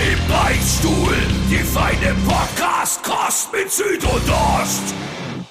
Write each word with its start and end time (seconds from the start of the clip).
Im 0.00 0.28
Beichtstuhl, 0.28 1.14
die 1.50 1.58
feine 1.58 2.16
Podcast-Kost 2.26 3.52
mit 3.52 3.70
Süd 3.70 4.02
und 4.02 4.30
Ost. 4.30 4.94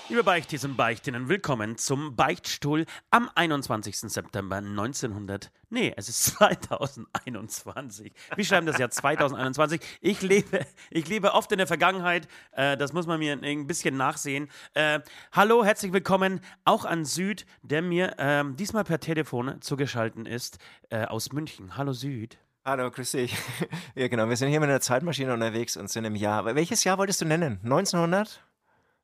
Liebe 0.07 0.23
Beichtis 0.23 0.65
und 0.65 0.75
Beichtinnen, 0.75 1.29
willkommen 1.29 1.77
zum 1.77 2.15
Beichtstuhl 2.15 2.87
am 3.11 3.29
21. 3.35 3.95
September 3.95 4.55
1900. 4.55 5.51
Nee, 5.69 5.93
es 5.95 6.09
ist 6.09 6.23
2021. 6.37 8.11
Wir 8.35 8.43
schreiben 8.43 8.65
das 8.65 8.79
Jahr 8.79 8.89
2021. 8.89 9.81
Ich 10.01 10.23
lebe, 10.23 10.65
ich 10.89 11.07
lebe 11.07 11.35
oft 11.35 11.51
in 11.51 11.59
der 11.59 11.67
Vergangenheit. 11.67 12.27
Äh, 12.53 12.75
das 12.75 12.91
muss 12.91 13.05
man 13.05 13.19
mir 13.19 13.37
ein 13.39 13.67
bisschen 13.67 13.97
nachsehen. 13.97 14.49
Äh, 14.73 15.01
hallo, 15.31 15.63
herzlich 15.63 15.93
willkommen 15.93 16.41
auch 16.65 16.85
an 16.85 17.05
Süd, 17.05 17.45
der 17.61 17.83
mir 17.83 18.17
äh, 18.17 18.43
diesmal 18.55 18.83
per 18.83 18.99
Telefon 18.99 19.61
zugeschaltet 19.61 20.27
ist 20.27 20.57
äh, 20.89 21.05
aus 21.05 21.33
München. 21.33 21.77
Hallo 21.77 21.93
Süd. 21.93 22.39
Hallo, 22.69 22.91
grüß 22.91 23.13
dich. 23.13 23.35
Ja, 23.95 24.07
genau. 24.09 24.29
Wir 24.29 24.37
sind 24.37 24.49
hier 24.49 24.59
mit 24.59 24.69
einer 24.69 24.79
Zeitmaschine 24.79 25.33
unterwegs 25.33 25.75
und 25.75 25.89
sind 25.89 26.05
im 26.05 26.15
Jahr. 26.15 26.45
Welches 26.53 26.83
Jahr 26.83 26.99
wolltest 26.99 27.19
du 27.19 27.25
nennen? 27.25 27.59
1900? 27.63 28.43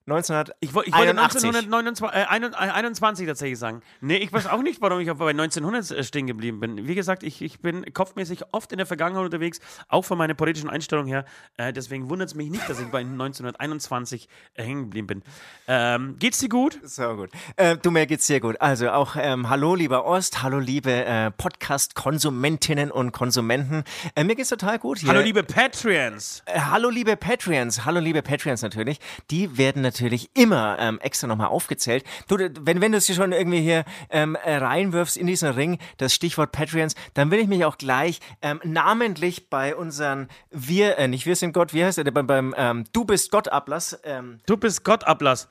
1981. 0.07 0.55
Ich, 0.59 0.73
wollte 0.75 0.93
1921 0.93 3.23
äh, 3.23 3.27
tatsächlich 3.27 3.57
sagen. 3.57 3.81
Nee, 4.01 4.17
ich 4.17 4.31
weiß 4.31 4.45
auch 4.45 4.61
nicht, 4.61 4.79
warum 4.79 4.99
ich 4.99 5.11
bei 5.11 5.31
1900 5.31 5.89
äh, 5.89 6.03
stehen 6.03 6.27
geblieben 6.27 6.59
bin. 6.59 6.87
Wie 6.87 6.93
gesagt, 6.93 7.23
ich, 7.23 7.41
ich 7.41 7.59
bin 7.59 7.91
kopfmäßig 7.91 8.43
oft 8.51 8.71
in 8.71 8.77
der 8.77 8.85
Vergangenheit 8.85 9.25
unterwegs, 9.25 9.59
auch 9.87 10.03
von 10.03 10.19
meiner 10.19 10.35
politischen 10.35 10.69
Einstellung 10.69 11.07
her. 11.07 11.25
Äh, 11.57 11.73
deswegen 11.73 12.07
wundert 12.07 12.29
es 12.29 12.35
mich 12.35 12.51
nicht, 12.51 12.69
dass 12.69 12.79
ich 12.79 12.85
bei 12.89 12.99
1921 12.99 14.29
äh, 14.53 14.63
hängen 14.63 14.83
geblieben 14.83 15.07
bin. 15.07 15.23
Ähm, 15.67 16.17
geht's 16.19 16.37
dir 16.37 16.49
gut? 16.49 16.79
So 16.83 17.15
gut. 17.15 17.31
Äh, 17.55 17.77
du, 17.77 17.89
mir 17.89 18.05
geht's 18.05 18.27
sehr 18.27 18.39
gut. 18.39 18.61
Also 18.61 18.91
auch 18.91 19.15
ähm, 19.17 19.49
hallo, 19.49 19.73
lieber 19.73 20.05
Ost, 20.05 20.43
hallo, 20.43 20.59
liebe 20.59 20.91
äh, 20.91 21.31
Podcast-Konsumentinnen 21.31 22.91
und 22.91 23.11
Konsumenten. 23.11 23.83
mir 24.15 24.35
geht's 24.35 24.49
total 24.49 24.77
gut 24.77 24.99
hier. 24.99 25.09
Hallo, 25.09 25.21
liebe 25.21 25.41
Patreons. 25.41 26.43
hallo, 26.47 26.91
liebe 26.91 27.17
Patreons. 27.17 27.85
Hallo, 27.85 27.99
liebe 27.99 28.21
Patreons 28.21 28.61
natürlich. 28.61 28.99
Die 29.31 29.57
werden 29.57 29.81
natürlich 29.81 29.94
natürlich 29.95 30.29
immer 30.35 30.77
ähm, 30.79 30.99
extra 30.99 31.27
nochmal 31.27 31.47
aufgezählt. 31.47 32.03
Du, 32.27 32.37
wenn, 32.37 32.81
wenn 32.81 32.91
du 32.91 32.97
es 32.97 33.13
schon 33.13 33.31
irgendwie 33.31 33.61
hier 33.61 33.85
ähm, 34.09 34.35
äh, 34.43 34.57
reinwirfst 34.57 35.17
in 35.17 35.27
diesen 35.27 35.49
Ring, 35.49 35.79
das 35.97 36.13
Stichwort 36.13 36.51
Patreons, 36.51 36.95
dann 37.13 37.31
will 37.31 37.39
ich 37.39 37.47
mich 37.47 37.65
auch 37.65 37.77
gleich 37.77 38.19
ähm, 38.41 38.59
namentlich 38.63 39.49
bei 39.49 39.75
unseren 39.75 40.27
Wir, 40.51 40.97
äh, 40.97 41.07
nicht 41.07 41.25
Wir 41.25 41.35
sind 41.35 41.53
Gott, 41.53 41.73
wie 41.73 41.83
heißt 41.83 41.97
der, 41.97 42.11
beim, 42.11 42.27
beim 42.27 42.53
ähm, 42.57 42.83
Du 42.93 43.05
bist 43.05 43.31
Gott 43.31 43.47
Ablass. 43.47 43.99
Ähm, 44.03 44.39
du 44.45 44.57
bist 44.57 44.83
Gott 44.83 45.05
Ablass. 45.05 45.47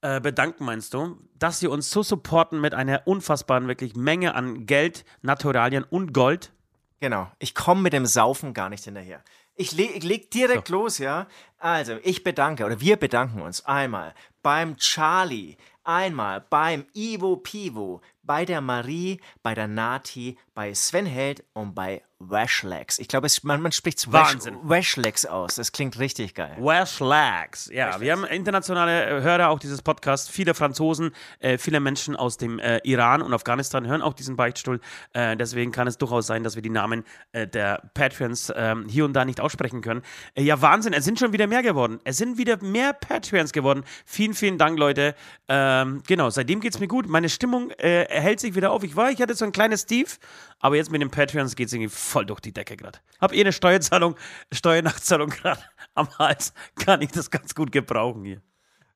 Äh, 0.00 0.20
bedanken, 0.20 0.66
meinst 0.66 0.92
du, 0.92 1.16
dass 1.38 1.60
sie 1.60 1.66
uns 1.66 1.90
so 1.90 2.02
supporten 2.02 2.60
mit 2.60 2.74
einer 2.74 3.06
unfassbaren 3.06 3.68
wirklich 3.68 3.96
Menge 3.96 4.34
an 4.34 4.66
Geld, 4.66 5.04
Naturalien 5.22 5.82
und 5.82 6.12
Gold? 6.12 6.52
Genau. 7.00 7.30
Ich 7.38 7.54
komme 7.54 7.80
mit 7.80 7.92
dem 7.92 8.04
Saufen 8.04 8.52
gar 8.52 8.68
nicht 8.68 8.84
hinterher. 8.84 9.22
Ich, 9.56 9.72
le 9.72 9.84
ich 9.84 10.02
leg 10.02 10.30
direkt 10.30 10.68
so. 10.68 10.74
los, 10.74 10.98
ja. 10.98 11.26
Also, 11.58 11.98
ich 12.02 12.24
bedanke, 12.24 12.64
oder 12.64 12.80
wir 12.80 12.96
bedanken 12.96 13.40
uns 13.40 13.64
einmal 13.64 14.14
beim 14.42 14.76
Charlie, 14.76 15.56
einmal 15.84 16.40
beim 16.40 16.86
Ivo 16.94 17.36
Pivo, 17.36 18.00
bei 18.22 18.44
der 18.44 18.60
Marie, 18.60 19.20
bei 19.42 19.54
der 19.54 19.68
Nati, 19.68 20.36
bei 20.54 20.74
Sven 20.74 21.06
Held 21.06 21.44
und 21.52 21.74
bei 21.74 22.02
Washlegs. 22.18 22.98
Ich 22.98 23.08
glaube, 23.08 23.28
man, 23.42 23.60
man 23.60 23.72
spricht 23.72 24.10
Wahnsinn. 24.12 24.56
Washlegs 24.62 25.26
aus. 25.26 25.56
Das 25.56 25.72
klingt 25.72 25.98
richtig 25.98 26.34
geil. 26.34 26.56
Washlegs. 26.58 27.70
Ja, 27.72 27.88
Washlegs. 27.88 28.00
wir 28.00 28.12
haben 28.12 28.24
internationale 28.24 29.18
äh, 29.18 29.22
Hörer 29.22 29.48
auch 29.48 29.58
dieses 29.58 29.82
Podcast. 29.82 30.30
Viele 30.30 30.54
Franzosen, 30.54 31.12
äh, 31.40 31.58
viele 31.58 31.80
Menschen 31.80 32.16
aus 32.16 32.36
dem 32.36 32.58
äh, 32.58 32.78
Iran 32.84 33.20
und 33.20 33.34
Afghanistan 33.34 33.86
hören 33.86 34.00
auch 34.00 34.14
diesen 34.14 34.36
Beichtstuhl. 34.36 34.80
Äh, 35.12 35.36
deswegen 35.36 35.72
kann 35.72 35.86
es 35.86 35.98
durchaus 35.98 36.26
sein, 36.26 36.44
dass 36.44 36.54
wir 36.54 36.62
die 36.62 36.70
Namen 36.70 37.04
äh, 37.32 37.46
der 37.46 37.82
Patreons 37.94 38.52
ähm, 38.54 38.86
hier 38.88 39.04
und 39.04 39.12
da 39.12 39.24
nicht 39.24 39.40
aussprechen 39.40 39.80
können. 39.82 40.02
Äh, 40.34 40.42
ja, 40.42 40.60
Wahnsinn. 40.62 40.92
Es 40.92 41.04
sind 41.04 41.18
schon 41.18 41.32
wieder 41.32 41.46
mehr 41.46 41.62
geworden. 41.62 42.00
Es 42.04 42.16
sind 42.16 42.38
wieder 42.38 42.62
mehr 42.62 42.92
Patreons 42.92 43.52
geworden. 43.52 43.84
Vielen, 44.06 44.34
vielen 44.34 44.56
Dank, 44.58 44.78
Leute. 44.78 45.14
Ähm, 45.48 46.02
genau, 46.06 46.30
seitdem 46.30 46.60
geht 46.60 46.74
es 46.74 46.80
mir 46.80 46.88
gut. 46.88 47.08
Meine 47.08 47.28
Stimmung 47.28 47.70
erhält 47.70 48.40
sich 48.40 48.54
wieder 48.54 48.70
auf. 48.70 48.82
Ich 48.82 48.96
war, 48.96 49.10
ich 49.10 49.20
hatte 49.20 49.34
so 49.34 49.44
ein 49.44 49.52
kleines 49.52 49.86
Tief, 49.86 50.18
aber 50.64 50.76
jetzt 50.76 50.90
mit 50.90 51.02
den 51.02 51.10
Patreons 51.10 51.56
geht 51.56 51.66
es 51.66 51.74
irgendwie 51.74 51.90
voll 51.90 52.24
durch 52.24 52.40
die 52.40 52.50
Decke 52.50 52.78
gerade. 52.78 52.98
Hab 53.20 53.34
eh 53.34 53.40
eine 53.42 53.52
Steuerzahlung, 53.52 54.16
Steuernachzahlung 54.50 55.28
gerade 55.28 55.60
am 55.94 56.08
Hals. 56.18 56.54
Kann 56.74 57.02
ich 57.02 57.10
das 57.10 57.30
ganz 57.30 57.54
gut 57.54 57.70
gebrauchen 57.70 58.24
hier. 58.24 58.40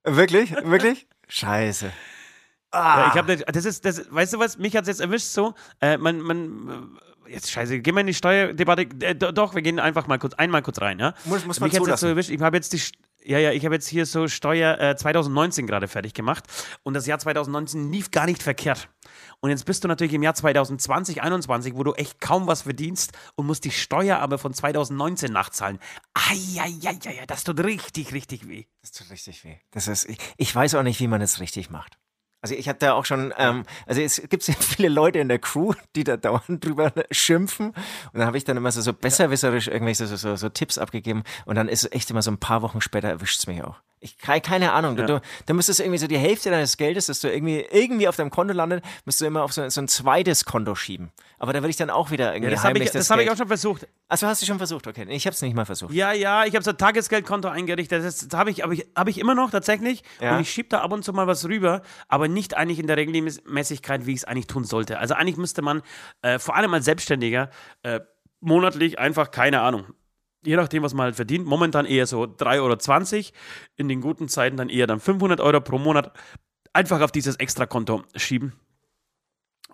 Wirklich? 0.03 0.51
Wirklich? 0.65 1.06
Scheiße. 1.29 1.93
Ah. 2.71 3.01
Ja, 3.01 3.09
ich 3.09 3.19
habe 3.19 3.37
das 3.37 3.67
ist 3.67 3.84
das 3.84 4.11
weißt 4.11 4.33
du 4.33 4.39
was 4.39 4.56
mich 4.56 4.75
hat 4.77 4.83
es 4.83 4.89
jetzt 4.89 5.01
erwischt 5.01 5.27
so 5.27 5.55
äh, 5.81 5.97
man 5.97 6.21
man 6.21 6.99
jetzt 7.27 7.51
scheiße 7.51 7.81
gehen 7.81 7.95
wir 7.95 8.03
in 8.03 8.06
die 8.06 8.15
Steuerdebatte 8.15 8.83
äh, 9.00 9.15
doch 9.15 9.55
wir 9.55 9.62
gehen 9.62 9.79
einfach 9.79 10.06
mal 10.06 10.19
kurz 10.19 10.35
einmal 10.35 10.61
kurz 10.61 10.79
rein 10.83 10.99
ja 10.99 11.15
muss, 11.25 11.47
muss 11.47 11.61
man 11.61 11.71
mich 11.71 11.79
zulassen. 11.79 12.00
So 12.00 12.09
erwischt, 12.09 12.29
ich 12.29 12.41
habe 12.43 12.59
jetzt 12.59 12.75
die 12.75 12.83
ja, 13.28 13.39
ja, 13.39 13.53
ich 13.53 13.65
habe 13.66 13.75
jetzt 13.75 13.87
hier 13.87 14.06
so 14.06 14.27
Steuer 14.27 14.81
äh, 14.81 14.97
2019 14.97 15.66
gerade 15.66 15.87
fertig 15.87 16.15
gemacht 16.15 16.44
und 16.83 16.94
das 16.94 17.06
Jahr 17.06 17.19
2019 17.19 17.93
lief 17.93 18.11
gar 18.11 18.25
nicht 18.25 18.43
verkehrt. 18.43 18.89
Und 19.41 19.50
jetzt 19.50 19.66
bist 19.66 19.84
du 19.84 19.89
natürlich 19.89 20.15
im 20.15 20.22
Jahr 20.22 20.34
2020, 20.34 21.16
2021, 21.16 21.75
wo 21.77 21.84
du 21.84 21.93
echt 21.93 22.21
kaum 22.21 22.47
was 22.47 22.62
verdienst 22.62 23.12
und 23.34 23.47
musst 23.47 23.65
die 23.65 23.71
Steuer 23.71 24.19
aber 24.19 24.38
von 24.38 24.55
2019 24.55 25.31
nachzahlen. 25.31 25.78
Eieieiei, 26.15 27.27
das 27.27 27.44
tut 27.44 27.61
richtig, 27.62 28.15
richtig 28.15 28.49
weh. 28.49 28.65
Das 28.81 28.93
tut 28.93 29.11
richtig 29.11 29.44
weh. 29.44 29.56
Das 29.72 29.88
ist, 29.88 30.09
ich, 30.09 30.19
ich 30.38 30.55
weiß 30.55 30.75
auch 30.77 30.83
nicht, 30.83 30.99
wie 30.99 31.09
man 31.09 31.21
es 31.21 31.38
richtig 31.38 31.69
macht. 31.69 31.99
Also 32.41 32.54
ich 32.54 32.69
hatte 32.69 32.87
da 32.87 32.93
auch 32.93 33.04
schon, 33.04 33.34
ähm, 33.37 33.65
also 33.87 34.00
es 34.00 34.22
gibt 34.28 34.43
sehr 34.44 34.54
viele 34.54 34.88
Leute 34.88 35.19
in 35.19 35.28
der 35.28 35.38
Crew, 35.38 35.72
die 35.97 36.04
da 36.04 36.16
dauernd 36.16 36.65
drüber 36.65 36.93
schimpfen. 37.10 37.69
Und 37.69 37.76
dann 38.15 38.26
habe 38.26 38.37
ich 38.37 38.44
dann 38.44 38.56
immer 38.56 38.71
so, 38.71 38.81
so 38.81 38.93
besserwisserisch 38.93 39.69
irgendwelche 39.69 40.06
so, 40.06 40.16
so, 40.16 40.37
so 40.37 40.49
Tipps 40.49 40.78
abgegeben. 40.78 41.25
Und 41.47 41.56
dann 41.56 41.69
ist 41.69 41.84
es 41.84 41.93
echt 41.93 42.10
immer 42.10 42.22
so 42.22 42.31
ein 42.31 42.38
paar 42.38 42.62
Wochen 42.62 42.81
später 42.81 43.09
erwischt 43.09 43.41
es 43.41 43.47
mich 43.47 43.62
auch. 43.62 43.81
Ich 44.01 44.19
keine 44.19 44.73
Ahnung. 44.73 44.97
Ja. 44.97 45.07
Du, 45.07 45.21
du 45.47 45.55
müsstest 45.55 45.81
irgendwie 45.81 45.99
so 45.99 46.07
die 46.07 46.19
Hälfte 46.19 46.51
deines 46.51 46.77
Geldes, 46.77 47.07
das 47.07 47.21
du 47.21 47.33
irgendwie, 47.33 47.67
irgendwie 47.71 48.07
auf 48.07 48.17
deinem 48.17 48.31
Konto 48.31 48.55
landet, 48.55 48.85
müsst 49.05 49.21
du 49.21 49.27
immer 49.27 49.43
auf 49.43 49.53
so, 49.53 49.69
so 49.69 49.81
ein 49.81 49.89
zweites 49.89 50.45
Konto 50.45 50.75
schieben. 50.75 51.11
Aber 51.39 51.53
da 51.53 51.61
würde 51.61 51.71
ich 51.71 51.77
dann 51.77 51.91
auch 51.91 52.11
wieder 52.11 52.33
irgendwie 52.33 52.51
ja, 52.51 52.57
das 52.57 52.65
heimlich 52.65 52.85
ich, 52.85 52.91
das, 52.91 53.07
das 53.07 53.11
habe 53.11 53.23
ich 53.23 53.31
auch 53.31 53.37
schon 53.37 53.49
versucht. 53.49 53.89
Also 54.09 54.27
hast 54.27 54.43
du 54.43 54.47
schon 54.47 54.59
versucht, 54.59 54.87
okay. 54.87 55.07
Ich 55.09 55.27
habe 55.27 55.35
es 55.35 55.43
nicht 55.43 55.55
mal 55.55 55.65
versucht. 55.65 55.93
Ja, 55.93 56.13
ja, 56.13 56.45
ich 56.45 56.55
habe 56.55 56.65
so 56.65 56.71
ein 56.71 56.79
Tagesgeldkonto 56.79 57.49
eingerichtet. 57.49 58.05
Das 58.05 58.29
habe 58.33 58.51
ich, 58.51 58.63
hab 58.63 58.71
ich, 58.71 58.87
hab 58.95 59.09
ich 59.09 59.19
immer 59.19 59.35
noch 59.35 59.51
tatsächlich. 59.51 60.03
Ja. 60.21 60.37
Und 60.37 60.43
ich 60.43 60.51
schiebe 60.51 60.69
da 60.69 60.81
ab 60.81 60.93
und 60.93 61.05
zu 61.05 61.13
mal 61.13 61.27
was 61.27 61.45
rüber, 61.47 61.83
aber 62.07 62.29
nicht 62.29 62.57
eigentlich 62.57 62.79
in 62.79 62.87
der 62.87 62.97
Regelmäßigkeit, 62.97 64.07
wie 64.07 64.13
ich 64.13 64.19
es 64.19 64.25
eigentlich 64.25 64.47
tun 64.47 64.65
sollte. 64.65 64.99
Also 64.99 65.15
eigentlich 65.15 65.37
müsste 65.37 65.63
man, 65.63 65.83
äh, 66.23 66.39
vor 66.39 66.57
allem 66.57 66.73
als 66.75 66.85
Selbstständiger, 66.85 67.51
äh, 67.83 68.01
monatlich 68.41 68.99
einfach, 68.99 69.31
keine 69.31 69.61
Ahnung, 69.61 69.87
je 70.44 70.56
nachdem, 70.56 70.82
was 70.82 70.94
man 70.94 71.04
halt 71.04 71.16
verdient, 71.16 71.47
momentan 71.47 71.87
eher 71.87 72.06
so 72.06 72.22
3,20 72.25 73.16
Euro, 73.16 73.25
in 73.76 73.88
den 73.88 74.00
guten 74.00 74.28
Zeiten 74.28 74.56
dann 74.56 74.69
eher 74.69 74.87
dann 74.87 75.00
500 75.00 75.41
Euro 75.41 75.60
pro 75.60 75.78
Monat 75.78 76.12
einfach 76.72 77.00
auf 77.00 77.12
dieses 77.12 77.37
Extrakonto 77.37 78.04
schieben. 78.15 78.53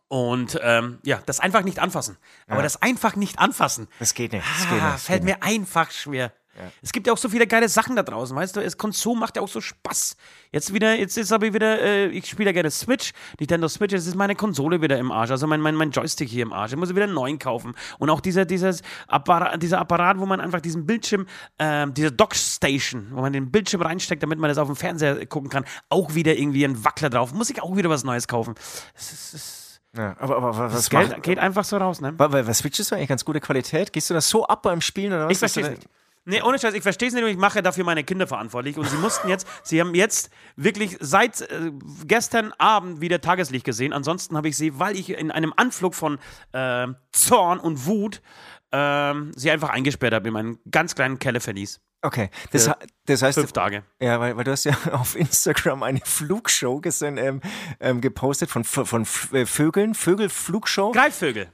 Und 0.08 0.58
ähm, 0.62 0.98
ja, 1.02 1.20
das 1.26 1.40
einfach 1.40 1.62
nicht 1.62 1.78
anfassen. 1.78 2.18
Aber 2.46 2.62
das 2.62 2.80
einfach 2.80 3.16
nicht 3.16 3.38
anfassen. 3.38 3.88
Das 3.98 4.14
geht 4.14 4.32
nicht. 4.32 4.46
Das 4.46 4.68
geht 4.68 4.82
nicht. 4.82 5.00
Fällt 5.00 5.24
mir 5.24 5.42
einfach 5.42 5.90
schwer. 5.90 6.32
Ja. 6.56 6.70
Es 6.82 6.92
gibt 6.92 7.06
ja 7.06 7.12
auch 7.12 7.18
so 7.18 7.28
viele 7.28 7.46
geile 7.46 7.68
Sachen 7.68 7.96
da 7.96 8.02
draußen, 8.02 8.36
weißt 8.36 8.56
du? 8.56 8.60
Es 8.60 8.78
Konsum 8.78 9.18
macht 9.18 9.36
ja 9.36 9.42
auch 9.42 9.48
so 9.48 9.60
Spaß. 9.60 10.16
Jetzt 10.52 10.72
wieder, 10.72 10.94
jetzt 10.94 11.16
ist 11.18 11.32
aber 11.32 11.52
wieder, 11.52 11.80
äh, 11.80 12.06
ich 12.06 12.26
spiele 12.26 12.50
ja 12.50 12.52
gerne 12.52 12.70
Switch, 12.70 13.12
Nintendo 13.40 13.68
Switch, 13.68 13.92
jetzt 13.92 14.06
ist 14.06 14.14
meine 14.14 14.36
Konsole 14.36 14.80
wieder 14.80 14.98
im 14.98 15.10
Arsch, 15.10 15.30
also 15.30 15.46
mein, 15.46 15.60
mein, 15.60 15.74
mein 15.74 15.90
Joystick 15.90 16.28
hier 16.28 16.42
im 16.42 16.52
Arsch. 16.52 16.72
Ich 16.72 16.78
muss 16.78 16.90
wieder 16.90 17.04
einen 17.04 17.14
neuen 17.14 17.38
kaufen. 17.38 17.74
Und 17.98 18.10
auch 18.10 18.20
dieser, 18.20 18.44
dieses 18.44 18.82
Apparat, 19.08 19.62
dieser 19.62 19.80
Apparat, 19.80 20.18
wo 20.18 20.26
man 20.26 20.40
einfach 20.40 20.60
diesen 20.60 20.86
Bildschirm, 20.86 21.26
äh, 21.58 21.86
diese 21.90 22.12
Dockstation, 22.12 23.08
wo 23.10 23.20
man 23.20 23.32
den 23.32 23.50
Bildschirm 23.50 23.82
reinsteckt, 23.82 24.22
damit 24.22 24.38
man 24.38 24.48
das 24.48 24.58
auf 24.58 24.68
dem 24.68 24.76
Fernseher 24.76 25.26
gucken 25.26 25.50
kann, 25.50 25.64
auch 25.88 26.14
wieder 26.14 26.36
irgendwie 26.36 26.64
ein 26.64 26.84
Wackler 26.84 27.10
drauf. 27.10 27.32
Muss 27.32 27.50
ich 27.50 27.62
auch 27.62 27.76
wieder 27.76 27.90
was 27.90 28.04
Neues 28.04 28.28
kaufen. 28.28 28.54
Das 28.94 29.12
ist, 29.12 29.34
das 29.34 29.64
ja, 29.96 30.16
aber, 30.18 30.36
aber 30.36 30.56
was 30.56 30.72
das 30.72 30.90
Geld 30.90 31.22
geht 31.22 31.38
einfach 31.38 31.64
so 31.64 31.76
raus, 31.76 32.00
ne? 32.00 32.14
Weil, 32.16 32.46
was 32.46 32.58
switchest 32.58 32.90
du 32.90 32.96
eigentlich 32.96 33.08
ganz 33.08 33.24
gute 33.24 33.40
Qualität? 33.40 33.92
Gehst 33.92 34.10
du 34.10 34.14
das 34.14 34.28
so 34.28 34.44
ab 34.44 34.62
beim 34.62 34.80
Spielen 34.80 35.12
oder 35.12 35.26
was? 35.26 35.32
Ich 35.32 35.38
verstehe 35.38 35.70
nicht. 35.70 35.88
Nee, 36.26 36.40
ohne 36.42 36.58
Scheiß, 36.58 36.74
ich 36.74 36.82
verstehe 36.82 37.08
es 37.08 37.14
nicht, 37.14 37.24
ich 37.24 37.36
mache 37.36 37.62
dafür 37.62 37.84
meine 37.84 38.02
Kinder 38.02 38.26
verantwortlich. 38.26 38.78
Und 38.78 38.88
sie 38.88 38.96
mussten 38.96 39.28
jetzt, 39.28 39.46
sie 39.62 39.80
haben 39.80 39.94
jetzt 39.94 40.30
wirklich 40.56 40.96
seit 41.00 41.42
äh, 41.42 41.70
gestern 42.06 42.52
Abend 42.58 43.00
wieder 43.00 43.20
Tageslicht 43.20 43.64
gesehen. 43.64 43.92
Ansonsten 43.92 44.36
habe 44.36 44.48
ich 44.48 44.56
sie, 44.56 44.78
weil 44.78 44.96
ich 44.96 45.10
in 45.10 45.30
einem 45.30 45.52
Anflug 45.54 45.94
von 45.94 46.18
äh, 46.52 46.86
Zorn 47.12 47.60
und 47.60 47.86
Wut 47.86 48.22
äh, 48.70 49.14
sie 49.36 49.50
einfach 49.50 49.68
eingesperrt 49.68 50.14
habe 50.14 50.28
in 50.28 50.34
meinen 50.34 50.58
ganz 50.70 50.94
kleinen 50.94 51.18
Keller 51.18 51.40
verließ. 51.40 51.80
Okay, 52.04 52.28
das, 52.50 52.70
das 53.06 53.22
heißt. 53.22 53.38
Fünf 53.38 53.52
Tage. 53.52 53.82
Ja, 53.98 54.20
weil, 54.20 54.36
weil 54.36 54.44
du 54.44 54.50
hast 54.50 54.64
ja 54.64 54.76
auf 54.92 55.16
Instagram 55.16 55.82
eine 55.82 56.00
Flugshow 56.04 56.80
gestern 56.80 57.16
ähm, 57.16 57.40
ähm, 57.80 58.02
gepostet 58.02 58.50
von, 58.50 58.62
von 58.64 59.06
äh, 59.32 59.46
Vögeln, 59.46 59.94
Vögelflugshow. 59.94 60.92
Greifvögel. 60.92 61.48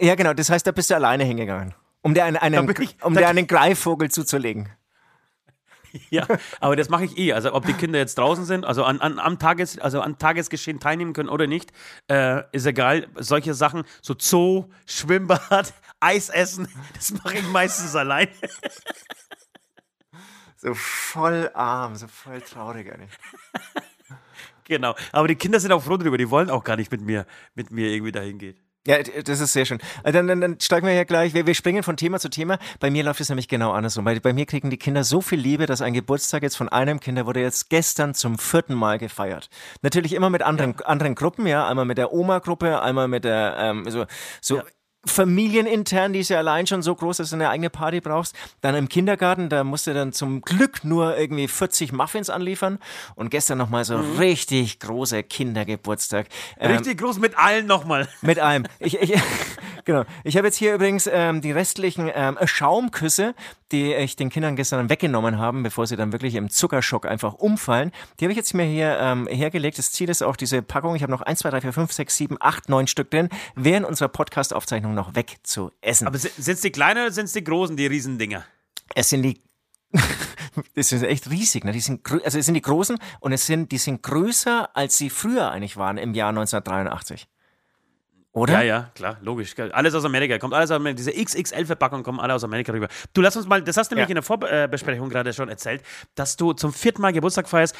Ja, 0.00 0.14
genau, 0.14 0.32
das 0.32 0.48
heißt, 0.48 0.66
da 0.66 0.72
bist 0.72 0.90
du 0.90 0.94
alleine 0.94 1.24
hingegangen, 1.24 1.74
um 2.02 2.14
dir 2.14 2.24
einen, 2.24 2.36
einen, 2.36 2.68
ich, 2.80 3.02
um 3.02 3.14
dir 3.14 3.28
einen 3.28 3.46
Greifvogel 3.46 4.10
zuzulegen. 4.10 4.68
Ja, 6.10 6.26
aber 6.60 6.76
das 6.76 6.88
mache 6.88 7.04
ich 7.04 7.18
eh. 7.18 7.32
Also 7.32 7.52
ob 7.52 7.66
die 7.66 7.72
Kinder 7.72 7.98
jetzt 7.98 8.16
draußen 8.16 8.44
sind, 8.44 8.64
also 8.64 8.84
an, 8.84 9.00
an, 9.00 9.18
am 9.18 9.38
Tages, 9.38 9.78
also 9.78 10.00
an 10.00 10.18
Tagesgeschehen 10.18 10.78
teilnehmen 10.78 11.12
können 11.12 11.28
oder 11.28 11.48
nicht, 11.48 11.72
äh, 12.08 12.42
ist 12.52 12.66
egal. 12.66 13.08
Solche 13.16 13.54
Sachen, 13.54 13.82
so 14.00 14.14
Zoo, 14.16 14.70
Schwimmbad, 14.86 15.74
Eis 16.00 16.28
essen, 16.28 16.68
das 16.94 17.12
mache 17.12 17.38
ich 17.38 17.48
meistens 17.48 17.94
allein. 17.96 18.28
So 20.56 20.74
voll 20.74 21.50
arm, 21.54 21.96
so 21.96 22.06
voll 22.06 22.40
traurig 22.42 22.92
eigentlich. 22.92 23.10
genau. 24.64 24.94
Aber 25.10 25.26
die 25.26 25.36
Kinder 25.36 25.58
sind 25.58 25.72
auch 25.72 25.82
froh 25.82 25.96
drüber, 25.96 26.18
die 26.18 26.30
wollen 26.30 26.50
auch 26.50 26.64
gar 26.64 26.76
nicht 26.76 26.92
mit 26.92 27.00
mir, 27.00 27.26
mit 27.54 27.70
mir 27.70 27.88
irgendwie 27.88 28.12
dahin 28.12 28.38
gehen. 28.38 28.60
Ja, 28.86 29.02
das 29.02 29.40
ist 29.40 29.52
sehr 29.52 29.66
schön. 29.66 29.78
Äh, 30.04 30.12
dann, 30.12 30.26
dann, 30.26 30.40
dann 30.40 30.58
steigen 30.58 30.86
wir 30.86 30.94
ja 30.94 31.04
gleich, 31.04 31.34
wir, 31.34 31.46
wir 31.46 31.54
springen 31.54 31.82
von 31.82 31.98
Thema 31.98 32.18
zu 32.18 32.30
Thema. 32.30 32.58
Bei 32.78 32.90
mir 32.90 33.04
läuft 33.04 33.20
es 33.20 33.28
nämlich 33.28 33.46
genau 33.46 33.72
andersrum. 33.72 34.06
Bei, 34.06 34.18
bei 34.18 34.32
mir 34.32 34.46
kriegen 34.46 34.70
die 34.70 34.78
Kinder 34.78 35.04
so 35.04 35.20
viel 35.20 35.38
Liebe, 35.38 35.66
dass 35.66 35.82
ein 35.82 35.92
Geburtstag 35.92 36.42
jetzt 36.42 36.56
von 36.56 36.70
einem 36.70 36.98
Kinder 36.98 37.26
wurde 37.26 37.40
jetzt 37.40 37.68
gestern 37.68 38.14
zum 38.14 38.38
vierten 38.38 38.74
Mal 38.74 38.98
gefeiert. 38.98 39.50
Natürlich 39.82 40.14
immer 40.14 40.30
mit 40.30 40.40
anderen, 40.40 40.76
ja. 40.78 40.86
anderen 40.86 41.14
Gruppen, 41.14 41.46
ja. 41.46 41.68
Einmal 41.68 41.84
mit 41.84 41.98
der 41.98 42.12
Oma-Gruppe, 42.12 42.80
einmal 42.80 43.06
mit 43.06 43.24
der, 43.24 43.56
ähm, 43.58 43.90
so, 43.90 44.06
so 44.40 44.56
ja 44.56 44.64
familienintern, 45.04 46.12
die 46.12 46.20
ist 46.20 46.28
ja 46.28 46.38
allein 46.38 46.66
schon 46.66 46.82
so 46.82 46.94
groß, 46.94 47.18
dass 47.18 47.30
du 47.30 47.36
eine 47.36 47.48
eigene 47.48 47.70
Party 47.70 48.00
brauchst. 48.00 48.34
Dann 48.60 48.74
im 48.74 48.88
Kindergarten, 48.88 49.48
da 49.48 49.64
musst 49.64 49.86
du 49.86 49.94
dann 49.94 50.12
zum 50.12 50.42
Glück 50.42 50.84
nur 50.84 51.16
irgendwie 51.16 51.48
40 51.48 51.92
Muffins 51.92 52.28
anliefern. 52.28 52.78
Und 53.14 53.30
gestern 53.30 53.58
nochmal 53.58 53.84
so 53.84 53.96
mhm. 53.96 54.18
richtig 54.18 54.78
großer 54.80 55.22
Kindergeburtstag. 55.22 56.26
Richtig 56.60 56.92
ähm, 56.92 56.96
groß 56.98 57.18
mit 57.18 57.38
allen 57.38 57.66
nochmal. 57.66 58.08
Mit 58.22 58.38
allem. 58.38 58.66
Ich, 58.78 59.00
ich, 59.00 59.18
genau. 59.84 60.04
Ich 60.24 60.36
habe 60.36 60.46
jetzt 60.46 60.56
hier 60.56 60.74
übrigens 60.74 61.08
ähm, 61.10 61.40
die 61.40 61.52
restlichen 61.52 62.10
ähm, 62.14 62.38
Schaumküsse, 62.44 63.34
die 63.72 63.94
ich 63.94 64.16
den 64.16 64.30
Kindern 64.30 64.56
gestern 64.56 64.90
weggenommen 64.90 65.38
haben, 65.38 65.62
bevor 65.62 65.86
sie 65.86 65.96
dann 65.96 66.12
wirklich 66.12 66.34
im 66.34 66.50
Zuckerschock 66.50 67.06
einfach 67.06 67.34
umfallen. 67.34 67.92
Die 68.18 68.24
habe 68.24 68.32
ich 68.32 68.36
jetzt 68.36 68.52
mir 68.52 68.64
hier 68.64 68.98
ähm, 69.00 69.26
hergelegt. 69.28 69.78
Das 69.78 69.92
Ziel 69.92 70.10
ist 70.10 70.22
auch 70.22 70.36
diese 70.36 70.62
Packung. 70.62 70.94
Ich 70.96 71.02
habe 71.02 71.12
noch 71.12 71.22
1, 71.22 71.40
2, 71.40 71.50
3, 71.50 71.60
4, 71.62 71.72
5, 71.72 71.92
6, 71.92 72.16
7, 72.16 72.36
8, 72.40 72.68
9 72.68 72.86
Stück 72.86 73.10
drin, 73.10 73.28
während 73.54 73.86
unserer 73.86 74.08
Podcast-Aufzeichnung 74.08 74.89
noch 74.94 75.14
wegzuessen. 75.14 76.06
Aber 76.06 76.18
sind 76.18 76.48
es 76.48 76.60
die 76.60 76.70
kleinen 76.70 77.02
oder 77.02 77.12
sind 77.12 77.26
es 77.26 77.32
die 77.32 77.44
großen, 77.44 77.76
die 77.76 77.86
Riesendinger? 77.86 78.44
Es 78.94 79.10
sind 79.10 79.22
die 79.22 79.40
das 80.74 80.92
ist 80.92 81.02
echt 81.02 81.30
riesig, 81.30 81.64
ne? 81.64 81.72
Die 81.72 81.80
sind 81.80 82.08
also 82.24 82.38
es 82.38 82.46
sind 82.46 82.54
die 82.54 82.62
großen 82.62 82.96
und 83.20 83.32
es 83.32 83.46
sind 83.46 83.72
die 83.72 83.78
sind 83.78 84.02
größer 84.02 84.74
als 84.76 84.96
sie 84.96 85.10
früher 85.10 85.50
eigentlich 85.50 85.76
waren 85.76 85.98
im 85.98 86.14
Jahr 86.14 86.30
1983. 86.30 87.26
Oder? 88.32 88.52
Ja, 88.52 88.62
ja, 88.62 88.90
klar, 88.94 89.18
logisch. 89.22 89.58
Alles 89.58 89.92
aus 89.92 90.04
Amerika, 90.04 90.38
kommt 90.38 90.54
alles 90.54 90.70
aus 90.70 90.76
Amerika. 90.76 90.98
Diese 90.98 91.12
XXL-Verpackung 91.12 92.04
kommen 92.04 92.20
alle 92.20 92.32
aus 92.32 92.44
Amerika 92.44 92.70
rüber. 92.70 92.86
Du 93.12 93.22
lass 93.22 93.36
uns 93.36 93.48
mal, 93.48 93.60
das 93.60 93.76
hast 93.76 93.90
du 93.90 93.96
nämlich 93.96 94.08
ja. 94.08 94.12
in 94.12 94.14
der 94.14 94.22
Vorbesprechung 94.22 95.08
gerade 95.08 95.32
schon 95.32 95.48
erzählt, 95.48 95.82
dass 96.14 96.36
du 96.36 96.52
zum 96.52 96.72
vierten 96.72 97.02
Mal 97.02 97.12
Geburtstag 97.12 97.48
feierst 97.48 97.74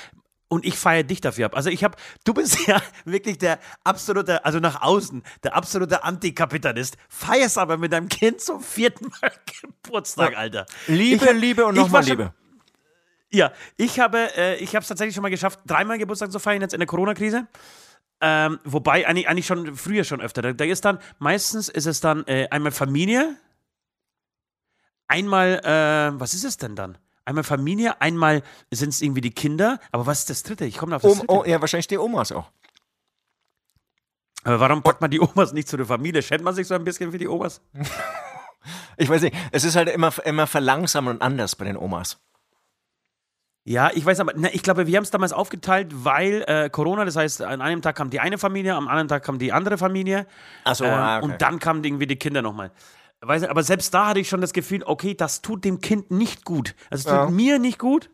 und 0.51 0.67
ich 0.67 0.77
feiere 0.77 1.05
dich 1.05 1.21
dafür 1.21 1.47
ab. 1.47 1.57
Also 1.57 1.71
ich 1.71 1.85
habe, 1.85 1.97
du 2.25 2.35
bist 2.35 2.59
ja 2.67 2.83
wirklich 3.05 3.39
der 3.39 3.59
absolute, 3.85 4.45
also 4.45 4.59
nach 4.59 4.83
außen, 4.83 5.23
der 5.45 5.55
absolute 5.55 6.05
Antikapitalist. 6.05 6.97
Feierst 7.09 7.57
aber 7.57 7.79
mit 7.79 7.93
deinem 7.93 8.09
Kind 8.09 8.41
zum 8.41 8.61
vierten 8.61 9.11
Mal 9.23 9.33
Geburtstag, 9.63 10.37
Alter. 10.37 10.67
Liebe, 10.89 11.25
ich, 11.25 11.33
Liebe 11.41 11.65
und 11.65 11.77
nochmal 11.77 12.05
Liebe. 12.05 12.35
Ja, 13.33 13.53
ich 13.77 14.01
habe, 14.01 14.37
äh, 14.37 14.57
ich 14.57 14.75
habe 14.75 14.83
es 14.83 14.89
tatsächlich 14.89 15.15
schon 15.15 15.23
mal 15.23 15.31
geschafft, 15.31 15.61
dreimal 15.67 15.99
Geburtstag 15.99 16.33
zu 16.33 16.41
feiern 16.41 16.63
jetzt 16.63 16.75
in 16.75 16.81
der 16.81 16.89
Corona-Krise. 16.89 17.47
Ähm, 18.21 18.59
wobei, 18.65 19.07
eigentlich, 19.07 19.29
eigentlich 19.29 19.47
schon 19.47 19.77
früher 19.77 20.03
schon 20.03 20.21
öfter. 20.21 20.43
Da, 20.43 20.53
da 20.53 20.65
ist 20.65 20.85
dann, 20.85 20.99
meistens 21.21 21.69
ist 21.69 21.87
es 21.87 22.01
dann 22.01 22.27
äh, 22.27 22.49
einmal 22.51 22.73
Familie, 22.73 23.37
einmal, 25.07 25.61
äh, 25.65 26.21
was 26.21 26.35
ist 26.35 26.45
es 26.45 26.57
denn 26.57 26.75
dann? 26.75 26.99
Einmal 27.31 27.45
Familie, 27.45 28.01
einmal 28.01 28.43
sind 28.73 28.89
es 28.89 29.01
irgendwie 29.01 29.21
die 29.21 29.31
Kinder, 29.31 29.79
aber 29.93 30.05
was 30.05 30.19
ist 30.19 30.31
das 30.31 30.43
dritte? 30.43 30.65
Ich 30.65 30.77
komme 30.77 30.97
auf 30.97 31.03
das 31.03 31.13
um, 31.13 31.19
dritte. 31.19 31.33
Oh, 31.33 31.45
ja, 31.45 31.61
wahrscheinlich 31.61 31.87
die 31.87 31.97
Omas 31.97 32.33
auch. 32.33 32.51
Aber 34.43 34.59
warum 34.59 34.83
packt 34.83 35.01
man 35.01 35.13
die 35.13 35.21
Omas 35.21 35.53
nicht 35.53 35.69
zu 35.69 35.77
der 35.77 35.87
Familie? 35.87 36.23
Schämt 36.23 36.43
man 36.43 36.57
sich 36.57 36.67
so 36.67 36.75
ein 36.75 36.83
bisschen 36.83 37.13
für 37.13 37.19
die 37.19 37.29
Omas? 37.29 37.61
ich 38.97 39.09
weiß 39.09 39.23
nicht, 39.23 39.37
es 39.53 39.63
ist 39.63 39.77
halt 39.77 39.91
immer, 39.91 40.13
immer 40.25 40.49
verlangsamt 40.49 41.07
und 41.07 41.23
anders 41.23 41.55
bei 41.55 41.67
den 41.67 41.77
Omas. 41.77 42.19
Ja, 43.63 43.93
ich 43.95 44.05
weiß 44.05 44.19
aber, 44.19 44.33
ne, 44.33 44.51
ich 44.51 44.65
glaube, 44.65 44.89
wir 44.89 44.97
haben 44.97 45.05
es 45.05 45.13
damals 45.13 45.33
aufgeteilt, 45.33 46.05
weil 46.05 46.43
äh, 46.49 46.69
Corona, 46.69 47.05
das 47.05 47.15
heißt, 47.15 47.43
an 47.43 47.63
einem 47.63 47.81
Tag 47.81 47.95
kam 47.95 48.11
die 48.11 48.19
eine 48.19 48.39
Familie, 48.39 48.75
am 48.75 48.89
anderen 48.89 49.07
Tag 49.07 49.23
kam 49.23 49.39
die 49.39 49.53
andere 49.53 49.79
Familie. 49.79 50.27
Achso, 50.65 50.83
äh, 50.83 50.89
ah, 50.89 51.19
okay. 51.19 51.27
Und 51.27 51.43
dann 51.43 51.61
kamen 51.61 51.85
irgendwie 51.85 52.09
die 52.09 52.17
Kinder 52.17 52.43
nochmal. 52.43 52.73
Weiß, 53.23 53.45
aber 53.45 53.63
selbst 53.63 53.93
da 53.93 54.09
hatte 54.09 54.21
ich 54.21 54.29
schon 54.29 54.41
das 54.41 54.53
Gefühl, 54.53 54.83
okay, 54.85 55.15
das 55.15 55.43
tut 55.43 55.65
dem 55.65 55.81
Kind 55.81 56.11
nicht 56.11 56.45
gut. 56.45 56.75
Also 56.89 57.03
es 57.03 57.05
tut 57.05 57.29
ja. 57.29 57.31
mir 57.31 57.59
nicht 57.59 57.79
gut 57.79 58.11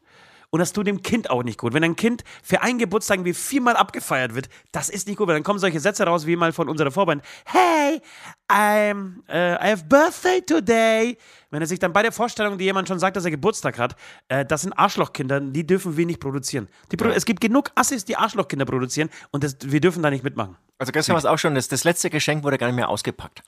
und 0.51 0.61
das 0.61 0.73
tut 0.73 0.87
dem 0.87 1.03
Kind 1.03 1.31
auch 1.31 1.43
nicht 1.43 1.59
gut. 1.59 1.75
Wenn 1.75 1.85
ein 1.85 1.97
Kind 1.97 2.25
für 2.43 2.63
einen 2.63 2.79
Geburtstag 2.79 3.25
wie 3.25 3.35
viermal 3.35 3.77
abgefeiert 3.77 4.35
wird, 4.35 4.49
das 4.73 4.89
ist 4.89 5.07
nicht 5.07 5.17
gut, 5.17 5.29
weil 5.29 5.35
dann 5.35 5.43
kommen 5.43 5.59
solche 5.59 5.81
Sätze 5.81 6.05
raus 6.05 6.27
wie 6.27 6.35
mal 6.35 6.53
von 6.53 6.69
unserer 6.69 6.91
Vorband. 6.91 7.23
Hey, 7.45 8.01
I'm, 8.49 9.19
uh, 9.29 9.63
I 9.63 9.71
have 9.71 9.85
birthday 9.85 10.41
today. 10.41 11.19
Wenn 11.51 11.61
er 11.61 11.67
sich 11.67 11.79
dann 11.79 11.93
bei 11.93 12.03
der 12.03 12.13
Vorstellung, 12.13 12.59
die 12.59 12.65
jemand 12.65 12.89
schon 12.89 12.99
sagt, 12.99 13.17
dass 13.17 13.25
er 13.25 13.31
Geburtstag 13.31 13.79
hat, 13.79 13.97
äh, 14.29 14.45
das 14.45 14.63
sind 14.63 14.73
Arschlochkinder, 14.73 15.41
die 15.41 15.67
dürfen 15.67 15.97
wir 15.97 16.07
nicht 16.07 16.21
produzieren. 16.21 16.69
Produ 16.89 17.11
ja. 17.11 17.17
Es 17.17 17.25
gibt 17.25 17.41
genug 17.41 17.71
Assis, 17.75 18.05
die 18.05 18.17
Arschlochkinder 18.17 18.65
produzieren 18.65 19.11
und 19.31 19.45
das, 19.45 19.57
wir 19.63 19.81
dürfen 19.81 20.03
da 20.03 20.11
nicht 20.11 20.25
mitmachen. 20.25 20.57
Also 20.79 20.93
gestern 20.93 21.15
war 21.15 21.19
es 21.19 21.27
auch 21.27 21.39
schon, 21.39 21.55
das, 21.55 21.69
das 21.69 21.85
letzte 21.85 22.11
Geschenk 22.11 22.45
wurde 22.45 22.59
gar 22.59 22.67
nicht 22.67 22.77
mehr 22.77 22.89
ausgepackt. 22.89 23.43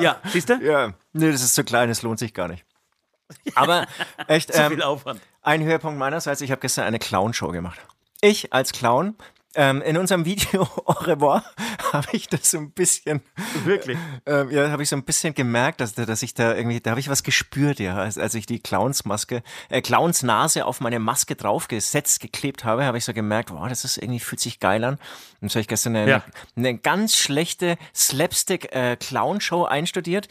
Ja, 0.00 0.20
siehst 0.24 0.48
du? 0.48 0.54
Ja, 0.54 0.94
nee, 1.12 1.30
das 1.30 1.42
ist 1.42 1.54
zu 1.54 1.64
klein, 1.64 1.88
das 1.88 2.02
lohnt 2.02 2.18
sich 2.18 2.34
gar 2.34 2.48
nicht. 2.48 2.64
Aber 3.54 3.86
echt, 4.26 4.50
ähm, 4.54 4.72
viel 4.72 4.82
Aufwand. 4.82 5.20
ein 5.42 5.62
Höhepunkt 5.62 5.98
meinerseits, 5.98 6.40
ich 6.40 6.50
habe 6.50 6.60
gestern 6.60 6.84
eine 6.84 6.98
Clown-Show 6.98 7.48
gemacht. 7.48 7.78
Ich 8.20 8.52
als 8.52 8.72
Clown 8.72 9.14
ähm, 9.58 9.82
in 9.82 9.96
unserem 9.96 10.24
Video 10.24 10.62
Au 10.86 10.92
revoir 10.92 11.42
habe 11.92 12.08
ich 12.12 12.28
das 12.28 12.50
so 12.50 12.58
ein 12.58 12.70
bisschen. 12.70 13.20
Wirklich? 13.64 13.98
Äh, 14.26 14.52
ja, 14.54 14.70
habe 14.70 14.82
ich 14.82 14.88
so 14.88 14.96
ein 14.96 15.02
bisschen 15.02 15.34
gemerkt, 15.34 15.80
dass, 15.80 15.94
dass 15.94 16.22
ich 16.22 16.32
da 16.34 16.54
irgendwie, 16.54 16.80
da 16.80 16.90
habe 16.90 17.00
ich 17.00 17.08
was 17.08 17.22
gespürt, 17.22 17.80
ja, 17.80 17.96
als, 17.96 18.18
als 18.18 18.34
ich 18.34 18.46
die 18.46 18.60
Clownsmaske, 18.60 19.42
äh, 19.68 19.82
Clownsnase 19.82 20.64
auf 20.64 20.80
meine 20.80 20.98
Maske 20.98 21.34
draufgesetzt, 21.34 22.20
geklebt 22.20 22.64
habe, 22.64 22.84
habe 22.84 22.98
ich 22.98 23.04
so 23.04 23.12
gemerkt, 23.12 23.50
wow, 23.50 23.68
das 23.68 23.84
ist 23.84 23.98
irgendwie, 23.98 24.20
fühlt 24.20 24.40
sich 24.40 24.60
geil 24.60 24.84
an. 24.84 24.98
Und 25.40 25.50
so 25.50 25.54
habe 25.54 25.62
ich 25.62 25.68
gestern 25.68 25.96
eine, 25.96 26.10
ja. 26.10 26.22
eine, 26.56 26.76
ganz 26.78 27.16
schlechte 27.16 27.78
Slapstick-Clown-Show 27.94 29.66
äh, 29.66 29.68
einstudiert. 29.68 30.28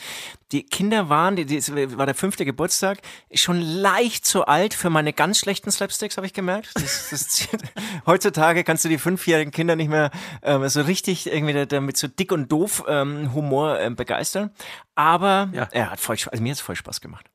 Die 0.52 0.64
Kinder 0.64 1.10
waren, 1.10 1.36
die, 1.36 1.46
die, 1.46 1.98
war 1.98 2.06
der 2.06 2.16
fünfte 2.16 2.46
Geburtstag, 2.46 3.00
schon 3.34 3.62
leicht 3.62 4.26
zu 4.26 4.46
alt 4.46 4.74
für 4.74 4.90
meine 4.90 5.14
ganz 5.14 5.40
schlechten 5.40 5.72
Slapsticks, 5.72 6.18
habe 6.18 6.28
ich 6.28 6.34
gemerkt. 6.34 6.70
Das, 6.76 7.10
das, 7.10 7.48
heutzutage 8.06 8.64
kannst 8.64 8.86
du 8.86 8.90
die 8.90 8.98
fünfjährigen 9.18 9.52
Kinder 9.52 9.76
nicht 9.76 9.90
mehr 9.90 10.12
ähm, 10.44 10.68
so 10.70 10.82
richtig 10.82 11.28
irgendwie 11.28 11.66
damit 11.66 11.98
so 11.98 12.08
dick 12.08 12.32
und 12.32 12.52
doof 12.52 12.84
ähm, 12.88 13.34
Humor 13.34 13.80
ähm, 13.80 13.96
begeistern. 13.96 14.52
Aber 14.96 15.50
ja. 15.54 15.68
er 15.72 15.92
hat 15.92 16.00
voll, 16.00 16.18
also 16.32 16.44
mir 16.44 16.52
hat 16.52 16.58
es 16.58 16.62
voll 16.62 16.76
Spaß 16.76 17.02
gemacht. 17.02 17.30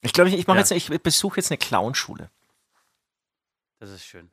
Ich 0.00 0.12
glaube, 0.12 0.30
ich, 0.30 0.38
ich 0.38 0.46
mache 0.46 0.58
ja. 0.58 0.62
jetzt, 0.62 0.70
ich 0.70 0.88
besuche 1.02 1.38
jetzt 1.38 1.50
eine 1.50 1.58
Clownschule. 1.58 2.30
Das 3.80 3.90
ist 3.90 4.04
schön. 4.04 4.30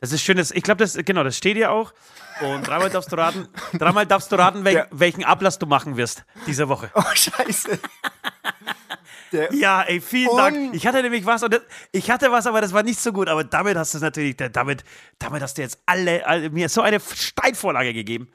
Das 0.00 0.12
ist 0.12 0.22
schön. 0.22 0.36
Das, 0.36 0.50
ich 0.50 0.62
glaube, 0.62 0.78
das, 0.78 0.94
genau, 0.94 1.24
das 1.24 1.36
steht 1.36 1.56
dir 1.56 1.72
auch. 1.72 1.92
Und 2.40 2.66
dreimal 2.66 2.90
darfst 2.90 3.10
du 3.10 3.16
raten, 3.16 3.48
dreimal 3.72 4.06
darfst 4.06 4.30
du 4.30 4.36
raten, 4.36 4.64
wel, 4.64 4.74
ja. 4.74 4.86
welchen 4.90 5.24
Ablass 5.24 5.58
du 5.58 5.66
machen 5.66 5.96
wirst 5.96 6.24
diese 6.46 6.68
Woche. 6.68 6.90
Oh, 6.94 7.02
scheiße. 7.14 7.78
Der 9.32 9.52
ja, 9.54 9.82
ey, 9.82 10.00
vielen 10.00 10.36
Dank. 10.36 10.74
Ich 10.74 10.86
hatte 10.86 11.02
nämlich 11.02 11.26
was 11.26 11.42
und 11.42 11.54
das, 11.54 11.62
ich 11.92 12.10
hatte 12.10 12.30
was, 12.30 12.46
aber 12.46 12.60
das 12.60 12.72
war 12.72 12.82
nicht 12.82 13.00
so 13.00 13.12
gut. 13.12 13.28
Aber 13.28 13.44
damit 13.44 13.76
hast 13.76 13.94
du 13.94 13.98
es 13.98 14.02
natürlich, 14.02 14.36
damit, 14.36 14.84
damit 15.18 15.42
hast 15.42 15.58
du 15.58 15.62
jetzt 15.62 15.78
alle, 15.86 16.26
alle 16.26 16.50
mir 16.50 16.68
so 16.68 16.80
eine 16.82 17.00
Steinvorlage 17.00 17.92
gegeben. 17.92 18.28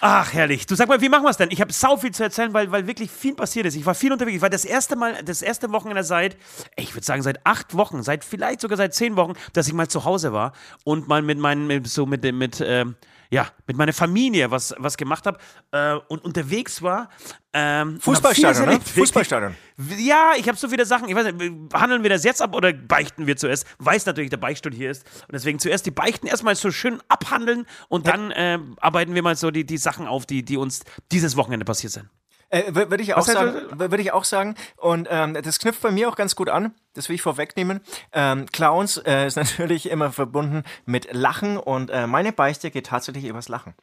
Ach, 0.00 0.32
herrlich. 0.32 0.66
Du 0.66 0.74
sag 0.74 0.88
mal, 0.88 1.00
wie 1.00 1.08
machen 1.08 1.24
wir 1.24 1.30
es 1.30 1.36
denn? 1.36 1.50
Ich 1.50 1.60
habe 1.60 1.72
sau 1.72 1.96
viel 1.96 2.12
zu 2.12 2.22
erzählen, 2.22 2.52
weil, 2.54 2.70
weil 2.72 2.86
wirklich 2.86 3.10
viel 3.10 3.34
passiert 3.34 3.66
ist. 3.66 3.74
Ich 3.74 3.86
war 3.86 3.94
viel 3.94 4.12
unterwegs. 4.12 4.36
Ich 4.36 4.42
war 4.42 4.50
das 4.50 4.64
erste 4.64 4.96
Mal, 4.96 5.22
das 5.22 5.42
erste 5.42 5.70
Wochenende 5.72 6.02
seit, 6.02 6.36
ich 6.76 6.94
würde 6.94 7.04
sagen, 7.04 7.22
seit 7.22 7.44
acht 7.44 7.76
Wochen, 7.76 8.02
seit 8.02 8.24
vielleicht 8.24 8.60
sogar 8.60 8.76
seit 8.76 8.94
zehn 8.94 9.16
Wochen, 9.16 9.34
dass 9.52 9.68
ich 9.68 9.74
mal 9.74 9.88
zu 9.88 10.04
Hause 10.04 10.32
war 10.32 10.52
und 10.84 11.06
mal 11.08 11.22
mit 11.22 11.38
meinen, 11.38 11.84
so 11.84 12.06
mit, 12.06 12.22
mit, 12.22 12.34
mit 12.34 12.62
ähm, 12.66 12.96
ja, 13.30 13.48
mit 13.66 13.76
meiner 13.76 13.92
Familie 13.92 14.50
was, 14.50 14.74
was 14.78 14.96
gemacht 14.96 15.26
habe 15.26 15.38
äh, 15.72 15.94
und 16.08 16.24
unterwegs 16.24 16.82
war. 16.82 17.08
Ähm, 17.52 18.00
Fußballstadion, 18.00 18.68
ne? 18.68 18.80
Fußballstadion. 18.80 19.54
Ja, 19.98 20.32
ich 20.36 20.48
habe 20.48 20.58
so 20.58 20.68
viele 20.68 20.84
Sachen. 20.86 21.08
Ich 21.08 21.14
weiß 21.14 21.32
nicht, 21.32 21.74
handeln 21.74 22.02
wir 22.02 22.10
das 22.10 22.24
jetzt 22.24 22.42
ab 22.42 22.54
oder 22.54 22.72
beichten 22.72 23.26
wir 23.26 23.36
zuerst? 23.36 23.66
Weiß 23.78 24.06
natürlich, 24.06 24.30
der 24.30 24.38
Beichtstuhl 24.38 24.72
hier 24.72 24.90
ist. 24.90 25.04
Und 25.22 25.32
deswegen 25.32 25.58
zuerst 25.58 25.86
die 25.86 25.90
Beichten 25.90 26.26
erstmal 26.26 26.54
so 26.56 26.70
schön 26.70 27.00
abhandeln 27.08 27.66
und 27.88 28.06
dann 28.06 28.30
äh, 28.32 28.58
arbeiten 28.78 29.14
wir 29.14 29.22
mal 29.22 29.36
so 29.36 29.50
die, 29.50 29.64
die 29.64 29.78
Sachen 29.78 30.06
auf, 30.06 30.26
die, 30.26 30.44
die 30.44 30.56
uns 30.56 30.82
dieses 31.12 31.36
Wochenende 31.36 31.64
passiert 31.64 31.92
sind. 31.92 32.08
Äh, 32.54 32.72
Würde 32.72 33.02
ich, 33.02 33.14
auch 33.14 33.26
sagen, 33.26 33.80
würde 33.80 34.00
ich 34.00 34.12
auch 34.12 34.22
sagen. 34.22 34.54
Und 34.76 35.08
ähm, 35.10 35.34
das 35.42 35.58
knüpft 35.58 35.82
bei 35.82 35.90
mir 35.90 36.08
auch 36.08 36.14
ganz 36.14 36.36
gut 36.36 36.48
an. 36.48 36.72
Das 36.92 37.08
will 37.08 37.16
ich 37.16 37.22
vorwegnehmen. 37.22 37.80
Ähm, 38.12 38.46
Clowns 38.46 38.98
äh, 38.98 39.26
ist 39.26 39.36
natürlich 39.36 39.90
immer 39.90 40.12
verbunden 40.12 40.62
mit 40.86 41.12
Lachen 41.12 41.56
und 41.56 41.90
äh, 41.90 42.06
meine 42.06 42.32
Beichte 42.32 42.70
geht 42.70 42.86
tatsächlich 42.86 43.24
übers 43.24 43.48
Lachen. 43.48 43.74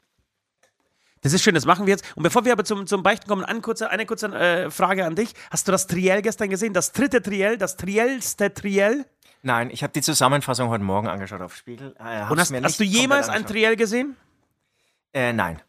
Das 1.20 1.34
ist 1.34 1.44
schön, 1.44 1.54
das 1.54 1.66
machen 1.66 1.86
wir 1.86 1.92
jetzt. 1.92 2.06
Und 2.16 2.24
bevor 2.24 2.46
wir 2.46 2.54
aber 2.54 2.64
zum, 2.64 2.88
zum 2.88 3.04
Beichten 3.04 3.28
kommen, 3.28 3.44
eine 3.44 3.60
kurze, 3.60 3.90
eine 3.90 4.06
kurze 4.06 4.28
äh, 4.28 4.72
Frage 4.72 5.06
an 5.06 5.16
dich. 5.16 5.34
Hast 5.52 5.68
du 5.68 5.74
das 5.74 5.88
Triell 5.88 6.22
gestern 6.22 6.50
gesehen? 6.50 6.74
Das 6.74 6.94
dritte 6.94 7.22
Triell, 7.22 7.58
das 7.58 7.76
Triellste 7.76 8.54
Triell? 8.54 9.06
Nein, 9.44 9.70
ich 9.70 9.84
habe 9.84 9.92
die 9.92 10.02
Zusammenfassung 10.02 10.70
heute 10.70 10.84
Morgen 10.84 11.10
angeschaut 11.10 11.42
auf 11.42 11.58
Spiegel. 11.58 11.94
Äh, 12.00 12.24
Und 12.30 12.40
hast, 12.40 12.54
hast 12.54 12.80
du 12.80 12.86
jemals 12.86 13.28
ein 13.28 13.46
Triell 13.46 13.76
gesehen? 13.76 14.16
Äh, 15.14 15.34
nein. 15.34 15.62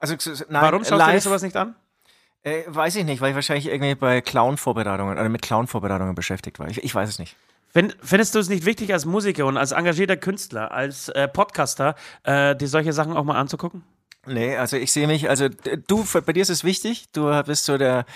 Also, 0.00 0.16
nein. 0.48 0.62
Warum 0.62 0.84
schaust 0.84 0.98
live, 0.98 1.06
du 1.06 1.12
dir 1.12 1.20
sowas 1.20 1.42
nicht 1.42 1.56
an? 1.56 1.76
Äh, 2.44 2.62
weiß 2.66 2.96
ich 2.96 3.04
nicht, 3.04 3.20
weil 3.20 3.30
ich 3.30 3.34
wahrscheinlich 3.34 3.66
irgendwie 3.66 3.94
bei 3.94 4.20
Clown-Vorbereitungen 4.20 5.18
oder 5.18 5.28
mit 5.28 5.42
Clown-Vorbereitungen 5.42 6.14
beschäftigt 6.14 6.58
war. 6.58 6.68
Ich, 6.68 6.84
ich 6.84 6.94
weiß 6.94 7.08
es 7.08 7.18
nicht. 7.18 7.36
Findest 7.72 8.34
du 8.36 8.38
es 8.38 8.48
nicht 8.48 8.66
wichtig, 8.66 8.92
als 8.92 9.04
Musiker 9.04 9.46
und 9.46 9.56
als 9.56 9.72
engagierter 9.72 10.16
Künstler, 10.16 10.70
als 10.70 11.08
äh, 11.08 11.26
Podcaster, 11.26 11.96
äh, 12.22 12.54
dir 12.54 12.68
solche 12.68 12.92
Sachen 12.92 13.16
auch 13.16 13.24
mal 13.24 13.36
anzugucken? 13.36 13.82
Nee, 14.26 14.56
also 14.56 14.76
ich 14.76 14.92
sehe 14.92 15.08
mich, 15.08 15.28
also 15.28 15.48
du, 15.48 16.06
bei 16.24 16.32
dir 16.32 16.42
ist 16.42 16.50
es 16.50 16.62
wichtig, 16.62 17.06
du 17.12 17.42
bist 17.42 17.64
so 17.64 17.76
der, 17.76 18.06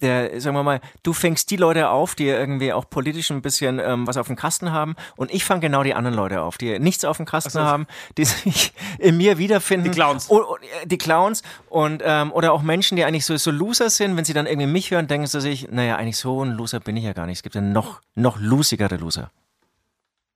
der, 0.00 0.40
sagen 0.40 0.56
wir 0.56 0.62
mal, 0.62 0.80
du 1.02 1.12
fängst 1.12 1.50
die 1.50 1.56
Leute 1.56 1.90
auf, 1.90 2.14
die 2.14 2.26
irgendwie 2.26 2.72
auch 2.72 2.88
politisch 2.88 3.30
ein 3.30 3.42
bisschen 3.42 3.78
ähm, 3.78 4.06
was 4.06 4.16
auf 4.16 4.26
dem 4.26 4.36
Kasten 4.36 4.72
haben 4.72 4.96
und 5.16 5.32
ich 5.32 5.44
fange 5.44 5.60
genau 5.60 5.82
die 5.82 5.94
anderen 5.94 6.16
Leute 6.16 6.42
auf, 6.42 6.58
die 6.58 6.78
nichts 6.78 7.04
auf 7.04 7.16
dem 7.16 7.26
Kasten 7.26 7.50
so. 7.50 7.60
haben, 7.60 7.86
die 8.16 8.24
sich 8.26 8.72
in 8.98 9.16
mir 9.16 9.38
wiederfinden. 9.38 9.84
Die 9.84 9.90
Clowns. 9.90 10.28
Und, 10.28 10.42
und, 10.42 10.60
die 10.84 10.98
Clowns 10.98 11.42
und 11.68 12.02
ähm, 12.04 12.32
oder 12.32 12.52
auch 12.52 12.62
Menschen, 12.62 12.96
die 12.96 13.04
eigentlich 13.04 13.26
so, 13.26 13.36
so 13.36 13.50
Loser 13.50 13.90
sind, 13.90 14.16
wenn 14.16 14.24
sie 14.24 14.32
dann 14.32 14.46
irgendwie 14.46 14.66
mich 14.66 14.90
hören, 14.90 15.06
denken 15.06 15.26
sie 15.26 15.40
sich, 15.40 15.70
naja, 15.70 15.96
eigentlich 15.96 16.16
so 16.16 16.44
ein 16.44 16.52
Loser 16.52 16.80
bin 16.80 16.96
ich 16.96 17.04
ja 17.04 17.12
gar 17.12 17.26
nicht. 17.26 17.38
Es 17.38 17.42
gibt 17.42 17.54
ja 17.54 17.60
noch, 17.60 18.00
noch 18.14 18.38
losigere 18.38 18.96
Loser. 18.96 19.30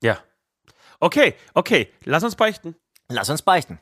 Ja. 0.02 0.18
Okay, 1.00 1.34
okay, 1.54 1.88
lass 2.04 2.22
uns 2.22 2.36
beichten. 2.36 2.76
Lass 3.08 3.28
uns 3.28 3.42
beichten. 3.42 3.78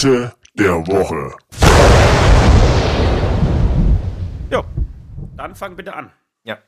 Beichte 0.00 0.34
der 0.54 0.86
Woche. 0.86 1.36
Jo, 4.50 4.64
dann 5.36 5.54
fang 5.54 5.76
bitte 5.76 5.92
an. 5.92 6.10
Ja. 6.42 6.58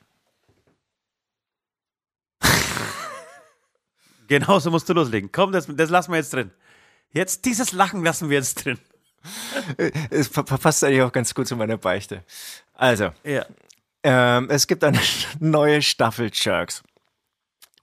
genau 4.27 4.59
so 4.59 4.69
musst 4.69 4.87
du 4.87 4.93
loslegen. 4.93 5.31
Komm, 5.31 5.51
das, 5.51 5.65
das 5.67 5.89
lassen 5.89 6.11
wir 6.11 6.17
jetzt 6.17 6.31
drin. 6.31 6.51
Jetzt 7.11 7.45
dieses 7.45 7.71
Lachen 7.71 8.03
lassen 8.03 8.29
wir 8.29 8.37
jetzt 8.37 8.63
drin. 8.65 8.77
Es 10.11 10.29
passt 10.29 10.83
eigentlich 10.83 11.01
auch 11.01 11.11
ganz 11.11 11.33
gut 11.33 11.47
zu 11.47 11.55
meiner 11.55 11.77
Beichte. 11.77 12.23
Also, 12.75 13.13
ja. 13.23 13.47
ähm, 14.03 14.47
es 14.51 14.67
gibt 14.67 14.83
eine 14.83 14.99
neue 15.39 15.81
Staffel 15.81 16.29
Jerks. 16.31 16.83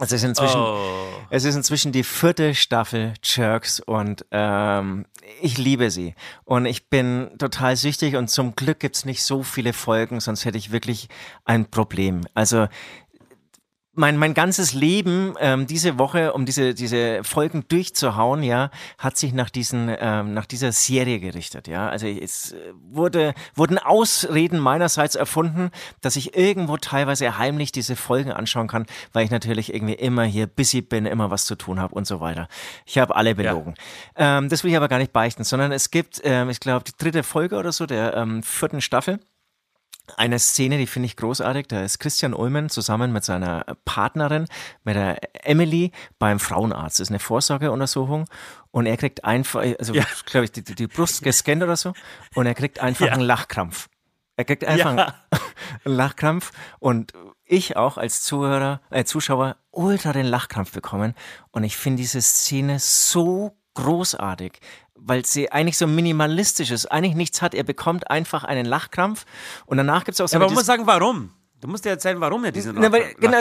Also 0.01 0.17
es 0.17 0.23
ist 0.23 0.29
inzwischen, 0.29 0.61
oh. 0.61 1.07
es 1.29 1.45
ist 1.45 1.57
inzwischen 1.57 1.93
die 1.93 2.05
vierte 2.05 2.55
Staffel 2.55 3.13
Jerks 3.23 3.81
und 3.81 4.25
ähm, 4.31 5.05
ich 5.43 5.59
liebe 5.59 5.91
sie. 5.91 6.15
Und 6.45 6.65
ich 6.65 6.89
bin 6.89 7.31
total 7.39 7.77
süchtig 7.77 8.17
und 8.17 8.29
zum 8.29 8.57
Glück 8.57 8.81
gibt's 8.81 9.05
nicht 9.05 9.23
so 9.23 9.43
viele 9.43 9.75
Folgen, 9.75 10.21
sonst 10.21 10.47
hätte 10.47 10.57
ich 10.57 10.73
wirklich 10.73 11.11
ein 11.45 11.67
Problem. 11.67 12.23
Also 12.33 12.67
mein, 13.93 14.17
mein 14.17 14.35
ganzes 14.35 14.73
Leben 14.73 15.35
ähm, 15.41 15.67
diese 15.67 15.99
Woche, 15.99 16.33
um 16.33 16.47
diese, 16.47 16.75
diese 16.75 17.25
Folgen 17.25 17.65
durchzuhauen, 17.69 18.43
ja, 18.43 18.71
hat 18.99 19.17
sich 19.17 19.33
nach 19.33 19.51
diesen, 19.51 19.95
ähm, 19.99 20.33
nach 20.33 20.47
dieser 20.47 20.71
Serie 20.71 21.19
gerichtet, 21.19 21.67
ja. 21.67 21.89
Also 21.89 22.07
es 22.07 22.55
wurde, 22.91 23.35
wurden 23.55 23.79
Ausreden 23.79 24.61
meinerseits 24.61 25.17
erfunden, 25.17 25.71
dass 26.01 26.15
ich 26.15 26.37
irgendwo 26.37 26.77
teilweise 26.77 27.37
heimlich 27.37 27.73
diese 27.73 27.97
Folgen 27.97 28.33
anschauen 28.33 28.69
kann, 28.69 28.87
weil 29.13 29.25
ich 29.25 29.31
natürlich 29.31 29.75
irgendwie 29.75 29.95
immer 29.95 30.23
hier 30.23 30.47
busy 30.47 30.83
bin, 30.83 31.05
immer 31.05 31.31
was 31.31 31.45
zu 31.45 31.57
tun 31.57 31.81
habe 31.81 31.95
und 31.95 32.07
so 32.07 32.21
weiter. 32.21 32.47
Ich 32.87 32.99
habe 32.99 33.17
alle 33.17 33.35
belogen. 33.35 33.75
Ja. 34.17 34.39
Ähm, 34.39 34.49
das 34.49 34.63
will 34.63 34.71
ich 34.71 34.77
aber 34.77 34.89
gar 34.89 34.99
nicht 34.99 35.13
beichten, 35.13 35.43
sondern 35.43 35.73
es 35.73 35.91
gibt, 35.91 36.21
ähm, 36.23 36.49
ich 36.49 36.61
glaube, 36.61 36.85
die 36.85 36.97
dritte 36.97 37.25
Folge 37.25 37.57
oder 37.57 37.73
so 37.73 37.87
der 37.87 38.15
ähm, 38.17 38.45
vierten 38.45 38.81
Staffel 38.81 39.19
eine 40.17 40.39
Szene, 40.39 40.79
die 40.79 40.87
finde 40.87 41.07
ich 41.07 41.17
großartig. 41.17 41.69
Da 41.69 41.83
ist 41.83 41.99
Christian 41.99 42.35
Ullmann 42.35 42.69
zusammen 42.69 43.13
mit 43.13 43.25
seiner 43.25 43.65
Partnerin, 43.85 44.47
mit 44.85 44.97
der 44.97 45.19
Emily, 45.47 45.93
beim 46.19 46.39
Frauenarzt. 46.39 47.01
Das 47.01 47.09
ist 47.09 47.11
eine 47.11 47.19
Vorsorgeuntersuchung. 47.19 48.27
Und 48.71 48.87
er 48.87 48.97
kriegt 48.97 49.25
einfach, 49.25 49.63
also 49.79 49.95
ja. 49.95 50.05
glaube 50.27 50.45
ich, 50.45 50.53
die, 50.53 50.63
die, 50.63 50.87
Brust 50.87 51.23
gescannt 51.23 51.63
oder 51.63 51.77
so. 51.77 51.93
Und 52.35 52.47
er 52.47 52.55
kriegt 52.55 52.81
einfach 52.81 53.07
ja. 53.07 53.13
einen 53.13 53.23
Lachkrampf. 53.23 53.89
Er 54.37 54.45
kriegt 54.45 54.65
einfach 54.65 54.97
ja. 54.97 55.15
einen 55.85 55.97
Lachkrampf. 55.97 56.53
Und 56.79 57.13
ich 57.45 57.77
auch 57.77 57.99
als 57.99 58.23
Zuhörer, 58.23 58.81
äh, 58.91 59.05
Zuschauer 59.05 59.57
ultra 59.71 60.13
den 60.13 60.27
Lachkrampf 60.27 60.73
bekommen. 60.73 61.15
Und 61.51 61.65
ich 61.65 61.77
finde 61.77 62.01
diese 62.01 62.23
Szene 62.23 62.79
so 62.79 63.57
großartig 63.75 64.61
weil 65.05 65.25
sie 65.25 65.51
eigentlich 65.53 65.77
so 65.77 65.87
minimalistisch 65.87 66.71
ist, 66.71 66.87
eigentlich 66.87 67.15
nichts 67.15 67.43
hat. 67.43 67.55
Er 67.55 67.65
bekommt 67.65 68.11
einfach 68.11 68.45
einen 68.45 68.67
Lachkrampf 68.67 69.25
und 69.67 69.77
danach 69.77 70.05
gibt 70.05 70.15
es 70.15 70.21
auch 70.21 70.29
so. 70.29 70.35
Ja, 70.35 70.39
aber 70.39 70.47
man 70.47 70.55
muss 70.55 70.67
sagen, 70.67 70.87
warum? 70.87 71.31
Du 71.61 71.69
musst 71.69 71.85
dir 71.85 71.91
erzählen, 71.91 72.19
warum 72.21 72.43
er 72.45 72.53
diesen 72.53 72.75
Na, 72.79 72.91
weil, 72.91 73.15
Genau, 73.21 73.39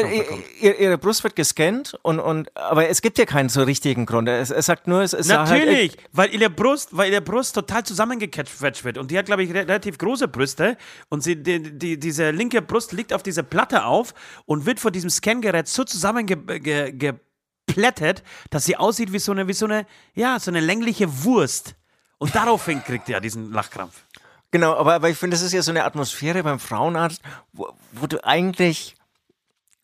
ihr, 0.60 0.78
ihre 0.78 0.98
Brust 0.98 1.24
wird 1.24 1.38
gescannt 1.38 1.98
und, 2.02 2.20
und 2.20 2.54
aber 2.58 2.90
es 2.90 3.02
gibt 3.02 3.18
ja 3.18 3.24
keinen 3.24 3.48
so 3.48 3.64
richtigen 3.64 4.06
Grund. 4.06 4.28
Es, 4.28 4.52
es 4.52 4.66
sagt 4.66 4.88
nur, 4.88 5.02
es 5.02 5.14
ist 5.14 5.30
halt 5.30 5.48
Natürlich, 5.48 5.92
halt, 5.92 6.10
weil 6.12 6.34
ihre 6.34 6.50
Brust, 6.50 6.90
weil 6.92 7.14
ihre 7.14 7.22
Brust 7.22 7.56
total 7.56 7.84
zusammengequetscht 7.84 8.84
wird 8.84 8.98
und 8.98 9.10
die 9.10 9.18
hat 9.18 9.28
glaube 9.28 9.44
ich 9.44 9.54
relativ 9.54 9.98
große 9.98 10.28
Brüste 10.28 10.76
und 11.08 11.24
sie 11.24 11.38
die, 11.42 11.78
die, 11.78 11.98
diese 11.98 12.32
linke 12.32 12.62
Brust 12.62 12.92
liegt 12.92 13.14
auf 13.14 13.24
dieser 13.24 13.44
Platte 13.44 13.86
auf 13.86 14.14
und 14.46 14.66
wird 14.66 14.82
von 14.82 14.92
diesem 14.92 15.10
Scangerät 15.10 15.70
so 15.70 15.86
zusammengeplättet 15.86 17.22
geplättet, 17.70 18.24
dass 18.50 18.66
sie 18.66 18.78
aussieht 18.78 19.14
wie 19.14 19.20
so 19.20 19.32
eine, 19.32 19.48
wie 19.48 19.54
so 19.54 19.66
eine, 19.66 19.86
ja, 20.14 20.40
so 20.40 20.52
eine 20.52 20.60
längliche 20.60 21.24
Wurst. 21.24 21.76
Und 22.18 22.36
daraufhin 22.36 22.84
kriegt 22.84 23.10
er 23.10 23.22
diesen 23.22 23.52
Lachkrampf. 23.52 24.04
Genau, 24.52 24.76
aber, 24.76 24.96
aber 24.96 25.10
ich 25.10 25.18
finde, 25.18 25.36
das 25.36 25.44
ist 25.44 25.54
ja 25.54 25.62
so 25.62 25.72
eine 25.72 25.86
Atmosphäre 25.86 26.44
beim 26.44 26.60
Frauenarzt, 26.60 27.22
wo, 27.54 27.72
wo 27.92 28.08
du 28.08 28.24
eigentlich 28.24 28.96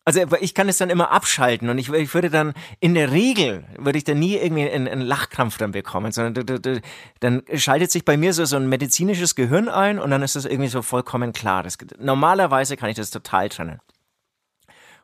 also 0.06 0.20
ich 0.40 0.54
kann 0.54 0.68
es 0.68 0.78
dann 0.78 0.88
immer 0.88 1.10
abschalten 1.10 1.68
und 1.68 1.78
ich, 1.78 1.92
ich, 1.92 2.14
würde 2.14 2.30
dann 2.30 2.54
in 2.78 2.94
der 2.94 3.10
Regel 3.10 3.64
würde 3.76 3.98
ich 3.98 4.04
dann 4.04 4.20
nie 4.20 4.36
irgendwie 4.36 4.70
einen, 4.70 4.86
einen 4.86 5.00
Lachkrampf 5.00 5.58
dann 5.58 5.72
bekommen, 5.72 6.12
sondern 6.12 6.46
du, 6.46 6.60
du, 6.60 6.80
dann 7.18 7.42
schaltet 7.54 7.90
sich 7.90 8.04
bei 8.04 8.16
mir 8.16 8.32
so, 8.32 8.44
so 8.44 8.54
ein 8.54 8.68
medizinisches 8.68 9.34
Gehirn 9.34 9.68
ein 9.68 9.98
und 9.98 10.12
dann 10.12 10.22
ist 10.22 10.36
das 10.36 10.44
irgendwie 10.44 10.68
so 10.68 10.82
vollkommen 10.82 11.32
klar. 11.32 11.64
Das, 11.64 11.76
normalerweise 11.98 12.76
kann 12.76 12.88
ich 12.88 12.96
das 12.96 13.10
total 13.10 13.48
trennen. 13.48 13.80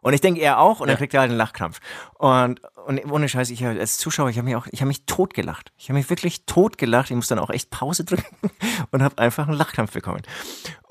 Und 0.03 0.15
ich 0.15 0.21
denke 0.21 0.41
er 0.41 0.61
auch 0.61 0.79
und 0.79 0.87
ja. 0.87 0.93
dann 0.93 0.99
kriegt 0.99 1.15
er 1.15 1.21
halt 1.21 1.31
einen 1.31 1.39
Lachkrampf. 1.39 1.81
Und, 2.19 2.61
und 2.87 3.11
ohne 3.11 3.29
Scheiß, 3.29 3.51
ich 3.51 3.65
als 3.65 3.99
Zuschauer, 3.99 4.31
ich 4.31 4.39
habe 4.39 4.47
mich 4.47 4.57
auch, 4.57 4.67
ich 4.71 4.81
habe 4.81 4.89
mich 4.89 5.07
totgelacht. 5.07 5.73
Ich 5.77 5.89
habe 5.89 5.99
mich 5.99 6.11
wirklich 6.11 6.47
totgelacht. 6.47 7.11
Ich 7.11 7.17
muss 7.17 7.29
dann 7.29 7.39
auch 7.39 7.51
echt 7.51 7.71
Pause 7.71 8.05
drücken 8.07 8.51
und 8.91 9.03
habe 9.03 9.19
einfach 9.19 9.49
einen 9.49 9.57
Lachkrampf 9.57 9.93
bekommen. 9.93 10.23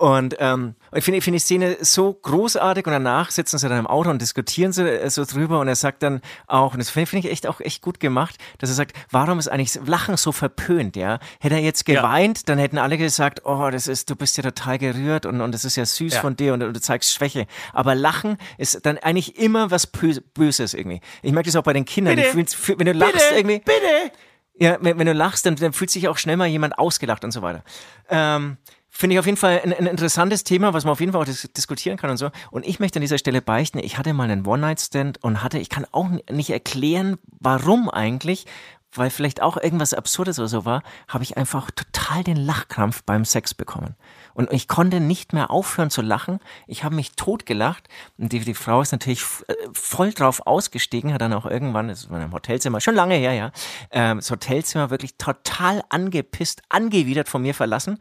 Und 0.01 0.35
ähm, 0.39 0.73
ich 0.95 1.03
finde 1.03 1.21
find 1.21 1.35
die 1.35 1.39
Szene 1.39 1.77
so 1.81 2.11
großartig 2.11 2.87
und 2.87 2.91
danach 2.91 3.29
sitzen 3.29 3.59
sie 3.59 3.69
dann 3.69 3.77
im 3.77 3.85
Auto 3.85 4.09
und 4.09 4.19
diskutieren 4.19 4.73
so, 4.73 4.83
äh, 4.83 5.07
so 5.11 5.25
drüber 5.25 5.59
und 5.59 5.67
er 5.67 5.75
sagt 5.75 6.01
dann 6.01 6.21
auch, 6.47 6.73
und 6.73 6.79
das 6.79 6.89
finde 6.89 7.05
find 7.05 7.23
ich 7.23 7.31
echt 7.31 7.45
auch 7.45 7.59
echt 7.59 7.83
gut 7.83 7.99
gemacht, 7.99 8.37
dass 8.57 8.71
er 8.71 8.75
sagt, 8.75 8.97
warum 9.11 9.37
ist 9.37 9.47
eigentlich 9.47 9.79
Lachen 9.85 10.17
so 10.17 10.31
verpönt, 10.31 10.95
ja? 10.95 11.19
Hätte 11.39 11.53
er 11.53 11.61
jetzt 11.61 11.85
geweint, 11.85 12.39
ja. 12.39 12.43
dann 12.47 12.57
hätten 12.57 12.79
alle 12.79 12.97
gesagt, 12.97 13.45
oh, 13.45 13.69
das 13.69 13.87
ist, 13.87 14.09
du 14.09 14.15
bist 14.15 14.37
ja 14.37 14.43
total 14.43 14.79
gerührt 14.79 15.27
und, 15.27 15.39
und 15.39 15.51
das 15.51 15.65
ist 15.65 15.75
ja 15.75 15.85
süß 15.85 16.15
ja. 16.15 16.21
von 16.21 16.35
dir 16.35 16.55
und, 16.55 16.63
und, 16.63 16.75
du 16.75 16.81
zeigst 16.81 17.13
Schwäche. 17.13 17.45
Aber 17.71 17.93
Lachen 17.93 18.37
ist 18.57 18.83
dann 18.83 18.97
eigentlich 18.97 19.37
immer 19.37 19.69
was 19.69 19.85
Böses 19.85 20.73
irgendwie. 20.73 21.01
Ich 21.21 21.31
merke 21.31 21.47
das 21.47 21.55
auch 21.55 21.63
bei 21.63 21.73
den 21.73 21.80
Kindern. 21.85 22.15
Bitte, 22.15 22.57
fühl, 22.57 22.79
wenn 22.79 22.85
du 22.85 22.93
lachst 22.93 23.13
bitte, 23.13 23.35
irgendwie. 23.35 23.59
Bitte! 23.59 24.11
Ja, 24.55 24.77
wenn, 24.81 24.99
wenn, 24.99 25.07
du 25.07 25.13
lachst, 25.13 25.45
dann, 25.45 25.55
dann 25.55 25.73
fühlt 25.73 25.89
sich 25.89 26.07
auch 26.07 26.17
schnell 26.17 26.37
mal 26.37 26.47
jemand 26.47 26.77
ausgelacht 26.77 27.23
und 27.23 27.31
so 27.31 27.41
weiter. 27.41 27.63
Ähm, 28.09 28.57
Finde 28.93 29.15
ich 29.15 29.19
auf 29.19 29.25
jeden 29.25 29.37
Fall 29.37 29.61
ein, 29.63 29.73
ein, 29.73 29.85
interessantes 29.85 30.43
Thema, 30.43 30.73
was 30.73 30.83
man 30.83 30.91
auf 30.91 30.99
jeden 30.99 31.13
Fall 31.13 31.21
auch 31.21 31.25
dis 31.25 31.49
diskutieren 31.55 31.95
kann 31.95 32.09
und 32.09 32.17
so. 32.17 32.29
Und 32.51 32.67
ich 32.67 32.79
möchte 32.81 32.97
an 32.97 33.01
dieser 33.01 33.17
Stelle 33.17 33.41
beichten, 33.41 33.79
ich 33.79 33.97
hatte 33.97 34.13
mal 34.13 34.29
einen 34.29 34.45
One-Night-Stand 34.45 35.23
und 35.23 35.41
hatte, 35.41 35.59
ich 35.59 35.69
kann 35.69 35.87
auch 35.91 36.09
nicht 36.29 36.49
erklären, 36.49 37.17
warum 37.39 37.89
eigentlich, 37.89 38.45
weil 38.93 39.09
vielleicht 39.09 39.41
auch 39.41 39.57
irgendwas 39.57 39.93
Absurdes 39.93 40.39
oder 40.39 40.47
so 40.47 40.65
war, 40.65 40.83
habe 41.07 41.23
ich 41.23 41.37
einfach 41.37 41.71
total 41.71 42.23
den 42.23 42.37
Lachkrampf 42.37 43.03
beim 43.03 43.25
Sex 43.25 43.53
bekommen. 43.53 43.95
Und 44.33 44.51
ich 44.51 44.67
konnte 44.67 44.99
nicht 44.99 45.33
mehr 45.33 45.51
aufhören 45.51 45.89
zu 45.89 46.01
lachen. 46.01 46.39
Ich 46.67 46.83
habe 46.83 46.95
mich 46.95 47.15
totgelacht. 47.15 47.87
Und 48.17 48.31
die, 48.31 48.39
die 48.39 48.53
Frau 48.53 48.81
ist 48.81 48.91
natürlich 48.91 49.23
äh, 49.47 49.53
voll 49.73 50.11
drauf 50.13 50.45
ausgestiegen, 50.45 51.13
hat 51.13 51.21
dann 51.21 51.33
auch 51.33 51.45
irgendwann, 51.45 51.87
das 51.87 52.09
war 52.09 52.21
im 52.21 52.33
Hotelzimmer, 52.33 52.81
schon 52.81 52.95
lange 52.95 53.15
her, 53.15 53.33
ja, 53.33 53.51
ähm, 53.91 54.17
das 54.17 54.31
Hotelzimmer 54.31 54.89
wirklich 54.89 55.15
total 55.17 55.83
angepisst, 55.89 56.61
angewidert 56.69 57.29
von 57.29 57.41
mir 57.41 57.53
verlassen. 57.53 57.99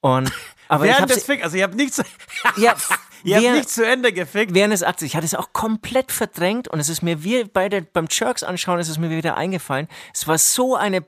Und, 0.00 0.32
aber 0.72 0.84
Während 0.84 0.96
ich 0.96 1.02
habe 1.02 1.14
des 1.14 1.24
Fick, 1.24 1.44
also 1.44 1.58
ihr 1.58 1.64
habt 1.64 1.74
nichts, 1.74 1.98
ja, 2.56 2.74
ihr 3.24 3.36
habt 3.36 3.56
nicht 3.56 3.68
zu 3.68 3.86
Ende 3.86 4.10
gefickt. 4.10 4.54
während 4.54 4.72
des 4.72 4.82
Aktes, 4.82 5.04
ich 5.04 5.14
hatte 5.14 5.26
es 5.26 5.34
auch 5.34 5.52
komplett 5.52 6.10
verdrängt 6.10 6.66
und 6.66 6.80
es 6.80 6.88
ist 6.88 7.02
mir 7.02 7.22
wie 7.22 7.44
bei 7.44 7.68
der, 7.68 7.82
beim 7.82 8.06
Jerks 8.10 8.42
anschauen, 8.42 8.80
ist 8.80 8.88
es 8.88 8.96
mir 8.96 9.10
wieder 9.10 9.36
eingefallen. 9.36 9.86
Es 10.14 10.26
war 10.26 10.38
so 10.38 10.74
eine 10.74 11.04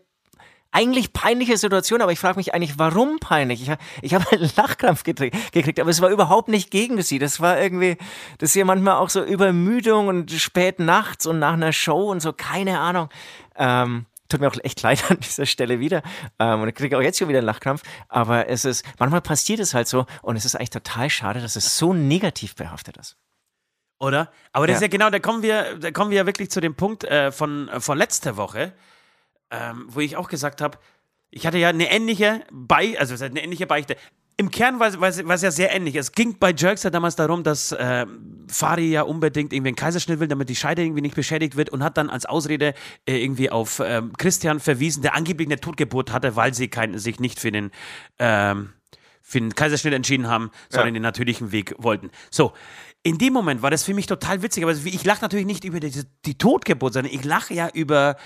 eigentlich 0.70 1.14
peinliche 1.14 1.56
Situation, 1.56 2.02
aber 2.02 2.12
ich 2.12 2.18
frage 2.18 2.36
mich 2.36 2.52
eigentlich, 2.52 2.78
warum 2.78 3.18
peinlich? 3.20 3.62
Ich, 3.62 3.74
ich 4.02 4.12
habe 4.12 4.30
einen 4.32 4.50
Lachkrampf 4.56 5.02
gekriegt, 5.02 5.80
aber 5.80 5.88
es 5.88 6.02
war 6.02 6.10
überhaupt 6.10 6.48
nicht 6.48 6.70
gegen 6.70 7.00
sie. 7.00 7.18
Das 7.18 7.40
war 7.40 7.58
irgendwie, 7.58 7.96
das 8.36 8.50
ist 8.50 8.56
ja 8.56 8.66
manchmal 8.66 8.96
auch 8.96 9.08
so 9.08 9.24
Übermüdung 9.24 10.08
und 10.08 10.30
spät 10.30 10.78
nachts 10.78 11.24
und 11.24 11.38
nach 11.38 11.54
einer 11.54 11.72
Show 11.72 12.10
und 12.10 12.20
so, 12.20 12.34
keine 12.34 12.80
Ahnung. 12.80 13.08
Ähm, 13.56 14.04
tut 14.28 14.40
mir 14.40 14.48
auch 14.48 14.56
echt 14.62 14.82
leid 14.82 15.10
an 15.10 15.18
dieser 15.20 15.46
Stelle 15.46 15.80
wieder. 15.80 16.02
Ähm, 16.38 16.62
und 16.62 16.68
ich 16.68 16.74
kriege 16.74 16.96
auch 16.96 17.02
jetzt 17.02 17.18
schon 17.18 17.28
wieder 17.28 17.38
einen 17.38 17.46
Lachkrampf. 17.46 17.82
Aber 18.08 18.48
es 18.48 18.64
ist, 18.64 18.84
manchmal 18.98 19.20
passiert 19.20 19.60
es 19.60 19.74
halt 19.74 19.88
so 19.88 20.06
und 20.22 20.36
es 20.36 20.44
ist 20.44 20.54
eigentlich 20.56 20.70
total 20.70 21.10
schade, 21.10 21.40
dass 21.40 21.56
es 21.56 21.76
so 21.78 21.92
negativ 21.92 22.54
behaftet 22.54 22.96
ist. 22.96 23.16
Oder? 24.00 24.30
Aber 24.52 24.66
das 24.66 24.74
Ja. 24.74 24.76
ist 24.78 24.82
ja 24.82 24.88
genau, 24.88 25.10
da 25.10 25.18
kommen 25.18 25.42
wir, 25.42 25.78
da 25.78 25.90
kommen 25.90 26.10
wir 26.10 26.18
ja 26.18 26.26
wirklich 26.26 26.50
zu 26.50 26.60
dem 26.60 26.74
Punkt 26.74 27.04
äh, 27.04 27.30
von, 27.32 27.68
äh, 27.68 27.80
von 27.80 27.96
letzter 27.96 28.36
Woche, 28.36 28.72
ähm, 29.50 29.86
wo 29.88 30.00
ich 30.00 30.16
auch 30.16 30.28
gesagt 30.28 30.60
habe, 30.60 30.78
ich 31.30 31.46
hatte 31.46 31.58
ja 31.58 31.68
eine 31.68 31.90
ähnliche 31.90 32.42
Bei, 32.52 32.98
also 32.98 33.22
eine 33.24 33.42
ähnliche 33.42 33.66
Beichte. 33.66 33.96
Im 34.36 34.50
Kern 34.50 34.80
war, 34.80 34.88
es- 34.88 35.42
ja 35.42 35.50
sehr 35.50 35.72
ähnlich. 35.74 35.94
Es 35.94 36.10
ging 36.12 36.38
bei 36.38 36.52
Jerks 36.52 36.82
ja 36.82 36.90
damals 36.90 37.14
darum, 37.14 37.44
dass 37.44 37.70
äh, 37.72 38.04
Fari 38.48 38.90
ja 38.90 39.02
unbedingt 39.02 39.52
irgendwie 39.52 39.68
einen 39.68 39.76
Kaiserschnitt 39.76 40.18
will, 40.18 40.26
damit 40.28 40.48
die 40.48 40.56
Scheide 40.56 40.82
irgendwie 40.82 41.02
nicht 41.02 41.14
beschädigt 41.14 41.56
wird 41.56 41.70
und 41.70 41.84
hat 41.84 41.96
dann 41.96 42.10
als 42.10 42.26
Ausrede 42.26 42.74
äh, 43.06 43.22
irgendwie 43.22 43.50
auf 43.50 43.80
ähm, 43.84 44.12
Christian 44.18 44.58
verwiesen, 44.58 45.02
der 45.02 45.14
angeblich 45.14 45.46
eine 45.48 45.60
Totgeburt 45.60 46.12
hatte, 46.12 46.34
weil 46.34 46.52
sie 46.52 46.68
kein, 46.68 46.98
sich 46.98 47.20
nicht 47.20 47.38
für 47.38 47.52
den 47.52 47.70
ähm, 48.18 48.72
für 49.26 49.40
den 49.40 49.54
Kaiserschnitt 49.54 49.94
entschieden 49.94 50.28
haben, 50.28 50.50
sondern 50.68 50.92
den 50.94 51.02
natürlichen 51.02 51.50
Weg 51.50 51.74
wollten. 51.78 52.10
So, 52.30 52.52
in 53.02 53.16
dem 53.16 53.32
Moment 53.32 53.62
war 53.62 53.70
das 53.70 53.82
für 53.82 53.94
mich 53.94 54.06
total 54.06 54.42
witzig, 54.42 54.62
aber 54.64 54.72
ich 54.72 55.04
lache 55.04 55.22
natürlich 55.22 55.46
nicht 55.46 55.64
über 55.64 55.80
die, 55.80 55.92
die 56.26 56.36
Totgeburt, 56.36 56.92
sondern 56.92 57.12
ich 57.12 57.24
lache 57.24 57.54
ja 57.54 57.70
über, 57.72 58.16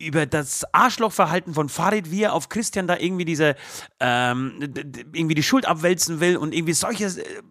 über 0.00 0.26
das 0.26 0.64
Arschlochverhalten 0.72 1.54
von 1.54 1.68
Farid, 1.68 2.10
wie 2.10 2.22
er 2.22 2.32
auf 2.32 2.48
Christian 2.48 2.86
da 2.86 2.96
irgendwie 2.96 3.24
diese, 3.24 3.54
ähm, 4.00 4.58
irgendwie 5.12 5.34
die 5.34 5.42
Schuld 5.42 5.66
abwälzen 5.66 6.20
will 6.20 6.36
und 6.36 6.54
irgendwie 6.54 6.72
solche 6.72 7.04
äh, 7.04 7.42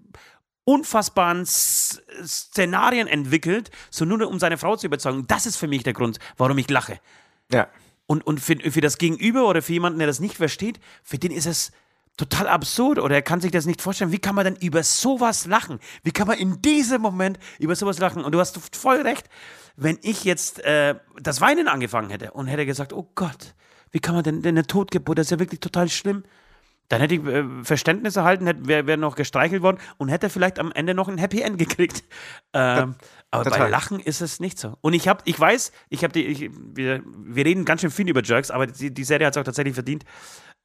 unfassbaren 0.65 1.41
S 1.41 2.01
Szenarien 2.24 3.08
entwickelt, 3.08 3.72
so 3.89 4.03
nur 4.03 4.27
um 4.27 4.39
seine 4.39 4.58
Frau 4.58 4.75
zu 4.75 4.88
überzeugen. 4.88 5.25
Das 5.27 5.46
ist 5.46 5.56
für 5.56 5.68
mich 5.68 5.84
der 5.84 5.94
Grund, 5.94 6.20
warum 6.38 6.58
ich 6.58 6.70
lache. 6.70 7.00
Ja. 7.51 7.70
Und, 8.08 8.25
und 8.25 8.39
für, 8.39 8.56
für 8.72 8.82
das 8.82 8.98
Gegenüber 8.98 9.48
oder 9.48 9.62
für 9.62 9.74
jemanden, 9.74 10.00
der 10.00 10.08
das 10.08 10.20
nicht 10.20 10.36
versteht, 10.36 10.79
für 11.03 11.18
den 11.18 11.32
ist 11.32 11.46
es 11.46 11.72
total 12.18 12.48
absurd 12.48 13.00
oder 13.00 13.15
er 13.15 13.22
kann 13.22 13.39
sich 13.39 13.51
das 13.51 13.65
nicht 13.65 13.82
vorstellen. 13.82 14.12
Wie 14.12 14.20
kann 14.20 14.36
man 14.36 14.44
denn 14.44 14.56
über 14.58 14.84
sowas 14.84 15.46
lachen? 15.46 15.79
Wie 16.03 16.12
kann 16.12 16.27
man 16.27 16.38
in 16.38 16.62
diesem 16.62 17.01
Moment 17.01 17.39
über 17.60 17.75
sowas 17.75 18.00
lachen? 18.00 18.25
Und 18.25 18.34
du 18.34 18.39
hast 18.39 18.60
voll 18.75 19.01
recht, 19.01 19.29
wenn 19.76 19.98
ich 20.02 20.24
jetzt 20.24 20.64
äh, 20.64 20.96
das 21.22 21.42
Weinen 21.42 21.68
angefangen 21.68 22.10
hätte 22.10 22.32
und 22.32 22.48
hätte 22.48 22.66
gesagt, 22.66 22.94
oh 22.94 23.10
Gott, 23.16 23.56
wie 23.92 24.00
kann 24.00 24.16
man 24.16 24.24
denn, 24.24 24.42
denn 24.42 24.56
eine 24.56 24.68
Totgeburt, 24.68 25.18
das 25.18 25.28
ist 25.28 25.32
ja 25.32 25.40
wirklich 25.40 25.60
total 25.60 25.90
schlimm. 25.90 26.24
Dann 26.90 27.02
hätte 27.02 27.16
ich 27.16 27.26
äh, 27.26 27.44
Verständnis 27.64 28.16
erhalten, 28.16 28.48
hätte, 28.48 28.68
wäre 28.68 28.88
wär 28.88 28.98
noch 28.98 29.16
gestreichelt 29.16 29.62
worden 29.62 29.78
und 29.98 30.10
hätte 30.10 30.30
vielleicht 30.30 30.58
am 30.58 30.72
Ende 30.72 30.96
noch 30.96 31.08
ein 31.08 31.20
Happy 31.20 31.42
End 31.42 31.58
gekriegt. 31.58 32.04
Ähm, 32.52 32.96
aber 33.30 33.44
bei 33.44 33.52
total. 33.52 33.70
Lachen 33.70 34.00
ist 34.00 34.22
es 34.22 34.40
nicht 34.40 34.58
so. 34.58 34.76
Und 34.82 34.94
ich 34.94 35.08
habe, 35.08 35.22
ich 35.26 35.40
weiß, 35.40 35.72
ich 35.90 36.04
habe 36.04 36.12
die, 36.12 36.26
ich, 36.26 36.50
wir, 36.52 37.04
wir 37.06 37.46
reden 37.46 37.64
ganz 37.64 37.82
schön 37.82 37.92
viel 37.92 38.10
über 38.10 38.24
Jerks, 38.24 38.50
aber 38.50 38.66
die, 38.66 38.92
die 38.92 39.04
Serie 39.04 39.28
hat 39.28 39.36
es 39.36 39.38
auch 39.40 39.44
tatsächlich 39.44 39.76
verdient. 39.76 40.04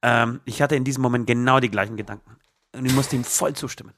Ähm, 0.01 0.41
ich 0.47 0.63
hatte 0.63 0.75
in 0.75 0.83
diesem 0.83 1.03
Moment 1.03 1.27
genau 1.27 1.61
die 1.61 1.71
gleichen 1.71 1.99
Gedanken. 1.99 2.39
Und 2.75 2.87
ich 2.87 2.95
musste 2.95 3.17
ihm 3.17 3.25
voll 3.25 3.53
zustimmen. 3.53 3.93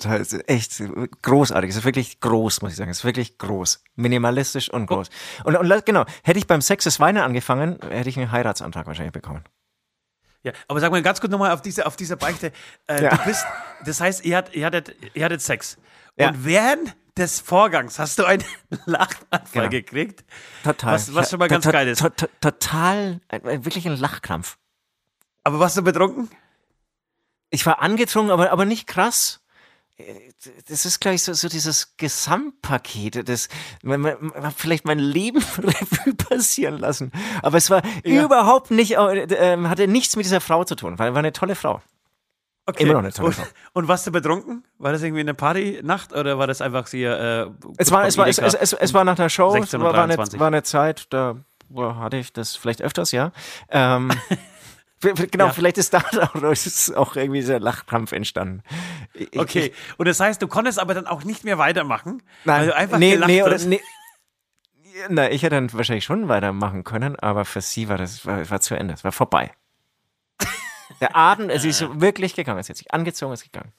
Total, 0.00 0.20
ist 0.20 0.48
echt 0.48 0.82
großartig. 1.22 1.70
Es 1.70 1.76
ist 1.76 1.84
wirklich 1.84 2.18
groß, 2.18 2.62
muss 2.62 2.72
ich 2.72 2.76
sagen. 2.76 2.90
Es 2.90 2.98
ist 2.98 3.04
wirklich 3.04 3.38
groß. 3.38 3.82
Minimalistisch 3.94 4.68
und 4.70 4.86
groß. 4.86 5.08
Und, 5.44 5.56
und 5.56 5.86
genau, 5.86 6.04
hätte 6.24 6.38
ich 6.38 6.48
beim 6.48 6.60
Sex 6.60 6.82
das 6.84 6.98
Weinen 6.98 7.22
angefangen, 7.22 7.78
hätte 7.88 8.08
ich 8.08 8.18
einen 8.18 8.32
Heiratsantrag 8.32 8.86
wahrscheinlich 8.88 9.12
bekommen. 9.12 9.44
Ja, 10.42 10.52
aber 10.66 10.80
sag 10.80 10.90
mal 10.90 11.00
ganz 11.00 11.20
kurz 11.20 11.30
nochmal 11.30 11.52
auf 11.52 11.62
diese, 11.62 11.86
auf 11.86 11.94
diese 11.94 12.16
Beichte. 12.16 12.50
Äh, 12.88 13.04
Ja. 13.04 13.16
Du 13.16 13.24
bist, 13.24 13.46
das 13.84 14.00
heißt, 14.00 14.24
ihr, 14.24 14.36
hat, 14.36 14.52
ihr, 14.54 14.66
hattet, 14.66 14.96
ihr 15.14 15.24
hattet 15.24 15.40
Sex. 15.42 15.78
Ja. 16.16 16.30
Und 16.30 16.44
während 16.44 16.96
des 17.16 17.38
Vorgangs 17.40 18.00
hast 18.00 18.18
du 18.18 18.24
einen 18.24 18.42
Lachanfall 18.86 19.40
Genau. 19.52 19.68
gekriegt. 19.68 20.24
Total. 20.64 20.94
Was- 20.94 21.14
was 21.14 21.30
schon 21.30 21.38
mal 21.38 21.48
ganz 21.48 21.64
to- 21.64 21.70
geil 21.70 21.86
ist. 21.86 22.00
to- 22.00 22.08
to- 22.10 22.26
Total, 22.40 23.20
wirklich 23.30 23.86
ein 23.86 23.96
Lachkrampf. 23.96 24.58
Aber 25.44 25.60
warst 25.60 25.76
du 25.76 25.82
betrunken? 25.82 26.28
Ich 27.50 27.64
war 27.66 27.80
angetrunken, 27.80 28.32
aber, 28.32 28.50
aber 28.50 28.64
nicht 28.64 28.88
krass. 28.88 29.40
Äh, 29.96 30.32
Das 30.68 30.84
ist 30.86 31.00
gleich 31.00 31.22
so, 31.22 31.32
so 31.32 31.48
dieses 31.48 31.96
Gesamtpaket, 31.96 33.28
das 33.28 33.48
man, 33.82 34.00
man, 34.00 34.16
man 34.20 34.46
hat 34.46 34.54
vielleicht 34.56 34.84
mein 34.84 34.98
Leben 34.98 35.42
Revue 35.58 36.14
passieren 36.14 36.78
lassen. 36.78 37.12
Aber 37.42 37.58
es 37.58 37.70
war 37.70 37.82
überhaupt 38.02 38.70
nicht, 38.70 38.92
äh, 38.96 39.54
äh, 39.54 39.62
hatte 39.66 39.86
nichts 39.88 40.16
mit 40.16 40.24
dieser 40.24 40.40
Frau 40.40 40.64
zu 40.64 40.74
tun, 40.74 40.98
weil 40.98 41.12
war 41.12 41.18
eine 41.20 41.32
tolle 41.32 41.54
Frau. 41.54 41.80
Okay. 42.66 42.84
Immer 42.84 42.94
noch 42.94 43.00
eine 43.00 43.12
tolle 43.12 43.28
und, 43.28 43.34
Frau. 43.34 43.44
und 43.74 43.88
warst 43.88 44.06
du 44.06 44.10
betrunken? 44.10 44.64
War 44.78 44.92
das 44.92 45.02
irgendwie 45.02 45.20
eine 45.20 45.34
Partynacht 45.34 46.14
oder 46.14 46.38
war 46.38 46.46
das 46.46 46.62
einfach 46.62 46.88
hier? 46.88 47.18
Äh, 47.60 47.68
Es 47.76 47.90
war, 47.90 48.06
es 48.06 48.16
war, 48.16 48.26
es, 48.26 48.38
es, 48.38 48.54
es, 48.54 48.72
es 48.72 48.94
war 48.94 49.04
nach 49.04 49.16
der 49.16 49.28
Show, 49.28 49.54
es 49.54 49.74
16.23 49.74 49.80
war, 49.82 49.92
war, 49.92 50.04
eine, 50.04 50.16
war 50.16 50.46
eine 50.46 50.62
Zeit, 50.62 51.06
da 51.10 51.36
boah, 51.68 51.96
hatte 51.98 52.16
ich 52.16 52.32
das 52.32 52.56
vielleicht 52.56 52.80
öfters, 52.80 53.12
ja. 53.12 53.32
Ähm, 53.68 54.10
genau, 55.12 55.46
Ja. 55.46 55.52
vielleicht 55.52 55.78
ist 55.78 55.94
da 55.94 55.98
auch, 56.96 57.16
irgendwie 57.16 57.40
dieser 57.40 57.60
Lachkrampf 57.60 58.12
entstanden. 58.12 58.62
Ich- 59.14 59.38
Okay. 59.38 59.72
Und 59.98 60.08
das 60.08 60.20
heißt, 60.20 60.40
du 60.42 60.48
konntest 60.48 60.78
aber 60.78 60.94
dann 60.94 61.06
auch 61.06 61.24
nicht 61.24 61.44
mehr 61.44 61.58
weitermachen, 61.58 62.22
Nein, 62.44 62.60
weil 62.60 62.66
du 62.68 62.76
einfach 62.76 62.98
nee, 62.98 63.12
gelacht 63.12 63.28
nee, 63.28 63.42
oder, 63.42 63.58
nee. 63.58 63.80
Na, 65.08 65.30
ich 65.30 65.42
hätte 65.42 65.56
dann 65.56 65.72
wahrscheinlich 65.72 66.04
schon 66.04 66.28
weitermachen 66.28 66.84
können, 66.84 67.16
aber 67.16 67.44
für 67.44 67.60
sie 67.60 67.88
war 67.88 67.98
das 67.98 68.24
war, 68.26 68.48
war 68.48 68.60
zu 68.60 68.74
Ende. 68.76 68.94
Es 68.94 69.02
war 69.04 69.12
vorbei. 69.12 69.50
Der 71.00 71.16
Abend, 71.16 71.50
sie 71.60 71.68
ist 71.70 71.84
wirklich 72.00 72.34
gegangen. 72.34 72.62
Sie 72.62 72.70
hat 72.70 72.76
sich 72.76 72.92
angezogen, 72.94 73.32
ist 73.32 73.42
gegangen. 73.44 73.72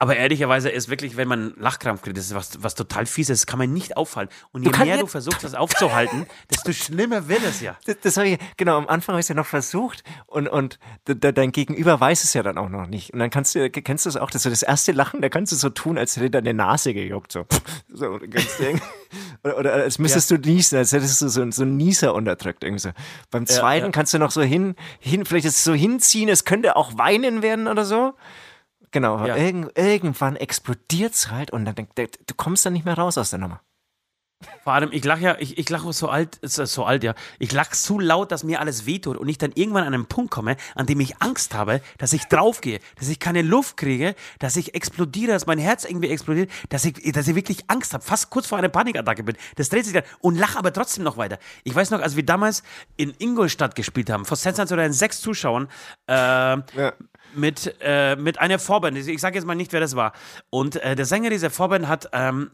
Aber 0.00 0.16
ehrlicherweise 0.16 0.70
ist 0.70 0.88
wirklich, 0.88 1.16
wenn 1.16 1.26
man 1.26 1.54
Lachkrampf 1.56 2.02
kriegt, 2.02 2.16
das 2.16 2.26
ist 2.26 2.34
was, 2.34 2.62
was 2.62 2.76
total 2.76 3.04
fieses, 3.04 3.40
das 3.40 3.46
kann 3.46 3.58
man 3.58 3.72
nicht 3.72 3.96
aufhalten. 3.96 4.32
Und 4.52 4.62
je 4.62 4.70
Du 4.70 4.78
mehr 4.84 4.98
du 4.98 5.06
versuchst, 5.06 5.42
das 5.42 5.54
aufzuhalten, 5.54 6.26
desto 6.50 6.72
schlimmer 6.72 7.26
wird 7.26 7.42
es 7.42 7.60
ja. 7.60 7.76
Das, 7.84 7.96
das 8.00 8.16
habe 8.16 8.28
ich, 8.28 8.38
genau, 8.56 8.76
am 8.76 8.86
Anfang 8.86 9.14
habe 9.14 9.20
ich 9.20 9.24
es 9.24 9.28
ja 9.28 9.34
noch 9.34 9.46
versucht 9.46 10.04
und, 10.26 10.46
und 10.46 10.78
de, 11.08 11.16
de, 11.16 11.32
dein 11.32 11.50
Gegenüber 11.50 11.98
weiß 11.98 12.22
es 12.22 12.32
ja 12.32 12.44
dann 12.44 12.58
auch 12.58 12.68
noch 12.68 12.86
nicht. 12.86 13.12
Und 13.12 13.18
dann 13.18 13.30
kannst 13.30 13.56
du, 13.56 13.68
kennst 13.70 14.06
du 14.06 14.10
das 14.10 14.16
auch, 14.16 14.30
dass 14.30 14.44
du 14.44 14.50
das 14.50 14.62
erste 14.62 14.92
Lachen, 14.92 15.20
da 15.20 15.28
kannst 15.28 15.50
du 15.50 15.56
so 15.56 15.68
tun, 15.68 15.98
als 15.98 16.16
hätte 16.16 16.30
deine 16.30 16.54
Nase 16.54 16.94
gejuckt. 16.94 17.32
So, 17.32 17.46
so. 17.92 18.20
Oder, 19.44 19.56
oder 19.56 19.72
als 19.72 19.98
müsstest 19.98 20.30
du 20.30 20.36
niesen, 20.36 20.78
als 20.78 20.92
hättest 20.92 21.22
du 21.22 21.28
so, 21.28 21.48
so 21.50 21.62
einen 21.62 21.76
Nieser 21.76 22.14
unterdrückt. 22.14 22.64
Irgendwie 22.64 22.80
so. 22.80 22.90
Beim 23.30 23.46
zweiten 23.46 23.86
ja. 23.86 23.92
kannst 23.92 24.12
du 24.12 24.18
noch 24.18 24.32
so 24.32 24.42
hin, 24.42 24.74
hin, 24.98 25.24
vielleicht 25.24 25.46
ist 25.46 25.58
es 25.58 25.64
so 25.64 25.74
hinziehen, 25.74 26.28
es 26.28 26.44
könnte 26.44 26.76
auch 26.76 26.98
weinen 26.98 27.40
werden 27.40 27.68
oder 27.68 27.84
so. 27.84 28.14
Genau, 28.90 29.16
aber 29.16 29.28
Ja. 29.28 29.36
irgend, 29.36 29.76
irgendwann 29.76 30.36
explodiert 30.36 31.14
es 31.14 31.30
halt 31.30 31.50
und 31.50 31.64
dann 31.64 31.74
du 31.76 32.34
kommst 32.36 32.64
dann 32.66 32.72
nicht 32.72 32.84
mehr 32.84 32.96
raus 32.96 33.18
aus 33.18 33.30
der 33.30 33.38
Nummer. 33.38 33.60
Vor 34.62 34.72
allem, 34.72 34.90
ich 34.92 35.04
lache 35.04 35.20
ja, 35.20 35.36
ich, 35.40 35.58
ich 35.58 35.68
lache 35.68 35.92
so 35.92 36.08
alt, 36.08 36.38
so 36.42 36.84
alt, 36.84 37.02
ja. 37.02 37.14
Ich 37.40 37.50
lache 37.50 37.74
so 37.74 37.98
laut, 37.98 38.30
dass 38.30 38.44
mir 38.44 38.60
alles 38.60 38.86
wehtut 38.86 39.16
und 39.16 39.28
ich 39.28 39.36
dann 39.36 39.50
irgendwann 39.52 39.82
an 39.82 39.94
einen 39.94 40.06
Punkt 40.06 40.30
komme, 40.30 40.56
an 40.76 40.86
dem 40.86 41.00
ich 41.00 41.20
Angst 41.20 41.54
habe, 41.54 41.80
dass 41.98 42.12
ich 42.12 42.26
draufgehe, 42.26 42.78
dass 42.96 43.08
ich 43.08 43.18
keine 43.18 43.42
Luft 43.42 43.76
kriege, 43.76 44.14
dass 44.38 44.54
ich 44.54 44.76
explodiere, 44.76 45.32
dass 45.32 45.46
mein 45.46 45.58
Herz 45.58 45.84
irgendwie 45.84 46.10
explodiert, 46.10 46.50
dass 46.68 46.84
ich, 46.84 47.12
dass 47.12 47.26
ich 47.26 47.34
wirklich 47.34 47.64
Angst 47.68 47.94
habe, 47.94 48.04
fast 48.04 48.30
kurz 48.30 48.46
vor 48.46 48.58
einer 48.58 48.68
Panikattacke 48.68 49.24
bin. 49.24 49.36
Das 49.56 49.70
dreht 49.70 49.84
sich 49.86 49.94
dann 49.94 50.04
und 50.20 50.36
lache 50.36 50.56
aber 50.56 50.72
trotzdem 50.72 51.02
noch 51.02 51.16
weiter. 51.16 51.38
Ich 51.64 51.74
weiß 51.74 51.90
noch, 51.90 52.00
als 52.00 52.14
wir 52.14 52.24
damals 52.24 52.62
in 52.96 53.12
Ingolstadt 53.18 53.74
gespielt 53.74 54.08
haben, 54.08 54.24
vor 54.24 54.38
in 54.44 54.92
sechs 54.92 55.20
Zuschauern, 55.20 55.68
äh, 56.06 56.58
mit, 57.38 57.74
äh, 57.80 58.16
mit 58.16 58.38
einer 58.40 58.58
Vorband. 58.58 58.96
Ich 58.96 59.20
sage 59.20 59.36
jetzt 59.36 59.44
mal 59.46 59.54
nicht, 59.54 59.72
wer 59.72 59.80
das 59.80 59.96
war. 59.96 60.12
Und 60.50 60.76
äh, 60.76 60.96
der 60.96 61.06
Sänger 61.06 61.30
dieser 61.30 61.50
Vorband 61.50 61.88
hat 61.88 62.08
ähm, 62.12 62.50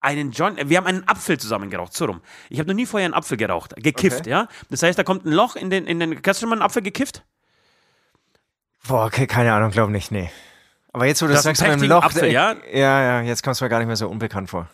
einen 0.00 0.32
John, 0.32 0.56
wir 0.64 0.76
haben 0.76 0.86
einen 0.86 1.06
Apfel 1.08 1.38
zusammen 1.38 1.70
geraucht, 1.70 1.94
so 1.94 2.06
rum. 2.06 2.20
Ich 2.50 2.58
habe 2.58 2.68
noch 2.68 2.74
nie 2.74 2.86
vorher 2.86 3.06
einen 3.06 3.14
Apfel 3.14 3.36
geraucht, 3.36 3.74
gekifft, 3.76 4.20
Okay. 4.20 4.30
ja. 4.30 4.48
Das 4.68 4.82
heißt, 4.82 4.98
da 4.98 5.04
kommt 5.04 5.24
ein 5.24 5.32
Loch 5.32 5.56
in 5.56 5.70
den, 5.70 5.86
in 5.86 6.00
den, 6.00 6.16
hast 6.16 6.40
du 6.40 6.40
schon 6.42 6.48
mal 6.48 6.56
einen 6.56 6.62
Apfel 6.62 6.82
gekifft? 6.82 7.24
Boah, 8.86 9.06
okay, 9.06 9.26
keine 9.26 9.52
Ahnung, 9.52 9.70
glaube 9.70 9.92
nicht, 9.92 10.10
nee. 10.10 10.30
Aber 10.92 11.06
jetzt, 11.06 11.22
wo 11.22 11.26
du 11.26 11.32
Das 11.32 11.44
sagst 11.44 11.62
mit 11.62 11.70
dem 11.70 11.82
Loch, 11.84 12.02
Apfel, 12.02 12.24
äh, 12.24 12.32
ja? 12.32 12.56
ja, 12.72 13.02
ja, 13.02 13.20
jetzt 13.22 13.42
kommst 13.42 13.60
du 13.60 13.64
mir 13.64 13.68
gar 13.68 13.78
nicht 13.78 13.86
mehr 13.86 13.96
so 13.96 14.08
unbekannt 14.08 14.50
vor. 14.50 14.68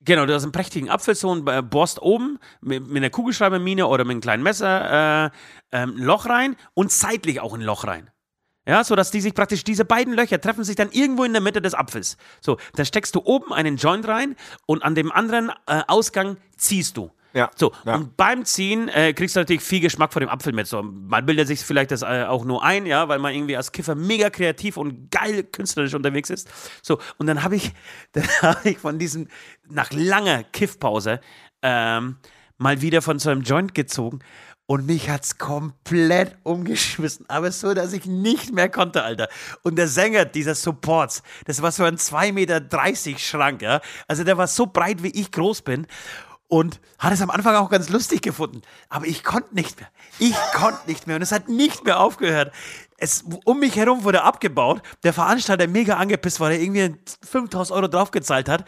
Genau, 0.00 0.24
du 0.24 0.34
hast 0.34 0.44
einen 0.44 0.52
prächtigen 0.52 0.88
Apfel, 0.88 1.14
so 1.14 1.30
und 1.30 1.48
äh, 1.48 1.62
bohrst 1.62 2.00
oben 2.00 2.38
mit, 2.60 2.86
mit 2.86 2.98
einer 2.98 3.10
Kugelschreibermine 3.10 3.86
oder 3.86 4.04
mit 4.04 4.12
einem 4.12 4.20
kleinen 4.20 4.42
Messer 4.42 5.26
äh, 5.26 5.30
ähm, 5.72 5.96
ein 5.96 6.02
Loch 6.02 6.26
rein 6.26 6.56
und 6.74 6.92
seitlich 6.92 7.40
auch 7.40 7.54
ein 7.54 7.60
Loch 7.60 7.84
rein. 7.86 8.10
Ja, 8.66 8.82
so 8.82 8.96
dass 8.96 9.12
die 9.12 9.20
sich 9.20 9.32
praktisch, 9.32 9.62
diese 9.62 9.84
beiden 9.84 10.12
Löcher 10.12 10.40
treffen 10.40 10.64
sich 10.64 10.74
dann 10.74 10.90
irgendwo 10.90 11.22
in 11.24 11.32
der 11.32 11.40
Mitte 11.40 11.62
des 11.62 11.74
Apfels. 11.74 12.16
So, 12.40 12.58
dann 12.74 12.84
steckst 12.84 13.14
du 13.14 13.22
oben 13.24 13.52
einen 13.52 13.76
Joint 13.76 14.06
rein 14.08 14.34
und 14.66 14.82
an 14.82 14.94
dem 14.94 15.12
anderen 15.12 15.50
äh, 15.66 15.82
Ausgang 15.86 16.36
ziehst 16.56 16.96
du. 16.96 17.12
Ja. 17.32 17.50
So, 17.54 17.72
ja. 17.84 17.96
und 17.96 18.16
beim 18.16 18.46
Ziehen 18.46 18.88
äh, 18.88 19.12
kriegst 19.12 19.36
du 19.36 19.40
natürlich 19.40 19.62
viel 19.62 19.80
Geschmack 19.80 20.12
von 20.12 20.20
dem 20.20 20.30
Apfel 20.30 20.54
mit. 20.54 20.66
So, 20.66 20.82
man 20.82 21.26
bildet 21.26 21.46
sich 21.46 21.60
vielleicht 21.60 21.90
das 21.90 22.00
äh, 22.00 22.24
auch 22.26 22.46
nur 22.46 22.64
ein, 22.64 22.86
ja, 22.86 23.08
weil 23.08 23.18
man 23.18 23.34
irgendwie 23.34 23.56
als 23.56 23.72
Kiffer 23.72 23.94
mega 23.94 24.30
kreativ 24.30 24.78
und 24.78 25.10
geil 25.10 25.44
künstlerisch 25.44 25.92
unterwegs 25.94 26.30
ist. 26.30 26.48
So, 26.82 26.98
und 27.18 27.26
dann 27.26 27.44
habe 27.44 27.56
ich, 27.56 27.72
dann 28.12 28.26
habe 28.40 28.70
ich 28.70 28.78
von 28.78 28.98
diesem, 28.98 29.28
nach 29.68 29.92
langer 29.92 30.44
Kiffpause, 30.44 31.20
ähm, 31.60 32.16
mal 32.58 32.80
wieder 32.80 33.02
von 33.02 33.18
so 33.18 33.28
einem 33.28 33.42
Joint 33.42 33.74
gezogen 33.74 34.20
und 34.66 34.86
mich 34.86 35.08
hat's 35.08 35.38
komplett 35.38 36.36
umgeschmissen, 36.42 37.24
aber 37.28 37.52
so, 37.52 37.72
dass 37.72 37.92
ich 37.92 38.06
nicht 38.06 38.52
mehr 38.52 38.68
konnte, 38.68 39.02
Alter. 39.02 39.28
Und 39.62 39.76
der 39.76 39.88
Sänger 39.88 40.24
dieser 40.24 40.54
Supports, 40.54 41.22
das 41.44 41.62
war 41.62 41.72
so 41.72 41.84
ein 41.84 41.96
2,30 41.96 42.32
Meter 42.32 43.18
Schrank, 43.18 43.62
ja. 43.62 43.80
Also 44.08 44.24
der 44.24 44.36
war 44.38 44.48
so 44.48 44.66
breit, 44.66 45.02
wie 45.02 45.10
ich 45.10 45.30
groß 45.30 45.62
bin. 45.62 45.86
Und 46.48 46.80
hat 47.00 47.12
es 47.12 47.20
am 47.22 47.30
Anfang 47.30 47.56
auch 47.56 47.70
ganz 47.70 47.88
lustig 47.88 48.22
gefunden. 48.22 48.62
Aber 48.88 49.06
ich 49.06 49.24
konnte 49.24 49.52
nicht 49.52 49.80
mehr. 49.80 49.88
Ich 50.20 50.36
konnte 50.54 50.86
nicht 50.86 51.08
mehr. 51.08 51.16
Und 51.16 51.22
es 51.22 51.32
hat 51.32 51.48
nicht 51.48 51.84
mehr 51.84 51.98
aufgehört. 51.98 52.52
Es, 52.98 53.24
um 53.44 53.60
mich 53.60 53.76
herum 53.76 54.04
wurde 54.04 54.22
abgebaut. 54.22 54.82
Der 55.04 55.12
Veranstalter 55.12 55.66
mega 55.66 55.96
angepisst, 55.96 56.40
weil 56.40 56.52
er 56.52 56.60
irgendwie 56.60 56.96
5000 57.22 57.76
Euro 57.76 57.88
draufgezahlt 57.88 58.48
hat. 58.48 58.64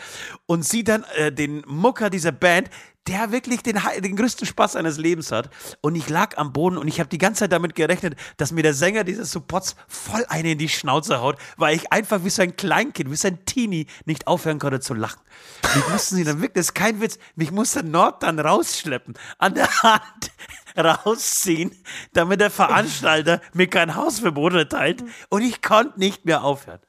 Und 0.46 0.64
sieht 0.64 0.88
dann 0.88 1.04
äh, 1.16 1.32
den 1.32 1.62
Mucker 1.66 2.10
dieser 2.10 2.32
Band, 2.32 2.70
der 3.08 3.32
wirklich 3.32 3.62
den, 3.62 3.80
den 4.00 4.16
größten 4.16 4.46
Spaß 4.46 4.72
seines 4.72 4.98
Lebens 4.98 5.32
hat. 5.32 5.50
Und 5.80 5.94
ich 5.94 6.08
lag 6.08 6.36
am 6.36 6.52
Boden 6.52 6.76
und 6.76 6.88
ich 6.88 7.00
habe 7.00 7.08
die 7.08 7.18
ganze 7.18 7.40
Zeit 7.40 7.52
damit 7.52 7.74
gerechnet, 7.74 8.16
dass 8.36 8.52
mir 8.52 8.62
der 8.62 8.74
Sänger 8.74 9.02
dieses 9.02 9.32
Supports 9.32 9.76
voll 9.88 10.24
eine 10.28 10.52
in 10.52 10.58
die 10.58 10.68
Schnauze 10.68 11.20
haut, 11.20 11.38
weil 11.56 11.74
ich 11.74 11.90
einfach 11.90 12.22
wie 12.24 12.30
so 12.30 12.42
ein 12.42 12.56
Kleinkind, 12.56 13.10
wie 13.10 13.16
so 13.16 13.28
ein 13.28 13.44
Teenie 13.46 13.86
nicht 14.04 14.26
aufhören 14.26 14.58
konnte 14.58 14.80
zu 14.80 14.94
lachen. 14.94 15.20
Mich 15.74 15.88
mussten 15.88 16.16
sie 16.16 16.24
dann 16.24 16.36
wirklich, 16.36 16.52
das 16.52 16.66
ist 16.66 16.74
kein 16.74 17.00
Witz, 17.00 17.18
mich 17.34 17.50
musste 17.50 17.82
Nord 17.82 18.22
dann 18.22 18.38
rausschleppen, 18.38 19.14
an 19.38 19.54
der 19.54 19.82
Hand 19.82 20.30
rausziehen, 20.84 21.74
damit 22.12 22.40
der 22.40 22.50
Veranstalter 22.50 23.40
mir 23.52 23.68
kein 23.68 23.94
Hausverbot 23.94 24.54
erteilt 24.54 25.02
und 25.28 25.42
ich 25.42 25.62
konnte 25.62 25.98
nicht 25.98 26.24
mehr 26.24 26.42
aufhören. 26.44 26.80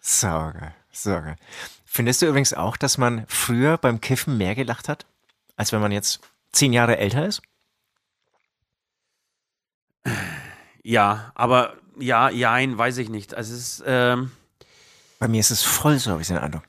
Sorge, 0.00 0.74
Sorge. 0.90 1.36
Findest 1.84 2.22
du 2.22 2.26
übrigens 2.26 2.54
auch, 2.54 2.76
dass 2.76 2.98
man 2.98 3.24
früher 3.28 3.76
beim 3.78 4.00
Kiffen 4.00 4.36
mehr 4.38 4.54
gelacht 4.54 4.88
hat? 4.88 5.06
als 5.60 5.72
wenn 5.72 5.82
man 5.82 5.92
jetzt 5.92 6.20
zehn 6.52 6.72
Jahre 6.72 6.96
älter 6.96 7.26
ist? 7.26 7.42
Ja, 10.82 11.32
aber 11.34 11.74
ja, 11.98 12.30
jein, 12.30 12.78
weiß 12.78 12.96
ich 12.96 13.10
nicht. 13.10 13.34
Also 13.34 13.52
es 13.52 13.60
ist, 13.60 13.82
ähm, 13.86 14.32
Bei 15.18 15.28
mir 15.28 15.40
ist 15.40 15.50
es 15.50 15.62
voll 15.62 15.98
so, 15.98 16.12
habe 16.12 16.22
ich 16.22 16.28
den 16.28 16.38
Eindruck. 16.38 16.62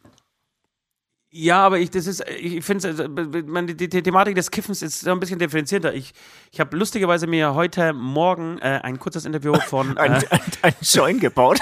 Ja, 1.34 1.66
aber 1.66 1.80
ich, 1.80 1.90
das 1.90 2.08
ist, 2.08 2.22
ich 2.28 2.64
finde, 2.64 2.94
die, 2.94 3.74
die, 3.76 3.88
die, 3.88 4.04
Thematik 4.04 4.36
des 4.36 4.52
Kiffens 4.52 4.82
ist 4.82 5.00
so 5.00 5.12
ein 5.12 5.20
bisschen 5.22 5.40
differenzierter. 5.40 5.94
Ich, 5.94 6.14
ich 6.52 6.60
habe 6.60 6.76
lustigerweise 6.76 7.26
mir 7.26 7.56
heute 7.56 7.94
Morgen 7.94 8.58
äh, 8.58 8.82
ein 8.84 9.00
kurzes 9.00 9.24
Interview 9.24 9.54
von. 9.68 9.98
ein, 9.98 10.12
äh, 10.12 10.26
ein, 10.30 10.42
ein 10.62 10.74
Join 10.82 11.20
gebaut. 11.22 11.62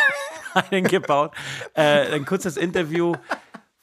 einen 0.71 0.87
gebaut. 0.87 1.33
Äh, 1.75 2.15
ein 2.15 2.25
kurzes 2.25 2.57
Interview 2.57 3.13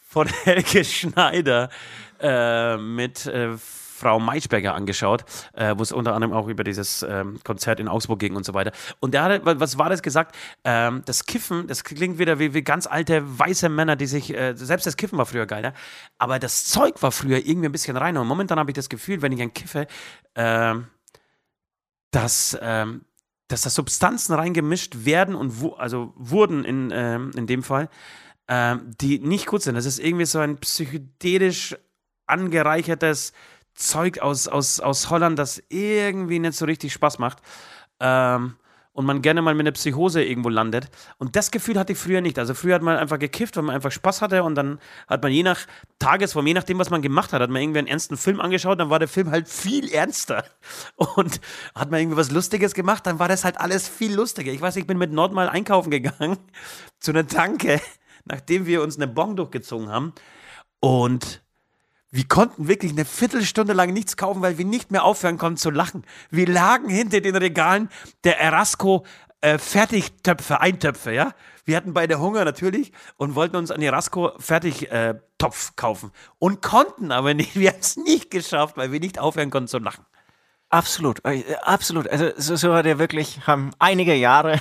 von 0.08 0.26
Helge 0.44 0.84
Schneider 0.84 1.70
äh, 2.18 2.76
mit 2.76 3.26
äh, 3.26 3.50
Frau 3.96 4.20
Maischberger 4.20 4.74
angeschaut, 4.74 5.24
äh, 5.54 5.74
wo 5.76 5.82
es 5.82 5.90
unter 5.90 6.14
anderem 6.14 6.34
auch 6.34 6.48
über 6.48 6.64
dieses 6.64 7.02
ähm, 7.02 7.38
Konzert 7.44 7.80
in 7.80 7.88
Augsburg 7.88 8.18
ging 8.18 8.36
und 8.36 8.44
so 8.44 8.52
weiter. 8.52 8.72
Und 9.00 9.14
der 9.14 9.22
hat, 9.22 9.40
was 9.44 9.78
war 9.78 9.88
das 9.88 10.02
gesagt? 10.02 10.36
Ähm, 10.64 11.02
das 11.06 11.24
Kiffen, 11.24 11.66
das 11.66 11.82
klingt 11.82 12.18
wieder 12.18 12.38
wie, 12.38 12.52
wie 12.52 12.62
ganz 12.62 12.86
alte 12.86 13.22
weiße 13.38 13.68
Männer, 13.68 13.96
die 13.96 14.06
sich, 14.06 14.34
äh, 14.34 14.54
selbst 14.54 14.86
das 14.86 14.96
Kiffen 14.96 15.18
war 15.18 15.26
früher 15.26 15.46
geiler, 15.46 15.72
aber 16.18 16.38
das 16.38 16.66
Zeug 16.66 17.02
war 17.02 17.10
früher 17.10 17.38
irgendwie 17.38 17.68
ein 17.68 17.72
bisschen 17.72 17.96
reiner. 17.96 18.20
Und 18.20 18.28
momentan 18.28 18.58
habe 18.58 18.70
ich 18.70 18.74
das 18.74 18.88
Gefühl, 18.88 19.22
wenn 19.22 19.32
ich 19.32 19.40
ein 19.40 19.54
kiffe, 19.54 19.86
ähm, 20.34 20.88
dass, 22.10 22.56
ähm, 22.60 23.04
dass 23.48 23.62
da 23.62 23.70
Substanzen 23.70 24.34
reingemischt 24.34 25.04
werden 25.04 25.34
und 25.34 25.60
wo, 25.60 25.72
also 25.74 26.12
wurden 26.16 26.64
in, 26.64 26.90
ähm, 26.92 27.30
in 27.34 27.46
dem 27.46 27.62
Fall, 27.62 27.88
ähm, 28.48 28.90
die 29.00 29.18
nicht 29.18 29.46
gut 29.46 29.62
sind. 29.62 29.74
Das 29.74 29.86
ist 29.86 29.98
irgendwie 29.98 30.26
so 30.26 30.38
ein 30.38 30.58
psychedelisch 30.58 31.76
angereichertes 32.26 33.32
Zeug 33.76 34.18
aus, 34.18 34.48
aus, 34.48 34.80
aus 34.80 35.10
Holland, 35.10 35.38
das 35.38 35.62
irgendwie 35.68 36.38
nicht 36.38 36.54
so 36.54 36.64
richtig 36.64 36.92
Spaß 36.92 37.18
macht. 37.18 37.38
Ähm, 38.00 38.56
und 38.96 39.04
man 39.04 39.20
gerne 39.20 39.42
mal 39.42 39.54
mit 39.54 39.66
einer 39.66 39.72
Psychose 39.72 40.24
irgendwo 40.24 40.48
landet. 40.48 40.88
Und 41.18 41.36
das 41.36 41.50
Gefühl 41.50 41.78
hatte 41.78 41.92
ich 41.92 41.98
früher 41.98 42.22
nicht. 42.22 42.38
Also 42.38 42.54
früher 42.54 42.74
hat 42.74 42.82
man 42.82 42.96
einfach 42.96 43.18
gekifft, 43.18 43.56
weil 43.56 43.64
man 43.64 43.74
einfach 43.74 43.92
Spaß 43.92 44.22
hatte 44.22 44.42
und 44.42 44.54
dann 44.54 44.78
hat 45.06 45.22
man 45.22 45.30
je 45.30 45.42
nach 45.42 45.66
Tagesform, 45.98 46.46
je 46.46 46.54
nachdem, 46.54 46.78
was 46.78 46.88
man 46.88 47.02
gemacht 47.02 47.34
hat, 47.34 47.42
hat 47.42 47.50
man 47.50 47.60
irgendwie 47.60 47.80
einen 47.80 47.88
ernsten 47.88 48.16
Film 48.16 48.40
angeschaut, 48.40 48.80
dann 48.80 48.88
war 48.88 48.98
der 48.98 49.08
Film 49.08 49.30
halt 49.30 49.48
viel 49.48 49.92
ernster. 49.92 50.44
Und 50.96 51.42
hat 51.74 51.90
man 51.90 52.00
irgendwie 52.00 52.16
was 52.16 52.30
Lustiges 52.30 52.72
gemacht, 52.72 53.06
dann 53.06 53.18
war 53.18 53.28
das 53.28 53.44
halt 53.44 53.60
alles 53.60 53.86
viel 53.86 54.14
lustiger. 54.14 54.50
Ich 54.50 54.62
weiß, 54.62 54.76
ich 54.76 54.86
bin 54.86 54.96
mit 54.96 55.12
Nord 55.12 55.34
mal 55.34 55.50
einkaufen 55.50 55.90
gegangen 55.90 56.38
zu 56.98 57.10
einer 57.10 57.26
Tanke, 57.26 57.82
nachdem 58.24 58.64
wir 58.64 58.82
uns 58.82 58.96
eine 58.96 59.08
Bon 59.08 59.36
durchgezogen 59.36 59.90
haben. 59.90 60.14
Und 60.80 61.42
wir 62.16 62.26
konnten 62.26 62.66
wirklich 62.66 62.92
eine 62.92 63.04
Viertelstunde 63.04 63.74
lang 63.74 63.92
nichts 63.92 64.16
kaufen, 64.16 64.40
weil 64.40 64.56
wir 64.56 64.64
nicht 64.64 64.90
mehr 64.90 65.04
aufhören 65.04 65.36
konnten 65.36 65.58
zu 65.58 65.70
lachen. 65.70 66.04
Wir 66.30 66.46
lagen 66.46 66.88
hinter 66.88 67.20
den 67.20 67.36
Regalen 67.36 67.90
der 68.24 68.40
Erasco 68.40 69.04
äh, 69.42 69.58
Fertigtöpfe, 69.58 70.60
Eintöpfe, 70.60 71.12
ja. 71.12 71.34
Wir 71.66 71.76
hatten 71.76 71.92
beide 71.92 72.18
Hunger 72.18 72.44
natürlich 72.46 72.92
und 73.16 73.34
wollten 73.34 73.56
uns 73.56 73.70
an 73.70 73.82
Erasco 73.82 74.32
Fertigtopf 74.38 75.70
äh, 75.70 75.72
kaufen 75.76 76.10
und 76.38 76.62
konnten 76.62 77.12
aber 77.12 77.34
nicht. 77.34 77.54
Wir 77.54 77.70
haben 77.70 77.80
es 77.80 77.98
nicht 77.98 78.30
geschafft, 78.30 78.78
weil 78.78 78.92
wir 78.92 79.00
nicht 79.00 79.18
aufhören 79.18 79.50
konnten 79.50 79.68
zu 79.68 79.78
lachen. 79.78 80.06
Absolut, 80.70 81.22
äh, 81.24 81.44
absolut. 81.62 82.08
Also 82.08 82.30
so, 82.38 82.56
so 82.56 82.74
hat 82.74 82.86
er 82.86 82.98
wirklich, 82.98 83.46
haben 83.46 83.72
einige 83.78 84.14
Jahre 84.14 84.60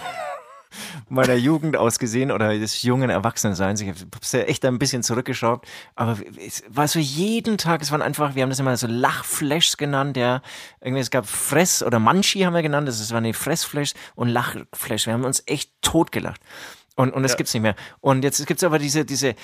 meiner 1.10 1.36
Jugend 1.36 1.78
ausgesehen 1.78 2.32
oder 2.32 2.58
des 2.58 2.82
jungen 2.82 3.10
Erwachsenenseins. 3.10 3.82
Ich 3.82 3.90
habe 3.90 4.00
ja 4.32 4.40
echt 4.42 4.66
ein 4.66 4.80
bisschen 4.80 5.04
zurückgeschaut. 5.04 5.66
Aber 5.96 6.18
es 6.46 6.64
war 6.70 6.88
so 6.88 7.00
jeden 7.00 7.58
Tag, 7.58 7.82
es 7.82 7.92
waren 7.92 8.02
einfach, 8.02 8.36
wir 8.36 8.44
haben 8.44 8.50
das 8.50 8.60
immer 8.60 8.76
so 8.78 8.88
Lachflashs 8.88 9.78
genannt, 9.78 10.18
ja. 10.18 10.42
Irgendwie, 10.82 11.02
es 11.02 11.12
gab 11.12 11.28
Fress 11.28 11.84
oder 11.84 12.00
Manchi 12.00 12.42
haben 12.42 12.54
wir 12.54 12.62
genannt, 12.62 12.88
das 12.88 13.12
waren 13.12 13.24
die 13.24 13.34
Fressflashs 13.34 13.94
und 14.16 14.30
Lachflash. 14.30 15.06
Wir 15.06 15.14
haben 15.14 15.26
uns 15.26 15.44
echt 15.46 15.72
totgelacht. 15.82 16.42
Und, 16.96 17.14
und 17.14 17.24
das 17.24 17.34
ja. 17.34 17.38
gibt's 17.38 17.54
nicht 17.54 17.64
mehr. 17.64 17.76
Und 18.00 18.24
jetzt 18.24 18.46
gibt's 18.48 18.64
aber 18.64 18.80
diese, 18.80 19.06
diese, 19.06 19.36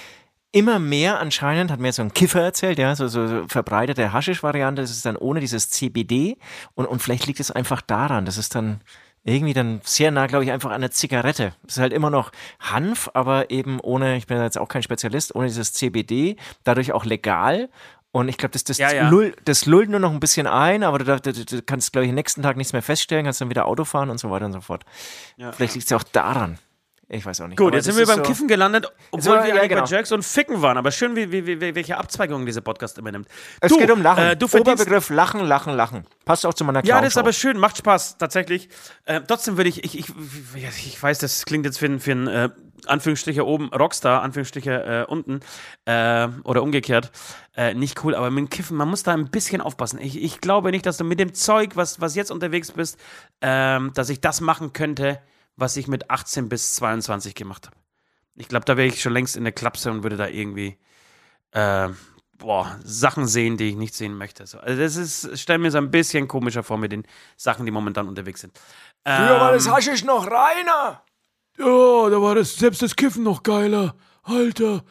immer 0.51 0.79
mehr 0.79 1.19
anscheinend, 1.19 1.71
hat 1.71 1.79
mir 1.79 1.93
so 1.93 2.01
ein 2.01 2.13
Kiffer 2.13 2.41
erzählt, 2.41 2.77
ja, 2.77 2.95
so, 2.95 3.07
so, 3.07 3.27
so 3.27 3.47
verbreitete 3.47 4.13
Haschisch-Variante, 4.13 4.81
das 4.81 4.91
ist 4.91 5.05
dann 5.05 5.15
ohne 5.15 5.39
dieses 5.39 5.69
CBD 5.69 6.37
und, 6.73 6.85
und 6.85 7.01
vielleicht 7.01 7.27
liegt 7.27 7.39
es 7.39 7.51
einfach 7.51 7.81
daran, 7.81 8.25
dass 8.25 8.37
es 8.37 8.49
dann 8.49 8.81
irgendwie 9.23 9.53
dann 9.53 9.81
sehr 9.83 10.11
nah, 10.11 10.27
glaube 10.27 10.43
ich, 10.43 10.51
einfach 10.51 10.71
an 10.71 10.81
der 10.81 10.91
Zigarette. 10.91 11.53
Es 11.67 11.73
ist 11.73 11.79
halt 11.79 11.93
immer 11.93 12.09
noch 12.09 12.31
Hanf, 12.59 13.09
aber 13.13 13.51
eben 13.51 13.79
ohne, 13.79 14.17
ich 14.17 14.27
bin 14.27 14.41
jetzt 14.41 14.57
auch 14.57 14.67
kein 14.67 14.83
Spezialist, 14.83 15.35
ohne 15.35 15.47
dieses 15.47 15.73
CBD, 15.73 16.37
dadurch 16.63 16.91
auch 16.91 17.05
legal. 17.05 17.69
Und 18.11 18.27
ich 18.27 18.37
glaube, 18.37 18.51
das, 18.51 18.63
das, 18.63 18.77
ja, 18.77 18.91
ja. 18.91 19.09
Lull, 19.09 19.33
das 19.45 19.65
lullt 19.65 19.89
nur 19.89 19.99
noch 19.99 20.11
ein 20.11 20.19
bisschen 20.19 20.47
ein, 20.47 20.83
aber 20.83 20.99
du, 20.99 21.19
du, 21.19 21.45
du 21.45 21.61
kannst, 21.61 21.93
glaube 21.93 22.07
ich, 22.07 22.11
nächsten 22.11 22.41
Tag 22.41 22.57
nichts 22.57 22.73
mehr 22.73 22.81
feststellen, 22.81 23.23
kannst 23.23 23.39
dann 23.39 23.49
wieder 23.49 23.67
Auto 23.67 23.85
fahren 23.85 24.09
und 24.09 24.19
so 24.19 24.29
weiter 24.31 24.45
und 24.45 24.53
so 24.53 24.61
fort. 24.61 24.83
Ja. 25.37 25.51
Vielleicht 25.51 25.75
liegt 25.75 25.85
es 25.85 25.91
ja 25.91 25.97
auch 25.97 26.03
daran. 26.03 26.57
Ich 27.13 27.25
weiß 27.25 27.41
auch 27.41 27.47
nicht. 27.47 27.57
Gut, 27.57 27.73
jetzt 27.73 27.83
sind 27.85 27.97
wir 27.97 28.05
beim 28.05 28.19
so 28.19 28.23
Kiffen 28.23 28.47
gelandet, 28.47 28.89
obwohl 29.11 29.33
war, 29.35 29.43
wir 29.43 29.49
ja, 29.49 29.55
eigentlich 29.55 29.69
genau. 29.69 29.83
bei 29.83 29.89
Jerks 29.89 30.13
und 30.13 30.23
Ficken 30.23 30.61
waren. 30.61 30.77
Aber 30.77 30.91
schön, 30.91 31.13
wie, 31.17 31.29
wie, 31.29 31.45
wie, 31.45 31.75
welche 31.75 31.97
Abzweigung 31.97 32.45
dieser 32.45 32.61
Podcast 32.61 32.97
immer 32.97 33.11
nimmt. 33.11 33.27
Es 33.59 33.69
du, 33.69 33.77
geht 33.77 33.91
um 33.91 34.01
Lachen. 34.01 34.23
Äh, 34.23 34.37
du 34.37 34.45
Oberbegriff 34.45 35.09
Lachen, 35.09 35.41
Lachen, 35.45 35.73
Lachen. 35.75 36.05
Passt 36.23 36.45
auch 36.45 36.53
zu 36.53 36.63
meiner 36.63 36.79
Ja, 36.79 36.93
Clown 36.93 37.03
das 37.03 37.13
ist 37.13 37.17
aber 37.17 37.33
schön, 37.33 37.57
macht 37.57 37.77
Spaß, 37.77 38.17
tatsächlich. 38.17 38.69
Äh, 39.03 39.19
trotzdem 39.27 39.57
würde 39.57 39.69
ich, 39.69 39.83
ich, 39.83 39.99
ich, 39.99 40.07
ich 40.55 41.03
weiß, 41.03 41.17
das 41.19 41.43
klingt 41.45 41.65
jetzt 41.65 41.79
für, 41.79 41.85
einen- 41.87 41.99
für 41.99 42.11
einen 42.11 42.27
äh, 42.27 42.49
Anführungsstriche 42.87 43.45
oben 43.45 43.67
Rockstar, 43.73 44.21
Anführungsstriche 44.21 45.05
äh, 45.05 45.11
unten 45.11 45.41
äh, 45.83 46.29
oder 46.45 46.63
umgekehrt, 46.63 47.11
äh, 47.57 47.73
nicht 47.73 48.03
cool. 48.05 48.15
Aber 48.15 48.31
mit 48.31 48.39
dem 48.45 48.49
Kiffen, 48.49 48.77
man 48.77 48.87
muss 48.87 49.03
da 49.03 49.11
ein 49.11 49.29
bisschen 49.29 49.59
aufpassen. 49.59 49.99
Ich, 50.01 50.21
ich 50.23 50.39
glaube 50.39 50.71
nicht, 50.71 50.85
dass 50.85 50.95
du 50.95 51.03
mit 51.03 51.19
dem 51.19 51.33
Zeug, 51.33 51.75
was, 51.75 51.99
was 51.99 52.15
jetzt 52.15 52.31
unterwegs 52.31 52.71
bist, 52.71 52.97
ähm, 53.41 53.91
dass 53.95 54.09
ich 54.09 54.21
das 54.21 54.39
machen 54.39 54.71
könnte, 54.71 55.19
was 55.61 55.77
ich 55.77 55.87
mit 55.87 56.09
18 56.09 56.49
bis 56.49 56.75
22 56.75 57.35
gemacht 57.35 57.67
habe. 57.67 57.77
Ich 58.35 58.47
glaube, 58.49 58.65
da 58.65 58.75
wäre 58.75 58.87
ich 58.87 59.01
schon 59.01 59.13
längst 59.13 59.35
in 59.37 59.43
der 59.43 59.53
Klapse 59.53 59.91
und 59.91 60.03
würde 60.03 60.17
da 60.17 60.27
irgendwie 60.27 60.77
äh, 61.51 61.89
boah, 62.37 62.79
Sachen 62.83 63.27
sehen, 63.27 63.55
die 63.57 63.69
ich 63.69 63.75
nicht 63.75 63.93
sehen 63.93 64.17
möchte. 64.17 64.45
So, 64.45 64.59
also 64.59 64.81
das 64.81 64.95
ist, 64.95 65.39
stell 65.39 65.59
mir 65.59 65.71
so 65.71 65.77
ein 65.77 65.91
bisschen 65.91 66.27
komischer 66.27 66.63
vor 66.63 66.77
mit 66.77 66.91
den 66.91 67.05
Sachen, 67.37 67.65
die 67.65 67.71
momentan 67.71 68.07
unterwegs 68.07 68.41
sind. 68.41 68.59
Früher 69.05 69.39
war 69.39 69.53
das 69.53 69.65
Ähm, 69.67 69.73
Haschisch 69.73 70.03
noch 70.03 70.25
reiner. 70.25 71.03
Ja, 71.57 72.09
da 72.09 72.21
war 72.21 72.35
das, 72.35 72.55
selbst 72.55 72.81
das 72.81 72.95
Kiffen 72.95 73.23
noch 73.23 73.43
geiler. 73.43 73.95
Alter, 74.23 74.83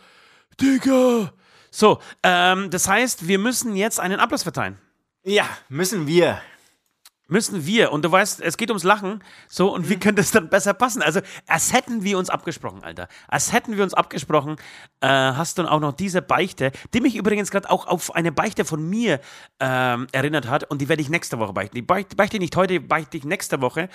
Digga, 0.61 1.33
So, 1.71 2.01
ähm, 2.23 2.71
das 2.71 2.89
heißt, 2.89 3.29
wir 3.29 3.39
müssen 3.39 3.77
jetzt 3.77 4.01
einen 4.01 4.21
Abschluss 4.21 4.43
verteilen. 4.43 4.79
Ja, 5.23 5.49
müssen 5.69 6.07
wir. 6.07 6.41
Müssen 7.31 7.65
wir. 7.65 7.93
Und 7.93 8.05
du 8.05 8.11
weißt, 8.13 8.41
es 8.41 8.57
geht 8.57 8.71
ums 8.71 8.83
Lachen. 8.83 9.23
So, 9.49 9.73
und 9.73 9.89
wie 9.89 9.95
Mhm. 9.95 10.01
könnte 10.01 10.21
es 10.21 10.33
dann 10.33 10.51
besser 10.51 10.75
passen? 10.75 11.01
Also, 11.01 11.21
als 11.47 11.73
hätten 11.73 12.03
wir 12.03 12.19
uns 12.19 12.29
abgesprochen, 12.29 12.83
Alter. 12.83 13.09
Als 13.29 13.53
hätten 13.53 13.77
wir 13.77 13.85
uns 13.85 13.95
abgesprochen, 13.95 14.57
äh, 15.01 15.07
hast 15.09 15.59
du 15.59 15.63
auch 15.71 15.81
noch 15.81 15.93
diese 15.93 16.23
Beichte, 16.23 16.73
die 16.93 17.01
mich 17.01 17.15
übrigens 17.17 17.51
gerade 17.51 17.71
auch 17.71 17.87
auf 17.87 18.15
eine 18.15 18.33
Beichte 18.33 18.65
von 18.65 18.83
mir 18.89 19.21
ähm, 19.61 20.09
erinnert 20.13 20.49
hat. 20.49 20.65
Und 20.71 20.81
die 20.81 20.89
werde 20.89 21.03
ich 21.03 21.09
nächste 21.09 21.39
Woche 21.39 21.53
beichten. 21.53 21.77
Die 21.77 21.83
beichte, 21.83 22.17
beichte 22.17 22.37
ich 22.37 22.41
nicht 22.41 22.57
heute, 22.57 22.75
die 22.75 22.79
beichte 22.81 23.17
ich 23.17 23.25
nächste 23.25 23.61
Woche. 23.61 23.89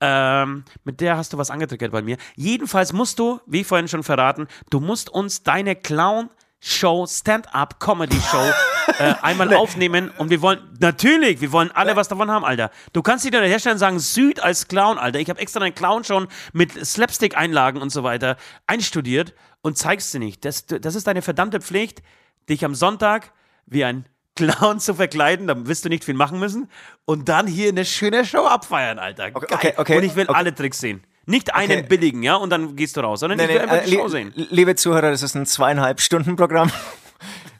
Ähm, 0.00 0.64
mit 0.84 1.00
der 1.00 1.16
hast 1.16 1.32
du 1.32 1.38
was 1.38 1.50
angetriggert 1.50 1.92
bei 1.92 2.02
mir. 2.02 2.16
Jedenfalls 2.36 2.92
musst 2.92 3.18
du, 3.18 3.40
wie 3.46 3.64
vorhin 3.64 3.86
schon 3.88 4.02
verraten, 4.02 4.48
du 4.70 4.80
musst 4.80 5.10
uns 5.10 5.42
deine 5.42 5.76
Clown- 5.76 6.28
Show, 6.60 7.06
Stand-up-Comedy-Show 7.06 8.52
äh, 8.98 9.14
einmal 9.22 9.52
aufnehmen 9.54 10.10
und 10.18 10.28
wir 10.28 10.42
wollen, 10.42 10.60
natürlich, 10.78 11.40
wir 11.40 11.52
wollen 11.52 11.70
alle 11.72 11.96
was 11.96 12.08
davon 12.08 12.30
haben, 12.30 12.44
Alter. 12.44 12.70
Du 12.92 13.00
kannst 13.02 13.24
dich 13.24 13.32
da 13.32 13.40
herstellen 13.40 13.74
und 13.74 13.80
sagen, 13.80 13.98
Süd 13.98 14.40
als 14.40 14.68
Clown, 14.68 14.98
Alter. 14.98 15.18
Ich 15.20 15.30
habe 15.30 15.40
extra 15.40 15.60
einen 15.60 15.74
Clown 15.74 16.04
schon 16.04 16.28
mit 16.52 16.72
Slapstick-Einlagen 16.72 17.80
und 17.80 17.90
so 17.90 18.02
weiter 18.02 18.36
einstudiert 18.66 19.34
und 19.62 19.78
zeigst 19.78 20.12
sie 20.12 20.18
nicht. 20.18 20.44
Das, 20.44 20.66
das 20.66 20.94
ist 20.94 21.06
deine 21.06 21.22
verdammte 21.22 21.60
Pflicht, 21.60 22.02
dich 22.48 22.64
am 22.64 22.74
Sonntag 22.74 23.32
wie 23.64 23.84
ein 23.84 24.04
Clown 24.36 24.80
zu 24.80 24.94
verkleiden, 24.94 25.46
dann 25.46 25.66
wirst 25.66 25.84
du 25.84 25.88
nicht 25.88 26.04
viel 26.04 26.14
machen 26.14 26.38
müssen 26.38 26.70
und 27.04 27.28
dann 27.28 27.46
hier 27.46 27.68
eine 27.68 27.84
schöne 27.84 28.24
Show 28.24 28.46
abfeiern, 28.46 28.98
Alter. 28.98 29.30
Geil. 29.30 29.46
okay, 29.50 29.74
okay, 29.76 29.96
und 29.96 30.04
ich 30.04 30.14
will 30.14 30.24
okay. 30.28 30.38
alle 30.38 30.54
Tricks 30.54 30.78
sehen. 30.78 31.02
Nicht 31.26 31.54
einen 31.54 31.78
Okay. 31.80 31.86
billigen, 31.88 32.22
ja, 32.22 32.36
und 32.36 32.50
dann 32.50 32.76
gehst 32.76 32.96
du 32.96 33.00
raus, 33.00 33.20
sondern 33.20 33.36
Nee, 33.38 33.44
ich 33.44 33.50
will 33.50 33.58
einfach 33.60 33.76
äh, 33.76 33.84
die 33.84 33.90
li 33.90 33.96
Show 33.96 34.08
sehen. 34.08 34.32
liebe 34.34 34.74
Zuhörer, 34.74 35.10
das 35.10 35.22
ist 35.22 35.34
ein 35.34 35.46
zweieinhalb 35.46 36.00
Stunden 36.00 36.36
Programm. 36.36 36.70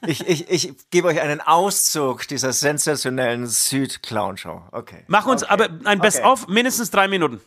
Ich, 0.07 0.27
ich, 0.27 0.49
ich 0.51 0.73
gebe 0.89 1.09
euch 1.09 1.21
einen 1.21 1.43
Auszug 1.43 2.27
dieser 2.27 2.55
sensationellen 2.55 3.47
Süd-Clown-Show. 3.47 4.63
Okay. 4.73 5.05
Mach 5.09 5.27
uns 5.27 5.43
okay. 5.43 5.53
aber 5.53 5.69
ein 5.85 5.99
Best-of, 5.99 6.49
mindestens 6.49 6.91
drei 6.91 7.07
Minuten. 7.07 7.39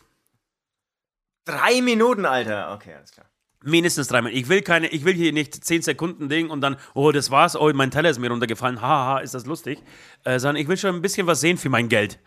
Drei 1.44 1.80
Minuten, 1.82 2.24
Alter. 2.26 2.72
Okay, 2.74 2.94
alles 2.94 3.10
klar. 3.10 3.26
Mindestens 3.64 4.06
drei 4.06 4.22
Minuten. 4.22 4.38
Ich 4.40 4.48
will 4.48 4.62
keine, 4.62 4.86
ich 4.86 5.04
will 5.04 5.14
hier 5.14 5.32
nicht 5.32 5.64
zehn 5.64 5.82
Sekunden 5.82 6.28
Ding 6.28 6.48
und 6.48 6.60
dann, 6.60 6.76
oh, 6.94 7.10
das 7.10 7.32
war's, 7.32 7.56
oh, 7.56 7.72
mein 7.74 7.90
Teller 7.90 8.10
ist 8.10 8.20
mir 8.20 8.30
runtergefallen, 8.30 8.80
haha, 8.80 9.18
ist 9.18 9.34
das 9.34 9.46
lustig. 9.46 9.82
Äh, 10.22 10.38
sondern 10.38 10.62
ich 10.62 10.68
will 10.68 10.76
schon 10.76 10.94
ein 10.94 11.02
bisschen 11.02 11.26
was 11.26 11.40
sehen 11.40 11.58
für 11.58 11.70
mein 11.70 11.88
Geld. 11.88 12.20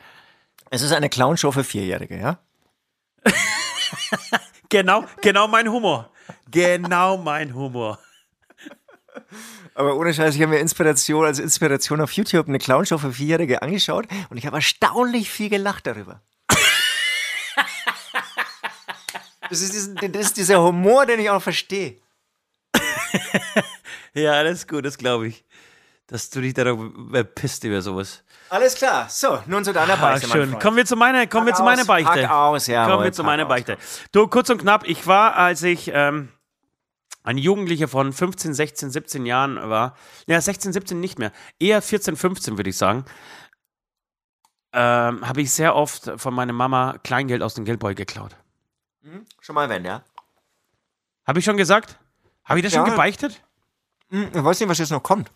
Es 0.72 0.82
ist 0.82 0.92
eine 0.92 1.08
Clown-Show 1.08 1.54
für 1.54 1.64
Vierjährige, 1.64 2.20
ja? 2.20 2.40
Genau, 4.70 5.06
genau 5.22 5.48
mein 5.48 5.72
Humor. 5.72 6.12
Genau 6.52 7.18
mein 7.18 7.54
Humor. 7.56 8.00
Aber 9.76 9.96
ohne 9.96 10.14
Scheiß, 10.14 10.36
ich 10.36 10.42
habe 10.42 10.52
mir 10.52 10.60
Inspiration, 10.60 11.26
als 11.26 11.40
Inspiration 11.40 12.02
auf 12.02 12.12
YouTube 12.12 12.50
eine 12.50 12.58
Clownshow 12.58 12.98
für 12.98 13.14
Vierjährige 13.14 13.62
angeschaut 13.62 14.08
und 14.30 14.38
ich 14.38 14.46
habe 14.46 14.58
erstaunlich 14.58 15.30
viel 15.30 15.50
gelacht 15.50 15.88
darüber. 15.88 16.22
Das 19.50 19.62
ist, 19.62 19.74
diesen, 19.74 19.96
das 19.96 20.26
ist 20.26 20.36
dieser 20.36 20.62
Humor, 20.62 21.06
den 21.06 21.22
ich 21.22 21.30
auch 21.30 21.42
verstehe. 21.42 22.02
Ja, 24.14 24.44
das 24.44 24.60
ist 24.60 24.68
gut, 24.68 24.84
das 24.84 24.98
glaube 24.98 25.28
ich. 25.28 25.46
Dass 26.08 26.30
du 26.30 26.40
dich 26.42 26.54
darüber 26.54 27.24
pisst 27.26 27.64
über 27.66 27.82
sowas. 27.82 28.24
Alles 28.50 28.76
klar. 28.76 29.10
So, 29.10 29.44
nun 29.46 29.66
zu 29.66 29.74
deiner 29.74 29.94
Ah, 29.96 29.98
Beichte, 29.98 30.28
mein 30.30 30.38
schön. 30.50 30.60
Kommen 30.60 30.78
wir 30.78 30.86
zu 30.86 30.96
meiner, 30.96 31.28
kommen 31.28 31.46
wir 31.48 31.52
Pack 31.52 31.58
zu 31.58 31.64
meiner 31.64 31.82
aus, 31.82 31.88
Beichte. 31.88 32.32
aus, 32.32 32.68
jawohl, 32.68 32.92
Kommen 32.94 33.04
wir 33.04 33.12
zu 33.12 33.24
meiner 33.26 33.44
aus, 33.44 33.50
Beichte. 33.50 33.78
Du, 34.14 34.28
kurz 34.28 34.50
und 34.50 34.60
knapp, 34.62 34.86
ich 34.88 35.06
war, 35.06 35.36
als 35.36 35.64
ich 35.64 35.92
ähm, 35.94 36.30
ein 37.24 37.38
Jugendlicher 37.38 37.90
von 37.90 38.14
15, 38.14 38.54
16, 38.54 38.90
17 38.90 39.26
Jahren 39.26 39.58
war, 39.70 39.98
ja, 40.28 40.40
16, 40.40 40.72
17 40.72 40.98
nicht 40.98 41.20
mehr, 41.20 41.34
eher 41.60 41.82
14, 41.82 42.16
15 42.16 42.56
würde 42.58 42.70
ich 42.70 42.78
sagen, 42.78 43.04
ähm, 44.74 45.28
habe 45.28 45.42
ich 45.42 45.52
sehr 45.52 45.76
oft 45.76 46.12
von 46.16 46.34
meiner 46.34 46.54
Mama 46.54 46.98
Kleingeld 47.04 47.42
aus 47.42 47.54
dem 47.54 47.66
Geldbeutel 47.66 47.96
geklaut. 47.96 48.36
Schon 49.42 49.56
mal 49.56 49.68
wenn, 49.70 49.84
ja? 49.86 50.04
Habe 51.26 51.40
ich 51.40 51.46
schon 51.46 51.58
gesagt? 51.58 51.98
Habe 52.46 52.60
ich 52.60 52.64
das 52.64 52.74
schon 52.74 52.86
Ja. 52.86 52.92
gebeichtet? 52.92 53.42
Hm, 54.10 54.30
Ich 54.34 54.44
weiß 54.44 54.60
nicht, 54.62 54.70
was 54.70 54.78
jetzt 54.78 54.92
noch 54.92 55.04
kommt. 55.04 55.30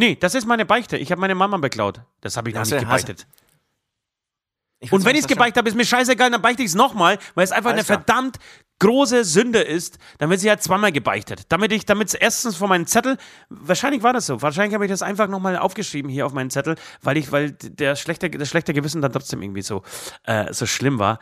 Nee, 0.00 0.16
das 0.18 0.34
ist 0.34 0.46
meine 0.46 0.64
Beichte. 0.64 0.96
Ich 0.96 1.12
habe 1.12 1.20
meine 1.20 1.34
Mama 1.34 1.58
beklaut. 1.58 2.00
Das 2.22 2.38
habe 2.38 2.48
ich 2.48 2.54
noch 2.54 2.62
Hast 2.62 2.70
nicht 2.70 2.80
gebeichtet. 2.80 3.26
Ich 4.78 4.90
Und 4.90 5.04
wenn 5.04 5.12
ich 5.14 5.18
es 5.18 5.24
was 5.24 5.32
gebeichtet 5.32 5.58
habe, 5.58 5.68
ist 5.68 5.74
mir 5.74 5.84
scheißegal, 5.84 6.30
dann 6.30 6.40
beichte 6.40 6.62
ich 6.62 6.70
es 6.70 6.74
nochmal, 6.74 7.18
weil 7.34 7.44
es 7.44 7.52
einfach 7.52 7.72
Alles 7.72 7.90
eine 7.90 7.98
verdammt 7.98 8.38
große 8.78 9.24
Sünde 9.24 9.60
ist. 9.60 9.98
Dann 10.16 10.30
wird 10.30 10.40
sie 10.40 10.48
halt 10.48 10.62
zweimal 10.62 10.90
gebeichtet. 10.90 11.42
Damit 11.50 11.70
ich, 11.72 11.84
damit 11.84 12.08
es 12.08 12.14
erstens 12.14 12.56
von 12.56 12.70
meinem 12.70 12.86
Zettel, 12.86 13.18
wahrscheinlich 13.50 14.02
war 14.02 14.14
das 14.14 14.24
so, 14.24 14.40
wahrscheinlich 14.40 14.72
habe 14.72 14.86
ich 14.86 14.90
das 14.90 15.02
einfach 15.02 15.28
nochmal 15.28 15.58
aufgeschrieben 15.58 16.10
hier 16.10 16.24
auf 16.24 16.32
meinen 16.32 16.48
Zettel, 16.48 16.76
weil 17.02 17.18
ich, 17.18 17.30
weil 17.30 17.52
der 17.52 17.94
schlechte, 17.94 18.30
das 18.30 18.48
schlechte 18.48 18.72
Gewissen 18.72 19.02
dann 19.02 19.12
trotzdem 19.12 19.42
irgendwie 19.42 19.60
so, 19.60 19.82
äh, 20.24 20.50
so 20.54 20.64
schlimm 20.64 20.98
war. 20.98 21.18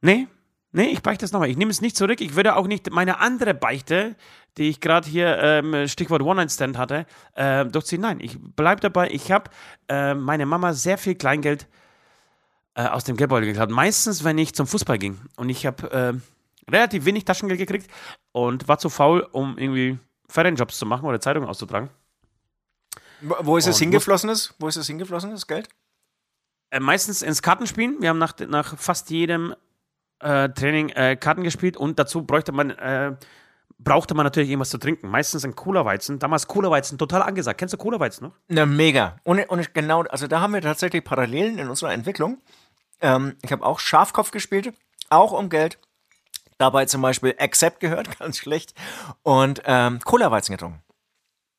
Nee, 0.00 0.26
nee, 0.72 0.88
ich 0.88 1.02
beichte 1.02 1.24
es 1.24 1.32
nochmal. 1.32 1.50
Ich 1.50 1.56
nehme 1.56 1.70
es 1.70 1.80
nicht 1.80 1.96
zurück. 1.96 2.20
Ich 2.20 2.36
würde 2.36 2.56
auch 2.56 2.66
nicht 2.66 2.90
meine 2.90 3.20
andere 3.20 3.54
Beichte, 3.54 4.16
die 4.56 4.68
ich 4.68 4.80
gerade 4.80 5.08
hier, 5.08 5.38
ähm, 5.38 5.88
Stichwort 5.88 6.22
One-Night-Stand 6.22 6.76
hatte, 6.76 7.06
äh, 7.34 7.64
durchziehen. 7.64 8.00
Nein, 8.00 8.20
ich 8.20 8.38
bleibe 8.38 8.80
dabei. 8.80 9.10
Ich 9.10 9.30
habe 9.30 9.50
äh, 9.88 10.14
meine 10.14 10.46
Mama 10.46 10.72
sehr 10.72 10.98
viel 10.98 11.14
Kleingeld 11.14 11.68
äh, 12.74 12.86
aus 12.86 13.04
dem 13.04 13.16
Geldbeutel 13.16 13.46
geklaut. 13.46 13.70
Meistens, 13.70 14.24
wenn 14.24 14.38
ich 14.38 14.54
zum 14.54 14.66
Fußball 14.66 14.98
ging. 14.98 15.18
Und 15.36 15.48
ich 15.48 15.66
habe 15.66 15.90
äh, 15.90 16.70
relativ 16.70 17.04
wenig 17.04 17.24
Taschengeld 17.24 17.58
gekriegt 17.58 17.90
und 18.32 18.68
war 18.68 18.78
zu 18.78 18.88
faul, 18.88 19.26
um 19.32 19.58
irgendwie 19.58 19.98
Ferienjobs 20.28 20.78
zu 20.78 20.86
machen 20.86 21.06
oder 21.06 21.20
Zeitungen 21.20 21.48
auszutragen. 21.48 21.90
Wo 23.20 23.56
ist 23.56 23.66
es 23.66 23.76
Und 23.76 23.80
hingeflossen? 23.80 24.30
Ist? 24.30 24.54
Wo 24.58 24.68
ist 24.68 24.76
es 24.76 24.86
hingeflossen, 24.86 25.30
das 25.30 25.46
Geld? 25.46 25.68
Äh, 26.70 26.80
meistens 26.80 27.22
ins 27.22 27.42
Kartenspielen. 27.42 28.00
Wir 28.00 28.10
haben 28.10 28.18
nach, 28.18 28.38
nach 28.46 28.76
fast 28.78 29.10
jedem 29.10 29.54
äh, 30.20 30.48
Training 30.50 30.90
äh, 30.90 31.16
Karten 31.16 31.42
gespielt 31.42 31.76
und 31.76 31.98
dazu 31.98 32.22
bräuchte 32.24 32.52
man, 32.52 32.70
äh, 32.70 33.16
brauchte 33.78 34.14
man 34.14 34.24
natürlich 34.24 34.50
irgendwas 34.50 34.70
zu 34.70 34.78
trinken. 34.78 35.08
Meistens 35.08 35.44
ein 35.44 35.54
Cola-Weizen. 35.54 36.18
Damals 36.18 36.46
Cola-Weizen 36.46 36.98
total 36.98 37.22
angesagt. 37.22 37.58
Kennst 37.58 37.74
du 37.74 37.78
Cola-Weizen 37.78 38.26
noch? 38.26 38.34
Na, 38.48 38.66
mega. 38.66 39.16
Und, 39.24 39.40
und 39.48 39.74
genau, 39.74 40.02
also 40.02 40.26
da 40.26 40.40
haben 40.40 40.54
wir 40.54 40.60
tatsächlich 40.60 41.04
Parallelen 41.04 41.58
in 41.58 41.68
unserer 41.68 41.92
Entwicklung. 41.92 42.38
Ähm, 43.00 43.36
ich 43.42 43.52
habe 43.52 43.64
auch 43.64 43.78
Schafkopf 43.78 44.30
gespielt, 44.30 44.72
auch 45.10 45.32
um 45.32 45.48
Geld. 45.48 45.78
Dabei 46.58 46.86
zum 46.86 47.02
Beispiel 47.02 47.34
Accept 47.38 47.80
gehört, 47.80 48.18
ganz 48.18 48.38
schlecht. 48.38 48.74
Und 49.22 49.62
ähm, 49.64 50.00
Cola-Weizen 50.04 50.52
getrunken. 50.52 50.82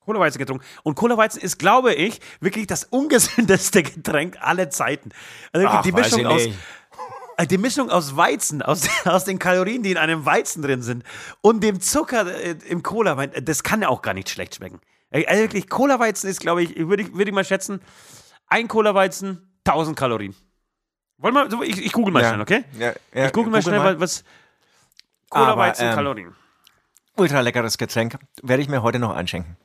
Cola-Weizen 0.10 0.40
getrunken. 0.40 0.66
Und 0.84 0.96
Cola-Weizen 0.96 1.40
ist, 1.40 1.60
glaube 1.60 1.94
ich, 1.94 2.20
wirklich 2.42 2.66
das 2.66 2.84
ungesündeste 2.84 3.84
Getränk 3.84 4.38
aller 4.42 4.70
Zeiten. 4.72 5.12
Also 5.54 5.68
Ach, 5.68 5.84
die 5.84 5.92
Mischung 5.92 6.26
aus. 6.26 6.48
Äh, 7.40 7.48
Die 7.48 7.58
Mischung 7.58 7.90
aus 7.90 8.16
Weizen, 8.16 8.62
aus, 8.62 8.88
aus 9.06 9.24
den 9.26 9.40
Kalorien, 9.40 9.84
die 9.84 9.92
in 9.92 9.98
einem 9.98 10.26
Weizen 10.26 10.62
drin 10.62 10.82
sind, 10.82 11.04
und 11.42 11.62
dem 11.64 11.80
Zucker 11.82 12.28
äh, 12.42 12.56
im 12.68 12.84
Cola, 12.84 13.16
das 13.28 13.64
kann 13.64 13.82
ja 13.82 13.90
auch 13.90 14.02
gar 14.02 14.14
nicht 14.14 14.30
schlecht 14.30 14.56
schmecken. 14.56 14.80
Äh, 15.10 15.26
Also 15.26 15.42
wirklich, 15.42 15.70
Cola-Weizen 15.70 16.30
ist, 16.30 16.40
glaube 16.40 16.64
ich, 16.64 16.76
würde 16.78 17.04
ich, 17.04 17.14
würd 17.16 17.28
ich 17.28 17.34
mal 17.34 17.44
schätzen, 17.46 17.82
ein 18.48 18.68
Cola-Weizen, 18.68 19.52
1000 19.66 19.98
Kalorien. 19.98 20.36
Wollen 21.18 21.34
wir, 21.36 21.62
ich, 21.64 21.86
ich 21.86 21.92
google 21.92 22.14
mal 22.14 22.22
Ja. 22.22 22.30
schnell, 22.30 22.42
okay? 22.42 22.64
Ja, 22.78 22.94
ja, 23.14 23.26
ich 23.26 23.34
google 23.34 23.52
mal 23.52 23.60
google 23.62 23.62
schnell, 23.64 23.80
mal. 23.80 24.00
was 24.00 24.24
Cola-Weizen, 25.30 25.88
ähm, 25.90 25.96
Kalorien. 25.96 26.36
Ultra 27.18 27.42
leckeres 27.42 27.78
Getränk. 27.78 28.18
Werde 28.42 28.64
ich 28.64 28.70
mir 28.70 28.82
heute 28.82 29.00
noch 29.00 29.14
einschenken. 29.14 29.58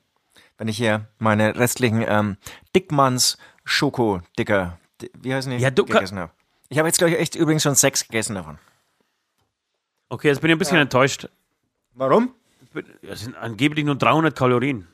Wenn 0.58 0.68
ich 0.68 0.76
hier 0.76 1.08
meine 1.18 1.56
restlichen 1.56 2.04
ähm, 2.06 2.37
Dickmanns 2.74 3.38
Schoko-Dicker, 3.64 4.78
di- 5.00 5.10
wie 5.20 5.34
heißen 5.34 5.50
die? 5.52 5.58
Ja, 5.58 5.70
du 5.70 5.84
gegessen 5.84 6.18
habe. 6.18 6.32
Ich 6.74 6.78
habe 6.80 6.88
jetzt, 6.88 6.98
glaube 6.98 7.12
ich, 7.14 7.20
echt 7.20 7.37
übrigens 7.37 7.62
schon 7.62 7.76
sechs 7.76 8.04
gegessen 8.08 8.34
davon. 8.34 8.58
Okay, 10.08 10.26
jetzt 10.26 10.40
bin 10.40 10.50
ich 10.50 10.56
ein 10.56 10.58
bisschen 10.58 10.76
enttäuscht. 10.78 11.28
Warum? 11.92 12.34
Das 13.02 13.20
sind 13.20 13.37
angeblich 13.37 13.84
nur 13.84 13.94
300 13.94 14.37
Kalorien. 14.37 14.88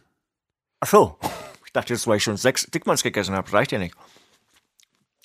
Ach 0.80 0.86
so. 0.88 1.18
Ich 1.64 1.72
dachte 1.72 1.94
jetzt, 1.94 2.06
weil 2.06 2.18
ich 2.18 2.22
schon 2.22 2.36
sechs 2.36 2.66
Dickmanns 2.66 3.02
gegessen 3.02 3.34
habe. 3.34 3.50
Reicht 3.50 3.72
ja 3.72 3.78
nicht. 3.78 3.94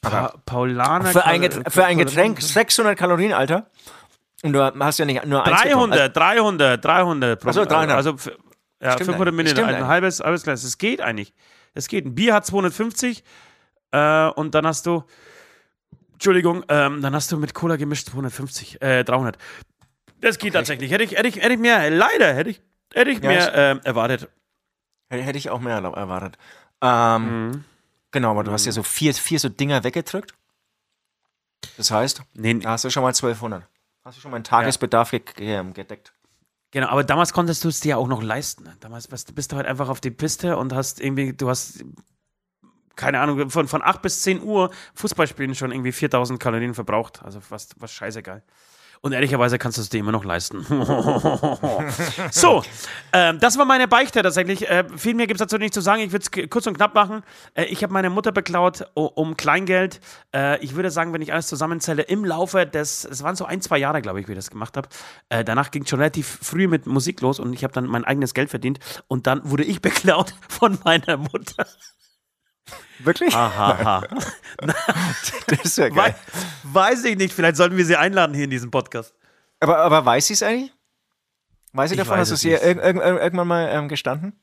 Pa 0.02 0.34
Paulaner 0.46 1.12
Für 1.12 1.26
ein, 1.26 1.42
Kal- 1.42 1.50
Get 1.50 1.74
für 1.74 1.84
ein 1.84 1.98
Getränk 1.98 2.38
Kalorien. 2.38 2.54
600 2.54 2.98
Kalorien, 2.98 3.34
Alter. 3.34 3.70
Und 4.42 4.54
du 4.54 4.64
hast 4.80 4.98
ja 5.00 5.04
nicht 5.04 5.26
nur 5.26 5.44
eins 5.46 5.62
getrunken. 5.62 5.92
300, 5.92 6.16
300, 6.16 6.86
300. 6.86 7.40
pro- 7.42 7.50
Ach 7.50 7.54
so, 7.54 7.66
300. 7.66 7.98
Also, 7.98 8.14
f- 8.14 8.32
ja, 8.82 8.94
Stimmt 8.94 9.08
500 9.08 9.28
eigentlich. 9.34 9.36
Milliliter, 9.56 9.68
ein 9.68 9.88
halbes, 9.88 10.22
halbes 10.22 10.44
Glas. 10.44 10.64
Es 10.64 10.78
geht 10.78 11.02
eigentlich. 11.02 11.34
Es 11.74 11.90
geht. 11.90 12.06
Ein 12.06 12.16
Bier 12.16 12.34
hat 12.34 12.46
250 12.46 13.26
äh, 13.92 14.28
und 14.30 14.56
dann 14.56 14.66
hast 14.66 14.86
du, 14.86 15.04
Entschuldigung, 16.16 16.64
ähm, 16.70 17.02
dann 17.02 17.14
hast 17.14 17.32
du 17.32 17.38
mit 17.38 17.54
Cola 17.54 17.76
gemischt 17.76 18.10
250, 18.10 18.82
äh, 18.82 19.04
300. 19.04 19.38
Das 20.22 20.38
geht 20.38 20.54
tatsächlich. 20.54 20.92
Hätte 20.92 21.04
ich, 21.04 21.12
hätte 21.12 21.28
ich, 21.28 21.36
hätte 21.38 21.54
ich 21.54 21.60
mehr, 21.60 21.90
leider 21.90 22.34
hätte 22.34 22.50
ich, 22.50 22.62
hätte 22.94 23.12
ich 23.12 23.20
Ja, 23.22 23.30
mehr 23.30 23.40
ist- 23.40 23.52
ähm, 23.54 23.82
erwartet. 23.84 24.30
Hätte 25.10 25.38
ich 25.38 25.50
auch 25.50 25.60
mehr 25.60 25.76
erwartet. 25.78 26.38
Ähm, 26.82 27.48
Mhm. 27.50 27.64
Genau, 28.12 28.32
aber 28.32 28.44
du 28.46 28.52
hast 28.52 28.66
ja 28.66 28.72
so 28.72 28.82
vier, 28.82 29.14
vier 29.14 29.40
so 29.40 29.50
Dinger 29.50 29.84
weggedrückt. 29.84 30.34
Das 31.78 31.92
heißt, 31.92 32.22
Nee, 32.34 32.54
da 32.56 32.72
hast 32.72 32.86
du 32.86 32.90
schon 32.90 33.04
mal 33.04 33.14
1200. 33.14 33.68
Hast 34.06 34.18
du 34.18 34.22
schon 34.22 34.32
mal 34.32 34.38
einen 34.38 34.44
Tagesbedarf 34.46 35.12
ge 35.12 35.20
ge 35.20 35.64
gedeckt. 35.74 36.14
Genau, 36.72 36.88
aber 36.88 37.04
damals 37.04 37.34
konntest 37.34 37.64
du 37.64 37.70
es 37.70 37.80
dir 37.82 37.90
ja 37.90 37.98
auch 37.98 38.08
noch 38.08 38.22
leisten. 38.24 38.70
Damals 38.80 39.08
bist 39.08 39.52
du 39.52 39.56
halt 39.58 39.66
einfach 39.68 39.90
auf 39.90 40.00
die 40.02 40.12
Piste 40.12 40.58
und 40.58 40.74
hast 40.74 41.02
irgendwie, 41.02 41.34
du 41.34 41.50
hast, 41.50 41.84
keine 42.96 43.20
Ahnung, 43.20 43.50
von, 43.50 43.68
von 43.68 43.82
8 43.82 44.02
bis 44.02 44.22
10 44.22 44.42
Uhr 44.44 44.72
Fußballspielen 44.96 45.56
schon 45.56 45.72
irgendwie 45.72 45.92
4000 45.92 46.40
Kalorien 46.40 46.74
verbraucht. 46.74 47.22
Also 47.24 47.40
fast, 47.40 47.76
was 47.80 47.92
scheißegal. 47.92 48.42
Und 49.06 49.12
ehrlicherweise 49.12 49.60
kannst 49.60 49.78
du 49.78 49.84
es 49.84 49.90
dir 49.90 50.00
immer 50.00 50.12
noch 50.12 50.26
leisten. 50.26 50.66
so, 52.32 52.64
äh, 53.12 53.36
das 53.36 53.56
war 53.56 53.66
meine 53.66 53.88
Beichte 53.88 54.24
tatsächlich. 54.24 54.68
Äh, 54.68 54.86
viel 54.98 55.14
mehr 55.14 55.28
gibt 55.28 55.40
es 55.40 55.46
dazu 55.46 55.60
nicht 55.60 55.76
zu 55.76 55.82
sagen. 55.82 56.02
Ich 56.02 56.12
würde 56.12 56.26
es 56.26 56.50
kurz 56.50 56.66
und 56.66 56.76
knapp 56.76 56.96
machen. 56.96 57.22
Äh, 57.54 57.66
ich 57.66 57.84
habe 57.84 57.94
meine 57.94 58.10
Mutter 58.10 58.32
beklaut 58.32 58.88
um 58.96 59.38
Kleingeld. 59.38 60.00
Äh, 60.34 60.58
ich 60.64 60.76
würde 60.76 60.90
sagen, 60.90 61.14
wenn 61.14 61.22
ich 61.22 61.32
alles 61.32 61.46
zusammenzähle, 61.46 62.02
im 62.02 62.26
Laufe 62.26 62.66
des, 62.66 63.06
es 63.06 63.22
waren 63.22 63.36
so 63.36 63.46
ein, 63.46 63.62
zwei 63.62 63.78
Jahre, 63.78 64.02
glaube 64.02 64.22
ich, 64.22 64.28
wie 64.28 64.32
ich 64.32 64.40
das 64.40 64.50
gemacht 64.50 64.76
habe. 64.76 64.90
Äh, 65.30 65.44
danach 65.44 65.70
ging 65.70 65.84
es 65.84 65.90
schon 65.90 66.00
relativ 66.00 66.40
früh 66.42 66.68
mit 66.68 66.88
Musik 66.88 67.22
los 67.22 67.40
und 67.40 67.54
ich 67.54 67.64
habe 67.64 67.74
dann 67.74 67.86
mein 67.86 68.06
eigenes 68.06 68.34
Geld 68.34 68.50
verdient. 68.50 68.80
Und 69.08 69.28
dann 69.28 69.48
wurde 69.48 69.66
ich 69.66 69.82
beklaut 69.84 70.34
von 70.50 70.80
meiner 70.84 71.18
Mutter. 71.18 71.68
Wirklich? 73.00 73.34
Aha. 73.36 74.08
das 75.48 75.60
ist 75.64 75.78
ja 75.78 75.90
geil. 75.90 76.16
weiß 76.64 77.04
ich 77.06 77.18
nicht, 77.18 77.34
vielleicht 77.34 77.58
sollten 77.58 77.78
wir 77.78 77.86
sie 77.86 77.96
einladen 77.96 78.34
hier 78.34 78.46
in 78.46 78.50
diesem 78.50 78.72
Podcast. 78.72 79.14
Aber, 79.60 79.78
aber 79.80 80.06
weiß 80.06 80.28
sie 80.28 80.34
es 80.34 80.44
eigentlich? 80.44 80.72
Weiß 81.74 81.90
sie 81.90 81.98
davon? 81.98 82.18
Hast 82.18 82.32
du 82.32 82.36
es 82.36 82.44
ihr 82.44 82.62
irg 82.62 82.78
irg 82.78 82.98
irgendwann 82.98 83.48
mal 83.48 83.68
ähm, 83.70 83.90
gestanden? 83.90 84.34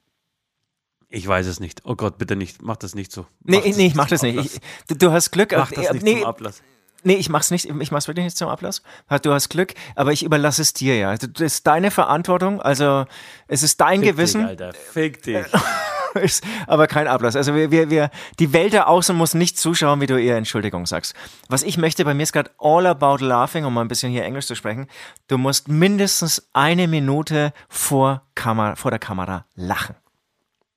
Ich 1.08 1.26
weiß 1.26 1.46
es 1.46 1.60
nicht. 1.60 1.82
Oh 1.84 1.94
Gott, 1.94 2.18
bitte 2.18 2.36
nicht. 2.36 2.62
Mach 2.62 2.76
das 2.76 2.94
nicht 2.94 3.12
so. 3.12 3.26
Nee, 3.42 3.56
mach 3.56 3.76
nee, 3.76 3.86
ich 3.86 3.94
mach 3.94 4.08
das 4.08 4.22
nicht. 4.22 4.38
Ich, 4.38 4.60
du, 4.88 4.96
du, 4.96 5.12
hast 5.12 5.30
Glück. 5.30 5.52
Mach 5.52 5.70
das 5.70 5.92
nicht 5.92 6.04
nee, 6.04 6.20
zum 6.20 6.24
Ablass. 6.24 6.62
Nee, 7.04 7.14
ich 7.14 7.28
mach's 7.28 7.50
nicht, 7.50 7.68
ich 7.68 7.90
mach's 7.90 8.06
wirklich 8.06 8.24
nicht 8.24 8.36
zum 8.36 8.48
Ablass. 8.48 8.82
Du 9.22 9.32
hast 9.32 9.48
Glück, 9.48 9.74
aber 9.96 10.12
ich 10.12 10.22
überlasse 10.22 10.62
es 10.62 10.72
dir 10.72 10.96
ja. 10.96 11.16
Das 11.16 11.40
ist 11.40 11.66
deine 11.66 11.90
Verantwortung, 11.90 12.62
also 12.62 13.06
es 13.48 13.62
ist 13.62 13.80
dein 13.80 14.00
Fick 14.00 14.10
Gewissen. 14.10 14.42
Dich, 14.42 14.48
Alter. 14.50 14.72
Fick 14.72 15.22
dich. 15.22 15.46
ist 16.22 16.44
aber 16.66 16.86
kein 16.86 17.06
Ablass. 17.06 17.36
Also 17.36 17.54
wir, 17.54 17.70
wir, 17.70 17.90
wir, 17.90 18.10
die 18.38 18.52
Welt 18.52 18.74
da 18.74 18.84
außen 18.84 19.16
muss 19.16 19.34
nicht 19.34 19.58
zuschauen, 19.58 20.00
wie 20.00 20.06
du 20.06 20.20
eher 20.20 20.36
Entschuldigung 20.36 20.86
sagst. 20.86 21.14
Was 21.48 21.62
ich 21.62 21.78
möchte, 21.78 22.04
bei 22.04 22.14
mir 22.14 22.22
ist 22.22 22.32
gerade 22.32 22.50
all 22.58 22.86
about 22.86 23.24
laughing, 23.24 23.64
um 23.64 23.74
mal 23.74 23.82
ein 23.82 23.88
bisschen 23.88 24.10
hier 24.12 24.24
Englisch 24.24 24.46
zu 24.46 24.54
sprechen. 24.54 24.86
Du 25.28 25.38
musst 25.38 25.68
mindestens 25.68 26.48
eine 26.52 26.88
Minute 26.88 27.52
vor, 27.68 28.22
Kamera, 28.34 28.76
vor 28.76 28.90
der 28.90 29.00
Kamera 29.00 29.46
lachen. 29.54 29.96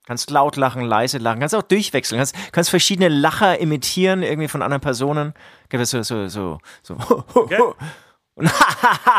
Kannst 0.05 0.29
laut 0.29 0.55
lachen, 0.55 0.83
leise 0.83 1.17
lachen, 1.17 1.39
kannst 1.39 1.55
auch 1.55 1.63
durchwechseln, 1.63 2.19
kannst, 2.19 2.35
kannst 2.51 2.69
verschiedene 2.69 3.09
Lacher 3.09 3.59
imitieren, 3.59 4.21
irgendwie 4.21 4.47
von 4.47 4.61
anderen 4.61 4.81
Personen. 4.81 5.33
Gibt 5.69 5.85
so, 5.87 6.03
so, 6.03 6.27
so, 6.27 6.59
so. 6.83 6.95
Okay. 7.33 7.57
Und 8.35 8.51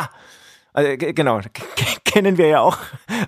also, 0.73 0.97
genau, 0.97 1.41
kennen 2.05 2.37
wir 2.39 2.49
ja 2.49 2.61
auch 2.61 2.79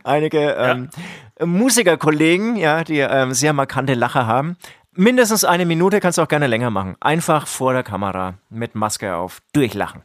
einige 0.04 0.52
ähm, 0.52 0.90
ja. 0.94 1.02
Musikerkollegen, 1.44 2.56
ja, 2.56 2.84
die 2.84 2.98
ähm, 2.98 3.32
sehr 3.32 3.52
markante 3.52 3.94
Lacher 3.94 4.26
haben. 4.26 4.56
Mindestens 4.92 5.44
eine 5.44 5.64
Minute 5.64 6.00
kannst 6.00 6.18
du 6.18 6.22
auch 6.22 6.28
gerne 6.28 6.46
länger 6.46 6.70
machen. 6.70 6.96
Einfach 7.00 7.46
vor 7.46 7.72
der 7.72 7.82
Kamera 7.82 8.34
mit 8.50 8.74
Maske 8.74 9.14
auf, 9.14 9.40
durchlachen. 9.52 10.02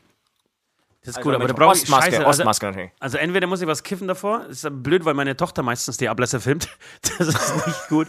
Das 1.03 1.09
ist 1.09 1.17
also 1.17 1.29
gut, 1.29 1.35
aber 1.35 1.47
du 1.47 1.53
brauchst 1.53 1.83
Ostmaske, 1.83 2.11
Scheiße, 2.11 2.25
also, 2.25 2.41
Ostmaske 2.43 2.65
natürlich. 2.67 2.91
Also 2.99 3.17
entweder 3.17 3.45
muss 3.45 3.61
ich 3.61 3.67
was 3.67 3.83
kiffen 3.83 4.07
davor, 4.07 4.45
das 4.47 4.63
ist 4.63 4.83
blöd, 4.83 5.03
weil 5.03 5.15
meine 5.15 5.35
Tochter 5.35 5.61
meistens 5.61 5.97
die 5.97 6.07
Ablässe 6.07 6.39
filmt. 6.39 6.69
Das 7.17 7.27
ist 7.27 7.67
nicht 7.67 7.89
gut. 7.89 8.07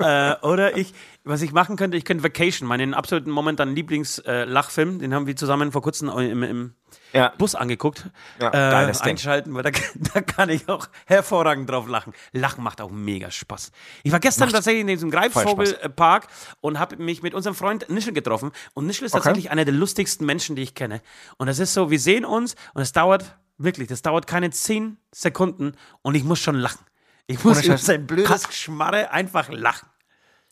äh, 0.00 0.34
oder 0.42 0.76
ich, 0.76 0.92
was 1.24 1.42
ich 1.42 1.52
machen 1.52 1.76
könnte, 1.76 1.96
ich 1.96 2.04
könnte 2.04 2.24
Vacation, 2.24 2.68
meinen 2.68 2.94
absoluten 2.94 3.30
momentan 3.30 3.74
Lieblings-Lachfilm, 3.74 4.96
äh, 4.96 4.98
den 4.98 5.14
haben 5.14 5.26
wir 5.26 5.36
zusammen 5.36 5.70
vor 5.70 5.82
kurzem 5.82 6.08
im, 6.08 6.42
im 6.42 6.74
ja. 7.12 7.32
Bus 7.38 7.54
angeguckt, 7.54 8.10
ja, 8.40 8.52
äh, 8.52 8.92
einschalten, 9.00 9.54
weil 9.54 9.62
da, 9.62 9.70
da, 10.14 10.20
kann 10.20 10.48
ich 10.48 10.68
auch 10.68 10.88
hervorragend 11.06 11.70
drauf 11.70 11.86
lachen. 11.86 12.12
Lachen 12.32 12.64
macht 12.64 12.80
auch 12.80 12.90
mega 12.90 13.30
Spaß. 13.30 13.70
Ich 14.02 14.12
war 14.12 14.20
gestern 14.20 14.46
macht 14.46 14.54
tatsächlich 14.54 14.80
in 14.80 14.86
diesem 14.88 15.10
Greifvogelpark 15.10 16.26
und 16.60 16.78
habe 16.78 16.96
mich 16.96 17.22
mit 17.22 17.34
unserem 17.34 17.54
Freund 17.54 17.88
Nischel 17.88 18.12
getroffen. 18.12 18.50
Und 18.74 18.86
Nischel 18.86 19.06
ist 19.06 19.14
okay. 19.14 19.22
tatsächlich 19.24 19.50
einer 19.50 19.64
der 19.64 19.74
lustigsten 19.74 20.26
Menschen, 20.26 20.56
die 20.56 20.62
ich 20.62 20.74
kenne. 20.74 21.02
Und 21.36 21.46
das 21.46 21.58
ist 21.58 21.74
so, 21.74 21.90
wir 21.90 22.00
sehen 22.00 22.24
uns 22.24 22.56
und 22.74 22.82
es 22.82 22.92
dauert, 22.92 23.36
wirklich, 23.58 23.88
das 23.88 24.02
dauert 24.02 24.26
keine 24.26 24.50
zehn 24.50 24.96
Sekunden 25.12 25.72
und 26.02 26.14
ich 26.14 26.24
muss 26.24 26.40
schon 26.40 26.56
lachen. 26.56 26.84
Ich 27.26 27.44
muss 27.44 27.64
über 27.64 27.78
sein 27.78 28.06
blödes 28.06 28.52
Schmarre 28.52 29.12
einfach 29.12 29.48
lachen. 29.48 29.88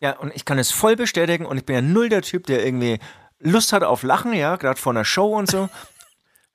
Ja, 0.00 0.18
und 0.18 0.34
ich 0.34 0.44
kann 0.44 0.58
es 0.58 0.70
voll 0.70 0.96
bestätigen 0.96 1.44
und 1.44 1.58
ich 1.58 1.66
bin 1.66 1.76
ja 1.76 1.82
null 1.82 2.08
der 2.08 2.22
Typ, 2.22 2.46
der 2.46 2.64
irgendwie 2.64 2.98
Lust 3.38 3.72
hat 3.72 3.84
auf 3.84 4.02
Lachen, 4.02 4.32
ja, 4.32 4.56
gerade 4.56 4.80
vor 4.80 4.92
einer 4.92 5.04
Show 5.04 5.36
und 5.36 5.50
so. 5.50 5.68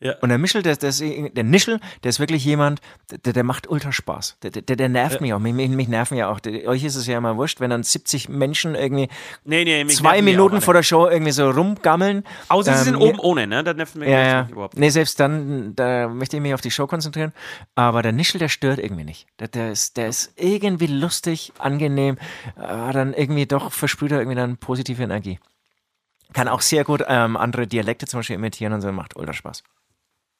Ja. 0.06 0.13
Und 0.22 0.30
der 0.30 0.38
Michel, 0.38 0.62
der, 0.62 0.76
der, 0.76 0.89
ist, 0.89 1.02
der 1.02 1.44
Nischel, 1.44 1.80
der 2.04 2.10
ist 2.10 2.20
wirklich 2.20 2.46
jemand, 2.46 2.80
der, 3.26 3.34
der 3.34 3.44
macht 3.44 3.68
ultra 3.68 3.91
Spaß. 3.91 4.38
Der, 4.44 4.52
der, 4.52 4.76
der 4.76 4.88
nervt 4.88 5.15
ja. 5.15 5.22
mich 5.22 5.34
auch. 5.34 5.39
Mich, 5.39 5.54
mich, 5.54 5.88
nerven 5.88 6.15
ja 6.15 6.30
auch. 6.30 6.39
euch 6.46 6.84
ist 6.84 6.96
es 6.96 7.08
ja 7.08 7.18
immer 7.18 7.38
wurscht, 7.38 7.60
wenn 7.60 7.72
dann 7.72 7.82
70 7.82 8.30
Menschen 8.30 8.76
irgendwie 8.76 9.08
nee, 9.46 9.63
nee, 9.63 9.88
zwei 9.88 10.22
Minuten 10.22 10.62
vor 10.62 10.76
der 10.76 10.84
Show 10.84 11.08
irgendwie 11.08 11.32
so 11.32 11.50
rumgammeln. 11.50 12.24
Außer 12.50 12.72
ähm, 12.72 12.78
sie 12.78 12.84
sind 12.84 12.96
oben 12.98 13.18
ohne, 13.18 13.48
ne? 13.48 13.63
Das 13.63 13.76
nervt 13.76 13.96
mich 13.96 14.08
ja, 14.08 14.28
ja. 14.28 14.48
überhaupt. 14.52 14.78
Nee, 14.78 14.89
selbst 14.89 15.20
dann, 15.20 15.76
da 15.76 16.08
möchte 16.08 16.38
ich 16.38 16.44
mich 16.44 16.54
auf 16.54 16.62
die 16.62 16.72
Show 16.72 16.86
konzentrieren. 16.86 17.34
Aber 17.74 18.04
der 18.04 18.12
Nischel, 18.12 18.38
der 18.38 18.50
stört 18.50 18.78
irgendwie 18.78 19.06
nicht. 19.06 19.26
Der, 19.39 19.48
der, 19.48 19.72
ist, 19.72 19.98
der 19.98 20.10
ist 20.10 20.34
irgendwie 20.36 20.88
lustig, 20.88 21.52
angenehm, 21.58 22.18
aber 22.56 22.94
dann 22.94 23.13
irgendwie 23.13 23.48
doch 23.48 23.72
versprüht 23.72 24.12
er 24.12 24.20
irgendwie 24.20 24.38
dann 24.38 24.58
positive 24.58 25.02
Energie. 25.02 25.39
Kann 26.34 26.48
auch 26.48 26.62
sehr 26.62 26.84
gut 26.84 27.04
ähm, 27.08 27.38
andere 27.38 27.65
Dialekte 27.65 28.06
zum 28.06 28.20
Beispiel 28.20 28.36
imitieren 28.36 28.74
und 28.74 28.82
so, 28.82 28.91
macht 28.91 29.15
ultra 29.15 29.34
Spaß. 29.34 29.63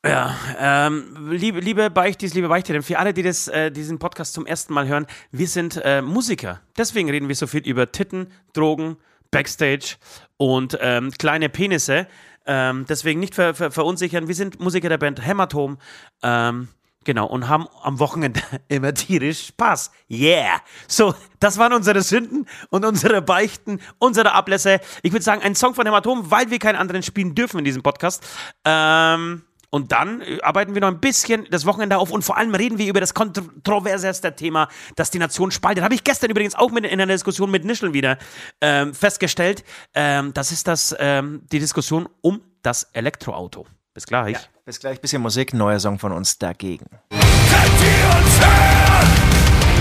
Ja, 0.06 0.36
ähm, 0.60 1.32
liebe, 1.32 1.60
liebe 1.60 1.90
Beichtis, 1.90 2.36
liebe 2.36 2.48
Beichtinnen, 2.48 2.84
für 2.84 3.00
alle, 3.00 3.12
die 3.12 3.24
das, 3.24 3.48
äh, 3.48 3.72
diesen 3.72 3.98
Podcast 3.98 4.34
zum 4.34 4.46
ersten 4.46 4.72
Mal 4.72 4.88
hören, 4.88 5.08
wir 5.32 5.48
sind 5.48 5.82
äh, 5.84 6.04
Musiker. 6.04 6.62
Deswegen 6.78 7.10
reden 7.10 7.28
wir 7.28 7.36
so 7.36 7.48
viel 7.48 7.62
über 7.62 7.92
Titten, 7.92 8.32
Drogen, 8.54 8.98
Backstage 9.32 9.96
und 10.38 10.78
ähm, 10.80 11.10
kleine 11.18 11.50
Penisse. 11.50 12.08
Ähm, 12.46 12.86
deswegen 12.88 13.20
nicht 13.20 13.34
ver 13.34 13.56
ver 13.56 13.72
verunsichern. 13.72 14.28
Wir 14.28 14.36
sind 14.36 14.60
Musiker 14.60 14.90
der 14.90 15.00
Band 15.00 15.26
Hämatom. 15.26 15.80
Ähm, 16.22 16.68
Genau, 17.06 17.28
und 17.28 17.48
haben 17.48 17.68
am 17.84 18.00
Wochenende 18.00 18.42
immer 18.68 18.92
tierisch 18.92 19.48
Spaß. 19.48 19.92
Yeah! 20.10 20.60
So, 20.88 21.14
das 21.40 21.60
waren 21.60 21.72
unsere 21.72 22.02
Sünden 22.02 22.48
und 22.72 22.84
unsere 22.84 23.22
Beichten, 23.22 23.80
unsere 24.00 24.32
Ablässe. 24.32 24.80
Ich 25.04 25.12
würde 25.12 25.24
sagen, 25.24 25.44
ein 25.44 25.54
Song 25.54 25.76
von 25.76 25.86
Hämatom, 25.86 26.32
weil 26.32 26.50
wir 26.50 26.58
keinen 26.58 26.78
anderen 26.78 27.04
spielen 27.04 27.36
dürfen 27.36 27.60
in 27.60 27.64
diesem 27.64 27.84
Podcast. 27.84 28.26
Ähm, 28.66 29.44
und 29.76 29.92
dann 29.92 30.22
äh, 30.22 30.40
arbeiten 30.42 30.74
wir 30.74 30.80
noch 30.80 30.88
ein 30.88 31.02
bisschen 31.02 31.48
das 31.52 31.66
Wochenende 31.66 31.98
auf 31.98 32.10
und 32.10 32.22
vor 32.22 32.38
allem 32.38 32.56
reden 32.56 32.78
wir 32.78 32.88
über 32.88 33.02
das 33.02 33.14
kontroverseste 33.14 34.34
Thema, 34.34 34.70
das 34.96 35.12
die 35.12 35.20
Nation 35.20 35.52
spaltet. 35.52 35.84
Habe 35.84 35.94
ich 35.94 36.06
gestern 36.06 36.32
übrigens 36.32 36.56
auch 36.56 36.72
mit, 36.72 36.86
in 36.86 36.94
einer 36.94 37.12
Diskussion 37.12 37.52
mit 37.52 37.66
Nischel 37.66 37.92
wieder 37.92 38.18
ähm, 38.62 38.94
festgestellt. 38.94 39.66
Ähm, 39.94 40.34
das 40.34 40.54
ist 40.54 40.70
das, 40.70 40.96
ähm, 40.98 41.42
die 41.52 41.60
Diskussion 41.60 42.08
um 42.22 42.40
das 42.62 42.84
Elektroauto. 42.94 43.68
Bis 43.94 44.06
gleich. 44.06 44.36
Ja, 44.36 44.40
bis 44.64 44.80
gleich. 44.80 45.02
Bisschen 45.02 45.22
Musik, 45.22 45.54
neuer 45.54 45.82
Song 45.82 46.00
von 46.00 46.14
uns 46.14 46.38
dagegen. 46.38 46.86
Könnt 47.10 47.22
ihr 47.22 48.18
uns 48.18 48.40
hören? 48.40 49.10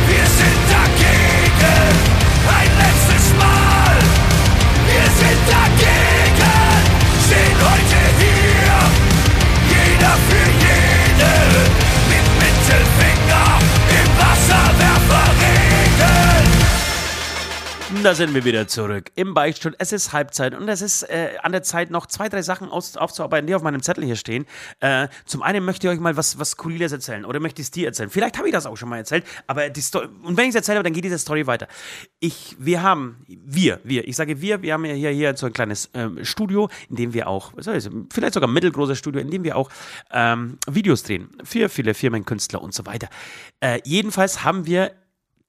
Wir 0.09 0.27
sind 0.27 0.61
dagegen. 0.75 1.95
Ein 2.51 2.71
letztes 2.79 3.33
Mal. 3.39 3.97
Wir 4.91 5.07
sind 5.21 5.41
dagegen. 5.49 6.53
Stehen 7.27 7.59
heute 7.61 8.01
hier. 8.19 8.44
Jeder 10.05 10.19
für 10.29 10.51
jede 10.51 11.84
Da 18.03 18.15
sind 18.15 18.35
wir 18.35 18.45
wieder 18.47 18.67
zurück 18.67 19.13
im 19.15 19.35
Beichtstuhl. 19.35 19.77
Es 19.79 19.93
ist 19.93 20.15
Halbzeit 20.15 20.55
und 20.55 20.67
es 20.69 20.81
ist 20.81 21.03
äh, 21.03 21.35
an 21.43 21.53
der 21.53 21.63
Zeit, 21.63 21.91
noch 21.91 22.07
zwei, 22.07 22.31
drei 22.31 22.41
Sachen 22.41 22.71
aus, 22.71 22.97
aufzuarbeiten, 22.97 23.47
die 23.47 23.55
auf 23.55 23.63
meinem 23.63 23.83
Zettel 23.83 24.05
hier 24.05 24.17
stehen. 24.17 24.47
Äh, 24.81 25.09
zum 25.27 25.43
einen 25.43 25.65
möchte 25.65 25.87
ich 25.87 25.93
euch 25.93 26.01
mal 26.01 26.17
was, 26.17 26.39
was 26.39 26.53
Skurriles 26.53 26.93
erzählen 26.93 27.27
oder 27.27 27.41
möchte 27.41 27.61
ich 27.61 27.67
es 27.67 27.71
dir 27.71 27.87
erzählen. 27.87 28.09
Vielleicht 28.09 28.39
habe 28.39 28.49
ich 28.49 28.55
das 28.55 28.65
auch 28.65 28.77
schon 28.77 28.89
mal 28.89 28.97
erzählt, 28.97 29.25
aber 29.47 29.69
die 29.69 29.83
Story, 29.83 30.09
und 30.23 30.37
wenn 30.39 30.45
ich 30.45 30.51
es 30.51 30.55
erzähle, 30.55 30.83
dann 30.83 30.95
geht 30.95 31.05
diese 31.05 31.19
Story 31.19 31.47
weiter. 31.47 31.69
Ich, 32.21 32.57
wir 32.59 32.83
haben, 32.83 33.25
wir, 33.27 33.81
wir, 33.85 34.09
ich 34.09 34.17
sage 34.17 34.41
wir, 34.41 34.63
wir 34.63 34.73
haben 34.73 34.87
ja 34.87 34.95
hier, 34.95 35.11
hier 35.11 35.37
so 35.37 35.47
ein 35.47 35.53
kleines 35.53 35.91
ähm, 35.93 36.25
Studio, 36.25 36.71
in 36.89 36.97
dem 36.97 37.13
wir 37.13 37.29
auch, 37.29 37.53
vielleicht 38.11 38.35
sogar 38.35 38.49
ein 38.49 38.55
mittelgroßes 38.55 38.97
Studio, 38.99 39.21
in 39.21 39.31
dem 39.31 39.45
wir 39.45 39.57
auch 39.57 39.69
ähm, 40.11 40.59
Videos 40.67 41.03
drehen 41.03 41.29
für 41.45 41.69
viele 41.69 41.93
Firmen, 41.93 42.25
Künstler 42.25 42.63
und 42.63 42.73
so 42.73 42.87
weiter. 42.87 43.09
Äh, 43.61 43.81
jedenfalls 43.85 44.43
haben 44.43 44.65
wir 44.65 44.93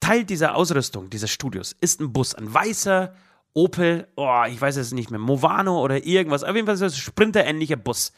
Teil 0.06 0.24
dieser 0.24 0.54
Ausrüstung 0.54 1.10
dieses 1.10 1.32
Studios 1.32 1.76
ist 1.82 2.00
ein 2.00 2.14
Bus, 2.14 2.36
ein 2.36 2.54
weißer 2.54 3.16
Opel, 3.56 4.08
oh, 4.16 4.44
ich 4.48 4.62
weiß 4.62 4.76
es 4.76 4.92
nicht 4.92 5.10
mehr, 5.10 5.20
Movano 5.20 5.82
oder 5.82 6.06
irgendwas, 6.06 6.44
auf 6.44 6.56
jeden 6.56 6.68
Fall 6.68 6.76
so 6.76 6.86
ein 6.86 6.92
sprinterähnlicher 6.92 7.76
Bus. 7.76 8.14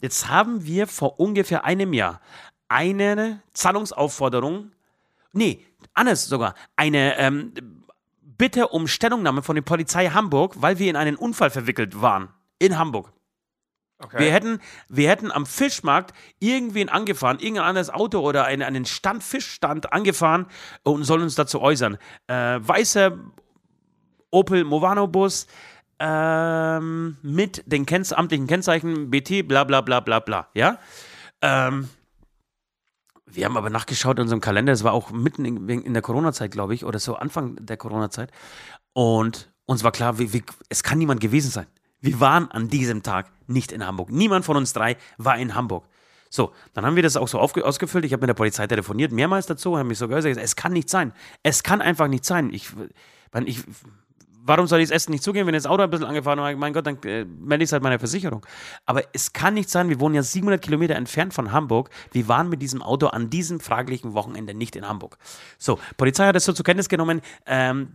Jetzt 0.00 0.28
haben 0.28 0.64
wir 0.64 0.86
vor 0.86 1.18
ungefähr 1.18 1.64
einem 1.64 1.92
Jahr 1.94 2.20
eine 2.68 3.42
Zahlungsaufforderung, 3.54 4.70
nee, 5.32 5.66
anders 5.94 6.26
sogar, 6.26 6.54
eine 6.76 7.18
ähm, 7.18 7.52
Bitte 8.22 8.68
um 8.68 8.86
Stellungnahme 8.86 9.42
von 9.42 9.56
der 9.56 9.62
Polizei 9.62 10.06
Hamburg, 10.10 10.54
weil 10.58 10.78
wir 10.78 10.88
in 10.88 10.94
einen 10.94 11.16
Unfall 11.16 11.50
verwickelt 11.50 12.00
waren. 12.00 12.28
In 12.60 12.78
Hamburg. 12.78 13.12
Okay. 13.98 14.18
Wir, 14.18 14.32
hätten, 14.32 14.60
wir 14.88 15.08
hätten 15.08 15.32
am 15.32 15.46
Fischmarkt 15.46 16.12
irgendwen 16.38 16.90
angefahren, 16.90 17.38
irgendein 17.38 17.64
anderes 17.64 17.88
Auto 17.88 18.20
oder 18.20 18.44
einen, 18.44 18.62
einen 18.62 18.84
Stand, 18.84 19.24
Fischstand 19.24 19.92
angefahren 19.92 20.46
und 20.82 21.04
sollen 21.04 21.22
uns 21.22 21.34
dazu 21.34 21.62
äußern. 21.62 21.96
Äh, 22.26 22.58
weißer 22.60 23.18
Opel 24.30 24.64
Movano 24.64 25.06
Bus 25.06 25.46
ähm, 25.98 27.16
mit 27.22 27.62
den 27.66 27.86
Kennz 27.86 28.12
amtlichen 28.12 28.46
Kennzeichen 28.46 29.08
BT, 29.10 29.48
bla 29.48 29.64
bla 29.64 29.80
bla 29.80 30.00
bla 30.00 30.20
bla. 30.20 30.48
Ja? 30.52 30.78
Ähm, 31.40 31.88
wir 33.24 33.46
haben 33.46 33.56
aber 33.56 33.70
nachgeschaut 33.70 34.18
in 34.18 34.22
unserem 34.22 34.40
Kalender, 34.42 34.72
es 34.72 34.84
war 34.84 34.92
auch 34.92 35.10
mitten 35.10 35.44
in, 35.44 35.68
in 35.68 35.92
der 35.94 36.02
Corona-Zeit, 36.02 36.50
glaube 36.50 36.74
ich, 36.74 36.84
oder 36.84 36.98
so 36.98 37.16
Anfang 37.16 37.56
der 37.64 37.76
Corona-Zeit. 37.78 38.30
Und 38.92 39.50
uns 39.64 39.84
war 39.84 39.92
klar, 39.92 40.18
wie, 40.18 40.32
wie, 40.32 40.44
es 40.68 40.82
kann 40.82 40.98
niemand 40.98 41.20
gewesen 41.20 41.50
sein. 41.50 41.66
Wir 42.00 42.20
waren 42.20 42.50
an 42.50 42.68
diesem 42.68 43.02
Tag 43.02 43.30
nicht 43.46 43.72
in 43.72 43.86
Hamburg. 43.86 44.10
Niemand 44.10 44.44
von 44.44 44.56
uns 44.56 44.72
drei 44.72 44.96
war 45.18 45.38
in 45.38 45.54
Hamburg. 45.54 45.84
So, 46.30 46.52
dann 46.74 46.84
haben 46.84 46.96
wir 46.96 47.02
das 47.02 47.16
auch 47.16 47.28
so 47.28 47.38
ausgefüllt. 47.38 48.04
Ich 48.04 48.12
habe 48.12 48.20
mit 48.22 48.28
der 48.28 48.34
Polizei 48.34 48.66
telefoniert, 48.66 49.12
mehrmals 49.12 49.46
dazu, 49.46 49.72
und 49.72 49.78
habe 49.78 49.88
mich 49.88 49.98
sogar 49.98 50.16
gesagt, 50.20 50.36
es 50.36 50.56
kann 50.56 50.72
nicht 50.72 50.90
sein. 50.90 51.12
Es 51.42 51.62
kann 51.62 51.80
einfach 51.80 52.08
nicht 52.08 52.24
sein. 52.24 52.52
Ich, 52.52 52.70
ich, 53.44 53.62
warum 54.42 54.66
soll 54.66 54.80
ich 54.80 54.88
das 54.88 54.96
Essen 54.96 55.12
nicht 55.12 55.22
zugeben, 55.22 55.46
wenn 55.46 55.54
das 55.54 55.66
Auto 55.66 55.82
ein 55.82 55.90
bisschen 55.90 56.06
angefahren 56.06 56.38
ist? 56.38 56.58
Mein 56.58 56.72
Gott, 56.72 56.86
dann 56.86 56.98
äh, 57.04 57.24
melde 57.24 57.64
ich 57.64 57.68
es 57.68 57.72
halt 57.72 57.82
meiner 57.82 57.98
Versicherung. 57.98 58.44
Aber 58.86 59.02
es 59.12 59.32
kann 59.32 59.54
nicht 59.54 59.70
sein, 59.70 59.88
wir 59.88 60.00
wohnen 60.00 60.14
ja 60.14 60.22
700 60.22 60.60
Kilometer 60.60 60.94
entfernt 60.94 61.34
von 61.34 61.52
Hamburg. 61.52 61.90
Wir 62.12 62.28
waren 62.28 62.48
mit 62.48 62.62
diesem 62.62 62.82
Auto 62.82 63.06
an 63.08 63.30
diesem 63.30 63.60
fraglichen 63.60 64.14
Wochenende 64.14 64.54
nicht 64.54 64.76
in 64.76 64.88
Hamburg. 64.88 65.18
So, 65.58 65.78
Polizei 65.96 66.26
hat 66.26 66.36
es 66.36 66.44
so 66.44 66.52
zur 66.52 66.64
Kenntnis 66.64 66.88
genommen. 66.88 67.20
Ähm, 67.46 67.92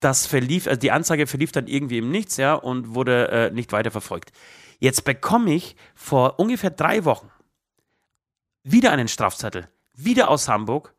das 0.00 0.26
verlief, 0.26 0.66
also 0.66 0.78
die 0.78 0.90
Anzeige 0.90 1.26
verlief 1.26 1.52
dann 1.52 1.66
irgendwie 1.66 1.98
im 1.98 2.10
Nichts, 2.10 2.36
ja, 2.36 2.54
und 2.54 2.94
wurde 2.94 3.28
äh, 3.28 3.50
nicht 3.50 3.72
weiter 3.72 3.90
verfolgt. 3.90 4.32
Jetzt 4.78 5.04
bekomme 5.04 5.54
ich 5.54 5.76
vor 5.94 6.38
ungefähr 6.38 6.70
drei 6.70 7.04
Wochen 7.04 7.30
wieder 8.62 8.92
einen 8.92 9.08
Strafzettel, 9.08 9.68
wieder 9.94 10.28
aus 10.28 10.48
Hamburg. 10.48 10.94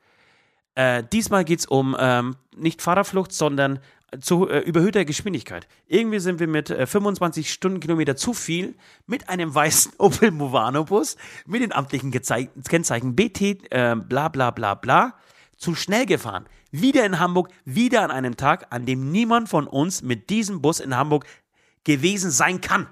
Äh, 0.75 1.03
diesmal 1.11 1.43
geht 1.43 1.59
es 1.59 1.65
um 1.65 1.95
ähm, 1.99 2.35
nicht 2.55 2.81
Fahrerflucht, 2.81 3.33
sondern 3.33 3.79
zu 4.21 4.47
äh, 4.47 4.59
überhöhter 4.59 5.05
Geschwindigkeit. 5.05 5.67
Irgendwie 5.85 6.19
sind 6.19 6.39
wir 6.39 6.47
mit 6.47 6.69
äh, 6.69 6.87
25 6.87 7.51
Stundenkilometer 7.51 8.15
zu 8.15 8.33
viel 8.33 8.75
mit 9.05 9.29
einem 9.29 9.53
weißen 9.53 9.93
Opel 9.97 10.31
Movano 10.31 10.85
Bus 10.85 11.17
mit 11.45 11.61
den 11.61 11.73
amtlichen 11.73 12.11
Kennzeichen 12.11 13.15
BT 13.15 13.71
äh, 13.71 13.95
bla 13.95 14.29
bla 14.29 14.51
bla 14.51 14.75
bla 14.75 15.15
zu 15.57 15.75
schnell 15.75 16.05
gefahren. 16.05 16.47
Wieder 16.71 17.05
in 17.05 17.19
Hamburg, 17.19 17.49
wieder 17.65 18.03
an 18.03 18.11
einem 18.11 18.37
Tag, 18.37 18.67
an 18.69 18.85
dem 18.85 19.11
niemand 19.11 19.49
von 19.49 19.67
uns 19.67 20.01
mit 20.01 20.29
diesem 20.29 20.61
Bus 20.61 20.79
in 20.79 20.95
Hamburg 20.95 21.25
gewesen 21.83 22.31
sein 22.31 22.61
kann. 22.61 22.87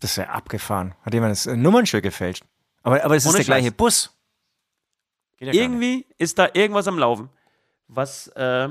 Das 0.00 0.12
ist 0.12 0.16
ja 0.16 0.28
abgefahren. 0.28 0.94
Hat 1.02 1.12
jemand 1.12 1.32
das 1.32 1.46
äh, 1.46 1.56
Nummernschild 1.56 2.02
gefälscht? 2.02 2.44
Aber, 2.82 3.04
aber 3.04 3.16
es 3.16 3.26
ist 3.26 3.36
der 3.36 3.44
gleiche 3.44 3.72
Bus. 3.72 4.14
Ja 5.40 5.52
Irgendwie 5.52 6.06
ist 6.16 6.38
da 6.38 6.48
irgendwas 6.52 6.88
am 6.88 6.98
Laufen, 6.98 7.28
was 7.86 8.28
äh, 8.28 8.68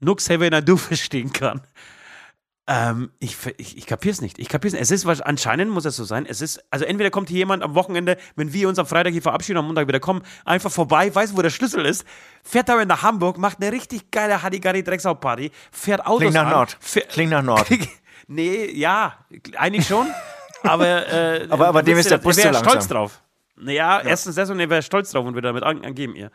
nur 0.00 0.16
Xavier 0.16 0.50
Nadu 0.50 0.76
verstehen 0.76 1.32
kann. 1.32 1.60
Ähm, 2.70 3.10
ich, 3.18 3.34
ich, 3.56 3.78
ich 3.78 3.86
kapier's 3.86 4.20
nicht. 4.20 4.38
Ich 4.38 4.50
kapier's 4.50 4.74
nicht. 4.74 4.82
Es 4.82 4.90
ist 4.90 5.06
anscheinend 5.06 5.70
muss 5.70 5.86
es 5.86 5.96
so 5.96 6.04
sein. 6.04 6.26
Es 6.26 6.42
ist, 6.42 6.62
also 6.70 6.84
entweder 6.84 7.08
kommt 7.08 7.30
hier 7.30 7.38
jemand 7.38 7.62
am 7.62 7.74
Wochenende, 7.74 8.18
wenn 8.36 8.52
wir 8.52 8.68
uns 8.68 8.78
am 8.78 8.86
Freitag 8.86 9.12
hier 9.12 9.22
verabschieden, 9.22 9.56
am 9.58 9.66
Montag 9.66 9.88
wieder 9.88 10.00
kommen, 10.00 10.20
einfach 10.44 10.70
vorbei, 10.70 11.12
weiß, 11.12 11.34
wo 11.34 11.40
der 11.40 11.48
Schlüssel 11.48 11.86
ist, 11.86 12.04
fährt 12.44 12.68
aber 12.68 12.84
nach 12.84 13.02
Hamburg, 13.02 13.38
macht 13.38 13.62
eine 13.62 13.72
richtig 13.72 14.10
geile 14.10 14.42
Hadigari 14.42 14.82
Drecksau 14.82 15.14
Party, 15.14 15.50
fährt 15.72 16.02
Autos 16.02 16.18
Klingt 16.18 16.34
nach 16.34 16.44
an, 16.44 16.52
Nord. 16.52 16.78
Klingt 17.08 17.30
nach 17.30 17.42
Nord. 17.42 17.66
nee, 18.26 18.70
ja, 18.70 19.14
eigentlich 19.56 19.86
schon. 19.86 20.06
aber, 20.62 21.06
äh, 21.10 21.46
aber, 21.48 21.68
aber 21.68 21.82
dem 21.82 21.96
ist 21.96 22.10
der 22.10 22.18
Bus 22.18 22.36
zu 22.36 22.42
langsam. 22.42 22.64
stolz 22.64 22.86
drauf. 22.86 23.22
Naja, 23.56 24.02
ja. 24.02 24.08
erstens 24.08 24.34
das 24.34 24.50
und 24.50 24.60
er 24.60 24.68
wäre 24.68 24.82
stolz 24.82 25.10
drauf 25.10 25.24
und 25.24 25.32
würde 25.32 25.48
damit 25.48 25.62
angeben 25.62 26.14
ihr. 26.14 26.30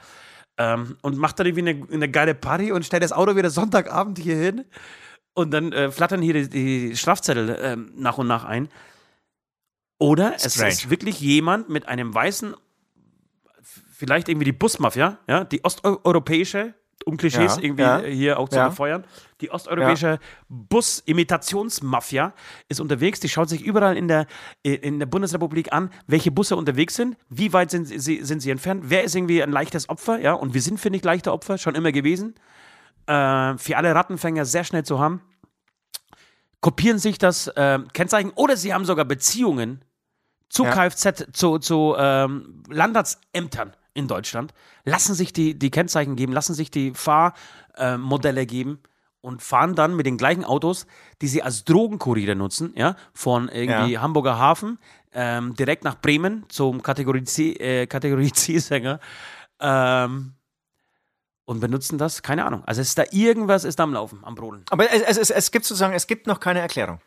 Ähm, 0.57 0.97
und 1.03 1.15
macht 1.15 1.39
dann 1.39 1.45
irgendwie 1.45 1.69
eine, 1.69 1.93
eine 1.93 2.09
geile 2.09 2.33
Party 2.33 2.71
und 2.71 2.83
stellt 2.83 3.03
das 3.03 3.11
Auto 3.11 3.35
wieder 3.35 3.51
Sonntagabend 3.51 4.17
hier 4.17 4.35
hin. 4.35 4.65
Und 5.33 5.51
dann 5.51 5.71
äh, 5.71 5.91
flattern 5.91 6.21
hier 6.21 6.33
die, 6.33 6.49
die 6.49 6.95
Strafzettel 6.95 7.49
äh, 7.49 7.75
nach 7.75 8.17
und 8.17 8.27
nach 8.27 8.45
ein. 8.45 8.69
Oder 9.97 10.37
Strange. 10.37 10.69
es 10.69 10.83
ist 10.83 10.89
wirklich 10.89 11.19
jemand 11.21 11.69
mit 11.69 11.87
einem 11.87 12.13
weißen, 12.13 12.55
vielleicht 13.93 14.27
irgendwie 14.29 14.45
die 14.45 14.51
Busmafia, 14.51 15.17
ja, 15.27 15.43
die 15.43 15.63
osteuropäische, 15.63 16.73
um 17.05 17.17
Klischees 17.17 17.55
ja, 17.55 17.63
irgendwie 17.63 17.83
ja, 17.83 17.99
hier 18.01 18.39
auch 18.39 18.49
zu 18.49 18.57
ja. 18.57 18.69
befeuern. 18.69 19.05
Die 19.41 19.49
osteuropäische 19.49 20.19
Bus-Imitationsmafia 20.49 22.33
ist 22.69 22.79
unterwegs. 22.79 23.19
Die 23.19 23.29
schaut 23.29 23.49
sich 23.49 23.63
überall 23.63 23.97
in 23.97 24.07
der, 24.07 24.27
in 24.61 24.99
der 24.99 25.05
Bundesrepublik 25.05 25.73
an, 25.73 25.89
welche 26.05 26.31
Busse 26.31 26.55
unterwegs 26.55 26.95
sind, 26.95 27.17
wie 27.29 27.53
weit 27.53 27.71
sind 27.71 27.85
sie, 27.85 28.23
sind 28.23 28.41
sie 28.41 28.51
entfernt, 28.51 28.83
wer 28.87 29.03
ist 29.03 29.15
irgendwie 29.15 29.41
ein 29.41 29.51
leichtes 29.51 29.89
Opfer, 29.89 30.19
ja, 30.19 30.33
und 30.33 30.53
wir 30.53 30.61
sind, 30.61 30.79
finde 30.79 30.97
ich, 30.97 31.03
leichte 31.03 31.31
Opfer, 31.31 31.57
schon 31.57 31.75
immer 31.75 31.91
gewesen 31.91 32.35
äh, 33.07 33.57
für 33.57 33.77
alle 33.77 33.93
Rattenfänger 33.93 34.45
sehr 34.45 34.63
schnell 34.63 34.83
zu 34.83 34.99
haben, 34.99 35.21
kopieren 36.61 36.99
sich 36.99 37.17
das 37.17 37.47
äh, 37.47 37.79
Kennzeichen 37.93 38.31
oder 38.31 38.57
sie 38.57 38.73
haben 38.73 38.85
sogar 38.85 39.05
Beziehungen 39.05 39.83
zu 40.49 40.65
ja. 40.65 40.71
Kfz, 40.71 41.25
zu, 41.33 41.57
zu 41.59 41.95
ähm, 41.97 42.63
Landratsämtern 42.69 43.75
in 43.93 44.07
Deutschland, 44.07 44.53
lassen 44.85 45.13
sich 45.13 45.33
die, 45.33 45.57
die 45.57 45.71
Kennzeichen 45.71 46.15
geben, 46.15 46.31
lassen 46.33 46.53
sich 46.53 46.71
die 46.71 46.93
Fahrmodelle 46.93 48.45
geben 48.45 48.79
und 49.21 49.41
fahren 49.41 49.75
dann 49.75 49.95
mit 49.95 50.05
den 50.05 50.17
gleichen 50.17 50.45
Autos, 50.45 50.85
die 51.21 51.27
sie 51.27 51.43
als 51.43 51.63
Drogenkurier 51.63 52.35
nutzen, 52.35 52.73
ja, 52.75 52.95
von 53.13 53.49
irgendwie 53.49 53.93
ja. 53.93 54.01
Hamburger 54.01 54.37
Hafen 54.37 54.79
ähm, 55.13 55.55
direkt 55.55 55.83
nach 55.83 55.95
Bremen 55.95 56.45
zum 56.49 56.81
Kategorie 56.81 57.23
C, 57.23 57.51
äh, 57.53 57.87
Kategorie 57.87 58.31
C-Sänger. 58.31 58.99
Ähm, 59.59 60.33
und 61.45 61.59
benutzen 61.59 61.97
das, 61.97 62.21
keine 62.21 62.45
Ahnung. 62.45 62.63
Also 62.65 62.81
ist 62.81 62.97
da 62.97 63.03
irgendwas 63.11 63.63
ist 63.63 63.79
da 63.79 63.83
am 63.83 63.93
Laufen, 63.93 64.19
am 64.23 64.35
Brodeln. 64.35 64.63
Aber 64.69 64.91
es, 64.91 65.17
es, 65.17 65.29
es 65.29 65.51
gibt 65.51 65.65
sozusagen, 65.65 65.93
es 65.93 66.07
gibt 66.07 66.27
noch 66.27 66.39
keine 66.39 66.59
Erklärung. 66.59 66.99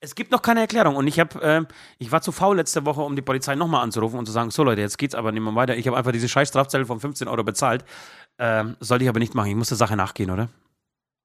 Es 0.00 0.16
gibt 0.16 0.32
noch 0.32 0.42
keine 0.42 0.60
Erklärung 0.60 0.96
und 0.96 1.06
ich 1.06 1.20
habe, 1.20 1.40
äh, 1.42 1.62
ich 1.98 2.10
war 2.10 2.22
zu 2.22 2.32
faul 2.32 2.56
letzte 2.56 2.84
Woche, 2.84 3.02
um 3.02 3.14
die 3.14 3.22
Polizei 3.22 3.54
nochmal 3.54 3.84
anzurufen 3.84 4.18
und 4.18 4.26
zu 4.26 4.32
sagen, 4.32 4.50
so 4.50 4.64
Leute, 4.64 4.80
jetzt 4.80 4.98
geht's 4.98 5.14
aber 5.14 5.30
nicht 5.30 5.42
mehr 5.42 5.54
weiter. 5.54 5.76
Ich 5.76 5.86
habe 5.86 5.96
einfach 5.96 6.10
diese 6.10 6.28
scheiß 6.28 6.48
Strafzettel 6.48 6.86
von 6.86 6.98
15 6.98 7.28
Euro 7.28 7.44
bezahlt. 7.44 7.84
Ähm, 8.38 8.76
sollte 8.80 9.04
ich 9.04 9.08
aber 9.08 9.20
nicht 9.20 9.34
machen. 9.34 9.50
Ich 9.50 9.54
muss 9.54 9.68
der 9.68 9.76
Sache 9.76 9.96
nachgehen, 9.96 10.30
oder? 10.30 10.48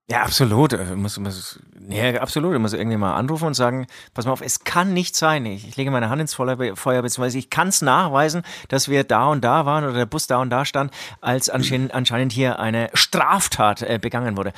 Ja, 0.10 0.22
absolut. 0.22 0.72
Ich 0.72 0.96
muss, 0.96 1.20
muss, 1.20 1.60
nee, 1.78 2.18
absolut. 2.18 2.54
Ich 2.54 2.62
muss 2.62 2.72
irgendwie 2.72 2.96
mal 2.96 3.16
anrufen 3.16 3.48
und 3.48 3.56
sagen, 3.56 3.88
pass 4.14 4.26
mal 4.26 4.32
auf, 4.32 4.42
es 4.42 4.64
kann 4.64 4.94
nicht 4.94 5.18
sein. 5.18 5.46
Ich, 5.46 5.68
ich 5.68 5.76
lege 5.76 5.92
meine 5.92 6.10
Hand 6.10 6.22
ins 6.22 6.34
Feuer, 6.34 6.56
beziehungsweise 6.56 7.38
ich 7.38 7.50
kann 7.50 7.68
es 7.68 7.82
nachweisen, 7.82 8.44
dass 8.70 8.88
wir 8.88 9.04
da 9.04 9.28
und 9.28 9.44
da 9.44 9.66
waren 9.66 9.84
oder 9.84 9.94
der 9.94 10.06
Bus 10.06 10.26
da 10.28 10.38
und 10.38 10.50
da 10.50 10.64
stand, 10.64 10.94
als 11.20 11.50
anscheinend, 11.50 11.94
anscheinend 11.94 12.32
hier 12.32 12.58
eine 12.58 12.90
Straftat 12.94 13.82
äh, 13.82 14.00
begangen 14.02 14.38
wurde. 14.38 14.54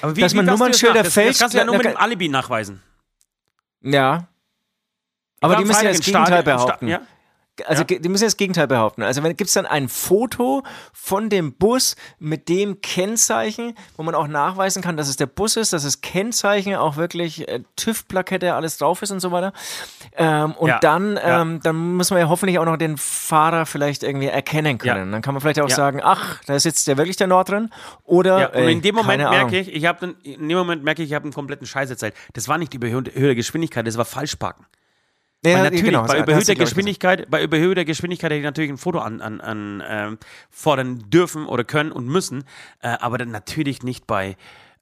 Aber 0.00 0.16
wie, 0.16 0.22
dass 0.22 0.32
man 0.32 0.46
Nummernschilder 0.46 1.04
fälscht. 1.04 1.32
Das 1.32 1.38
kannst 1.40 1.54
du 1.54 1.58
ja 1.58 1.64
nur 1.66 1.76
mit 1.76 1.84
dem 1.84 1.96
Alibi 1.98 2.28
nachweisen. 2.28 2.82
Ja. 3.82 4.28
Aber 5.42 5.56
die 5.56 5.64
müssen 5.66 5.84
ja 5.84 5.92
das 5.92 6.00
Gegenteil 6.00 6.42
behaupten. 6.42 6.88
Ja? 6.88 7.02
Also 7.64 7.84
ja. 7.88 7.98
die 7.98 8.08
müssen 8.08 8.24
ja 8.24 8.26
das 8.26 8.36
Gegenteil 8.36 8.66
behaupten. 8.66 9.02
Also 9.02 9.22
gibt 9.22 9.42
es 9.42 9.54
dann 9.54 9.66
ein 9.66 9.88
Foto 9.88 10.62
von 10.92 11.30
dem 11.30 11.54
Bus 11.54 11.96
mit 12.18 12.48
dem 12.48 12.80
Kennzeichen, 12.80 13.74
wo 13.96 14.02
man 14.02 14.14
auch 14.14 14.26
nachweisen 14.26 14.82
kann, 14.82 14.96
dass 14.96 15.08
es 15.08 15.16
der 15.16 15.26
Bus 15.26 15.56
ist, 15.56 15.72
dass 15.72 15.84
das 15.84 16.00
Kennzeichen 16.00 16.74
auch 16.74 16.96
wirklich 16.96 17.48
äh, 17.48 17.60
TÜV-Plakette 17.76 18.54
alles 18.54 18.78
drauf 18.78 19.02
ist 19.02 19.10
und 19.10 19.20
so 19.20 19.32
weiter. 19.32 19.52
Ähm, 20.16 20.52
und 20.52 20.68
ja. 20.68 20.78
dann, 20.80 21.18
ähm, 21.22 21.54
ja. 21.54 21.58
dann 21.62 21.96
muss 21.96 22.10
man 22.10 22.20
ja 22.20 22.28
hoffentlich 22.28 22.58
auch 22.58 22.64
noch 22.64 22.76
den 22.76 22.96
Fahrer 22.96 23.66
vielleicht 23.66 24.02
irgendwie 24.02 24.26
erkennen 24.26 24.78
können. 24.78 25.12
Dann 25.12 25.22
kann 25.22 25.34
man 25.34 25.40
vielleicht 25.40 25.60
auch 25.60 25.70
sagen, 25.70 26.00
ach, 26.02 26.42
da 26.46 26.54
ist 26.54 26.64
jetzt 26.64 26.86
der 26.86 26.96
wirklich 26.96 27.16
der 27.16 27.26
Nord 27.26 27.48
drin. 27.48 27.70
Oder 28.04 28.40
ja, 28.40 28.46
und 28.48 28.54
ey, 28.54 28.72
in 28.72 28.82
dem 28.82 28.94
Moment 28.94 29.22
merke 29.22 29.58
ich, 29.58 29.72
ich 29.72 29.86
habe 29.86 30.14
in 30.22 30.48
dem 30.48 30.58
Moment 30.58 30.84
merke 30.84 31.02
ich, 31.02 31.08
ich 31.08 31.14
habe 31.14 31.24
einen 31.24 31.32
kompletten 31.32 31.66
Scheiß 31.66 31.90
erzählt. 31.90 32.14
Das 32.34 32.48
war 32.48 32.58
nicht 32.58 32.72
die 32.72 32.76
überhöhte 32.76 33.34
Geschwindigkeit, 33.34 33.86
das 33.86 33.96
war 33.96 34.04
Falschparken. 34.04 34.66
Ja, 35.46 35.62
natürlich, 35.62 35.84
genau, 35.84 36.04
bei, 36.04 36.20
überhöhter 36.20 36.54
Geschwindigkeit, 36.54 37.30
bei 37.30 37.42
überhöhter 37.42 37.84
Geschwindigkeit 37.84 38.30
hätte 38.30 38.38
ich 38.38 38.44
natürlich 38.44 38.70
ein 38.70 38.78
Foto 38.78 38.98
an, 38.98 39.20
an, 39.20 39.40
an 39.40 39.82
ähm, 39.86 40.18
fordern 40.50 41.04
dürfen 41.08 41.46
oder 41.46 41.64
können 41.64 41.92
und 41.92 42.06
müssen, 42.06 42.44
äh, 42.82 42.88
aber 42.88 43.18
dann 43.18 43.30
natürlich 43.30 43.82
nicht 43.82 44.06
bei, 44.06 44.36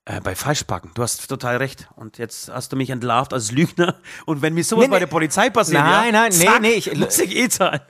äh, 0.05 0.21
bei 0.21 0.35
Falschparken. 0.35 0.91
Du 0.93 1.01
hast 1.01 1.27
total 1.27 1.57
recht. 1.57 1.87
Und 1.95 2.17
jetzt 2.17 2.49
hast 2.51 2.71
du 2.71 2.75
mich 2.75 2.89
entlarvt 2.89 3.33
als 3.33 3.51
Lügner. 3.51 3.95
Und 4.25 4.41
wenn 4.41 4.53
mir 4.53 4.63
sowas 4.63 4.85
nee, 4.85 4.91
bei 4.91 4.99
der 4.99 5.07
Polizei 5.07 5.49
passiert, 5.49 5.81
nein, 5.81 6.13
ja, 6.13 6.21
nein, 6.21 6.31
zack, 6.31 6.61
nee, 6.61 6.69
nee, 6.69 6.73
ich, 6.75 6.95
muss 6.95 7.17
ich 7.19 7.35
eh 7.35 7.49
zahlen. 7.49 7.81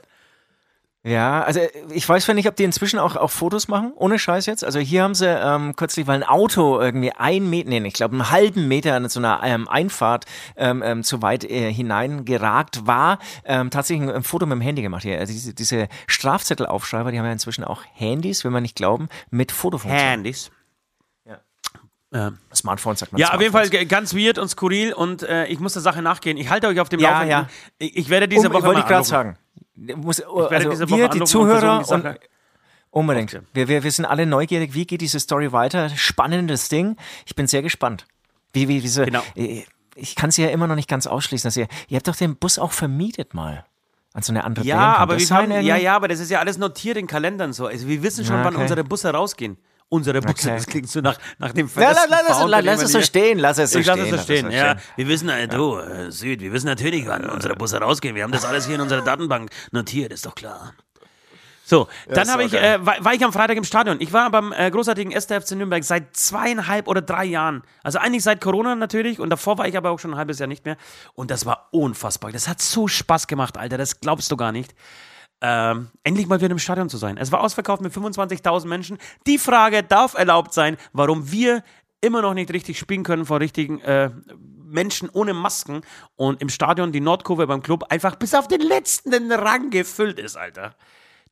Ja, 1.06 1.44
also 1.44 1.60
ich 1.90 2.08
weiß 2.08 2.26
nicht, 2.34 2.48
ob 2.48 2.56
die 2.56 2.64
inzwischen 2.64 2.98
auch, 2.98 3.14
auch 3.14 3.30
Fotos 3.30 3.68
machen, 3.68 3.92
ohne 3.94 4.18
Scheiß 4.18 4.46
jetzt. 4.46 4.64
Also 4.64 4.80
hier 4.80 5.04
haben 5.04 5.14
sie 5.14 5.28
ähm, 5.28 5.76
kürzlich, 5.76 6.08
weil 6.08 6.16
ein 6.16 6.28
Auto 6.28 6.80
irgendwie 6.80 7.12
ein 7.12 7.48
Meter, 7.48 7.68
nee, 7.68 7.86
ich 7.86 7.94
glaube 7.94 8.14
einen 8.14 8.28
halben 8.32 8.66
Meter 8.66 8.96
in 8.96 9.08
so 9.08 9.20
einer 9.20 9.40
ähm, 9.44 9.68
Einfahrt 9.68 10.24
ähm, 10.56 10.82
ähm, 10.84 11.04
zu 11.04 11.22
weit 11.22 11.44
äh, 11.44 11.72
hineingeragt 11.72 12.88
war, 12.88 13.20
ähm, 13.44 13.70
tatsächlich 13.70 14.12
ein, 14.12 14.24
Foto 14.24 14.46
mit 14.46 14.56
dem 14.56 14.62
Handy 14.62 14.82
gemacht. 14.82 15.04
Hier. 15.04 15.20
Also 15.20 15.32
diese, 15.32 15.54
diese 15.54 15.88
Strafzettelaufschreiber, 16.08 17.12
die 17.12 17.18
haben 17.20 17.26
ja 17.26 17.32
inzwischen 17.32 17.62
auch 17.62 17.82
Handys, 17.94 18.42
will 18.42 18.50
man 18.50 18.64
nicht 18.64 18.74
glauben, 18.74 19.08
mit 19.30 19.52
Fotofunktion. 19.52 20.08
Handys. 20.08 20.50
Ja. 22.12 22.32
Smartphone 22.52 22.96
sagt 22.96 23.12
man. 23.12 23.20
Ja, 23.20 23.32
auf 23.32 23.40
jeden. 23.40 23.52
Fall 23.52 23.68
ganz 23.68 24.14
weird 24.14 24.38
und 24.38 24.48
skurril 24.48 24.92
und 24.92 25.22
äh, 25.22 25.46
ich 25.46 25.60
muss 25.60 25.74
der 25.74 25.82
Sache 25.82 26.02
nachgehen. 26.02 26.36
Ich 26.36 26.50
halte 26.50 26.66
euch 26.66 26.80
auf 26.80 26.88
dem 26.88 26.98
Ja, 26.98 27.10
Laufenden. 27.10 27.30
ja. 27.30 27.48
Ich, 27.78 27.96
ich 27.96 28.08
werde 28.08 28.26
diese 28.26 28.48
Um, 28.48 28.54
Woche 28.54 28.62
wollte 28.64 28.80
mal 28.80 28.84
ich 28.84 28.88
gerade 28.88 29.04
sagen. 29.04 29.38
Muss, 29.76 30.20
also 30.20 30.88
wir, 30.88 31.08
die 31.08 31.20
und 31.20 31.26
Zuhörer 31.26 31.78
und 31.78 31.86
Sache 31.86 32.18
unbedingt. 32.90 33.40
Wir, 33.52 33.68
wir, 33.68 33.82
wir 33.82 33.90
sind 33.90 34.06
alle 34.06 34.24
neugierig. 34.26 34.72
Wie 34.74 34.86
geht 34.86 35.02
diese 35.02 35.20
Story 35.20 35.52
weiter? 35.52 35.90
Spannendes 35.90 36.68
Ding. 36.68 36.96
Ich 37.26 37.34
bin 37.34 37.46
sehr 37.46 37.62
gespannt. 37.62 38.06
Wie, 38.52 38.68
wie 38.68 38.80
diese. 38.80 39.04
Genau. 39.04 39.22
Ich 39.34 40.14
kann 40.14 40.30
sie 40.30 40.42
ja 40.42 40.48
immer 40.48 40.66
noch 40.66 40.76
nicht 40.76 40.88
ganz 40.88 41.06
ausschließen. 41.06 41.48
Dass 41.48 41.56
ihr, 41.56 41.68
ihr 41.88 41.96
habt 41.96 42.08
doch 42.08 42.16
den 42.16 42.36
Bus 42.36 42.58
auch 42.58 42.72
vermietet 42.72 43.34
mal. 43.34 43.64
An 44.14 44.22
so 44.22 44.32
eine 44.32 44.44
andere 44.44 44.64
Ja, 44.64 44.76
Band. 44.76 44.98
Aber 45.00 45.18
wir 45.18 45.28
haben, 45.28 45.50
ja, 45.50 45.76
ja, 45.76 45.94
aber 45.94 46.08
das 46.08 46.20
ist 46.20 46.30
ja 46.30 46.40
alles 46.40 46.56
notiert 46.56 46.96
in 46.96 47.06
Kalendern 47.06 47.52
so. 47.52 47.66
Also 47.66 47.86
wir 47.86 48.02
wissen 48.02 48.24
schon, 48.24 48.36
Ja, 48.36 48.44
wann 48.44 48.54
okay. 48.54 48.62
unsere 48.62 48.82
Busse 48.82 49.10
rausgehen. 49.10 49.58
Unsere 49.88 50.20
Busse, 50.20 50.48
Okay. 50.48 50.56
das 50.56 50.66
klingt 50.66 50.88
so 50.88 51.00
nach, 51.00 51.16
nach 51.38 51.52
dem 51.52 51.66
Ja, 51.66 51.72
verletzten 51.72 52.10
lass, 52.10 52.22
lass, 52.28 52.50
lass, 52.50 52.64
lass 52.64 52.82
es 52.82 52.92
so 52.92 53.02
stehen, 53.02 53.38
lass 53.38 53.58
es 53.58 53.70
so 53.70 53.78
Ich 53.78 53.86
stehen. 53.86 54.00
es 54.00 54.10
so 54.10 54.18
stehen. 54.18 54.50
Ja, 54.50 54.76
wir 54.96 55.06
wissen, 55.06 55.28
äh, 55.28 55.46
du, 55.46 55.78
äh, 55.78 56.10
Süd, 56.10 56.40
wir 56.40 56.52
wissen 56.52 56.66
natürlich, 56.66 57.06
wann 57.06 57.24
unsere 57.30 57.54
Busse 57.54 57.78
rausgehen. 57.78 58.16
Wir 58.16 58.24
haben 58.24 58.32
das 58.32 58.44
alles 58.44 58.66
hier 58.66 58.74
in 58.74 58.80
unserer 58.80 59.02
Datenbank 59.02 59.50
notiert, 59.70 60.12
ist 60.12 60.26
doch 60.26 60.34
klar. 60.34 60.74
So, 61.68 61.88
dann 62.08 62.28
habe 62.30 62.44
ich, 62.44 62.52
äh, 62.54 62.84
war, 62.84 63.04
war 63.04 63.14
ich 63.14 63.24
am 63.24 63.32
Freitag 63.32 63.56
im 63.56 63.64
Stadion. 63.64 64.00
Ich 64.00 64.12
war 64.12 64.30
beim 64.30 64.52
äh, 64.52 64.70
großartigen 64.70 65.12
1. 65.12 65.24
FC 65.26 65.52
Nürnberg 65.52 65.82
seit 65.82 66.16
zweieinhalb 66.16 66.86
oder 66.86 67.02
drei 67.02 67.24
Jahren. 67.24 67.62
Also 67.82 67.98
eigentlich 67.98 68.22
seit 68.22 68.40
Corona 68.40 68.76
natürlich 68.76 69.18
und 69.18 69.30
davor 69.30 69.58
war 69.58 69.66
ich 69.66 69.76
aber 69.76 69.90
auch 69.90 69.98
schon 69.98 70.12
ein 70.12 70.16
halbes 70.16 70.38
Jahr 70.38 70.46
nicht 70.46 70.64
mehr. 70.64 70.76
Und 71.14 71.30
das 71.32 71.44
war 71.44 71.66
unfassbar. 71.72 72.30
Das 72.30 72.46
hat 72.46 72.62
so 72.62 72.86
Spaß 72.86 73.26
gemacht, 73.26 73.56
Alter. 73.58 73.78
Das 73.78 73.98
glaubst 74.00 74.30
du 74.30 74.36
gar 74.36 74.52
nicht. 74.52 74.74
Ähm, 75.42 75.88
endlich 76.02 76.26
mal 76.26 76.40
wieder 76.40 76.50
im 76.50 76.58
Stadion 76.58 76.88
zu 76.88 76.96
sein. 76.96 77.18
Es 77.18 77.30
war 77.30 77.40
ausverkauft 77.42 77.82
mit 77.82 77.92
25.000 77.92 78.66
Menschen. 78.66 78.98
Die 79.26 79.38
Frage 79.38 79.82
darf 79.82 80.14
erlaubt 80.14 80.54
sein, 80.54 80.76
warum 80.92 81.30
wir 81.30 81.62
immer 82.00 82.22
noch 82.22 82.34
nicht 82.34 82.50
richtig 82.52 82.78
spielen 82.78 83.02
können 83.02 83.26
vor 83.26 83.40
richtigen 83.40 83.80
äh, 83.82 84.10
Menschen 84.64 85.08
ohne 85.10 85.34
Masken 85.34 85.82
und 86.16 86.40
im 86.40 86.48
Stadion 86.48 86.90
die 86.92 87.00
Nordkurve 87.00 87.46
beim 87.46 87.62
Club 87.62 87.84
einfach 87.90 88.16
bis 88.16 88.34
auf 88.34 88.48
den 88.48 88.60
letzten 88.60 89.30
Rang 89.30 89.70
gefüllt 89.70 90.18
ist, 90.18 90.36
Alter. 90.36 90.74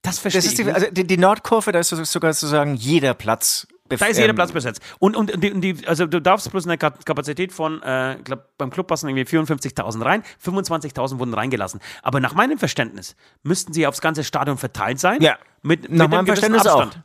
Das 0.02 0.18
verstehe 0.18 0.40
Das 0.42 0.46
ist 0.46 0.52
ich 0.52 0.56
die, 0.58 0.64
nicht. 0.64 0.74
also 0.74 0.86
die, 0.90 1.06
die 1.06 1.16
Nordkurve, 1.16 1.72
da 1.72 1.78
ist 1.78 1.88
so- 1.88 2.04
sogar 2.04 2.32
sozusagen 2.34 2.74
jeder 2.74 3.14
Platz. 3.14 3.66
Da 3.88 4.06
ist 4.06 4.16
jeder 4.16 4.30
ähm, 4.30 4.34
Platz 4.34 4.50
besetzt. 4.50 4.80
Und, 4.98 5.14
und, 5.14 5.30
und 5.32 5.60
die, 5.60 5.86
also 5.86 6.06
du 6.06 6.20
darfst 6.20 6.50
bloß 6.50 6.64
eine 6.66 6.78
Ka- 6.78 6.94
Kapazität 7.04 7.52
von, 7.52 7.82
äh, 7.82 8.16
glaub, 8.24 8.56
beim 8.56 8.70
Club 8.70 8.86
passen 8.86 9.08
irgendwie 9.10 9.36
54.000 9.36 10.02
rein, 10.02 10.22
25.000 10.42 11.18
wurden 11.18 11.34
reingelassen. 11.34 11.80
Aber 12.02 12.18
nach 12.18 12.32
meinem 12.32 12.58
Verständnis 12.58 13.14
müssten 13.42 13.74
sie 13.74 13.86
aufs 13.86 14.00
ganze 14.00 14.24
Stadion 14.24 14.56
verteilt 14.56 15.00
sein. 15.00 15.20
Ja. 15.20 15.36
Mit, 15.62 15.82
mit 15.82 15.92
Nach 15.92 16.04
einem 16.06 16.12
meinem 16.12 16.26
Verständnis 16.26 16.66
auch. 16.66 16.80
Abstand. 16.82 17.04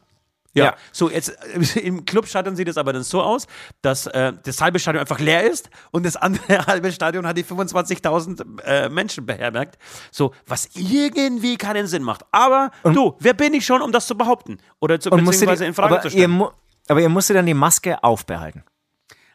Ja. 0.54 0.66
Ja. 0.66 0.76
so 0.94 1.10
jetzt 1.12 1.30
im 1.76 2.06
Clubstadion 2.06 2.56
sieht 2.56 2.68
es 2.70 2.78
aber 2.78 2.92
dann 2.94 3.04
so 3.04 3.22
aus, 3.22 3.46
dass 3.82 4.08
äh, 4.08 4.34
das 4.44 4.62
halbe 4.62 4.80
Stadion 4.80 5.02
einfach 5.02 5.20
leer 5.20 5.44
ist 5.52 5.70
und 5.92 6.06
das 6.06 6.16
andere 6.16 6.66
halbe 6.66 6.92
Stadion 6.94 7.28
hat 7.28 7.38
die 7.38 7.44
25.000 7.44 8.62
äh, 8.64 8.90
Menschen 8.90 9.26
beherbergt. 9.26 9.78
So, 10.12 10.34
was 10.48 10.70
irgendwie 10.76 11.58
keinen 11.58 11.88
Sinn 11.88 12.04
macht. 12.04 12.24
Aber 12.32 12.72
du, 12.84 13.16
wer 13.20 13.34
bin 13.34 13.54
ich 13.54 13.66
schon, 13.66 13.82
um 13.82 13.92
das 13.92 14.08
zu 14.08 14.18
behaupten? 14.18 14.58
Oder 14.80 15.00
zu, 15.00 15.12
Und 15.12 15.24
beziehungsweise 15.26 15.66
die, 15.66 15.68
in 15.68 15.74
Frage 15.74 16.00
zu 16.02 16.10
stellen? 16.10 16.44
Aber 16.90 17.02
ihr 17.02 17.10
musstet 17.10 17.36
dann 17.38 17.46
die 17.46 17.54
Maske 17.54 18.04
aufbehalten. 18.04 18.64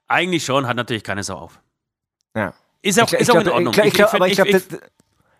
Eigentlich 0.08 0.44
schon, 0.44 0.66
hat 0.66 0.76
natürlich 0.76 1.02
keine 1.04 1.22
Sau 1.22 1.36
auf. 1.36 1.60
Ja. 2.36 2.52
Ist 2.82 3.00
auch, 3.00 3.06
Ich 3.06 3.14
ist 3.14 3.20
ich 3.22 3.30
auch 3.30 3.36
in 3.36 3.42
glaub- 3.44 3.54
Ordnung. 3.54 3.74
Ich 3.84 3.94
glaub, 3.94 4.12
aber 4.12 4.28
ich 4.28 4.34
glaube, 4.34 4.52
das, 4.52 4.66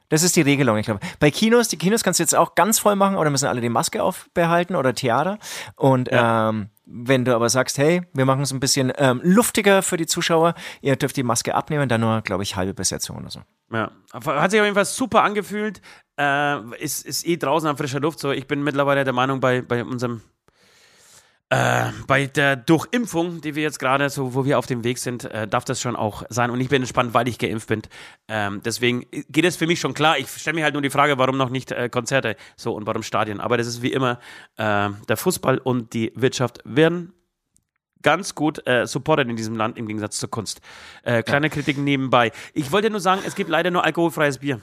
das 0.09 0.23
ist 0.23 0.37
die 0.37 0.41
Regelung. 0.43 0.77
Ich 0.79 0.87
glaube, 0.87 1.01
bei 1.19 1.31
Kinos, 1.31 1.69
die 1.69 1.77
Kinos 1.77 2.03
kannst 2.03 2.21
du 2.21 2.23
jetzt 2.23 2.35
auch 2.35 2.55
ganz 2.55 2.79
voll 2.79 2.97
machen 2.97 3.17
oder 3.17 3.31
müssen 3.31 3.47
alle 3.47 3.61
die 3.61 3.69
Maske 3.69 4.03
aufbehalten 4.03 4.77
oder 4.77 4.95
Theater. 4.95 5.39
Und 5.77 6.09
ähm, 6.13 6.71
wenn 6.87 7.25
du 7.25 7.35
aber 7.35 7.49
sagst, 7.51 7.77
hey, 7.79 8.03
wir 8.13 8.25
machen 8.25 8.43
es 8.43 8.53
ein 8.53 8.61
bisschen 8.61 8.93
ähm, 8.97 9.21
luftiger 9.25 9.83
für 9.83 9.97
die 9.97 10.07
Zuschauer, 10.07 10.55
ihr 10.83 10.97
dürft 10.97 11.17
die 11.17 11.23
Maske 11.23 11.55
abnehmen, 11.55 11.89
dann 11.89 12.01
nur, 12.01 12.23
glaube 12.23 12.43
ich, 12.43 12.57
halbe 12.57 12.75
Besetzung 12.75 13.17
oder 13.19 13.31
so. 13.31 13.41
ja. 13.73 13.91
Hat 14.13 14.51
sich 14.51 14.61
auf 14.61 14.65
jeden 14.65 14.75
Fall 14.77 14.85
super 14.85 15.23
angefühlt. 15.23 15.81
Äh, 16.19 16.61
ist, 16.83 17.05
ist 17.05 17.27
eh 17.27 17.37
draußen 17.37 17.69
an 17.69 17.77
frischer 17.77 18.01
Luft. 18.01 18.21
So, 18.21 18.31
ich 18.31 18.47
bin 18.47 18.63
mittlerweile 18.63 19.05
der 19.05 19.13
Meinung, 19.15 19.41
bei, 19.41 19.63
bei 19.63 19.83
unserem 19.85 20.23
äh, 21.55 21.93
bei 22.09 22.27
der 22.27 22.57
Durchimpfung, 22.57 23.41
die 23.41 23.55
wir 23.55 23.63
jetzt 23.63 23.79
gerade 23.79 24.11
so, 24.11 24.35
wo 24.35 24.45
wir 24.45 24.59
auf 24.59 24.67
dem 24.67 24.83
Weg 24.83 24.99
sind, 24.99 25.25
äh, 25.25 25.47
darf 25.47 25.65
das 25.65 25.81
schon 25.81 25.95
auch 25.95 26.25
sein. 26.29 26.51
Und 26.51 26.61
ich 26.61 26.69
bin 26.69 26.83
entspannt, 26.83 27.15
weil 27.15 27.29
ich 27.29 27.39
geimpft 27.39 27.69
bin. 27.69 27.83
Ähm, 28.27 28.61
deswegen 28.65 29.07
geht 29.29 29.45
es 29.45 29.55
für 29.55 29.69
mich 29.69 29.79
schon 29.79 29.95
klar. 29.95 30.19
Ich 30.19 30.29
stelle 30.29 30.57
mir 30.57 30.65
halt 30.65 30.75
nur 30.75 30.83
die 30.83 30.91
Frage, 30.91 31.17
warum 31.17 31.37
noch 31.37 31.51
nicht 31.51 31.71
äh, 31.71 31.89
Konzerte 31.89 32.35
so 32.57 32.75
und 32.75 32.87
warum 32.87 33.05
Stadien. 33.05 33.41
Aber 33.41 33.57
das 33.57 33.69
ist 33.69 33.83
wie 33.83 33.93
immer, 33.93 34.19
äh, 34.57 34.91
der 35.09 35.17
Fußball 35.17 35.59
und 35.59 35.93
die 35.93 36.13
Wirtschaft 36.17 36.59
werden 36.65 37.13
ganz 38.03 38.35
gut 38.35 38.67
äh, 38.67 38.87
supported 38.87 39.29
in 39.29 39.37
diesem 39.37 39.55
Land 39.55 39.79
im 39.79 39.87
Gegensatz 39.87 40.19
zur 40.19 40.31
Kunst. 40.31 40.61
Äh, 41.05 41.23
kleine 41.23 41.51
Kritiken 41.51 41.85
nebenbei. 41.85 42.33
Ich 42.53 42.73
wollte 42.73 42.91
nur 42.91 43.01
sagen, 43.01 43.23
es 43.25 43.37
gibt 43.37 43.49
leider 43.49 43.71
nur 43.71 43.85
alkoholfreies 43.85 44.39
Bier. 44.39 44.61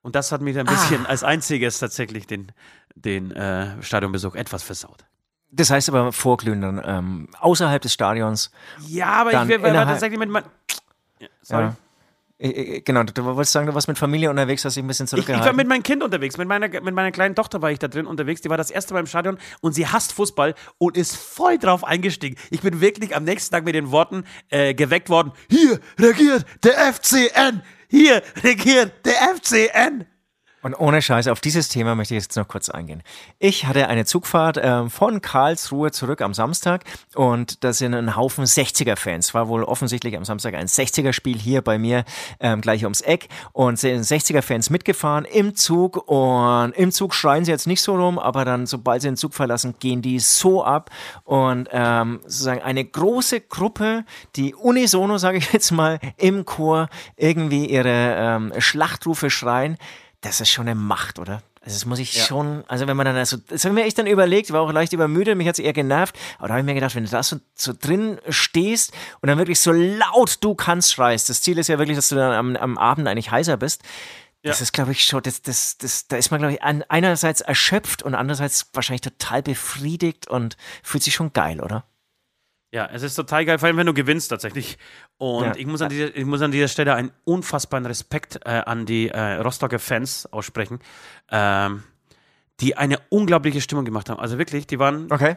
Und 0.00 0.14
das 0.14 0.32
hat 0.32 0.40
mir 0.40 0.58
ein 0.58 0.66
bisschen 0.66 1.04
als 1.04 1.24
einziges 1.24 1.78
tatsächlich 1.78 2.26
den, 2.26 2.52
den 2.94 3.32
äh, 3.32 3.82
Stadionbesuch 3.82 4.34
etwas 4.34 4.62
versaut. 4.62 5.04
Das 5.50 5.70
heißt 5.70 5.88
aber 5.88 6.12
vorglühen 6.12 6.60
dann 6.60 6.82
ähm, 6.84 7.28
außerhalb 7.40 7.80
des 7.80 7.92
Stadions. 7.92 8.50
Ja, 8.86 9.06
aber 9.08 9.30
ich 9.30 9.36
war 9.36 9.48
innerhalb- 9.50 9.88
tatsächlich 9.88 10.18
mit 10.18 10.30
ja, 11.18 11.28
sorry. 11.42 11.62
Ja. 11.64 11.76
Äh, 12.38 12.48
äh, 12.48 12.80
Genau, 12.82 13.02
du 13.04 13.24
wolltest 13.24 13.52
sagen, 13.52 13.66
du 13.66 13.72
warst 13.74 13.88
mit 13.88 13.96
Familie 13.96 14.28
unterwegs, 14.28 14.62
hast 14.64 14.76
dich 14.76 14.84
ein 14.84 14.86
bisschen 14.86 15.04
Ich, 15.06 15.12
ich 15.12 15.16
zurückgehalten. 15.24 15.46
war 15.46 15.54
mit 15.54 15.66
meinem 15.68 15.82
Kind 15.82 16.02
unterwegs, 16.02 16.36
mit 16.36 16.46
meiner, 16.46 16.68
mit 16.68 16.94
meiner 16.94 17.10
kleinen 17.10 17.34
Tochter 17.34 17.62
war 17.62 17.70
ich 17.70 17.78
da 17.78 17.88
drin 17.88 18.06
unterwegs. 18.06 18.42
Die 18.42 18.50
war 18.50 18.58
das 18.58 18.70
erste 18.70 18.92
Mal 18.92 19.00
im 19.00 19.06
Stadion 19.06 19.38
und 19.62 19.72
sie 19.72 19.86
hasst 19.86 20.12
Fußball 20.12 20.54
und 20.76 20.96
ist 20.98 21.16
voll 21.16 21.56
drauf 21.58 21.82
eingestiegen. 21.84 22.36
Ich 22.50 22.60
bin 22.60 22.82
wirklich 22.82 23.16
am 23.16 23.24
nächsten 23.24 23.54
Tag 23.54 23.64
mit 23.64 23.74
den 23.74 23.90
Worten 23.90 24.24
äh, 24.50 24.74
geweckt 24.74 25.08
worden: 25.08 25.32
Hier 25.48 25.80
regiert 25.98 26.44
der 26.62 26.92
FCN! 26.92 27.62
Hier 27.88 28.22
regiert 28.42 28.92
der 29.06 29.14
FCN! 29.36 30.04
Und 30.66 30.74
ohne 30.80 31.00
Scheiße, 31.00 31.30
auf 31.30 31.40
dieses 31.40 31.68
Thema 31.68 31.94
möchte 31.94 32.16
ich 32.16 32.24
jetzt 32.24 32.34
noch 32.34 32.48
kurz 32.48 32.68
eingehen. 32.68 33.04
Ich 33.38 33.66
hatte 33.66 33.86
eine 33.86 34.04
Zugfahrt 34.04 34.58
ähm, 34.60 34.90
von 34.90 35.22
Karlsruhe 35.22 35.92
zurück 35.92 36.20
am 36.20 36.34
Samstag 36.34 36.82
und 37.14 37.62
da 37.62 37.72
sind 37.72 37.94
ein 37.94 38.16
Haufen 38.16 38.44
60er-Fans. 38.44 39.32
War 39.32 39.46
wohl 39.46 39.62
offensichtlich 39.62 40.16
am 40.16 40.24
Samstag 40.24 40.54
ein 40.54 40.66
60er-Spiel 40.66 41.38
hier 41.38 41.62
bei 41.62 41.78
mir 41.78 42.04
ähm, 42.40 42.62
gleich 42.62 42.82
ums 42.82 43.00
Eck 43.00 43.28
und 43.52 43.78
sind 43.78 44.02
60er-Fans 44.02 44.70
mitgefahren 44.70 45.24
im 45.24 45.54
Zug 45.54 46.08
und 46.10 46.72
im 46.72 46.90
Zug 46.90 47.14
schreien 47.14 47.44
sie 47.44 47.52
jetzt 47.52 47.68
nicht 47.68 47.80
so 47.80 47.94
rum, 47.94 48.18
aber 48.18 48.44
dann, 48.44 48.66
sobald 48.66 49.02
sie 49.02 49.08
den 49.08 49.16
Zug 49.16 49.34
verlassen, 49.34 49.76
gehen 49.78 50.02
die 50.02 50.18
so 50.18 50.64
ab 50.64 50.90
und 51.22 51.68
ähm, 51.70 52.18
sozusagen 52.24 52.62
eine 52.62 52.84
große 52.84 53.42
Gruppe, 53.42 54.04
die 54.34 54.52
unisono, 54.52 55.16
sage 55.18 55.38
ich 55.38 55.52
jetzt 55.52 55.70
mal, 55.70 56.00
im 56.16 56.44
Chor 56.44 56.88
irgendwie 57.16 57.66
ihre 57.66 58.16
ähm, 58.18 58.52
Schlachtrufe 58.58 59.30
schreien 59.30 59.78
das 60.26 60.40
ist 60.40 60.50
schon 60.50 60.68
eine 60.68 60.74
Macht, 60.74 61.18
oder? 61.18 61.42
Also 61.60 61.74
das 61.74 61.84
muss 61.84 61.98
ich 61.98 62.22
schon, 62.22 62.62
also 62.68 62.86
wenn 62.86 62.96
man 62.96 63.06
dann, 63.06 63.16
also, 63.16 63.38
das 63.48 63.64
habe 63.64 63.74
ich 63.74 63.82
mir 63.82 63.86
echt 63.86 63.98
dann 63.98 64.06
überlegt, 64.06 64.52
war 64.52 64.60
auch 64.60 64.72
leicht 64.72 64.92
übermüdet, 64.92 65.36
mich 65.36 65.48
hat 65.48 65.58
es 65.58 65.64
eher 65.64 65.72
genervt, 65.72 66.16
aber 66.38 66.48
da 66.48 66.54
habe 66.54 66.60
ich 66.60 66.66
mir 66.66 66.74
gedacht, 66.74 66.94
wenn 66.94 67.04
du 67.04 67.10
da 67.10 67.22
so, 67.24 67.38
so 67.56 67.72
drin 67.72 68.20
stehst 68.28 68.92
und 69.20 69.28
dann 69.28 69.38
wirklich 69.38 69.60
so 69.60 69.72
laut 69.72 70.44
du 70.44 70.54
kannst 70.54 70.92
schreist, 70.92 71.28
das 71.28 71.42
Ziel 71.42 71.58
ist 71.58 71.68
ja 71.68 71.78
wirklich, 71.78 71.96
dass 71.96 72.08
du 72.08 72.14
dann 72.14 72.32
am, 72.32 72.56
am 72.56 72.78
Abend 72.78 73.08
eigentlich 73.08 73.32
heißer 73.32 73.56
bist, 73.56 73.82
das 74.46 74.60
ist, 74.60 74.72
glaube 74.72 74.92
ich, 74.92 75.04
schon, 75.04 75.22
das, 75.22 75.42
das, 75.42 75.76
das, 75.76 76.06
da 76.06 76.16
ist 76.16 76.30
man, 76.30 76.38
glaube 76.38 76.54
ich, 76.54 76.62
an, 76.62 76.84
einerseits 76.88 77.40
erschöpft 77.40 78.02
und 78.02 78.14
andererseits 78.14 78.70
wahrscheinlich 78.72 79.00
total 79.00 79.42
befriedigt 79.42 80.28
und 80.28 80.56
fühlt 80.82 81.02
sich 81.02 81.14
schon 81.14 81.32
geil, 81.32 81.60
oder? 81.60 81.84
Ja, 82.76 82.90
es 82.92 83.02
ist 83.02 83.14
total 83.14 83.46
geil, 83.46 83.58
vor 83.58 83.68
allem 83.68 83.78
wenn 83.78 83.86
du 83.86 83.94
gewinnst 83.94 84.28
tatsächlich. 84.28 84.76
Und 85.16 85.44
Ja. 85.44 85.54
ich, 85.56 85.66
muss 85.66 85.80
an 85.80 85.88
dieser, 85.88 86.14
ich 86.14 86.26
muss 86.26 86.42
an 86.42 86.50
dieser 86.50 86.68
Stelle 86.68 86.94
einen 86.94 87.10
unfassbaren 87.24 87.86
Respekt 87.86 88.38
äh, 88.44 88.50
an 88.50 88.84
die 88.84 89.08
äh, 89.08 89.36
Rostocker 89.36 89.78
Fans 89.78 90.26
aussprechen, 90.30 90.80
ähm, 91.30 91.82
die 92.60 92.76
eine 92.76 92.98
unglaubliche 93.08 93.62
Stimmung 93.62 93.86
gemacht 93.86 94.10
haben. 94.10 94.20
Also 94.20 94.36
wirklich, 94.36 94.66
die 94.66 94.78
waren, 94.78 95.10
Okay. 95.10 95.36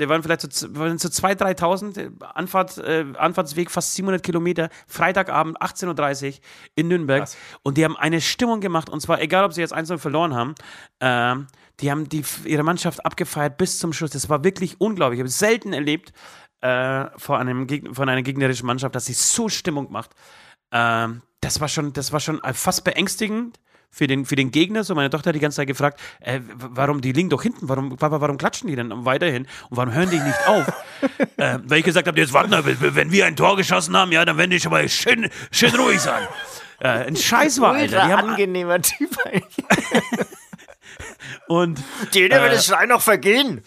die 0.00 0.08
waren 0.08 0.22
vielleicht 0.22 0.40
so, 0.40 0.48
z- 0.48 0.78
waren 0.78 0.96
so 0.96 1.08
2.000, 1.08 1.58
3.000, 1.58 2.22
Anfahrt, 2.34 2.78
äh, 2.78 3.04
Anfahrtsweg 3.18 3.70
fast 3.70 3.94
700 3.94 4.22
Kilometer, 4.22 4.70
Freitagabend 4.86 5.60
18.30 5.60 6.26
Uhr 6.28 6.34
in 6.74 6.88
Nürnberg. 6.88 7.20
Krass. 7.20 7.36
Und 7.64 7.76
die 7.76 7.84
haben 7.84 7.98
eine 7.98 8.22
Stimmung 8.22 8.60
gemacht, 8.62 8.88
und 8.88 9.00
zwar 9.02 9.20
egal, 9.20 9.44
ob 9.44 9.52
sie 9.52 9.60
jetzt 9.60 9.74
1 9.74 9.92
verloren 10.00 10.34
haben, 10.34 10.54
ähm, 11.00 11.48
die 11.80 11.90
haben 11.90 12.08
die, 12.08 12.24
ihre 12.44 12.64
Mannschaft 12.64 13.04
abgefeiert 13.06 13.56
bis 13.58 13.78
zum 13.78 13.92
Schluss. 13.92 14.10
Das 14.10 14.28
war 14.30 14.42
wirklich 14.42 14.80
unglaublich. 14.80 15.18
Ich 15.18 15.20
habe 15.20 15.28
es 15.28 15.38
selten 15.38 15.72
erlebt 15.74 16.12
äh, 16.60 17.06
vor 17.16 17.38
einem 17.38 17.66
Gegner, 17.66 17.94
von 17.94 18.08
einer 18.08 18.22
gegnerischen 18.22 18.66
Mannschaft, 18.66 18.94
dass 18.94 19.06
sie 19.06 19.14
so 19.14 19.48
Stimmung 19.48 19.90
macht. 19.90 20.10
Ähm, 20.72 21.22
das 21.40 21.60
war 21.60 21.68
schon, 21.68 21.92
das 21.92 22.12
war 22.12 22.20
schon 22.20 22.40
fast 22.52 22.84
beängstigend 22.84 23.58
für 23.90 24.06
den, 24.06 24.26
für 24.26 24.36
den 24.36 24.50
Gegner. 24.50 24.84
So, 24.84 24.94
meine 24.94 25.10
Tochter 25.10 25.28
hat 25.28 25.34
die 25.34 25.40
ganze 25.40 25.56
Zeit 25.56 25.68
gefragt, 25.68 26.00
äh, 26.20 26.40
warum, 26.56 27.00
die 27.00 27.12
liegen 27.12 27.30
doch 27.30 27.42
hinten, 27.42 27.68
warum, 27.68 27.96
Papa, 27.96 28.20
warum 28.20 28.36
klatschen 28.38 28.68
die 28.68 28.76
denn 28.76 29.04
weiterhin 29.04 29.46
und 29.70 29.76
warum 29.76 29.92
hören 29.92 30.10
die 30.10 30.20
nicht 30.20 30.46
auf? 30.46 30.66
äh, 31.36 31.58
weil 31.64 31.78
ich 31.78 31.84
gesagt 31.84 32.06
habe, 32.06 32.18
jetzt 32.18 32.32
warten 32.32 32.50
wir, 32.50 32.94
wenn 32.94 33.12
wir 33.12 33.26
ein 33.26 33.36
Tor 33.36 33.56
geschossen 33.56 33.96
haben, 33.96 34.12
ja, 34.12 34.24
dann 34.24 34.36
werden 34.36 34.50
die 34.50 34.60
schon 34.60 34.72
mal 34.72 34.88
schön, 34.88 35.30
schön 35.50 35.74
ruhig 35.74 36.00
sein. 36.00 36.26
Äh, 36.80 37.08
ein 37.08 37.16
Scheiß 37.16 37.60
war, 37.60 37.72
Alter. 37.72 38.06
Die 38.06 38.12
haben, 38.12 38.30
angenehmer 38.30 38.80
Typ 38.80 39.10
eigentlich. 39.24 39.66
und 41.48 41.82
Denen 42.14 42.40
wird 42.40 42.52
das 42.52 42.66
Schreien 42.66 42.90
noch 42.90 43.02
vergehen. 43.02 43.64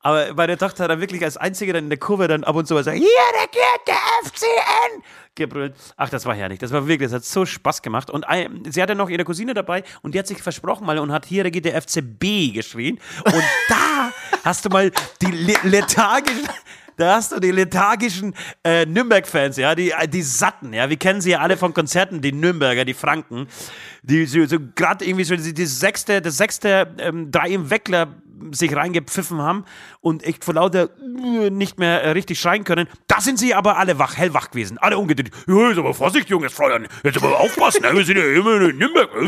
Aber 0.00 0.32
meine 0.34 0.56
Tochter 0.56 0.84
hat 0.84 0.90
dann 0.90 1.00
wirklich 1.00 1.24
als 1.24 1.36
Einzige 1.36 1.72
dann 1.72 1.84
in 1.84 1.90
der 1.90 1.98
Kurve 1.98 2.28
dann 2.28 2.44
ab 2.44 2.54
und 2.54 2.66
zu 2.66 2.74
mal 2.74 2.84
sagen, 2.84 2.98
hier, 2.98 3.08
geht, 3.50 3.86
der 3.86 3.96
FCN! 4.24 5.02
gebrüllt. 5.38 5.74
Ach, 5.96 6.10
das 6.10 6.26
war 6.26 6.34
herrlich. 6.34 6.58
Das 6.58 6.72
war 6.72 6.86
wirklich, 6.86 7.10
das 7.10 7.16
hat 7.16 7.24
so 7.24 7.46
Spaß 7.46 7.80
gemacht. 7.80 8.10
Und 8.10 8.28
ein, 8.28 8.64
sie 8.68 8.82
hatte 8.82 8.94
noch 8.94 9.08
ihre 9.08 9.24
Cousine 9.24 9.54
dabei 9.54 9.84
und 10.02 10.14
die 10.14 10.18
hat 10.18 10.26
sich 10.26 10.42
versprochen 10.42 10.86
mal 10.86 10.98
und 10.98 11.12
hat 11.12 11.24
hier, 11.24 11.50
geht 11.50 11.64
der 11.64 11.80
FCB 11.80 12.52
geschrien. 12.52 12.98
Und 13.24 13.44
da 13.68 14.12
hast 14.44 14.66
du 14.66 14.68
mal 14.68 14.90
die 15.22 15.30
lethargischen 15.62 16.48
da 16.96 17.14
hast 17.14 17.30
du 17.30 17.38
die 17.38 17.52
lethargischen 17.52 18.34
äh, 18.64 18.84
Nürnberg-Fans, 18.84 19.56
ja, 19.56 19.76
die, 19.76 19.94
die 20.08 20.22
Satten, 20.22 20.72
ja, 20.72 20.90
wir 20.90 20.96
kennen 20.96 21.20
sie 21.20 21.30
ja 21.30 21.38
alle 21.38 21.56
von 21.56 21.72
Konzerten, 21.72 22.20
die 22.20 22.32
Nürnberger, 22.32 22.84
die 22.84 22.92
Franken, 22.92 23.46
die 24.02 24.26
so, 24.26 24.44
so 24.46 24.56
gerade 24.74 25.04
irgendwie 25.04 25.22
so 25.22 25.36
die, 25.36 25.54
die 25.54 25.66
sechste, 25.66 26.20
das 26.20 26.38
sechste 26.38 26.92
ähm, 26.98 27.30
drei 27.30 27.50
im 27.50 27.70
Weckler 27.70 28.16
sich 28.52 28.74
reingepfiffen 28.74 29.40
haben 29.40 29.64
und 30.00 30.22
echt 30.22 30.44
vor 30.44 30.54
lauter 30.54 30.90
äh, 31.00 31.50
nicht 31.50 31.78
mehr 31.78 32.02
äh, 32.02 32.10
richtig 32.10 32.40
schreien 32.40 32.64
können. 32.64 32.88
Da 33.06 33.20
sind 33.20 33.38
sie 33.38 33.54
aber 33.54 33.78
alle 33.78 33.98
wach, 33.98 34.16
hellwach 34.16 34.50
gewesen, 34.50 34.78
alle 34.78 34.98
umgedreht. 34.98 35.30
Ja, 35.46 35.68
jetzt 35.68 35.78
aber 35.78 35.94
Vorsicht, 35.94 36.28
junges 36.28 36.52
Fräulein, 36.52 36.88
jetzt 37.04 37.18
aber 37.18 37.38
aufpassen, 37.38 37.82
ne? 37.82 37.94
wir 37.94 38.04
sind 38.04 38.18
ja 38.18 38.24
immer 38.24 38.60
in 38.62 38.78
Nürnberg. 38.78 39.10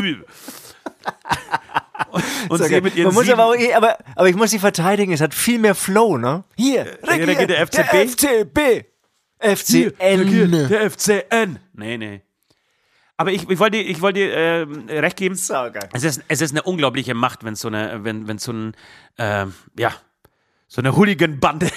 und 2.49 2.57
so 2.57 2.63
sie 2.63 2.81
mit 2.81 2.95
ihren 2.95 3.07
Man 3.07 3.15
muss 3.15 3.29
aber, 3.29 3.57
eh, 3.57 3.73
aber, 3.73 3.97
aber 4.15 4.29
ich 4.29 4.35
muss 4.35 4.51
sie 4.51 4.59
verteidigen, 4.59 5.13
es 5.13 5.21
hat 5.21 5.33
viel 5.33 5.59
mehr 5.59 5.75
Flow, 5.75 6.17
ne? 6.17 6.43
Hier, 6.55 6.97
hier, 7.07 7.25
hier 7.25 7.47
der 7.47 7.67
FCB. 7.67 7.91
Der 7.91 8.07
FCB. 8.07 8.59
FCN. 9.41 10.27
Hier, 10.27 10.67
der 10.67 10.91
FCN. 10.91 11.59
Nee, 11.73 11.97
nee. 11.97 12.21
Aber 13.21 13.31
ich, 13.31 13.47
ich 13.47 13.59
wollte 13.59 13.77
dir 13.77 13.87
ich 13.87 14.01
wollt 14.01 14.17
äh, 14.17 14.65
recht 14.99 15.15
geben. 15.15 15.35
Saugeil. 15.35 15.87
Es 15.93 16.03
ist, 16.03 16.23
es 16.27 16.41
ist 16.41 16.51
eine 16.51 16.63
unglaubliche 16.63 17.13
Macht, 17.13 17.43
wenn 17.43 17.53
so 17.53 17.67
eine, 17.67 18.03
wenn, 18.03 18.27
wenn 18.27 18.39
so 18.39 18.51
ein, 18.51 18.73
äh, 19.17 19.45
ja, 19.77 19.93
so 20.67 20.81
eine 20.81 20.95
Hooligan-Bande 20.95 21.67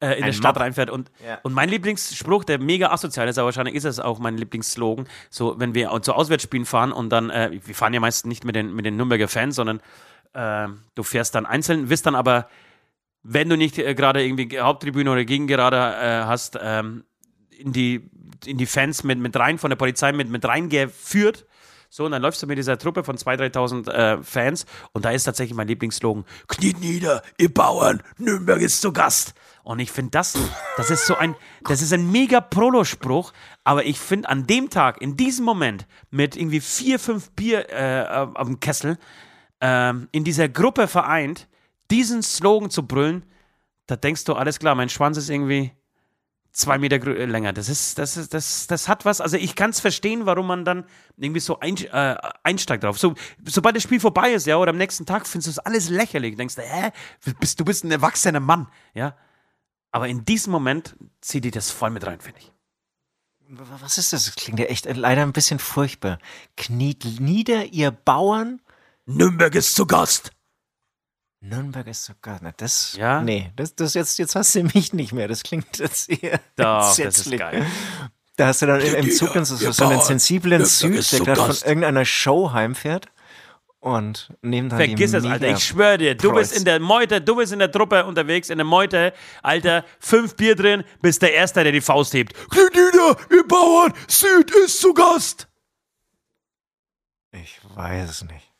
äh, 0.00 0.18
in 0.18 0.24
Ein 0.24 0.30
die 0.32 0.36
Stadt 0.36 0.56
Mob. 0.56 0.62
reinfährt. 0.62 0.90
Und, 0.90 1.12
ja. 1.24 1.38
und 1.44 1.52
mein 1.52 1.68
Lieblingsspruch, 1.68 2.42
der 2.42 2.58
mega 2.58 2.90
asozial 2.90 3.28
ist, 3.28 3.38
aber 3.38 3.46
wahrscheinlich 3.46 3.76
ist 3.76 3.84
es 3.84 4.00
auch 4.00 4.18
mein 4.18 4.36
Lieblingsslogan, 4.36 5.06
so 5.30 5.54
wenn 5.60 5.72
wir 5.74 5.96
zu 6.02 6.14
Auswärtsspielen 6.14 6.66
fahren 6.66 6.90
und 6.90 7.10
dann, 7.10 7.30
äh, 7.30 7.60
wir 7.64 7.74
fahren 7.76 7.94
ja 7.94 8.00
meistens 8.00 8.28
nicht 8.28 8.44
mit 8.44 8.56
den, 8.56 8.74
mit 8.74 8.84
den 8.84 8.96
Nürnberger 8.96 9.28
Fans, 9.28 9.54
sondern 9.54 9.80
äh, 10.32 10.66
du 10.96 11.02
fährst 11.04 11.36
dann 11.36 11.46
einzeln, 11.46 11.88
wirst 11.90 12.06
dann 12.06 12.16
aber, 12.16 12.48
wenn 13.22 13.48
du 13.48 13.56
nicht 13.56 13.78
äh, 13.78 13.94
gerade 13.94 14.24
irgendwie 14.24 14.58
Haupttribüne 14.58 15.12
oder 15.12 15.24
Gegengerade 15.24 15.76
äh, 15.76 16.24
hast, 16.24 16.58
ähm, 16.60 17.04
in 17.56 17.72
die, 17.72 18.10
in 18.46 18.58
die 18.58 18.66
Fans 18.66 19.04
mit, 19.04 19.18
mit 19.18 19.36
rein, 19.36 19.58
von 19.58 19.70
der 19.70 19.76
Polizei 19.76 20.12
mit, 20.12 20.28
mit 20.28 20.44
reingeführt. 20.44 21.46
So, 21.88 22.06
und 22.06 22.12
dann 22.12 22.22
läufst 22.22 22.42
du 22.42 22.46
mit 22.46 22.56
dieser 22.56 22.78
Truppe 22.78 23.04
von 23.04 23.18
2.000, 23.18 23.52
3.000 23.52 23.90
äh, 23.90 24.22
Fans 24.22 24.64
und 24.92 25.04
da 25.04 25.10
ist 25.10 25.24
tatsächlich 25.24 25.54
mein 25.54 25.68
Lieblingsslogan: 25.68 26.24
Kniet 26.48 26.80
nieder, 26.80 27.22
ihr 27.36 27.52
Bauern, 27.52 28.02
Nürnberg 28.16 28.62
ist 28.62 28.80
zu 28.80 28.94
Gast. 28.94 29.34
Und 29.62 29.78
ich 29.78 29.92
finde 29.92 30.12
das, 30.12 30.36
das 30.76 30.90
ist 30.90 31.06
so 31.06 31.16
ein, 31.16 31.36
das 31.64 31.82
ist 31.82 31.92
ein 31.92 32.10
mega 32.10 32.40
Prolo-Spruch, 32.40 33.32
aber 33.62 33.84
ich 33.84 34.00
finde 34.00 34.28
an 34.28 34.46
dem 34.46 34.70
Tag, 34.70 35.00
in 35.00 35.16
diesem 35.16 35.44
Moment, 35.44 35.86
mit 36.10 36.34
irgendwie 36.34 36.60
vier, 36.60 36.98
fünf 36.98 37.30
Bier 37.32 37.70
äh, 37.70 38.26
auf 38.34 38.48
dem 38.48 38.58
Kessel, 38.58 38.98
äh, 39.60 39.92
in 40.12 40.24
dieser 40.24 40.48
Gruppe 40.48 40.88
vereint, 40.88 41.46
diesen 41.90 42.22
Slogan 42.22 42.70
zu 42.70 42.86
brüllen, 42.86 43.24
da 43.86 43.96
denkst 43.96 44.24
du, 44.24 44.32
alles 44.32 44.58
klar, 44.58 44.74
mein 44.74 44.88
Schwanz 44.88 45.16
ist 45.16 45.28
irgendwie 45.28 45.72
zwei 46.52 46.78
Meter 46.78 46.96
äh, 47.06 47.24
länger. 47.24 47.52
Das 47.52 47.68
ist, 47.68 47.98
das 47.98 48.16
ist, 48.16 48.34
das, 48.34 48.66
das 48.66 48.88
hat 48.88 49.04
was. 49.04 49.20
Also 49.20 49.36
ich 49.36 49.56
kann 49.56 49.70
es 49.70 49.80
verstehen, 49.80 50.26
warum 50.26 50.46
man 50.46 50.64
dann 50.64 50.84
irgendwie 51.16 51.40
so 51.40 51.58
ein, 51.60 51.76
äh, 51.76 52.16
einsteigt 52.42 52.84
drauf. 52.84 52.98
So, 52.98 53.14
sobald 53.44 53.76
das 53.76 53.82
Spiel 53.82 54.00
vorbei 54.00 54.32
ist, 54.32 54.46
ja, 54.46 54.56
oder 54.56 54.70
am 54.70 54.76
nächsten 54.76 55.06
Tag 55.06 55.26
findest 55.26 55.48
du 55.48 55.50
es 55.52 55.58
alles 55.58 55.88
lächerlich. 55.88 56.36
Denkst 56.36 56.56
du, 56.56 56.62
hä, 56.62 56.90
bist, 57.40 57.58
du 57.58 57.64
bist 57.64 57.84
ein 57.84 57.90
erwachsener 57.90 58.40
Mann, 58.40 58.68
ja. 58.94 59.16
Aber 59.90 60.08
in 60.08 60.24
diesem 60.24 60.52
Moment 60.52 60.96
zieht 61.20 61.44
die 61.44 61.50
das 61.50 61.70
voll 61.70 61.90
mit 61.90 62.06
rein, 62.06 62.20
finde 62.20 62.40
ich. 62.40 62.52
Was 63.48 63.98
ist 63.98 64.14
das? 64.14 64.24
Das 64.24 64.34
klingt 64.34 64.58
ja 64.58 64.66
echt 64.66 64.86
leider 64.86 65.22
ein 65.22 65.34
bisschen 65.34 65.58
furchtbar. 65.58 66.18
Kniet 66.56 67.20
nieder, 67.20 67.66
ihr 67.66 67.90
Bauern. 67.90 68.62
Nürnberg 69.04 69.54
ist 69.54 69.74
zu 69.74 69.86
Gast. 69.86 70.32
Nürnberg 71.42 71.86
ist 71.88 72.04
zu 72.04 72.12
Gast. 72.22 72.42
Na, 72.42 72.52
das, 72.56 72.94
ja? 72.96 73.20
nee, 73.20 73.50
das, 73.56 73.74
das 73.74 73.94
jetzt, 73.94 74.18
jetzt 74.18 74.36
hast 74.36 74.54
du 74.54 74.62
mich 74.62 74.92
nicht 74.92 75.12
mehr. 75.12 75.26
Das 75.26 75.42
klingt 75.42 75.78
jetzt 75.78 76.08
eher 76.08 76.40
Doch, 76.56 76.96
das 76.96 76.98
ist 76.98 77.36
geil. 77.36 77.66
Da 78.36 78.46
hast 78.46 78.62
du 78.62 78.66
dann 78.66 78.80
im, 78.80 78.94
im 78.94 79.10
Zug 79.10 79.30
so, 79.44 79.56
so 79.56 79.84
einen 79.84 80.00
sensiblen 80.00 80.64
Süd, 80.64 81.12
der 81.12 81.20
gerade 81.20 81.52
von 81.52 81.68
irgendeiner 81.68 82.04
Show 82.04 82.52
heimfährt 82.52 83.08
und 83.80 84.32
nehmen 84.40 84.68
dann 84.68 84.78
Vergiss 84.78 85.12
es, 85.12 85.24
Alter. 85.24 85.48
Ich 85.48 85.64
schwöre 85.64 85.98
dir, 85.98 86.14
du 86.14 86.32
bist 86.32 86.56
in 86.56 86.64
der 86.64 86.78
Meute, 86.78 87.20
du 87.20 87.34
bist 87.34 87.52
in 87.52 87.58
der 87.58 87.70
Truppe 87.70 88.06
unterwegs, 88.06 88.48
in 88.48 88.58
der 88.58 88.64
Meute, 88.64 89.12
Alter, 89.42 89.84
fünf 89.98 90.36
Bier 90.36 90.54
drin, 90.54 90.84
bist 91.02 91.20
der 91.20 91.34
Erste, 91.34 91.64
der 91.64 91.72
die 91.72 91.80
Faust 91.80 92.14
hebt. 92.14 92.34
Nieder, 92.52 93.16
ihr 93.30 93.46
Bauern, 93.46 93.92
Süd 94.06 94.50
ist 94.64 94.80
zu 94.80 94.94
Gast. 94.94 95.48
Ich 97.32 97.58
weiß 97.74 98.08
es 98.08 98.22
nicht. 98.24 98.51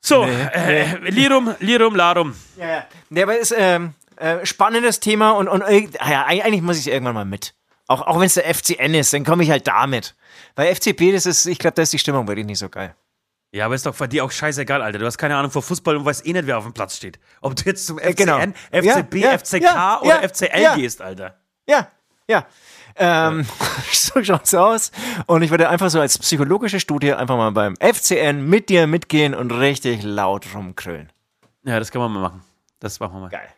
So, 0.00 0.24
nee, 0.24 0.42
äh, 0.52 0.98
nee. 1.00 1.10
Lirum, 1.10 1.54
Lirum, 1.60 1.94
Larum. 1.94 2.34
Ja, 2.56 2.66
ja. 2.66 2.86
Nee, 3.10 3.22
aber 3.22 3.34
es 3.40 3.50
ist 3.50 3.56
ähm, 3.58 3.94
äh, 4.16 4.44
spannendes 4.46 5.00
Thema 5.00 5.32
und, 5.32 5.48
und 5.48 5.62
äh, 5.62 5.88
ja, 6.08 6.26
eigentlich 6.26 6.62
muss 6.62 6.78
ich 6.78 6.88
irgendwann 6.88 7.14
mal 7.14 7.24
mit. 7.24 7.54
Auch, 7.86 8.02
auch 8.02 8.18
wenn 8.18 8.26
es 8.26 8.34
der 8.34 8.52
FCN 8.54 8.94
ist, 8.94 9.12
dann 9.12 9.24
komme 9.24 9.42
ich 9.42 9.50
halt 9.50 9.66
damit. 9.66 10.14
Weil 10.56 10.74
FCP, 10.74 11.12
das 11.12 11.26
ist, 11.26 11.46
ich 11.46 11.58
glaube, 11.58 11.74
da 11.74 11.82
ist 11.82 11.92
die 11.92 11.98
Stimmung 11.98 12.28
wirklich 12.28 12.46
nicht 12.46 12.58
so 12.58 12.68
geil. 12.68 12.94
Ja, 13.50 13.64
aber 13.64 13.74
ist 13.74 13.86
doch 13.86 13.94
für 13.94 14.08
die 14.08 14.20
auch 14.20 14.30
scheißegal, 14.30 14.82
Alter. 14.82 14.98
Du 14.98 15.06
hast 15.06 15.16
keine 15.16 15.36
Ahnung 15.36 15.50
vor 15.50 15.62
Fußball 15.62 15.96
und 15.96 16.04
weißt 16.04 16.26
eh 16.26 16.32
nicht, 16.34 16.46
wer 16.46 16.58
auf 16.58 16.64
dem 16.64 16.74
Platz 16.74 16.96
steht. 16.96 17.18
Ob 17.40 17.56
du 17.56 17.64
jetzt 17.64 17.86
zum 17.86 17.98
FCN, 17.98 18.14
genau. 18.14 18.38
FCB, 18.70 19.14
ja, 19.14 19.38
FCK 19.38 19.62
ja, 19.62 20.00
oder 20.02 20.22
ja, 20.22 20.28
FCL 20.28 20.76
gehst, 20.76 21.00
Alter. 21.00 21.40
Ja, 21.66 21.88
ja. 22.28 22.46
Ähm, 22.96 23.46
so 23.92 24.22
schaut's 24.22 24.54
aus. 24.54 24.90
Und 25.26 25.42
ich 25.42 25.50
würde 25.50 25.68
einfach 25.68 25.90
so 25.90 26.00
als 26.00 26.18
psychologische 26.18 26.80
Studie 26.80 27.12
einfach 27.12 27.36
mal 27.36 27.50
beim 27.52 27.76
FCN 27.76 28.48
mit 28.48 28.68
dir 28.68 28.86
mitgehen 28.86 29.34
und 29.34 29.50
richtig 29.52 30.02
laut 30.02 30.46
rumkrüllen. 30.54 31.12
Ja, 31.64 31.78
das 31.78 31.90
kann 31.90 32.00
man 32.00 32.12
mal 32.12 32.20
machen. 32.20 32.42
Das 32.80 33.00
machen 33.00 33.14
wir 33.14 33.20
mal. 33.20 33.28
Geil. 33.28 33.48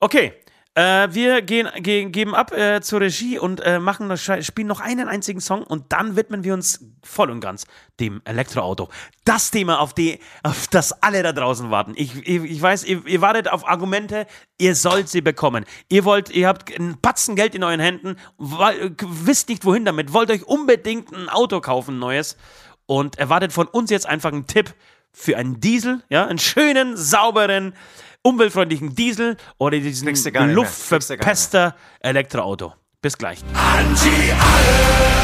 Okay, 0.00 0.34
äh, 0.76 1.08
wir 1.10 1.40
gehen, 1.40 1.68
gehen, 1.82 2.12
geben 2.12 2.34
ab 2.34 2.52
äh, 2.52 2.82
zur 2.82 3.00
Regie 3.00 3.38
und 3.38 3.60
äh, 3.60 3.78
machen 3.78 4.10
das, 4.10 4.22
spielen 4.44 4.68
noch 4.68 4.80
einen 4.80 5.08
einzigen 5.08 5.40
Song 5.40 5.62
und 5.62 5.90
dann 5.90 6.16
widmen 6.16 6.44
wir 6.44 6.52
uns 6.52 6.84
voll 7.02 7.30
und 7.30 7.40
ganz 7.40 7.66
dem 7.98 8.20
Elektroauto. 8.24 8.90
Das 9.24 9.50
Thema, 9.50 9.80
auf, 9.80 9.94
die, 9.94 10.20
auf 10.42 10.66
das 10.68 11.02
alle 11.02 11.22
da 11.22 11.32
draußen 11.32 11.70
warten. 11.70 11.94
Ich, 11.96 12.14
ich, 12.28 12.44
ich 12.44 12.60
weiß, 12.60 12.84
ihr, 12.84 13.06
ihr, 13.06 13.22
wartet 13.22 13.50
auf 13.50 13.66
Argumente, 13.66 14.26
ihr 14.58 14.74
sollt 14.74 15.08
sie 15.08 15.22
bekommen. 15.22 15.64
Ihr 15.88 16.04
wollt, 16.04 16.28
ihr 16.28 16.46
habt 16.46 16.70
ein 16.78 16.98
Batzen 17.00 17.36
Geld 17.36 17.54
in 17.54 17.64
euren 17.64 17.80
Händen, 17.80 18.16
wisst 18.38 19.48
nicht 19.48 19.64
wohin 19.64 19.86
damit, 19.86 20.12
wollt 20.12 20.30
euch 20.30 20.44
unbedingt 20.44 21.10
ein 21.10 21.30
Auto 21.30 21.62
kaufen, 21.62 21.98
neues 21.98 22.36
und 22.84 23.18
erwartet 23.18 23.54
von 23.54 23.66
uns 23.66 23.90
jetzt 23.90 24.06
einfach 24.06 24.30
einen 24.30 24.46
Tipp 24.46 24.74
für 25.10 25.38
einen 25.38 25.58
Diesel, 25.60 26.02
ja, 26.10 26.26
einen 26.26 26.38
schönen, 26.38 26.98
sauberen, 26.98 27.72
umweltfreundlichen 28.26 28.94
Diesel 28.94 29.36
oder 29.58 29.78
diesen 29.78 30.08
luftverpester 30.52 31.76
Elektroauto. 32.00 32.74
Bis 33.00 33.16
gleich. 33.16 33.38
Anti 33.54 34.32
alles, 34.32 35.16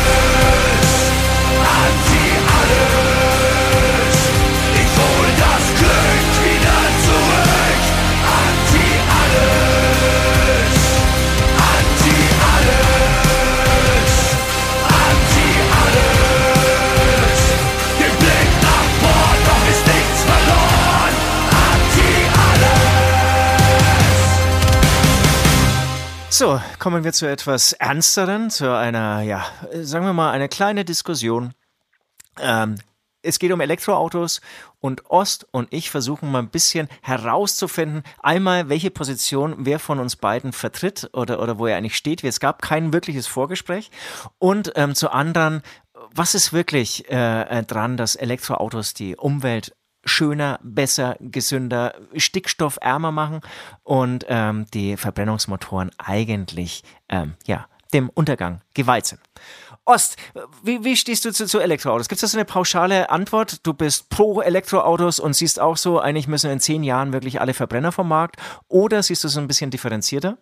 So, 26.35 26.59
kommen 26.79 27.05
wir 27.05 27.13
zu 27.13 27.27
etwas 27.27 27.75
ernsteren, 27.75 28.49
zu 28.49 28.75
einer, 28.75 29.21
ja, 29.21 29.45
sagen 29.83 30.07
wir 30.07 30.15
mal, 30.15 30.31
eine 30.31 30.49
kleine 30.49 30.83
Diskussion. 30.83 31.53
Ähm, 32.41 32.77
es 33.21 33.39
geht 33.39 33.53
um 33.53 33.61
Elektroautos 33.61 34.41
und 34.81 35.11
Ost 35.11 35.47
und 35.51 35.69
ich 35.75 35.91
versuchen 35.91 36.33
mal 36.33 36.39
ein 36.39 36.49
bisschen 36.49 36.89
herauszufinden, 37.03 38.03
einmal 38.23 38.71
welche 38.71 38.91
Position 38.91 39.57
wer 39.59 39.79
von 39.79 40.01
uns 40.01 40.17
beiden 40.17 40.55
vertritt 40.55 41.11
oder, 41.13 41.39
oder 41.39 41.59
wo 41.59 41.67
er 41.67 41.77
eigentlich 41.77 41.99
steht. 41.99 42.25
Es 42.25 42.41
gab 42.41 42.63
kein 42.63 42.95
wirkliches 42.95 43.27
Vorgespräch. 43.27 43.91
Und 44.39 44.73
ähm, 44.75 44.95
zu 44.95 45.11
anderen, 45.11 45.61
was 46.15 46.35
ist 46.35 46.55
wirklich 46.55 47.11
äh, 47.11 47.63
dran, 47.65 47.99
dass 47.99 48.17
Elektroautos 48.17 48.95
die 48.95 49.17
Umwelt 49.17 49.75
schöner, 50.05 50.59
besser, 50.63 51.17
gesünder, 51.21 51.95
stickstoffärmer 52.17 53.13
machen 53.13 53.41
und 53.83 54.27
ähm, 54.29 54.67
die 54.75 54.97
Verbrennungsmotoren 54.97 55.91
eigentlich 55.99 56.83
ähm, 57.09 57.35
ja, 57.47 57.67
dem 57.93 58.09
Untergang 58.09 58.61
geweiht 58.75 59.07
sind. 59.07 59.21
Ost, 59.85 60.17
wie, 60.63 60.85
wie 60.85 60.97
stehst 60.97 61.25
du 61.25 61.33
zu, 61.33 61.47
zu 61.47 61.59
Elektroautos? 61.59 62.09
Gibt 62.09 62.17
es 62.17 62.21
da 62.21 62.27
so 62.29 62.39
eine 62.39 62.45
pauschale 62.45 63.11
Antwort? 63.11 63.67
Du 63.67 63.75
bist 63.75 64.09
pro 64.11 64.41
Elektroautos 64.41 65.19
und 65.19 65.35
siehst 65.35 65.59
auch 65.59 65.77
so, 65.77 65.99
eigentlich 65.99 66.29
müssen 66.29 66.51
in 66.51 66.61
zehn 66.61 66.85
Jahren 66.85 67.13
wirklich 67.13 67.41
alle 67.41 67.53
Verbrenner 67.53 67.91
vom 67.91 68.09
Markt? 68.09 68.37
Oder 68.69 69.03
siehst 69.03 69.25
du 69.25 69.29
es 69.29 69.37
ein 69.37 69.49
bisschen 69.49 69.73
differenzierter? 69.73 70.39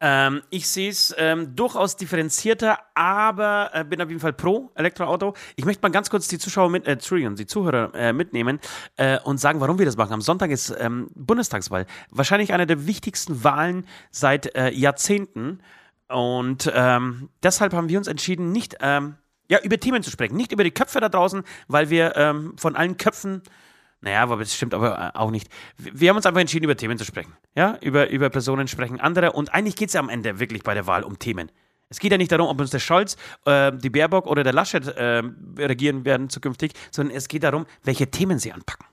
Ähm, 0.00 0.42
ich 0.50 0.68
sehe 0.68 0.90
es 0.90 1.14
ähm, 1.16 1.56
durchaus 1.56 1.96
differenzierter, 1.96 2.78
aber 2.94 3.70
äh, 3.72 3.84
bin 3.84 4.00
auf 4.02 4.08
jeden 4.08 4.20
Fall 4.20 4.34
pro 4.34 4.70
Elektroauto. 4.74 5.34
Ich 5.56 5.64
möchte 5.64 5.82
mal 5.82 5.90
ganz 5.90 6.10
kurz 6.10 6.28
die 6.28 6.38
Zuschauer 6.38 6.68
mit, 6.68 6.86
äh, 6.86 6.96
die 6.96 7.46
Zuhörer 7.46 7.94
äh, 7.94 8.12
mitnehmen 8.12 8.60
äh, 8.96 9.18
und 9.20 9.38
sagen, 9.38 9.60
warum 9.60 9.78
wir 9.78 9.86
das 9.86 9.96
machen. 9.96 10.12
Am 10.12 10.20
Sonntag 10.20 10.50
ist 10.50 10.74
ähm, 10.78 11.08
Bundestagswahl. 11.14 11.86
Wahrscheinlich 12.10 12.52
eine 12.52 12.66
der 12.66 12.86
wichtigsten 12.86 13.42
Wahlen 13.42 13.86
seit 14.10 14.54
äh, 14.54 14.70
Jahrzehnten. 14.70 15.60
Und 16.08 16.70
ähm, 16.74 17.30
deshalb 17.42 17.72
haben 17.72 17.88
wir 17.88 17.98
uns 17.98 18.06
entschieden, 18.06 18.52
nicht 18.52 18.76
ähm, 18.80 19.16
ja, 19.48 19.60
über 19.60 19.78
Themen 19.78 20.02
zu 20.02 20.10
sprechen, 20.10 20.36
nicht 20.36 20.52
über 20.52 20.64
die 20.64 20.70
Köpfe 20.72 21.00
da 21.00 21.08
draußen, 21.08 21.42
weil 21.68 21.88
wir 21.88 22.16
ähm, 22.16 22.54
von 22.58 22.76
allen 22.76 22.96
Köpfen 22.96 23.42
naja, 24.06 24.22
aber 24.22 24.36
das 24.36 24.54
stimmt 24.54 24.72
aber 24.72 25.12
äh, 25.14 25.18
auch 25.18 25.32
nicht. 25.32 25.48
Wir 25.76 26.10
haben 26.10 26.16
uns 26.16 26.26
einfach 26.26 26.40
entschieden, 26.40 26.64
über 26.64 26.76
Themen 26.76 26.96
zu 26.96 27.04
sprechen. 27.04 27.32
Ja, 27.56 27.76
über, 27.80 28.08
über 28.08 28.30
Personen 28.30 28.68
sprechen 28.68 29.00
andere. 29.00 29.32
Und 29.32 29.52
eigentlich 29.52 29.74
geht 29.74 29.88
es 29.88 29.94
ja 29.94 30.00
am 30.00 30.08
Ende 30.08 30.38
wirklich 30.38 30.62
bei 30.62 30.74
der 30.74 30.86
Wahl 30.86 31.02
um 31.02 31.18
Themen. 31.18 31.50
Es 31.88 31.98
geht 31.98 32.12
ja 32.12 32.18
nicht 32.18 32.30
darum, 32.30 32.46
ob 32.46 32.60
uns 32.60 32.70
der 32.70 32.78
Scholz, 32.78 33.16
äh, 33.46 33.72
die 33.72 33.90
Baerbock 33.90 34.28
oder 34.28 34.44
der 34.44 34.52
Laschet 34.52 34.86
äh, 34.86 35.24
regieren 35.58 36.04
werden 36.04 36.30
zukünftig, 36.30 36.72
sondern 36.92 37.16
es 37.16 37.26
geht 37.26 37.42
darum, 37.42 37.66
welche 37.82 38.08
Themen 38.08 38.38
sie 38.38 38.52
anpacken. 38.52 38.86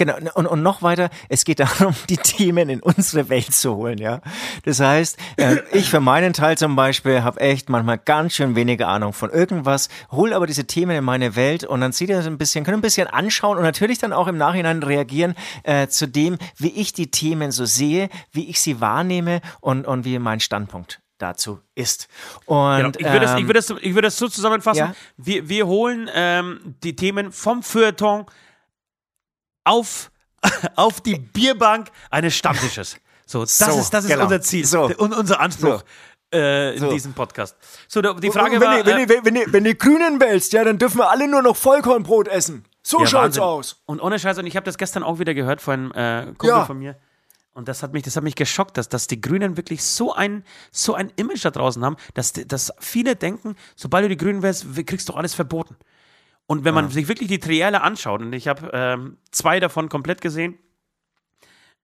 Genau, 0.00 0.14
und, 0.32 0.46
und 0.46 0.62
noch 0.62 0.80
weiter, 0.80 1.10
es 1.28 1.44
geht 1.44 1.60
darum, 1.60 1.94
die 2.08 2.16
Themen 2.16 2.70
in 2.70 2.80
unsere 2.80 3.28
Welt 3.28 3.52
zu 3.52 3.76
holen, 3.76 3.98
ja. 3.98 4.22
Das 4.64 4.80
heißt, 4.80 5.18
äh, 5.36 5.58
ich 5.72 5.90
für 5.90 6.00
meinen 6.00 6.32
Teil 6.32 6.56
zum 6.56 6.74
Beispiel 6.74 7.22
habe 7.22 7.38
echt 7.40 7.68
manchmal 7.68 7.98
ganz 7.98 8.32
schön 8.32 8.56
wenige 8.56 8.86
Ahnung 8.86 9.12
von 9.12 9.28
irgendwas, 9.28 9.90
hole 10.10 10.34
aber 10.34 10.46
diese 10.46 10.66
Themen 10.66 10.96
in 10.96 11.04
meine 11.04 11.36
Welt 11.36 11.64
und 11.64 11.82
dann 11.82 11.92
zieht 11.92 12.08
ihr 12.08 12.18
ein 12.18 12.38
bisschen, 12.38 12.64
können 12.64 12.78
ein 12.78 12.80
bisschen 12.80 13.08
anschauen 13.08 13.58
und 13.58 13.62
natürlich 13.62 13.98
dann 13.98 14.14
auch 14.14 14.26
im 14.26 14.38
Nachhinein 14.38 14.82
reagieren 14.82 15.34
äh, 15.64 15.86
zu 15.88 16.08
dem, 16.08 16.38
wie 16.56 16.70
ich 16.70 16.94
die 16.94 17.10
Themen 17.10 17.52
so 17.52 17.66
sehe, 17.66 18.08
wie 18.32 18.48
ich 18.48 18.58
sie 18.58 18.80
wahrnehme 18.80 19.42
und, 19.60 19.86
und 19.86 20.06
wie 20.06 20.18
mein 20.18 20.40
Standpunkt 20.40 21.02
dazu 21.18 21.60
ist. 21.74 22.08
Und, 22.46 22.76
genau. 22.76 22.88
ich, 22.96 23.04
würde 23.04 23.20
das, 23.20 23.38
ich, 23.38 23.44
würde 23.46 23.52
das, 23.52 23.70
ich 23.82 23.94
würde 23.94 24.06
das 24.06 24.16
so 24.16 24.28
zusammenfassen. 24.28 24.78
Ja? 24.78 24.94
Wir, 25.18 25.50
wir 25.50 25.66
holen 25.66 26.08
ähm, 26.14 26.74
die 26.82 26.96
Themen 26.96 27.32
vom 27.32 27.62
Feuilleton 27.62 28.24
auf, 29.64 30.10
auf 30.76 31.00
die 31.00 31.16
Bierbank 31.18 31.90
eines 32.10 32.34
Stammtisches. 32.34 32.96
So, 33.26 33.42
das 33.42 33.56
so, 33.58 33.78
ist, 33.78 33.90
das 33.90 34.04
ist 34.04 34.10
genau. 34.10 34.24
unser 34.24 34.40
Ziel 34.40 34.66
so. 34.66 34.84
und 34.84 35.14
unser 35.14 35.40
Anspruch. 35.40 35.80
So. 35.80 35.84
Äh, 36.32 36.74
in 36.74 36.80
so. 36.80 36.92
diesem 36.92 37.12
Podcast. 37.12 37.56
So, 37.88 38.00
die 38.00 38.30
Frage 38.30 38.54
und 38.54 38.60
wenn 38.60 38.68
war. 38.68 38.82
Die, 38.82 38.86
wenn, 38.86 38.98
äh, 38.98 39.06
die, 39.06 39.24
wenn, 39.24 39.34
die, 39.34 39.52
wenn 39.52 39.64
die 39.64 39.76
Grünen 39.76 40.20
wählst, 40.20 40.52
ja, 40.52 40.62
dann 40.62 40.78
dürfen 40.78 40.98
wir 40.98 41.10
alle 41.10 41.26
nur 41.26 41.42
noch 41.42 41.56
Vollkornbrot 41.56 42.28
essen. 42.28 42.64
So 42.82 43.00
ja, 43.00 43.06
schaut's 43.06 43.24
Wahnsinn. 43.24 43.42
aus. 43.42 43.82
Und 43.86 44.00
ohne 44.00 44.18
Scheiß, 44.18 44.38
und 44.38 44.46
ich 44.46 44.56
habe 44.56 44.64
das 44.64 44.78
gestern 44.78 45.02
auch 45.02 45.18
wieder 45.18 45.34
gehört 45.34 45.60
von 45.60 45.92
einem 45.92 46.28
äh, 46.28 46.32
Kumpel 46.34 46.48
ja. 46.48 46.64
von 46.64 46.78
mir. 46.78 46.96
Und 47.52 47.68
das 47.68 47.82
hat 47.82 47.92
mich, 47.92 48.04
das 48.04 48.16
hat 48.16 48.22
mich 48.22 48.36
geschockt, 48.36 48.78
dass, 48.78 48.88
dass 48.88 49.06
die 49.06 49.20
Grünen 49.20 49.56
wirklich 49.56 49.84
so 49.84 50.14
ein, 50.14 50.44
so 50.70 50.94
ein 50.94 51.12
Image 51.16 51.44
da 51.44 51.50
draußen 51.50 51.84
haben, 51.84 51.96
dass, 52.14 52.32
dass 52.32 52.72
viele 52.78 53.16
denken, 53.16 53.56
sobald 53.74 54.04
du 54.04 54.08
die 54.08 54.16
Grünen 54.16 54.42
wärst, 54.42 54.66
kriegst 54.86 55.08
du 55.08 55.14
alles 55.14 55.34
verboten. 55.34 55.76
Und 56.50 56.64
wenn 56.64 56.74
man 56.74 56.86
ja. 56.86 56.90
sich 56.90 57.06
wirklich 57.06 57.28
die 57.28 57.38
Trielle 57.38 57.80
anschaut, 57.80 58.22
und 58.22 58.32
ich 58.32 58.48
habe 58.48 58.70
ähm, 58.72 59.18
zwei 59.30 59.60
davon 59.60 59.88
komplett 59.88 60.20
gesehen, 60.20 60.58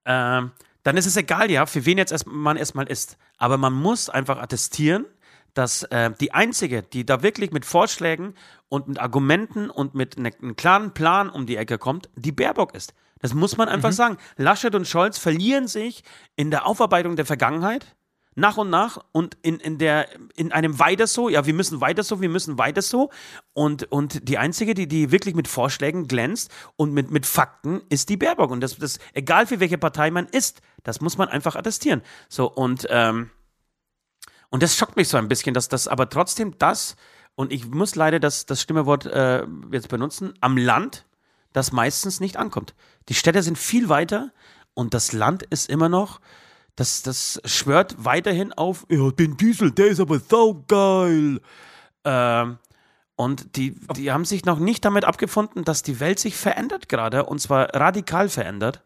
ähm, 0.04 0.50
dann 0.82 0.96
ist 0.96 1.06
es 1.06 1.16
egal, 1.16 1.52
ja, 1.52 1.66
für 1.66 1.86
wen 1.86 1.98
jetzt 1.98 2.10
erst, 2.10 2.26
man 2.26 2.56
erstmal 2.56 2.88
ist. 2.88 3.16
Aber 3.38 3.58
man 3.58 3.72
muss 3.72 4.10
einfach 4.10 4.38
attestieren, 4.38 5.04
dass 5.54 5.84
äh, 5.84 6.10
die 6.20 6.34
einzige, 6.34 6.82
die 6.82 7.06
da 7.06 7.22
wirklich 7.22 7.52
mit 7.52 7.64
Vorschlägen 7.64 8.34
und 8.68 8.88
mit 8.88 8.98
Argumenten 8.98 9.70
und 9.70 9.94
mit 9.94 10.18
ne, 10.18 10.32
einem 10.42 10.56
klaren 10.56 10.92
Plan 10.94 11.30
um 11.30 11.46
die 11.46 11.56
Ecke 11.56 11.78
kommt, 11.78 12.10
die 12.16 12.32
Baerbock 12.32 12.74
ist. 12.74 12.92
Das 13.20 13.34
muss 13.34 13.56
man 13.56 13.68
einfach 13.68 13.90
mhm. 13.90 13.94
sagen. 13.94 14.16
Laschet 14.36 14.74
und 14.74 14.88
Scholz 14.88 15.16
verlieren 15.16 15.68
sich 15.68 16.02
in 16.34 16.50
der 16.50 16.66
Aufarbeitung 16.66 17.14
der 17.14 17.24
Vergangenheit 17.24 17.95
nach 18.36 18.58
und 18.58 18.68
nach 18.68 18.98
und 19.12 19.36
in, 19.40 19.58
in, 19.58 19.78
der, 19.78 20.08
in 20.36 20.52
einem 20.52 20.78
weiter 20.78 21.06
so, 21.06 21.30
ja, 21.30 21.46
wir 21.46 21.54
müssen 21.54 21.80
weiter 21.80 22.04
so, 22.04 22.20
wir 22.20 22.28
müssen 22.28 22.58
weiter 22.58 22.82
so. 22.82 23.10
Und, 23.54 23.90
und 23.90 24.28
die 24.28 24.36
einzige, 24.36 24.74
die, 24.74 24.86
die 24.86 25.10
wirklich 25.10 25.34
mit 25.34 25.48
Vorschlägen 25.48 26.06
glänzt 26.06 26.52
und 26.76 26.92
mit, 26.92 27.10
mit 27.10 27.24
Fakten, 27.24 27.80
ist 27.88 28.10
die 28.10 28.18
Baerbock. 28.18 28.50
Und 28.50 28.60
das, 28.60 28.76
das, 28.76 28.98
egal 29.14 29.46
für 29.46 29.58
welche 29.58 29.78
Partei 29.78 30.10
man 30.10 30.26
ist, 30.26 30.60
das 30.82 31.00
muss 31.00 31.16
man 31.16 31.28
einfach 31.28 31.56
attestieren. 31.56 32.02
So, 32.28 32.46
und, 32.46 32.86
ähm, 32.90 33.30
und 34.50 34.62
das 34.62 34.76
schockt 34.76 34.96
mich 34.96 35.08
so 35.08 35.16
ein 35.16 35.28
bisschen, 35.28 35.54
dass 35.54 35.68
das 35.68 35.88
aber 35.88 36.10
trotzdem 36.10 36.58
das, 36.58 36.94
und 37.36 37.52
ich 37.52 37.66
muss 37.66 37.94
leider 37.94 38.20
das, 38.20 38.44
das 38.44 38.60
Stimmewort 38.60 39.06
äh, 39.06 39.46
jetzt 39.72 39.88
benutzen, 39.88 40.34
am 40.40 40.58
Land 40.58 41.06
das 41.54 41.72
meistens 41.72 42.20
nicht 42.20 42.36
ankommt. 42.36 42.74
Die 43.08 43.14
Städte 43.14 43.42
sind 43.42 43.56
viel 43.56 43.88
weiter 43.88 44.30
und 44.74 44.92
das 44.92 45.12
Land 45.12 45.42
ist 45.44 45.70
immer 45.70 45.88
noch 45.88 46.20
das, 46.76 47.02
das 47.02 47.40
schwört 47.44 47.96
weiterhin 47.98 48.52
auf, 48.52 48.86
ja, 48.88 49.10
den 49.10 49.36
Diesel, 49.36 49.72
der 49.72 49.86
ist 49.86 50.00
aber 50.00 50.20
saugeil. 50.20 51.40
Ähm, 52.04 52.58
und 53.16 53.56
die, 53.56 53.74
die 53.96 54.12
haben 54.12 54.26
sich 54.26 54.44
noch 54.44 54.58
nicht 54.58 54.84
damit 54.84 55.06
abgefunden, 55.06 55.64
dass 55.64 55.82
die 55.82 56.00
Welt 56.00 56.18
sich 56.18 56.36
verändert 56.36 56.88
gerade 56.88 57.24
und 57.24 57.40
zwar 57.40 57.74
radikal 57.74 58.28
verändert. 58.28 58.82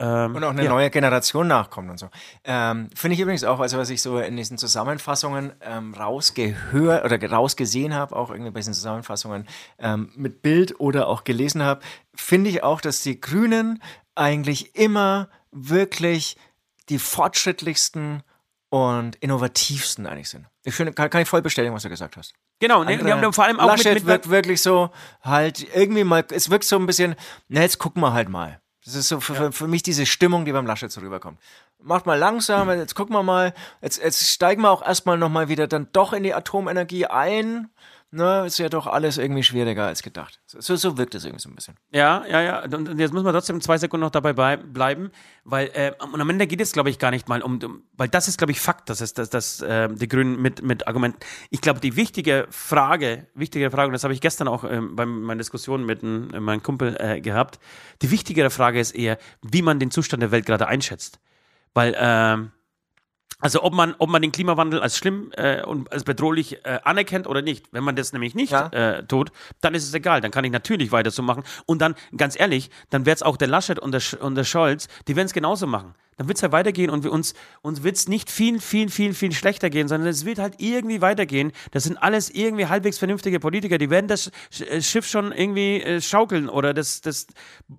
Ähm, 0.00 0.36
und 0.36 0.44
auch 0.44 0.50
eine 0.50 0.64
ja. 0.64 0.70
neue 0.70 0.90
Generation 0.90 1.46
nachkommt 1.48 1.90
und 1.90 1.98
so. 1.98 2.08
Ähm, 2.44 2.88
Finde 2.94 3.14
ich 3.14 3.20
übrigens 3.20 3.44
auch, 3.44 3.60
also 3.60 3.76
was 3.78 3.90
ich 3.90 4.00
so 4.00 4.18
in 4.18 4.36
diesen 4.36 4.56
Zusammenfassungen 4.56 5.52
ähm, 5.60 5.92
rausgehört 5.92 7.04
oder 7.04 7.30
rausgesehen 7.30 7.92
habe, 7.92 8.16
auch 8.16 8.30
irgendwie 8.30 8.52
bei 8.52 8.60
diesen 8.60 8.74
Zusammenfassungen 8.74 9.46
ähm, 9.78 10.10
mit 10.16 10.40
Bild 10.40 10.80
oder 10.80 11.08
auch 11.08 11.24
gelesen 11.24 11.62
habe, 11.62 11.82
finde 12.14 12.48
ich 12.48 12.62
auch, 12.62 12.80
dass 12.80 13.02
die 13.02 13.20
Grünen 13.20 13.82
eigentlich 14.14 14.76
immer 14.76 15.28
wirklich 15.50 16.36
die 16.88 16.98
fortschrittlichsten 16.98 18.22
und 18.70 19.16
innovativsten 19.16 20.06
eigentlich 20.06 20.28
sind. 20.28 20.46
Ich 20.64 20.74
finde, 20.74 20.92
kann, 20.92 21.08
kann 21.08 21.22
ich 21.22 21.28
voll 21.28 21.42
bestätigen, 21.42 21.74
was 21.74 21.82
du 21.82 21.88
gesagt 21.88 22.16
hast. 22.16 22.34
Genau, 22.60 22.84
ne, 22.84 22.98
die 22.98 23.12
haben 23.12 23.32
vor 23.32 23.44
allem 23.44 23.60
auch 23.60 23.66
Laschet 23.66 23.94
mit, 23.94 24.04
mit 24.04 24.06
wirkt 24.06 24.30
wirklich 24.30 24.62
so 24.62 24.90
halt 25.22 25.66
irgendwie 25.74 26.04
mal, 26.04 26.24
es 26.30 26.50
wirkt 26.50 26.64
so 26.64 26.76
ein 26.76 26.86
bisschen, 26.86 27.14
na 27.48 27.62
jetzt 27.62 27.78
gucken 27.78 28.02
wir 28.02 28.12
halt 28.12 28.28
mal. 28.28 28.60
Das 28.84 28.94
ist 28.94 29.08
so 29.08 29.20
für, 29.20 29.34
ja. 29.34 29.38
für, 29.38 29.52
für 29.52 29.68
mich 29.68 29.82
diese 29.82 30.06
Stimmung, 30.06 30.44
die 30.44 30.52
beim 30.52 30.66
Laschet 30.66 30.90
so 30.90 31.00
rüberkommt. 31.00 31.38
Macht 31.80 32.06
mal 32.06 32.18
langsam, 32.18 32.70
jetzt 32.70 32.94
gucken 32.94 33.14
wir 33.14 33.22
mal, 33.22 33.54
jetzt, 33.80 34.02
jetzt 34.02 34.26
steigen 34.26 34.62
wir 34.62 34.70
auch 34.70 34.84
erstmal 34.84 35.18
nochmal 35.18 35.48
wieder 35.48 35.66
dann 35.66 35.88
doch 35.92 36.12
in 36.12 36.22
die 36.22 36.34
Atomenergie 36.34 37.06
ein 37.06 37.70
na, 38.10 38.46
ist 38.46 38.58
ja 38.58 38.70
doch 38.70 38.86
alles 38.86 39.18
irgendwie 39.18 39.42
schwieriger 39.42 39.86
als 39.86 40.02
gedacht. 40.02 40.40
So, 40.46 40.76
so 40.76 40.96
wirkt 40.96 41.14
es 41.14 41.24
irgendwie 41.26 41.42
so 41.42 41.50
ein 41.50 41.54
bisschen. 41.54 41.76
Ja, 41.92 42.24
ja, 42.26 42.40
ja. 42.40 42.64
Und 42.64 42.98
jetzt 42.98 43.12
muss 43.12 43.22
man 43.22 43.34
trotzdem 43.34 43.60
zwei 43.60 43.76
Sekunden 43.76 44.04
noch 44.04 44.10
dabei 44.10 44.32
bleiben, 44.56 45.10
weil 45.44 45.70
äh, 45.74 45.92
und 46.02 46.18
am 46.18 46.30
Ende 46.30 46.46
geht 46.46 46.62
es, 46.62 46.72
glaube 46.72 46.88
ich, 46.88 46.98
gar 46.98 47.10
nicht 47.10 47.28
mal 47.28 47.42
um, 47.42 47.62
um 47.62 47.82
weil 47.98 48.08
das 48.08 48.26
ist, 48.26 48.38
glaube 48.38 48.52
ich, 48.52 48.60
Fakt, 48.60 48.88
dass, 48.88 49.02
es, 49.02 49.12
dass, 49.12 49.28
dass 49.28 49.60
äh, 49.60 49.90
die 49.92 50.08
Grünen 50.08 50.40
mit, 50.40 50.62
mit 50.62 50.86
Argumenten. 50.86 51.18
Ich 51.50 51.60
glaube, 51.60 51.80
die 51.80 51.96
wichtige 51.96 52.46
Frage, 52.48 53.26
wichtige 53.34 53.70
Frage, 53.70 53.88
und 53.88 53.92
das 53.92 54.04
habe 54.04 54.14
ich 54.14 54.22
gestern 54.22 54.48
auch 54.48 54.64
äh, 54.64 54.80
bei 54.80 55.04
meiner 55.04 55.38
Diskussion 55.38 55.84
mit 55.84 56.02
n, 56.02 56.32
äh, 56.32 56.40
meinem 56.40 56.62
Kumpel 56.62 56.96
äh, 56.98 57.20
gehabt, 57.20 57.58
die 58.00 58.10
wichtigere 58.10 58.48
Frage 58.48 58.80
ist 58.80 58.92
eher, 58.92 59.18
wie 59.42 59.60
man 59.60 59.80
den 59.80 59.90
Zustand 59.90 60.22
der 60.22 60.30
Welt 60.30 60.46
gerade 60.46 60.66
einschätzt. 60.66 61.20
Weil, 61.74 61.94
ähm, 61.98 62.52
also 63.40 63.62
ob 63.62 63.72
man, 63.72 63.94
ob 63.98 64.10
man 64.10 64.20
den 64.20 64.32
Klimawandel 64.32 64.80
als 64.80 64.96
schlimm 64.96 65.30
äh, 65.36 65.62
und 65.62 65.92
als 65.92 66.04
bedrohlich 66.04 66.64
äh, 66.64 66.80
anerkennt 66.82 67.26
oder 67.26 67.40
nicht. 67.40 67.66
Wenn 67.72 67.84
man 67.84 67.94
das 67.94 68.12
nämlich 68.12 68.34
nicht 68.34 68.50
ja. 68.50 68.66
äh, 68.68 69.04
tut, 69.04 69.30
dann 69.60 69.74
ist 69.74 69.84
es 69.84 69.94
egal. 69.94 70.20
Dann 70.20 70.30
kann 70.30 70.44
ich 70.44 70.50
natürlich 70.50 70.90
weiter 70.90 71.10
so 71.10 71.22
machen. 71.22 71.44
Und 71.64 71.80
dann, 71.80 71.94
ganz 72.16 72.38
ehrlich, 72.38 72.70
dann 72.90 73.06
wird 73.06 73.16
es 73.16 73.22
auch 73.22 73.36
der 73.36 73.48
Laschet 73.48 73.78
und 73.78 73.92
der, 73.92 74.02
und 74.20 74.34
der 74.34 74.44
Scholz, 74.44 74.88
die 75.06 75.14
werden 75.14 75.26
es 75.26 75.32
genauso 75.32 75.66
machen 75.66 75.94
dann 76.18 76.28
wird 76.28 76.36
es 76.36 76.42
ja 76.42 76.52
weitergehen 76.52 76.90
und 76.90 77.04
wir 77.04 77.12
uns, 77.12 77.32
uns 77.62 77.82
wird 77.82 77.96
es 77.96 78.08
nicht 78.08 78.30
viel, 78.30 78.60
viel, 78.60 78.90
viel, 78.90 79.14
viel 79.14 79.32
schlechter 79.32 79.70
gehen, 79.70 79.88
sondern 79.88 80.08
es 80.08 80.24
wird 80.24 80.38
halt 80.38 80.54
irgendwie 80.58 81.00
weitergehen. 81.00 81.52
Das 81.70 81.84
sind 81.84 81.96
alles 81.96 82.28
irgendwie 82.28 82.66
halbwegs 82.66 82.98
vernünftige 82.98 83.40
Politiker, 83.40 83.78
die 83.78 83.88
werden 83.88 84.08
das 84.08 84.30
äh, 84.58 84.82
Schiff 84.82 85.06
schon 85.06 85.32
irgendwie 85.32 85.80
äh, 85.80 86.00
schaukeln 86.00 86.48
oder 86.48 86.74
das, 86.74 87.00
das, 87.00 87.28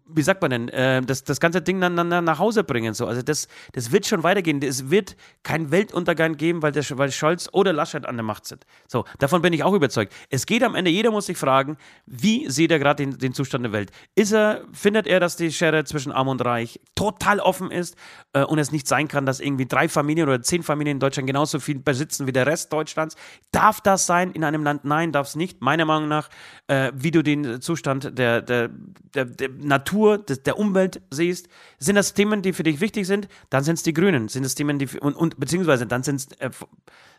wie 0.07 0.21
sagt 0.21 0.41
man 0.41 0.51
denn, 0.51 0.69
äh, 0.69 1.01
das, 1.01 1.23
das 1.25 1.39
ganze 1.39 1.61
Ding 1.61 1.81
dann, 1.81 1.95
dann, 1.95 2.23
nach 2.23 2.39
Hause 2.39 2.63
bringen. 2.63 2.93
So. 2.93 3.07
Also 3.07 3.21
das, 3.21 3.47
das 3.73 3.91
wird 3.91 4.05
schon 4.05 4.23
weitergehen. 4.23 4.61
Es 4.61 4.89
wird 4.89 5.17
keinen 5.43 5.71
Weltuntergang 5.71 6.37
geben, 6.37 6.61
weil, 6.61 6.71
der, 6.71 6.83
weil 6.97 7.11
Scholz 7.11 7.49
oder 7.51 7.73
Laschet 7.73 8.05
an 8.05 8.15
der 8.15 8.23
Macht 8.23 8.45
sind. 8.45 8.65
So, 8.87 9.03
davon 9.19 9.41
bin 9.41 9.51
ich 9.51 9.63
auch 9.63 9.73
überzeugt. 9.73 10.13
Es 10.29 10.45
geht 10.45 10.63
am 10.63 10.75
Ende, 10.75 10.91
jeder 10.91 11.11
muss 11.11 11.25
sich 11.25 11.37
fragen, 11.37 11.77
wie 12.05 12.49
sieht 12.49 12.71
er 12.71 12.79
gerade 12.79 13.05
den, 13.05 13.17
den 13.17 13.33
Zustand 13.33 13.65
der 13.65 13.73
Welt? 13.73 13.91
Ist 14.15 14.31
er, 14.31 14.61
findet 14.71 15.07
er, 15.07 15.19
dass 15.19 15.35
die 15.35 15.51
Schere 15.51 15.83
zwischen 15.83 16.13
Arm 16.13 16.29
und 16.29 16.43
Reich 16.45 16.79
total 16.95 17.41
offen 17.41 17.69
ist? 17.69 17.95
Äh, 18.33 18.43
und 18.43 18.59
es 18.59 18.71
nicht 18.71 18.87
sein 18.87 19.07
kann, 19.07 19.25
dass 19.25 19.39
irgendwie 19.39 19.65
drei 19.65 19.89
Familien 19.89 20.27
oder 20.27 20.41
zehn 20.41 20.63
Familien 20.63 20.97
in 20.97 20.99
Deutschland 20.99 21.27
genauso 21.27 21.59
viel 21.59 21.79
besitzen 21.79 22.27
wie 22.27 22.31
der 22.31 22.45
Rest 22.45 22.71
Deutschlands. 22.71 23.15
Darf 23.51 23.81
das 23.81 24.05
sein 24.05 24.31
in 24.31 24.43
einem 24.43 24.63
Land? 24.63 24.85
Nein, 24.85 25.11
darf 25.11 25.27
es 25.27 25.35
nicht. 25.35 25.61
Meiner 25.61 25.85
Meinung 25.85 26.07
nach, 26.07 26.29
äh, 26.67 26.91
wie 26.95 27.11
du 27.11 27.23
den 27.23 27.61
Zustand 27.61 28.17
der, 28.17 28.41
der, 28.41 28.69
der, 29.13 29.25
der 29.25 29.49
Natur, 29.49 30.19
des, 30.19 30.43
der 30.43 30.59
Umwelt 30.59 31.01
siehst, 31.09 31.49
sind 31.79 31.95
das 31.95 32.13
Themen, 32.13 32.41
die 32.41 32.53
für 32.53 32.63
dich 32.63 32.81
wichtig 32.81 33.07
sind, 33.07 33.27
dann 33.49 33.63
sind 33.63 33.75
es 33.75 33.83
die 33.83 33.93
Grünen. 33.93 34.27
Sind 34.27 34.45
es 34.45 34.55
Themen, 34.55 34.79
die 34.79 34.87
und, 34.99 35.15
und 35.15 35.39
beziehungsweise 35.39 35.87
dann 35.87 36.03
sind 36.03 36.15
es 36.17 36.27
äh, 36.39 36.49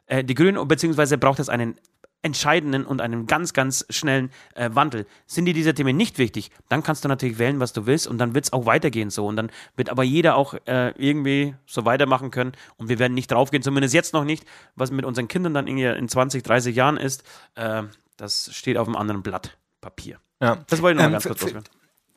äh, 0.06 0.24
die 0.24 0.34
Grünen, 0.34 0.66
beziehungsweise 0.68 1.18
braucht 1.18 1.40
es 1.40 1.48
einen 1.48 1.76
entscheidenden 2.22 2.84
und 2.84 3.00
einen 3.00 3.26
ganz, 3.26 3.52
ganz 3.52 3.86
schnellen 3.90 4.30
äh, 4.54 4.70
Wandel. 4.72 5.06
Sind 5.26 5.46
dir 5.46 5.54
diese 5.54 5.74
Themen 5.74 5.96
nicht 5.96 6.18
wichtig, 6.18 6.50
dann 6.68 6.82
kannst 6.82 7.04
du 7.04 7.08
natürlich 7.08 7.38
wählen, 7.38 7.60
was 7.60 7.72
du 7.72 7.86
willst 7.86 8.06
und 8.06 8.18
dann 8.18 8.34
wird 8.34 8.46
es 8.46 8.52
auch 8.52 8.66
weitergehen 8.66 9.10
so. 9.10 9.26
Und 9.26 9.36
dann 9.36 9.50
wird 9.76 9.90
aber 9.90 10.02
jeder 10.02 10.36
auch 10.36 10.54
äh, 10.66 10.90
irgendwie 10.96 11.54
so 11.66 11.84
weitermachen 11.84 12.30
können 12.30 12.52
und 12.76 12.88
wir 12.88 12.98
werden 12.98 13.14
nicht 13.14 13.30
draufgehen, 13.30 13.62
zumindest 13.62 13.94
jetzt 13.94 14.12
noch 14.12 14.24
nicht, 14.24 14.44
was 14.74 14.90
mit 14.90 15.04
unseren 15.04 15.28
Kindern 15.28 15.54
dann 15.54 15.66
irgendwie 15.66 15.86
in 15.86 16.08
20, 16.08 16.42
30 16.42 16.76
Jahren 16.76 16.96
ist. 16.96 17.24
Äh, 17.54 17.84
das 18.16 18.54
steht 18.54 18.76
auf 18.76 18.86
einem 18.86 18.96
anderen 18.96 19.22
Blatt 19.22 19.56
Papier. 19.80 20.18
Ja. 20.42 20.58
Das 20.68 20.82
wollte 20.82 20.96
ich 20.96 20.98
noch 20.98 21.04
Ähm, 21.06 21.12
mal 21.12 21.16
ganz 21.16 21.26
kurz 21.26 21.42
loswerden. 21.42 21.68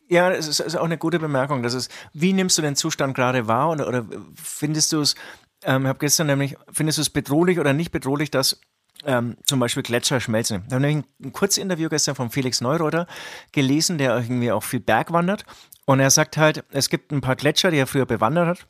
Ja, 0.10 0.30
es 0.32 0.48
ist, 0.48 0.60
ist 0.60 0.76
auch 0.76 0.84
eine 0.84 0.98
gute 0.98 1.18
Bemerkung. 1.18 1.64
Das 1.64 1.74
ist, 1.74 1.90
wie 2.14 2.34
nimmst 2.34 2.58
du 2.58 2.62
den 2.62 2.76
Zustand 2.76 3.16
gerade 3.16 3.48
wahr 3.48 3.70
oder, 3.70 3.88
oder 3.88 4.06
findest 4.36 4.92
du 4.92 5.00
es, 5.00 5.16
ähm, 5.64 5.84
ich 5.84 5.88
habe 5.88 6.00
gestern 6.00 6.28
nämlich, 6.28 6.58
findest 6.72 6.98
du 6.98 7.02
es 7.02 7.10
bedrohlich 7.10 7.60
oder 7.60 7.74
nicht 7.74 7.92
bedrohlich, 7.92 8.30
dass 8.30 8.60
ähm, 9.06 9.38
zum 9.46 9.60
Beispiel 9.60 9.84
Gletscher 9.84 10.20
schmelzen? 10.20 10.64
Da 10.70 10.76
habe 10.76 10.88
ich 10.88 10.96
ein, 10.98 11.06
ein 11.24 11.34
Kurzinterview 11.34 11.90
gestern 11.90 12.16
von 12.16 12.30
Felix 12.30 12.62
Neureuter 12.62 13.08
gelesen, 13.52 13.98
der 13.98 14.16
irgendwie 14.16 14.52
auch 14.52 14.64
viel 14.64 14.80
Berg 14.80 15.12
wandert. 15.12 15.46
Und 15.86 16.00
er 16.00 16.10
sagt 16.10 16.38
halt, 16.38 16.64
es 16.72 16.90
gibt 16.90 17.12
ein 17.12 17.22
paar 17.22 17.36
Gletscher, 17.36 17.72
die 17.72 17.78
er 17.78 17.88
früher 17.88 18.06
bewandert 18.06 18.48
hat, 18.48 18.68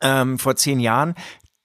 ähm, 0.00 0.38
vor 0.38 0.56
zehn 0.56 0.80
Jahren. 0.80 1.14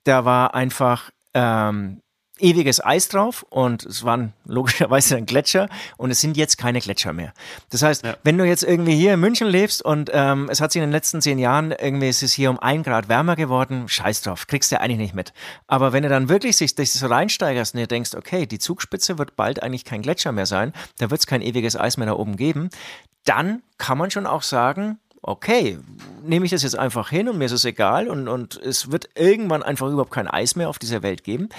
Da 0.04 0.26
war 0.26 0.56
einfach 0.56 1.12
ähm, 1.34 2.02
ewiges 2.42 2.84
Eis 2.84 3.08
drauf 3.08 3.46
und 3.50 3.86
es 3.86 4.04
waren 4.04 4.34
logischerweise 4.46 5.16
dann 5.16 5.26
Gletscher 5.26 5.70
und 5.98 6.12
es 6.12 6.20
sind 6.22 6.38
jetzt 6.38 6.58
keine 6.58 6.80
Gletscher 6.80 7.14
mehr. 7.14 7.34
Das 7.70 7.82
heißt, 7.82 8.04
Ja. 8.04 8.16
wenn 8.24 8.38
du 8.38 8.44
jetzt 8.46 8.64
irgendwie 8.64 8.96
hier 8.96 9.14
in 9.14 9.20
München 9.20 9.48
lebst 9.48 9.84
und 9.84 10.10
ähm, 10.14 10.50
es 10.52 10.60
hat 10.62 10.72
sich 10.72 10.82
in 10.82 10.88
den 10.88 10.92
letzten 10.92 11.22
zehn 11.22 11.40
Jahren 11.40 11.72
irgendwie 11.72 12.10
ist 12.10 12.24
es 12.24 12.34
hier 12.34 12.50
um 12.50 12.60
ein 12.60 12.84
Grad 12.84 13.10
wärmer 13.10 13.36
geworden, 13.36 13.88
scheiß 13.88 14.22
drauf, 14.24 14.48
kriegst 14.48 14.72
du 14.72 14.80
eigentlich 14.80 14.98
nicht 14.98 15.16
mit. 15.16 15.34
Aber 15.68 15.94
wenn 15.94 16.04
du 16.04 16.10
dann 16.10 16.30
wirklich 16.30 16.58
sich 16.58 16.76
dich 16.76 16.92
so 16.92 17.08
reinsteigerst 17.08 17.74
und 17.74 17.80
dir 17.80 17.88
denkst, 17.88 18.16
okay, 18.16 18.46
die 18.46 18.60
Zugspitze 18.60 19.18
wird 19.18 19.36
bald 19.36 19.64
eigentlich 19.64 19.86
kein 19.86 20.02
Gletscher 20.02 20.32
mehr 20.32 20.46
sein, 20.46 20.74
da 21.00 21.10
wird 21.10 21.20
es 21.22 21.28
kein 21.28 21.42
ewiges 21.42 21.76
Eis 21.76 21.98
mehr 21.98 22.08
da 22.08 22.14
oben 22.14 22.38
geben, 22.38 22.70
dann 23.26 23.62
kann 23.78 23.98
man 23.98 24.10
schon 24.12 24.26
auch 24.26 24.42
sagen, 24.44 24.98
okay, 25.24 25.78
nehme 26.24 26.46
ich 26.46 26.52
das 26.52 26.64
jetzt 26.64 26.76
einfach 26.78 27.10
hin 27.10 27.30
und 27.30 27.38
mir 27.38 27.46
ist 27.46 27.52
es 27.52 27.64
egal 27.66 28.08
und, 28.08 28.28
und 28.28 28.58
es 28.58 28.92
wird 28.92 29.10
irgendwann 29.14 29.62
einfach 29.62 29.88
überhaupt 29.88 30.10
kein 30.12 30.28
Eis 30.28 30.56
mehr 30.56 30.68
auf 30.68 30.80
dieser 30.80 31.04
Welt 31.04 31.24
geben. 31.24 31.50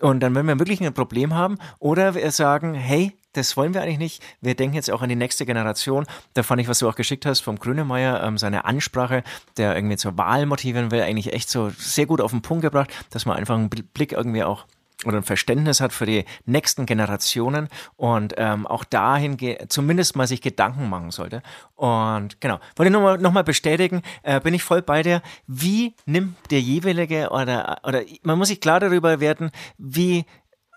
Und 0.00 0.20
dann 0.20 0.34
werden 0.34 0.46
wir 0.46 0.58
wirklich 0.58 0.82
ein 0.82 0.92
Problem 0.92 1.34
haben. 1.34 1.56
Oder 1.78 2.14
wir 2.14 2.30
sagen, 2.30 2.74
hey, 2.74 3.16
das 3.32 3.56
wollen 3.56 3.74
wir 3.74 3.82
eigentlich 3.82 3.98
nicht. 3.98 4.22
Wir 4.40 4.54
denken 4.54 4.76
jetzt 4.76 4.90
auch 4.90 5.02
an 5.02 5.08
die 5.08 5.16
nächste 5.16 5.46
Generation. 5.46 6.06
Da 6.34 6.42
fand 6.42 6.60
ich, 6.60 6.68
was 6.68 6.78
du 6.78 6.88
auch 6.88 6.94
geschickt 6.94 7.26
hast 7.26 7.40
vom 7.40 7.58
Grünemeyer, 7.58 8.22
ähm, 8.22 8.38
seine 8.38 8.64
Ansprache, 8.64 9.22
der 9.56 9.74
irgendwie 9.74 9.96
zur 9.96 10.16
Wahl 10.16 10.46
motivieren 10.46 10.90
will, 10.90 11.02
eigentlich 11.02 11.32
echt 11.32 11.50
so 11.50 11.70
sehr 11.76 12.06
gut 12.06 12.20
auf 12.20 12.30
den 12.30 12.42
Punkt 12.42 12.62
gebracht, 12.62 12.92
dass 13.10 13.26
man 13.26 13.36
einfach 13.36 13.56
einen 13.56 13.70
Blick 13.70 14.12
irgendwie 14.12 14.44
auch 14.44 14.66
oder 15.04 15.18
ein 15.18 15.22
Verständnis 15.22 15.80
hat 15.80 15.92
für 15.92 16.06
die 16.06 16.24
nächsten 16.46 16.86
Generationen 16.86 17.68
und 17.96 18.34
ähm, 18.36 18.66
auch 18.66 18.84
dahin 18.84 19.36
zumindest 19.68 20.16
mal 20.16 20.26
sich 20.26 20.40
Gedanken 20.40 20.88
machen 20.88 21.10
sollte. 21.10 21.42
Und 21.74 22.40
genau, 22.40 22.60
wollte 22.76 22.88
ich 22.88 22.92
nochmal 22.92 23.18
noch 23.18 23.32
mal 23.32 23.44
bestätigen, 23.44 24.02
äh, 24.22 24.40
bin 24.40 24.54
ich 24.54 24.62
voll 24.62 24.82
bei 24.82 25.02
dir. 25.02 25.22
Wie 25.46 25.94
nimmt 26.06 26.36
der 26.50 26.60
jeweilige 26.60 27.30
oder, 27.30 27.80
oder 27.84 28.02
man 28.22 28.38
muss 28.38 28.48
sich 28.48 28.60
klar 28.60 28.80
darüber 28.80 29.20
werden, 29.20 29.50
wie 29.78 30.24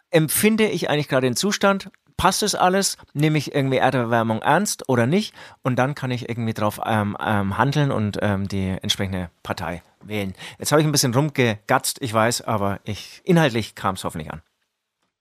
empfinde 0.09 0.67
ich 0.67 0.89
eigentlich 0.89 1.07
gerade 1.07 1.27
den 1.27 1.35
Zustand? 1.35 1.91
Passt 2.17 2.41
es 2.41 2.55
alles? 2.55 2.97
Nehme 3.13 3.37
ich 3.37 3.53
irgendwie 3.53 3.77
Erderwärmung 3.77 4.41
ernst 4.41 4.89
oder 4.89 5.05
nicht? 5.05 5.35
Und 5.61 5.77
dann 5.77 5.93
kann 5.93 6.09
ich 6.09 6.27
irgendwie 6.27 6.53
drauf 6.53 6.79
ähm, 6.83 7.15
ähm, 7.23 7.57
handeln 7.57 7.91
und 7.91 8.17
ähm, 8.21 8.47
die 8.47 8.75
entsprechende 8.81 9.29
Partei 9.43 9.83
wählen. 10.01 10.33
Jetzt 10.57 10.71
habe 10.71 10.81
ich 10.81 10.87
ein 10.87 10.91
bisschen 10.91 11.13
rumgegatzt, 11.13 11.97
ich 12.01 12.13
weiß, 12.13 12.41
aber 12.41 12.79
ich, 12.85 13.21
inhaltlich 13.23 13.75
kam 13.75 13.95
es 13.95 14.03
hoffentlich 14.03 14.31
an. 14.31 14.41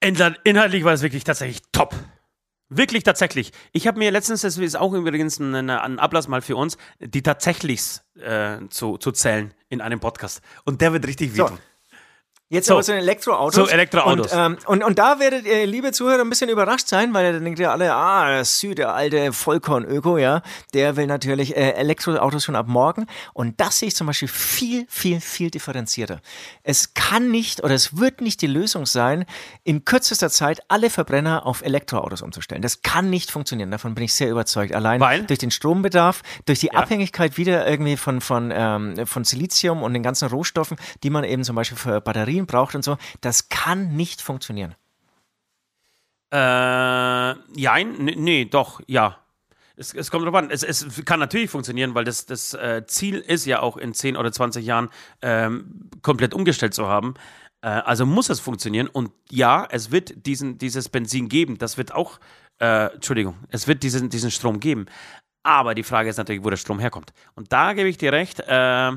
Inhalt- 0.03 0.40
Inhaltlich 0.44 0.84
war 0.84 0.94
es 0.94 1.03
wirklich 1.03 1.24
tatsächlich 1.24 1.61
top. 1.72 1.94
Wirklich 2.68 3.05
tatsächlich. 3.05 3.53
Ich 3.72 3.86
habe 3.86 3.99
mir 3.99 4.11
letztens, 4.11 4.40
das 4.40 4.59
ist 4.59 4.76
auch 4.76 4.92
übrigens 4.92 5.38
ein, 5.38 5.70
ein 5.70 5.99
Ablass 6.01 6.26
mal 6.26 6.42
für 6.42 6.57
uns, 6.57 6.78
die 6.99 7.22
tatsächlichs 7.22 8.03
äh, 8.20 8.59
zu, 8.70 8.99
zu 8.99 9.12
zählen 9.12 9.55
in 9.68 9.80
einem 9.80 10.01
Podcast. 10.01 10.40
Und 10.64 10.80
der 10.80 10.92
wird 10.92 11.07
richtig 11.07 11.32
So. 11.34 11.49
Jetzt 12.49 12.66
So. 12.66 12.74
aber 12.74 12.84
zu 12.84 12.92
den 12.92 13.01
Elektroautos. 13.01 13.55
Zu 13.66 13.72
Elektroautos. 13.72 14.32
Und, 14.32 14.38
ähm, 14.38 14.57
und, 14.66 14.84
und 14.84 14.99
da 15.01 15.18
werdet 15.18 15.47
ihr, 15.47 15.66
liebe 15.66 15.90
Zuhörer, 15.90 16.20
ein 16.20 16.30
bisschen 16.30 16.49
überrascht 16.49 16.86
sein, 16.86 17.12
weil 17.12 17.32
dann 17.32 17.42
denkt 17.42 17.59
ihr 17.59 17.72
alle, 17.72 17.92
ah, 17.92 18.44
Süd, 18.44 18.78
der 18.78 18.94
alte 18.94 19.32
Vollkorn-Öko, 19.32 20.16
ja, 20.16 20.42
der 20.72 20.94
will 20.94 21.09
natürlich 21.09 21.57
äh, 21.57 21.72
Elektroautos 21.72 22.44
schon 22.44 22.55
ab 22.55 22.68
morgen. 22.68 23.07
Und 23.32 23.61
das 23.61 23.80
sehe 23.80 23.88
ich 23.88 23.97
zum 23.97 24.07
Beispiel 24.07 24.28
viel, 24.28 24.86
viel, 24.88 25.20
viel 25.20 25.51
differenzierter. 25.51 26.20
Es 26.62 26.94
kann 26.94 27.32
nicht 27.32 27.64
oder 27.64 27.74
es 27.74 27.97
wird 27.99 28.20
nicht 28.20 28.40
die 28.42 28.47
Lösung 28.47 28.86
sein, 28.86 29.24
in 29.64 29.84
kürzester 29.84 30.30
Zeit 30.30 30.61
alle 30.68 30.88
Verbrenner 30.88 31.47
auf 31.47 31.62
Elektroautos 31.62 32.22
umzustellen. 32.22 32.62
Das 32.62 32.82
kann 32.82 33.11
nicht 33.11 33.32
funktionieren. 33.32 33.72
Davon 33.72 33.97
bin 33.97 34.05
ich 34.05 34.14
sehr 34.14 34.30
überzeugt. 34.30 34.72
Allein 34.72 35.01
Weil? 35.01 35.24
durch 35.24 35.40
den 35.40 35.51
Strombedarf, 35.51 36.22
durch 36.44 36.61
die 36.61 36.72
Abhängigkeit 36.72 37.38
wieder 37.38 37.68
irgendwie 37.68 37.97
von, 37.97 38.20
von, 38.20 38.53
ähm, 38.55 39.05
von 39.05 39.24
Silizium 39.24 39.82
und 39.82 39.94
den 39.94 40.05
ganzen 40.05 40.28
Rohstoffen, 40.28 40.76
die 41.03 41.11
man 41.11 41.24
eben 41.24 41.42
zum 41.42 41.57
Beispiel 41.57 41.76
für 41.76 42.01
Batterien 42.01 42.36
braucht 42.45 42.74
und 42.74 42.82
so. 42.82 42.99
Das 43.22 43.49
kann 43.49 43.97
nicht 43.97 44.20
funktionieren. 44.20 44.74
Äh, 46.30 47.34
nee, 47.34 48.14
nee, 48.16 48.45
doch, 48.45 48.80
ja. 48.87 49.18
Es, 49.76 49.95
es 49.95 50.11
kommt 50.11 50.26
drauf 50.26 50.34
an. 50.34 50.51
Es, 50.51 50.62
es 50.62 51.05
kann 51.05 51.20
natürlich 51.20 51.51
funktionieren, 51.51 51.95
weil 51.95 52.05
das, 52.05 52.26
das 52.26 52.55
äh, 52.55 52.84
Ziel 52.87 53.16
ist 53.16 53.47
ja 53.47 53.61
auch 53.61 53.76
in 53.76 53.95
10 53.95 54.16
oder 54.16 54.32
20 54.32 54.64
Jahren 54.64 54.91
ähm, 55.22 55.91
komplett 56.03 56.34
umgestellt 56.34 56.74
zu 56.74 56.89
haben. 56.89 57.14
Äh, 57.62 57.68
also 57.68 58.07
muss 58.07 58.28
es 58.28 58.41
funktionieren. 58.41 58.89
Und 58.89 59.12
ja, 59.30 59.66
es 59.70 59.91
wird 59.91 60.26
diesen, 60.26 60.59
dieses 60.59 60.89
Benzin 60.89 61.28
geben. 61.28 61.59
Das 61.59 61.76
wird 61.76 61.93
auch, 61.93 62.18
äh, 62.59 62.95
Entschuldigung, 62.95 63.37
es 63.51 63.68
wird 63.68 63.82
diesen, 63.82 64.09
diesen 64.09 64.30
Strom 64.30 64.61
geben. 64.61 64.87
Aber 65.43 65.74
die 65.74 65.84
Frage 65.84 66.09
ist 66.09 66.16
natürlich, 66.16 66.43
wo 66.43 66.51
der 66.51 66.57
Strom 66.57 66.80
herkommt. 66.80 67.12
Und 67.34 67.53
da 67.53 67.72
gebe 67.74 67.89
ich 67.89 67.99
dir 67.99 68.12
recht. 68.12 68.41
Äh, 68.41 68.93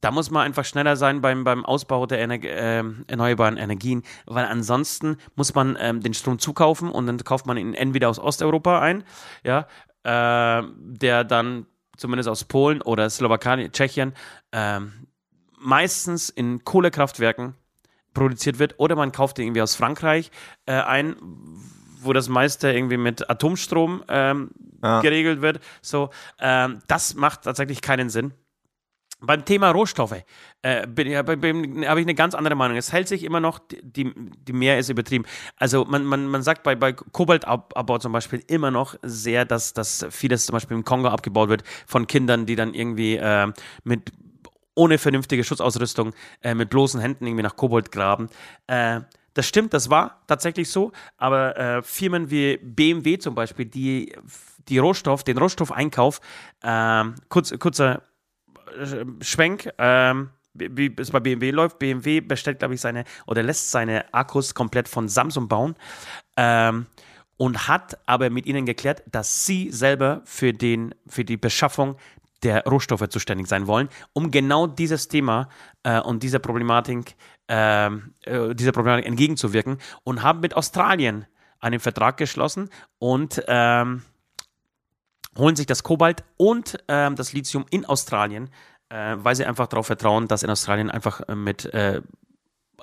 da 0.00 0.10
muss 0.10 0.30
man 0.30 0.44
einfach 0.44 0.64
schneller 0.64 0.96
sein 0.96 1.20
beim, 1.20 1.44
beim 1.44 1.64
Ausbau 1.64 2.06
der 2.06 2.20
Ener 2.20 2.42
äh, 2.42 2.84
erneuerbaren 3.06 3.56
Energien, 3.56 4.02
weil 4.26 4.44
ansonsten 4.44 5.16
muss 5.34 5.54
man 5.54 5.76
ähm, 5.80 6.00
den 6.00 6.14
Strom 6.14 6.38
zukaufen 6.38 6.90
und 6.90 7.06
dann 7.06 7.18
kauft 7.18 7.46
man 7.46 7.56
ihn 7.56 7.74
entweder 7.74 8.08
aus 8.08 8.18
Osteuropa 8.18 8.80
ein, 8.80 9.04
ja, 9.44 9.66
äh, 10.04 10.62
der 10.78 11.24
dann 11.24 11.66
zumindest 11.96 12.28
aus 12.28 12.44
Polen 12.44 12.82
oder 12.82 13.08
Slowakei, 13.08 13.68
Tschechien, 13.68 14.12
ähm, 14.52 14.92
meistens 15.58 16.28
in 16.28 16.62
Kohlekraftwerken 16.64 17.54
produziert 18.12 18.58
wird, 18.58 18.74
oder 18.78 18.96
man 18.96 19.12
kauft 19.12 19.38
den 19.38 19.46
irgendwie 19.46 19.62
aus 19.62 19.74
Frankreich 19.74 20.30
äh, 20.66 20.72
ein, 20.74 21.16
wo 22.00 22.12
das 22.12 22.28
meiste 22.28 22.70
irgendwie 22.70 22.98
mit 22.98 23.28
Atomstrom 23.30 24.04
ähm, 24.08 24.50
Ja. 24.82 25.00
geregelt 25.00 25.40
wird. 25.40 25.60
So, 25.80 26.10
ähm, 26.38 26.80
das 26.86 27.14
macht 27.14 27.42
tatsächlich 27.42 27.80
keinen 27.80 28.10
Sinn. 28.10 28.32
Beim 29.26 29.44
Thema 29.44 29.70
Rohstoffe 29.70 30.22
äh, 30.62 30.82
habe 30.82 32.00
ich 32.00 32.06
eine 32.06 32.14
ganz 32.14 32.34
andere 32.34 32.54
Meinung. 32.54 32.76
Es 32.76 32.92
hält 32.92 33.08
sich 33.08 33.24
immer 33.24 33.40
noch, 33.40 33.58
die, 33.68 34.12
die 34.14 34.52
mehr 34.52 34.78
ist 34.78 34.88
übertrieben. 34.88 35.24
Also 35.56 35.84
man, 35.84 36.04
man, 36.04 36.26
man 36.26 36.42
sagt 36.42 36.62
bei, 36.62 36.74
bei 36.74 36.92
Kobaltabbau 36.92 37.98
zum 37.98 38.12
Beispiel 38.12 38.42
immer 38.46 38.70
noch 38.70 38.96
sehr, 39.02 39.44
dass, 39.44 39.72
dass 39.72 40.06
vieles 40.10 40.46
zum 40.46 40.54
Beispiel 40.54 40.76
im 40.76 40.84
Kongo 40.84 41.08
abgebaut 41.08 41.48
wird 41.48 41.64
von 41.86 42.06
Kindern, 42.06 42.46
die 42.46 42.56
dann 42.56 42.74
irgendwie 42.74 43.16
äh, 43.16 43.52
mit 43.84 44.12
ohne 44.74 44.98
vernünftige 44.98 45.42
Schutzausrüstung 45.42 46.12
äh, 46.42 46.54
mit 46.54 46.70
bloßen 46.70 47.00
Händen 47.00 47.26
irgendwie 47.26 47.42
nach 47.42 47.56
Kobold 47.56 47.90
graben. 47.90 48.28
Äh, 48.66 49.00
das 49.34 49.46
stimmt, 49.46 49.74
das 49.74 49.90
war 49.90 50.22
tatsächlich 50.26 50.70
so, 50.70 50.92
aber 51.18 51.56
äh, 51.58 51.82
Firmen 51.82 52.30
wie 52.30 52.56
BMW 52.56 53.18
zum 53.18 53.34
Beispiel, 53.34 53.66
die, 53.66 54.14
die 54.68 54.78
Rohstoff, 54.78 55.24
den 55.24 55.36
Rohstoffeinkauf, 55.36 56.20
ähm, 56.62 57.16
kurz, 57.28 57.52
kurzer 57.58 57.96
äh, 57.96 58.00
Schwenk, 59.20 59.70
ähm, 59.78 60.30
wie 60.54 60.76
wie 60.76 60.94
es 61.00 61.10
bei 61.10 61.20
BMW 61.20 61.50
läuft. 61.50 61.78
BMW 61.78 62.20
bestellt, 62.20 62.58
glaube 62.58 62.74
ich, 62.74 62.80
seine 62.80 63.04
oder 63.26 63.42
lässt 63.42 63.70
seine 63.70 64.12
Akkus 64.14 64.54
komplett 64.54 64.88
von 64.88 65.08
Samsung 65.08 65.48
bauen. 65.48 65.74
Ähm, 66.36 66.86
und 67.36 67.68
hat 67.68 67.98
aber 68.06 68.30
mit 68.30 68.46
ihnen 68.46 68.64
geklärt, 68.64 69.02
dass 69.10 69.44
sie 69.44 69.70
selber 69.70 70.22
für, 70.24 70.52
den, 70.52 70.94
für 71.06 71.24
die 71.24 71.36
Beschaffung 71.36 71.96
der 72.42 72.64
Rohstoffe 72.64 73.08
zuständig 73.08 73.46
sein 73.46 73.66
wollen, 73.66 73.88
um 74.12 74.30
genau 74.30 74.66
dieses 74.66 75.08
Thema 75.08 75.48
äh, 75.82 76.00
und 76.00 76.22
dieser 76.22 76.38
Problematik, 76.38 77.16
ähm, 77.48 78.14
äh, 78.22 78.54
dieser 78.54 78.72
Problematik 78.72 79.06
entgegenzuwirken 79.06 79.78
und 80.04 80.22
haben 80.22 80.40
mit 80.40 80.54
Australien 80.54 81.26
einen 81.60 81.80
Vertrag 81.80 82.16
geschlossen 82.18 82.68
und 82.98 83.42
ähm, 83.48 84.02
holen 85.36 85.56
sich 85.56 85.66
das 85.66 85.82
Kobalt 85.82 86.24
und 86.36 86.78
ähm, 86.88 87.16
das 87.16 87.32
Lithium 87.32 87.66
in 87.70 87.84
Australien 87.84 88.50
äh, 88.88 89.16
weil 89.18 89.34
sie 89.34 89.44
einfach 89.44 89.66
darauf 89.66 89.86
vertrauen, 89.86 90.28
dass 90.28 90.42
in 90.42 90.50
Australien 90.50 90.90
einfach 90.90 91.20
äh, 91.28 91.34
mit 91.34 91.64
äh, 91.66 92.02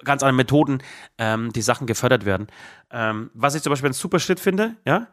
ganz 0.03 0.23
anderen 0.23 0.35
Methoden 0.35 0.83
ähm, 1.17 1.53
die 1.53 1.61
Sachen 1.61 1.87
gefördert 1.87 2.25
werden. 2.25 2.47
Ähm, 2.91 3.29
was 3.33 3.55
ich 3.55 3.61
zum 3.61 3.71
Beispiel 3.71 3.87
einen 3.87 3.93
super 3.93 4.19
Schritt 4.19 4.39
finde, 4.39 4.75
ja. 4.85 5.07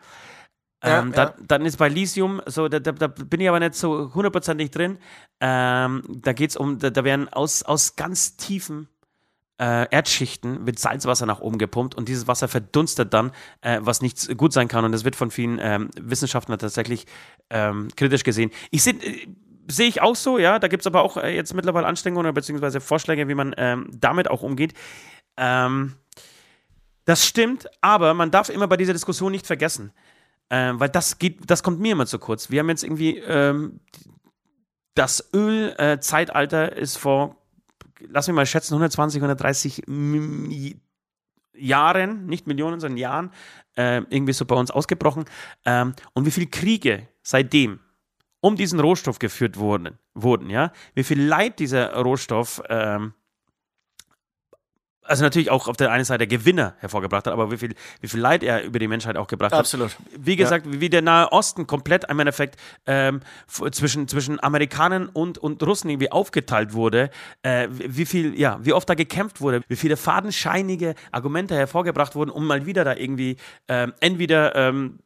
Ja, 0.83 1.01
Ähm, 1.01 1.13
ja. 1.15 1.27
da, 1.27 1.35
dann 1.47 1.67
ist 1.67 1.77
bei 1.77 1.89
Lithium, 1.89 2.41
so, 2.47 2.69
da, 2.69 2.81
da, 2.81 2.93
da 2.93 3.07
bin 3.07 3.41
ich 3.41 3.49
aber 3.49 3.61
nicht 3.61 3.75
so 3.75 4.15
hundertprozentig 4.15 4.71
drin. 4.71 4.99
Ähm, 5.39 6.03
da 6.09 6.33
geht 6.33 6.51
es 6.51 6.57
um, 6.57 6.79
da, 6.79 6.89
da 6.89 7.05
werden 7.05 7.29
aus, 7.29 7.63
aus 7.63 7.97
ganz 7.97 8.37
tiefen 8.39 8.89
äh, 9.61 9.87
Erdschichten 9.91 10.67
wird 10.67 10.79
Salzwasser 10.79 11.27
nach 11.27 11.41
oben 11.41 11.59
gepumpt 11.59 11.95
und 11.95 12.09
dieses 12.09 12.27
Wasser 12.27 12.49
verdunstet 12.49 13.13
dann, 13.13 13.31
äh, 13.61 13.79
was 13.83 14.01
nicht 14.01 14.37
gut 14.39 14.55
sein 14.55 14.69
kann. 14.69 14.85
Und 14.85 14.93
das 14.93 15.05
wird 15.05 15.17
von 15.17 15.31
vielen 15.31 15.59
ähm, 15.61 15.91
Wissenschaftlern 16.01 16.59
tatsächlich 16.59 17.07
ähm, 17.51 17.89
kritisch 17.95 18.25
gesehen. 18.25 18.51
Ich 18.71 18.83
sehe 18.83 18.95
äh, 18.95 19.29
sehe 19.69 19.87
ich 19.87 20.01
auch 20.03 20.17
so, 20.17 20.39
ja. 20.39 20.59
Da 20.59 20.67
gibt 20.67 20.83
es 20.83 20.87
aber 20.87 21.03
auch 21.03 21.17
äh, 21.17 21.35
jetzt 21.35 21.55
mittlerweile 21.55 21.87
Anstrengungen 21.87 22.27
oder 22.27 22.33
beziehungsweise 22.33 22.81
Vorschläge, 22.81 23.29
wie 23.29 23.35
man 23.35 23.55
ähm, 23.57 23.89
damit 23.93 24.29
auch 24.29 24.43
umgeht. 24.43 24.73
Ähm, 25.37 25.95
das 27.05 27.27
stimmt, 27.27 27.67
aber 27.81 28.15
man 28.15 28.31
darf 28.31 28.49
immer 28.49 28.67
bei 28.67 28.77
dieser 28.77 28.93
Diskussion 28.93 29.31
nicht 29.31 29.47
vergessen, 29.47 29.93
ähm, 30.49 30.81
weil 30.81 30.89
das 30.89 31.19
geht, 31.19 31.51
das 31.51 31.63
kommt 31.63 31.81
mir 31.81 31.93
immer 31.93 32.07
zu 32.07 32.19
kurz. 32.19 32.51
Wir 32.51 32.61
haben 32.61 32.69
jetzt 32.69 32.83
irgendwie 32.83 33.19
ähm, 33.19 33.81
das 34.95 35.31
Ölzeitalter 35.33 36.77
ist 36.77 36.97
vor, 36.97 37.37
lass 38.09 38.27
mich 38.29 38.35
mal 38.35 38.47
schätzen, 38.47 38.75
120, 38.75 39.21
130 39.21 39.89
M- 39.89 40.81
Jahren, 41.55 42.27
nicht 42.27 42.47
Millionen, 42.47 42.81
sondern 42.81 42.97
Jahren, 42.97 43.31
äh, 43.77 43.99
irgendwie 44.09 44.33
so 44.33 44.45
bei 44.47 44.55
uns 44.55 44.71
ausgebrochen. 44.71 45.25
Ähm, 45.65 45.95
und 46.15 46.27
wie 46.27 46.31
viele 46.31 46.47
Kriege 46.47 47.09
seitdem 47.23 47.81
um 48.41 48.57
diesen 48.57 48.81
Rohstoff 48.81 49.19
geführt 49.19 49.59
wurden, 49.59 49.99
wurden 50.15 50.49
ja, 50.49 50.73
wie 50.95 51.05
viel 51.05 51.23
Leid 51.23 51.59
dieser 51.59 51.95
Rohstoff 51.95 52.63
ähm, 52.71 53.13
also 55.11 55.25
natürlich 55.25 55.51
auch 55.51 55.67
auf 55.67 55.77
der 55.77 55.91
einen 55.91 56.05
Seite 56.05 56.29
Gewinner 56.29 56.75
hervorgebracht 56.79 57.27
hat, 57.27 57.33
aber 57.33 57.51
wie 57.51 57.57
viel, 57.57 57.75
wie 58.01 58.07
viel 58.07 58.21
Leid 58.21 58.45
er 58.45 58.63
über 58.63 58.79
die 58.79 58.87
Menschheit 58.87 59.17
auch 59.17 59.27
gebracht 59.27 59.53
Absolut. 59.53 59.91
hat. 59.91 59.99
Wie 60.17 60.37
gesagt, 60.37 60.67
wie 60.69 60.89
der 60.89 61.03
Nahe 61.03 61.33
Osten 61.33 61.67
komplett 61.67 62.05
im 62.09 62.21
Endeffekt 62.21 62.57
ähm, 62.87 63.21
zwischen, 63.49 64.07
zwischen 64.07 64.41
Amerikanern 64.43 65.09
und, 65.09 65.39
und 65.39 65.63
Russen 65.65 65.91
irgendwie 65.91 66.13
aufgeteilt 66.13 66.75
wurde, 66.75 67.11
äh, 67.43 67.67
wie 67.71 68.07
viel, 68.07 68.39
ja, 68.39 68.61
wie 68.63 68.73
oft 68.73 68.89
da 68.89 68.95
gekämpft 68.95 69.41
wurde, 69.41 69.63
wie 69.67 69.77
viele 69.77 69.97
fadenscheinige 69.97 70.95
Argumente 71.11 71.57
hervorgebracht 71.57 72.15
wurden, 72.15 72.31
um 72.31 72.47
mal 72.47 72.65
wieder 72.67 72.85
da 72.85 72.95
irgendwie 72.95 73.37
ähm, 73.67 73.93
entweder 73.99 74.55
ähm, 74.55 75.01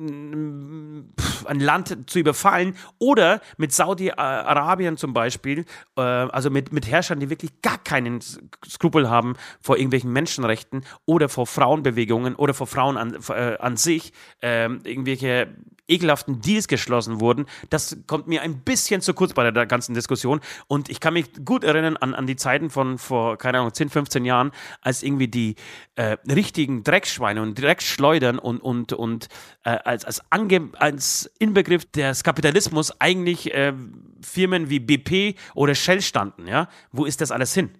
ein 0.00 1.60
Land 1.60 2.10
zu 2.10 2.18
überfallen 2.18 2.76
oder 2.98 3.40
mit 3.56 3.72
Saudi-Arabien 3.72 4.96
zum 4.96 5.12
Beispiel, 5.12 5.64
äh, 5.96 6.00
also 6.00 6.50
mit, 6.50 6.72
mit 6.72 6.86
Herrschern, 6.86 7.20
die 7.20 7.30
wirklich 7.30 7.60
gar 7.62 7.78
keinen 7.78 8.20
Skrupel 8.66 9.10
haben 9.10 9.34
vor 9.60 9.76
irgendwelchen 9.76 10.12
Menschenrechten 10.12 10.84
oder 11.04 11.28
vor 11.28 11.46
Frauenbewegungen 11.46 12.34
oder 12.34 12.54
vor 12.54 12.66
Frauen 12.66 12.96
an, 12.96 13.16
äh, 13.28 13.56
an 13.58 13.76
sich, 13.76 14.12
ähm, 14.42 14.80
irgendwelche 14.84 15.54
ekelhaften 15.90 16.40
Deals 16.40 16.68
geschlossen 16.68 17.20
wurden. 17.20 17.46
Das 17.68 17.98
kommt 18.06 18.28
mir 18.28 18.42
ein 18.42 18.60
bisschen 18.60 19.00
zu 19.00 19.14
kurz 19.14 19.34
bei 19.34 19.50
der, 19.50 19.66
ganzen 19.66 19.94
Diskussion. 19.94 20.40
Und 20.66 20.88
ich 20.88 21.00
kann 21.00 21.14
mich 21.14 21.26
gut 21.44 21.64
erinnern 21.64 21.96
an, 21.96 22.14
an 22.14 22.26
die 22.26 22.36
Zeiten 22.36 22.70
von 22.70 22.98
vor, 22.98 23.36
keine 23.36 23.58
Ahnung, 23.58 23.74
10, 23.74 23.90
15 23.90 24.24
Jahren, 24.24 24.52
als 24.80 25.02
irgendwie 25.02 25.28
die 25.28 25.56
äh, 25.96 26.16
richtigen 26.30 26.82
Dreckschweine 26.82 27.42
und 27.42 27.60
Dreckschleudern 27.60 28.38
und, 28.38 28.58
und, 28.60 28.92
und 28.92 29.28
äh, 29.64 29.70
als, 29.70 30.04
als, 30.04 30.22
Ange 30.30 30.70
als 30.78 31.30
Inbegriff 31.38 31.84
des 31.90 32.24
Kapitalismus 32.24 33.00
eigentlich 33.00 33.52
äh, 33.52 33.72
Firmen 34.22 34.70
wie 34.70 34.80
BP 34.80 35.38
oder 35.54 35.74
Shell 35.74 36.00
standen. 36.00 36.46
Ja? 36.46 36.68
Wo 36.92 37.04
ist 37.04 37.20
das 37.20 37.30
alles 37.30 37.52
hin? 37.54 37.70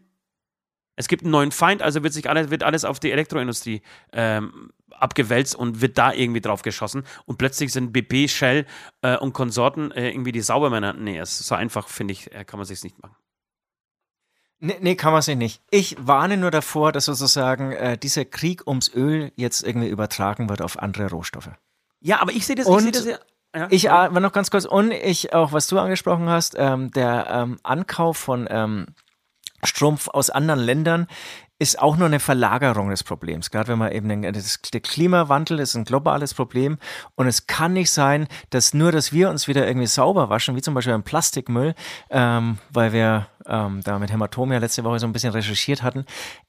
Es 1.00 1.08
gibt 1.08 1.22
einen 1.22 1.32
neuen 1.32 1.50
Feind, 1.50 1.80
also 1.80 2.02
wird 2.02 2.12
sich 2.12 2.28
alles, 2.28 2.50
wird 2.50 2.62
alles 2.62 2.84
auf 2.84 3.00
die 3.00 3.10
Elektroindustrie 3.10 3.80
ähm, 4.12 4.70
abgewälzt 4.90 5.56
und 5.56 5.80
wird 5.80 5.96
da 5.96 6.12
irgendwie 6.12 6.42
drauf 6.42 6.60
geschossen. 6.60 7.04
Und 7.24 7.38
plötzlich 7.38 7.72
sind 7.72 7.90
BP, 7.90 8.28
Shell 8.28 8.66
äh, 9.00 9.16
und 9.16 9.32
Konsorten 9.32 9.92
äh, 9.92 10.10
irgendwie 10.10 10.30
die 10.30 10.42
Saubermänner. 10.42 10.92
Nee, 10.92 11.18
es 11.18 11.40
ist 11.40 11.46
so 11.46 11.54
einfach, 11.54 11.88
finde 11.88 12.12
ich, 12.12 12.30
äh, 12.34 12.44
kann 12.44 12.58
man 12.58 12.66
sich 12.66 12.84
nicht 12.84 13.00
machen. 13.02 13.16
Nee, 14.58 14.76
nee, 14.80 14.94
kann 14.94 15.14
man 15.14 15.22
sich 15.22 15.38
nicht. 15.38 15.62
Ich 15.70 15.96
warne 15.98 16.36
nur 16.36 16.50
davor, 16.50 16.92
dass 16.92 17.06
sozusagen 17.06 17.72
äh, 17.72 17.96
dieser 17.96 18.26
Krieg 18.26 18.66
ums 18.66 18.94
Öl 18.94 19.32
jetzt 19.36 19.62
irgendwie 19.62 19.88
übertragen 19.88 20.50
wird 20.50 20.60
auf 20.60 20.78
andere 20.78 21.08
Rohstoffe. 21.08 21.52
Ja, 22.00 22.20
aber 22.20 22.32
ich 22.32 22.44
sehe 22.44 22.56
das, 22.56 22.66
Und 22.66 22.86
ich 22.86 22.94
sehe 22.94 23.12
das 23.14 23.20
ja. 23.54 23.60
ja. 23.60 23.68
Ich 23.70 23.86
äh, 23.86 23.90
war 23.90 24.20
noch 24.20 24.32
ganz 24.32 24.50
kurz 24.50 24.66
und 24.66 24.90
ich 24.90 25.32
auch, 25.32 25.52
was 25.52 25.66
du 25.66 25.78
angesprochen 25.78 26.28
hast, 26.28 26.56
ähm, 26.58 26.90
der 26.90 27.26
ähm, 27.30 27.58
Ankauf 27.62 28.18
von 28.18 28.46
Strom 29.64 29.98
aus 30.12 30.30
anderen 30.30 30.60
Ländern 30.60 31.06
ist 31.60 31.78
auch 31.78 31.98
nur 31.98 32.06
eine 32.06 32.20
Verlagerung 32.20 32.88
des 32.88 33.04
Problems. 33.04 33.50
Gerade 33.50 33.68
wenn 33.68 33.78
man 33.78 33.92
eben 33.92 34.08
den, 34.08 34.22
das, 34.22 34.62
der 34.72 34.80
Klimawandel 34.80 35.58
ist 35.58 35.74
ein 35.74 35.84
globales 35.84 36.32
Problem 36.32 36.78
und 37.16 37.26
es 37.26 37.46
kann 37.46 37.74
nicht 37.74 37.90
sein, 37.90 38.28
dass 38.48 38.72
nur, 38.72 38.92
dass 38.92 39.12
wir 39.12 39.28
uns 39.28 39.46
wieder 39.46 39.66
irgendwie 39.66 39.86
sauber 39.86 40.30
waschen, 40.30 40.56
wie 40.56 40.62
zum 40.62 40.72
Beispiel 40.72 40.94
beim 40.94 41.02
Plastikmüll, 41.02 41.74
ähm, 42.08 42.56
weil 42.72 42.94
wir 42.94 43.26
ähm, 43.46 43.82
da 43.84 43.98
mit 43.98 44.10
Hämatom 44.10 44.50
ja 44.52 44.58
letzte 44.58 44.84
Woche 44.84 45.00
so 45.00 45.06
ein 45.06 45.12
bisschen 45.12 45.34
recherchiert 45.34 45.82
hatten, 45.82 46.06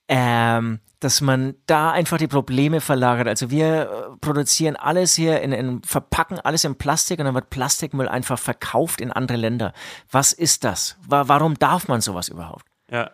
ähm, 0.08 0.80
dass 1.02 1.20
man 1.20 1.56
da 1.66 1.92
einfach 1.92 2.18
die 2.18 2.30
Probleme 2.30 2.80
verlagert. 2.80 3.28
Also 3.28 3.52
wir 3.52 3.82
äh, 3.82 4.18
produzieren 4.22 4.78
alles 4.78 5.16
hier 5.16 5.42
in, 5.42 5.52
in 5.52 5.84
verpacken 5.84 6.40
alles 6.40 6.64
in 6.64 6.76
Plastik 6.76 7.20
und 7.20 7.26
dann 7.26 7.36
wird 7.36 7.50
Plastikmüll 7.50 8.08
einfach 8.08 8.40
verkauft 8.40 9.02
in 9.02 9.12
andere 9.12 9.38
Länder. 9.38 9.74
Was 10.10 10.32
ist 10.32 10.64
das? 10.64 10.96
Wa 11.06 11.28
warum 11.28 11.56
darf 11.60 11.90
man 11.90 12.00
sowas 12.00 12.30
überhaupt? 12.30 12.71
Ja. 12.92 13.12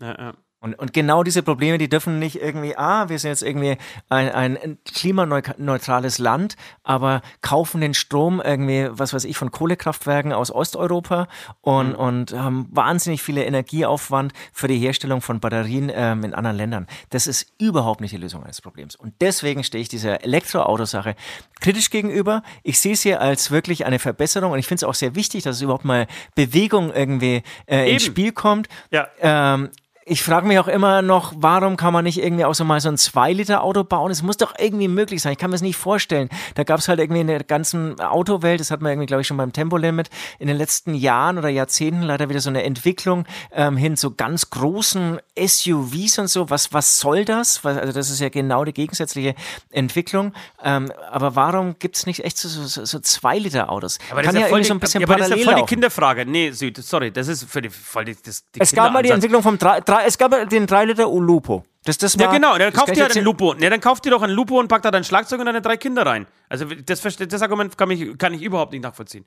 Ja, 0.00 0.14
ja. 0.18 0.34
Und, 0.62 0.78
und 0.78 0.92
genau 0.92 1.22
diese 1.24 1.42
Probleme, 1.42 1.76
die 1.76 1.88
dürfen 1.88 2.18
nicht 2.20 2.40
irgendwie, 2.40 2.76
ah, 2.76 3.08
wir 3.08 3.18
sind 3.18 3.30
jetzt 3.30 3.42
irgendwie 3.42 3.76
ein, 4.08 4.56
ein 4.56 4.78
klimaneutrales 4.86 6.18
Land, 6.18 6.56
aber 6.84 7.20
kaufen 7.40 7.80
den 7.80 7.94
Strom 7.94 8.40
irgendwie, 8.42 8.88
was 8.90 9.12
weiß 9.12 9.24
ich, 9.24 9.36
von 9.36 9.50
Kohlekraftwerken 9.50 10.32
aus 10.32 10.50
Osteuropa 10.52 11.26
und, 11.60 11.90
Mhm. 11.90 11.94
und 11.96 12.32
haben 12.32 12.68
wahnsinnig 12.70 13.22
viele 13.22 13.44
Energieaufwand 13.44 14.32
für 14.52 14.68
die 14.68 14.78
Herstellung 14.78 15.20
von 15.20 15.40
Batterien 15.40 15.90
ähm, 15.92 16.22
in 16.22 16.32
anderen 16.32 16.56
Ländern. 16.56 16.86
Das 17.10 17.26
ist 17.26 17.52
überhaupt 17.58 18.00
nicht 18.00 18.12
die 18.12 18.18
Lösung 18.18 18.44
eines 18.44 18.60
Problems. 18.60 18.94
Und 18.94 19.14
deswegen 19.20 19.64
stehe 19.64 19.82
ich 19.82 19.88
dieser 19.88 20.22
Elektroautosache 20.22 21.16
kritisch 21.60 21.90
gegenüber. 21.90 22.42
Ich 22.62 22.78
sehe 22.80 22.92
es 22.92 23.02
hier 23.02 23.20
als 23.20 23.50
wirklich 23.50 23.84
eine 23.84 23.98
Verbesserung 23.98 24.52
und 24.52 24.60
ich 24.60 24.66
finde 24.68 24.84
es 24.84 24.84
auch 24.84 24.94
sehr 24.94 25.16
wichtig, 25.16 25.42
dass 25.42 25.56
es 25.56 25.62
überhaupt 25.62 25.84
mal 25.84 26.06
Bewegung 26.36 26.92
irgendwie 26.92 27.42
äh, 27.66 27.92
ins. 27.92 28.04
Spiel 28.04 28.32
kommt. 28.32 28.68
Ja. 28.90 29.08
Ähm, 29.20 29.70
ich 30.04 30.22
frage 30.22 30.46
mich 30.46 30.58
auch 30.58 30.68
immer 30.68 31.02
noch, 31.02 31.32
warum 31.36 31.76
kann 31.76 31.92
man 31.92 32.04
nicht 32.04 32.18
irgendwie 32.22 32.44
auch 32.44 32.54
so 32.54 32.64
mal 32.64 32.80
so 32.80 32.88
ein 32.88 32.96
2-Liter-Auto 32.96 33.84
bauen? 33.84 34.10
Es 34.10 34.22
muss 34.22 34.36
doch 34.36 34.54
irgendwie 34.58 34.88
möglich 34.88 35.22
sein. 35.22 35.32
Ich 35.32 35.38
kann 35.38 35.50
mir 35.50 35.54
das 35.54 35.62
nicht 35.62 35.76
vorstellen. 35.76 36.28
Da 36.54 36.64
gab 36.64 36.80
es 36.80 36.88
halt 36.88 36.98
irgendwie 36.98 37.20
in 37.20 37.28
der 37.28 37.44
ganzen 37.44 38.00
Autowelt, 38.00 38.60
das 38.60 38.70
hat 38.70 38.80
man 38.80 38.92
irgendwie, 38.92 39.06
glaube 39.06 39.20
ich, 39.20 39.26
schon 39.26 39.36
beim 39.36 39.52
Tempolimit 39.52 40.10
in 40.38 40.48
den 40.48 40.56
letzten 40.56 40.94
Jahren 40.94 41.38
oder 41.38 41.48
Jahrzehnten 41.48 42.02
leider 42.02 42.28
wieder 42.28 42.40
so 42.40 42.50
eine 42.50 42.64
Entwicklung 42.64 43.26
ähm, 43.52 43.76
hin 43.76 43.96
zu 43.96 44.14
ganz 44.14 44.50
großen 44.50 45.20
SUVs 45.38 46.18
und 46.18 46.28
so. 46.28 46.50
Was, 46.50 46.72
was 46.72 46.98
soll 46.98 47.24
das? 47.24 47.64
Also 47.64 47.92
das 47.92 48.10
ist 48.10 48.20
ja 48.20 48.28
genau 48.28 48.64
die 48.64 48.72
gegensätzliche 48.72 49.34
Entwicklung. 49.70 50.32
Ähm, 50.62 50.90
aber 51.10 51.36
warum 51.36 51.78
gibt 51.78 51.96
es 51.96 52.06
nicht 52.06 52.24
echt 52.24 52.38
so, 52.38 52.48
so, 52.48 52.84
so 52.84 52.98
2-Liter-Autos? 52.98 53.98
Aber 54.10 54.22
kann 54.22 54.34
das 54.34 54.34
ist 54.34 54.40
ja, 54.40 54.48
voll 54.48 54.60
die, 54.60 54.66
so 54.66 54.74
ein 54.74 54.80
bisschen 54.80 55.00
ja, 55.00 55.06
aber 55.06 55.16
das 55.16 55.30
ist 55.30 55.38
ja 55.38 55.44
voll 55.44 55.54
die. 55.54 55.66
Kinderfrage. 55.66 56.26
Nee, 56.26 56.50
Süd, 56.50 56.76
sorry, 56.78 57.12
das 57.12 57.28
ist 57.28 57.44
für 57.44 57.62
die, 57.62 57.70
voll 57.70 58.04
die, 58.04 58.16
das, 58.20 58.44
die 58.50 58.60
Es 58.60 58.72
gab 58.72 58.92
mal 58.92 59.02
die. 59.02 59.12
Entwicklung 59.12 59.42
vom 59.42 59.58
3, 59.58 59.80
3, 59.92 60.04
es 60.06 60.18
gab 60.18 60.48
den 60.48 60.66
3 60.66 60.84
Liter 60.86 61.04
Lupo. 61.06 61.64
Das, 61.84 61.98
das 61.98 62.16
war, 62.18 62.26
Ja, 62.26 62.32
genau, 62.32 62.56
dann 62.58 62.72
kauft 62.72 62.94
dir 62.96 63.02
halt 63.02 63.16
einen. 63.16 63.24
Lupo. 63.24 63.54
Ja, 63.58 63.68
dann 63.70 63.80
kauft 63.80 64.04
dir 64.04 64.10
doch 64.10 64.22
einen 64.22 64.34
Lupo 64.34 64.58
und 64.60 64.68
packt 64.68 64.84
da 64.84 64.90
dein 64.90 65.04
Schlagzeug 65.04 65.40
und 65.40 65.46
deine 65.46 65.60
drei 65.62 65.76
Kinder 65.76 66.06
rein. 66.06 66.26
Also 66.48 66.64
das, 66.66 67.00
das 67.02 67.42
Argument 67.42 67.76
kann 67.76 67.90
ich, 67.90 68.16
kann 68.18 68.32
ich 68.34 68.42
überhaupt 68.42 68.72
nicht 68.72 68.82
nachvollziehen. 68.82 69.24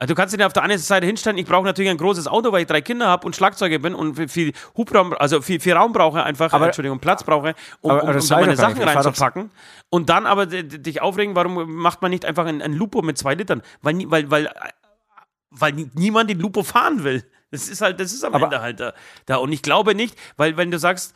Also 0.00 0.12
du 0.12 0.16
kannst 0.20 0.36
dir 0.36 0.44
auf 0.44 0.52
der 0.52 0.64
einen 0.64 0.76
Seite 0.78 1.06
hinstellen, 1.06 1.38
ich 1.38 1.46
brauche 1.46 1.64
natürlich 1.64 1.88
ein 1.90 1.96
großes 1.96 2.26
Auto, 2.26 2.50
weil 2.50 2.62
ich 2.62 2.66
drei 2.66 2.80
Kinder 2.80 3.06
habe 3.06 3.24
und 3.26 3.36
Schlagzeuger 3.36 3.78
bin 3.78 3.94
und 3.94 4.28
viel- 4.28 4.52
Hubraum, 4.76 5.12
also 5.14 5.40
viel, 5.40 5.60
viel 5.60 5.74
Raum 5.74 5.92
brauche 5.92 6.24
einfach, 6.24 6.52
Aber- 6.52 6.66
Entschuldigung, 6.66 6.98
Platz 6.98 7.22
brauche, 7.22 7.54
um, 7.80 7.92
aber- 7.92 8.02
um, 8.02 8.08
aber 8.08 8.08
um 8.08 8.14
das 8.16 8.26
da 8.26 8.40
meine 8.40 8.56
Sachen 8.56 8.82
reinzupacken. 8.82 9.50
Und 9.90 10.08
dann 10.08 10.26
aber 10.26 10.46
dich 10.46 11.00
aufregen, 11.00 11.36
warum 11.36 11.76
macht 11.76 12.02
man 12.02 12.10
nicht 12.10 12.24
einfach 12.24 12.44
einen, 12.46 12.60
einen 12.60 12.74
Lupo 12.74 13.02
mit 13.02 13.16
zwei 13.16 13.34
Litern? 13.34 13.62
Weil, 13.82 14.10
weil, 14.10 14.28
weil, 14.32 14.50
weil 15.50 15.72
nie- 15.72 15.90
niemand 15.94 16.28
den 16.28 16.40
Lupo 16.40 16.64
fahren 16.64 17.04
will. 17.04 17.22
Das 17.54 17.68
ist 17.68 17.80
halt, 17.80 18.00
das 18.00 18.12
ist 18.12 18.24
am 18.24 18.34
Aber- 18.34 18.44
Ende 18.46 18.60
halt 18.60 18.80
da, 18.80 18.92
da. 19.26 19.36
Und 19.36 19.52
ich 19.52 19.62
glaube 19.62 19.94
nicht, 19.94 20.16
weil 20.36 20.56
wenn 20.56 20.70
du 20.70 20.78
sagst, 20.78 21.14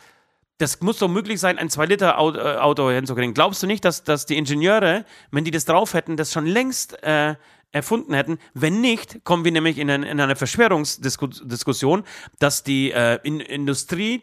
das 0.58 0.80
muss 0.80 0.98
doch 0.98 1.08
möglich 1.08 1.38
sein, 1.38 1.56
ein 1.58 1.68
2-Liter-Auto 1.68 2.90
hinzukriegen. 2.90 3.32
Glaubst 3.34 3.62
du 3.62 3.66
nicht, 3.68 3.84
dass, 3.84 4.02
dass 4.02 4.26
die 4.26 4.36
Ingenieure, 4.36 5.04
wenn 5.30 5.44
die 5.44 5.52
das 5.52 5.64
drauf 5.64 5.94
hätten, 5.94 6.16
das 6.16 6.32
schon 6.32 6.46
längst 6.46 7.00
äh, 7.04 7.36
erfunden 7.70 8.12
hätten? 8.14 8.38
Wenn 8.54 8.80
nicht, 8.80 9.22
kommen 9.24 9.44
wir 9.44 9.52
nämlich 9.52 9.78
in, 9.78 9.88
ein, 9.88 10.02
in 10.02 10.20
eine 10.20 10.34
Verschwörungsdiskussion, 10.34 12.02
dass 12.40 12.64
die 12.64 12.90
äh, 12.90 13.18
in, 13.22 13.38
Industrie, 13.40 14.22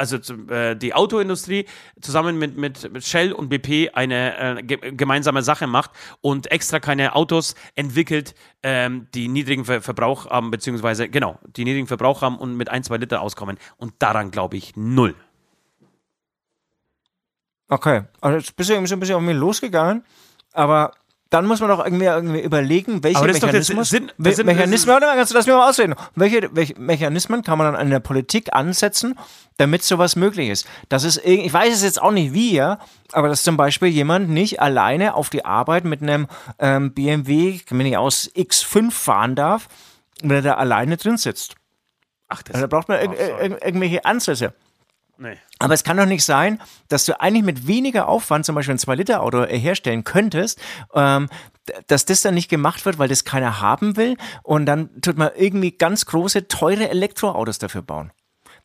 also 0.00 0.16
äh, 0.48 0.74
die 0.76 0.94
Autoindustrie 0.94 1.66
zusammen 2.00 2.38
mit, 2.38 2.56
mit, 2.56 3.04
Shell 3.04 3.32
und 3.32 3.50
BP 3.50 3.90
eine 3.92 4.58
äh, 4.58 4.62
ge 4.62 4.92
gemeinsame 4.92 5.42
Sache 5.42 5.66
macht 5.66 5.90
und 6.22 6.50
extra 6.50 6.80
keine 6.80 7.14
Autos 7.14 7.54
entwickelt, 7.74 8.34
ähm, 8.62 9.08
die 9.14 9.28
niedrigen 9.28 9.64
Ver 9.64 9.82
Verbrauch 9.82 10.26
haben, 10.26 10.50
beziehungsweise, 10.50 11.08
genau, 11.08 11.38
die 11.56 11.64
niedrigen 11.64 11.86
Verbrauch 11.86 12.22
haben 12.22 12.38
und 12.38 12.56
mit 12.56 12.70
ein, 12.70 12.82
zwei 12.82 12.96
Liter 12.96 13.20
auskommen. 13.20 13.58
Und 13.76 13.92
daran 13.98 14.30
glaube 14.30 14.56
ich 14.56 14.74
null. 14.74 15.14
Okay, 17.68 18.04
also 18.20 18.52
bist 18.56 18.70
du 18.70 18.74
ein 18.74 18.82
bisschen 18.82 19.16
auf 19.16 19.22
mich 19.22 19.36
losgegangen, 19.36 20.04
aber 20.52 20.92
dann 21.30 21.46
muss 21.46 21.60
man 21.60 21.68
doch 21.68 21.84
irgendwie, 21.84 22.06
irgendwie 22.06 22.40
überlegen, 22.40 23.04
welche 23.04 23.24
Mechanismen, 23.24 23.84
Sinn, 23.84 24.12
Sinn, 24.18 24.46
Mechanismen, 24.46 24.92
warte 24.92 25.06
mal, 25.06 25.16
kannst 25.16 25.30
du 25.32 25.36
das 25.36 25.46
mir 25.46 25.54
mal 25.54 25.68
ausreden, 25.68 25.94
welche, 26.16 26.50
welche 26.52 26.78
Mechanismen 26.78 27.42
kann 27.42 27.56
man 27.56 27.72
dann 27.72 27.80
an 27.80 27.88
der 27.88 28.00
Politik 28.00 28.52
ansetzen, 28.52 29.16
damit 29.56 29.84
sowas 29.84 30.16
möglich 30.16 30.50
ist. 30.50 30.66
Das 30.88 31.04
ist, 31.04 31.24
ich 31.24 31.52
weiß 31.52 31.72
es 31.72 31.82
jetzt 31.84 32.02
auch 32.02 32.10
nicht 32.10 32.32
wie, 32.32 32.52
ja, 32.54 32.80
aber 33.12 33.28
dass 33.28 33.44
zum 33.44 33.56
Beispiel 33.56 33.88
jemand 33.88 34.28
nicht 34.28 34.60
alleine 34.60 35.14
auf 35.14 35.30
die 35.30 35.44
Arbeit 35.44 35.84
mit 35.84 36.02
einem 36.02 36.26
ähm, 36.58 36.92
BMW, 36.94 37.50
ich 37.50 37.70
nicht 37.70 37.96
aus, 37.96 38.28
X5 38.34 38.90
fahren 38.90 39.36
darf, 39.36 39.68
wenn 40.22 40.32
er 40.32 40.42
da 40.42 40.54
alleine 40.54 40.96
drin 40.96 41.16
sitzt. 41.16 41.54
Ach, 42.28 42.42
das 42.42 42.56
also 42.56 42.66
da 42.66 42.76
braucht 42.76 42.88
man 42.88 43.00
ir 43.00 43.18
ir 43.18 43.64
irgendwelche 43.64 44.04
Ansätze. 44.04 44.52
Nee. 45.20 45.36
Aber 45.58 45.74
es 45.74 45.84
kann 45.84 45.98
doch 45.98 46.06
nicht 46.06 46.24
sein, 46.24 46.62
dass 46.88 47.04
du 47.04 47.20
eigentlich 47.20 47.44
mit 47.44 47.66
weniger 47.66 48.08
Aufwand 48.08 48.46
zum 48.46 48.54
Beispiel 48.54 48.74
ein 48.74 48.78
2-Liter-Auto 48.78 49.44
herstellen 49.44 50.02
könntest, 50.02 50.58
ähm, 50.94 51.28
dass 51.88 52.06
das 52.06 52.22
dann 52.22 52.34
nicht 52.34 52.48
gemacht 52.48 52.86
wird, 52.86 52.98
weil 52.98 53.08
das 53.08 53.24
keiner 53.24 53.60
haben 53.60 53.98
will 53.98 54.16
und 54.42 54.64
dann 54.64 54.88
tut 55.02 55.18
man 55.18 55.30
irgendwie 55.36 55.72
ganz 55.72 56.06
große, 56.06 56.48
teure 56.48 56.88
Elektroautos 56.88 57.58
dafür 57.58 57.82
bauen. 57.82 58.12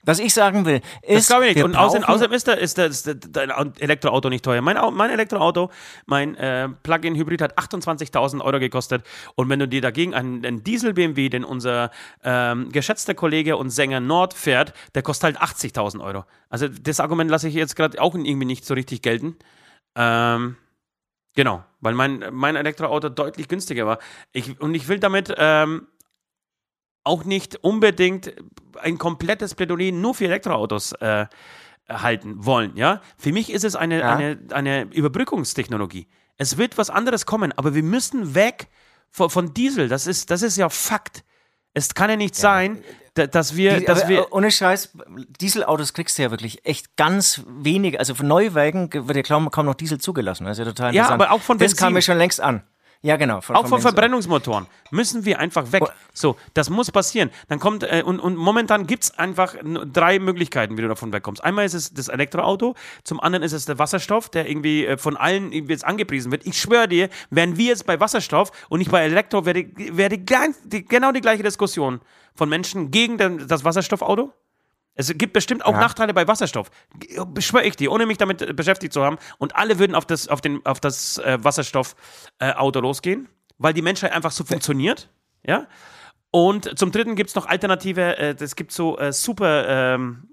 Was 0.05 0.19
ich 0.19 0.33
sagen 0.33 0.65
will, 0.65 0.81
ist. 1.01 1.17
Das 1.17 1.27
glaube 1.27 1.47
ich 1.47 1.55
nicht. 1.55 1.63
Und 1.63 1.75
außerdem, 1.75 2.07
außerdem 2.07 2.33
ist, 2.33 2.47
der, 2.47 2.57
ist, 2.59 2.77
der, 2.77 2.85
ist 2.87 3.07
der, 3.07 3.15
dein 3.15 3.75
Elektroauto 3.79 4.29
nicht 4.29 4.45
teuer. 4.45 4.61
Mein, 4.61 4.77
mein 4.93 5.09
Elektroauto, 5.09 5.71
mein 6.05 6.35
äh, 6.35 6.69
Plug-in-Hybrid 6.69 7.41
hat 7.41 7.57
28.000 7.57 8.41
Euro 8.41 8.59
gekostet. 8.59 9.03
Und 9.33 9.49
wenn 9.49 9.59
du 9.59 9.67
dir 9.67 9.81
dagegen 9.81 10.13
einen, 10.13 10.45
einen 10.45 10.63
Diesel-BMW, 10.63 11.29
den 11.29 11.43
unser 11.43 11.89
ähm, 12.23 12.71
geschätzter 12.71 13.15
Kollege 13.15 13.57
und 13.57 13.71
Sänger 13.71 13.99
Nord 13.99 14.35
fährt, 14.35 14.73
der 14.93 15.01
kostet 15.01 15.39
halt 15.39 15.41
80.000 15.41 16.03
Euro. 16.03 16.25
Also 16.49 16.67
das 16.67 16.99
Argument 16.99 17.31
lasse 17.31 17.47
ich 17.47 17.55
jetzt 17.55 17.75
gerade 17.75 17.99
auch 17.99 18.13
irgendwie 18.13 18.45
nicht 18.45 18.65
so 18.65 18.75
richtig 18.75 19.01
gelten. 19.01 19.35
Ähm, 19.95 20.55
genau, 21.35 21.63
weil 21.81 21.95
mein, 21.95 22.25
mein 22.31 22.55
Elektroauto 22.55 23.09
deutlich 23.09 23.47
günstiger 23.47 23.87
war. 23.87 23.97
Ich, 24.33 24.59
und 24.61 24.75
ich 24.75 24.87
will 24.87 24.99
damit. 24.99 25.33
Ähm, 25.35 25.87
auch 27.05 27.23
nicht 27.23 27.55
unbedingt 27.63 28.33
ein 28.81 28.97
komplettes 28.97 29.55
Plädoyer 29.55 29.91
nur 29.91 30.13
für 30.13 30.25
Elektroautos 30.25 30.91
äh, 30.93 31.27
halten 31.87 32.45
wollen. 32.45 32.75
Ja? 32.75 33.01
Für 33.17 33.31
mich 33.31 33.51
ist 33.51 33.63
es 33.63 33.75
eine, 33.75 33.99
ja. 33.99 34.15
eine, 34.15 34.39
eine 34.51 34.83
Überbrückungstechnologie. 34.83 36.07
Es 36.37 36.57
wird 36.57 36.77
was 36.77 36.89
anderes 36.89 37.25
kommen, 37.25 37.53
aber 37.53 37.73
wir 37.73 37.83
müssen 37.83 38.35
weg 38.35 38.67
von, 39.09 39.29
von 39.29 39.53
Diesel. 39.53 39.87
Das 39.87 40.07
ist, 40.07 40.31
das 40.31 40.41
ist 40.41 40.57
ja 40.57 40.69
Fakt. 40.69 41.23
Es 41.73 41.93
kann 41.93 42.09
ja 42.09 42.15
nicht 42.15 42.35
ja. 42.35 42.41
sein, 42.41 42.83
dass 43.13 43.55
wir, 43.55 43.79
Die, 43.79 43.85
dass 43.85 44.07
wir. 44.07 44.19
Äh, 44.19 44.31
ohne 44.31 44.51
Scheiß, 44.51 44.97
Dieselautos 45.39 45.93
kriegst 45.93 46.17
du 46.17 46.23
ja 46.23 46.31
wirklich 46.31 46.65
echt 46.65 46.97
ganz 46.97 47.43
wenig. 47.47 47.99
Also 47.99 48.15
von 48.15 48.27
Neuwagen 48.27 48.91
wird 48.91 49.15
ja 49.15 49.23
kaum, 49.23 49.49
kaum 49.51 49.65
noch 49.65 49.75
Diesel 49.75 49.99
zugelassen. 49.99 50.45
Das 50.45 50.57
ist 50.57 50.65
ja 50.65 50.71
total 50.71 50.93
Ja, 50.93 51.09
aber 51.09 51.31
auch 51.31 51.41
von 51.41 51.57
Benzin. 51.57 51.75
Das 51.75 51.81
kam 51.81 51.93
mir 51.93 52.01
schon 52.01 52.17
längst 52.17 52.41
an. 52.41 52.63
Ja, 53.05 53.17
genau. 53.17 53.39
Von, 53.39 53.55
auch 53.55 53.67
von 53.67 53.81
Verbrennungsmotoren 53.81 54.65
müssen 54.89 55.25
wir 55.25 55.37
einfach 55.37 55.71
weg. 55.71 55.83
Oh. 55.85 55.89
So, 56.11 56.37
das 56.55 56.71
muss 56.71 56.89
passieren. 56.89 57.29
Dann 57.49 57.59
kommt, 57.59 57.83
äh, 57.83 58.01
und, 58.03 58.19
und 58.19 58.35
momentan 58.35 58.87
gibt 58.87 59.03
es 59.03 59.11
einfach 59.19 59.53
drei 59.93 60.17
Möglichkeiten, 60.17 60.75
wie 60.75 60.81
du 60.81 60.87
davon 60.87 61.13
wegkommst. 61.13 61.43
Einmal 61.43 61.65
ist 61.65 61.75
es 61.75 61.93
das 61.93 62.07
Elektroauto, 62.07 62.73
zum 63.03 63.19
anderen 63.19 63.43
ist 63.43 63.53
es 63.53 63.65
der 63.65 63.77
Wasserstoff, 63.77 64.29
der 64.29 64.49
irgendwie 64.49 64.87
äh, 64.87 64.97
von 64.97 65.17
allen 65.17 65.51
jetzt 65.51 65.85
angepriesen 65.85 66.31
wird. 66.31 66.47
Ich 66.47 66.59
schwöre 66.59 66.87
dir, 66.87 67.09
wären 67.29 67.57
wir 67.57 67.67
jetzt 67.67 67.85
bei 67.85 67.99
Wasserstoff 67.99 68.51
und 68.69 68.79
nicht 68.79 68.89
bei 68.89 69.03
Elektro, 69.03 69.45
wäre 69.45 69.65
wär 69.75 70.09
genau 70.09 71.11
die 71.11 71.21
gleiche 71.21 71.43
Diskussion 71.43 72.01
von 72.33 72.49
Menschen 72.49 72.89
gegen 72.89 73.19
den, 73.19 73.47
das 73.47 73.63
Wasserstoffauto. 73.63 74.33
Es 74.95 75.13
gibt 75.15 75.33
bestimmt 75.33 75.65
auch 75.65 75.73
ja. 75.73 75.79
Nachteile 75.79 76.13
bei 76.13 76.27
Wasserstoff. 76.27 76.71
Beschwöre 77.27 77.65
ich 77.65 77.75
dir, 77.75 77.91
ohne 77.91 78.05
mich 78.05 78.17
damit 78.17 78.55
beschäftigt 78.55 78.93
zu 78.93 79.03
haben. 79.03 79.17
Und 79.37 79.55
alle 79.55 79.77
würden 79.77 79.93
auf 79.93 80.05
das, 80.05 80.27
auf 80.27 80.41
den, 80.41 80.65
auf 80.65 80.79
das 80.79 81.17
äh, 81.17 81.37
Wasserstoffauto 81.41 82.79
äh, 82.79 82.81
losgehen, 82.81 83.27
weil 83.57 83.73
die 83.73 83.81
Menschheit 83.81 84.13
einfach 84.13 84.31
so 84.31 84.45
funktioniert. 84.45 85.09
Ja. 85.45 85.67
Und 86.31 86.77
zum 86.79 86.91
Dritten 86.91 87.15
gibt 87.15 87.29
es 87.29 87.35
noch 87.35 87.45
Alternative. 87.45 88.17
Äh, 88.17 88.35
es 88.39 88.55
gibt 88.55 88.71
so 88.71 88.97
äh, 88.97 89.11
super. 89.11 89.67
Ähm, 89.67 90.29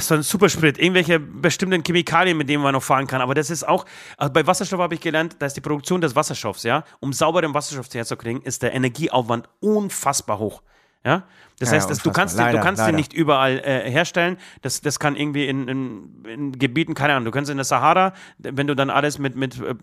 so 0.00 0.14
ein 0.14 0.22
Supersprit, 0.22 0.78
irgendwelche 0.78 1.18
bestimmten 1.18 1.82
Chemikalien, 1.82 2.36
mit 2.36 2.48
denen 2.48 2.62
man 2.62 2.72
noch 2.72 2.82
fahren 2.82 3.06
kann. 3.06 3.20
Aber 3.20 3.34
das 3.34 3.50
ist 3.50 3.66
auch, 3.66 3.84
also 4.16 4.32
bei 4.32 4.46
Wasserstoff 4.46 4.78
habe 4.78 4.94
ich 4.94 5.00
gelernt, 5.00 5.36
da 5.40 5.46
ist 5.46 5.56
die 5.56 5.60
Produktion 5.60 6.00
des 6.00 6.14
Wasserstoffs, 6.14 6.62
ja, 6.62 6.84
um 7.00 7.12
sauberen 7.12 7.52
Wasserstoff 7.52 7.92
herzukriegen, 7.92 8.42
ist 8.42 8.62
der 8.62 8.74
Energieaufwand 8.74 9.48
unfassbar 9.60 10.38
hoch. 10.38 10.62
Ja? 11.06 11.22
Das 11.58 11.70
ja, 11.70 11.76
heißt, 11.76 11.88
das, 11.88 12.02
du 12.02 12.10
kannst, 12.10 12.36
leider, 12.36 12.58
du 12.58 12.64
kannst 12.64 12.86
den 12.86 12.96
nicht 12.96 13.12
überall 13.12 13.60
äh, 13.60 13.90
herstellen. 13.90 14.36
Das, 14.60 14.80
das 14.80 14.98
kann 14.98 15.14
irgendwie 15.16 15.46
in, 15.46 15.68
in, 15.68 16.24
in, 16.26 16.52
Gebieten, 16.52 16.94
keine 16.94 17.14
Ahnung, 17.14 17.24
du 17.24 17.30
kannst 17.30 17.50
in 17.50 17.56
der 17.56 17.64
Sahara, 17.64 18.12
wenn 18.38 18.66
du 18.66 18.74
dann 18.74 18.90
alles 18.90 19.18
mit, 19.18 19.36
mit 19.36 19.58
äh, 19.60 19.74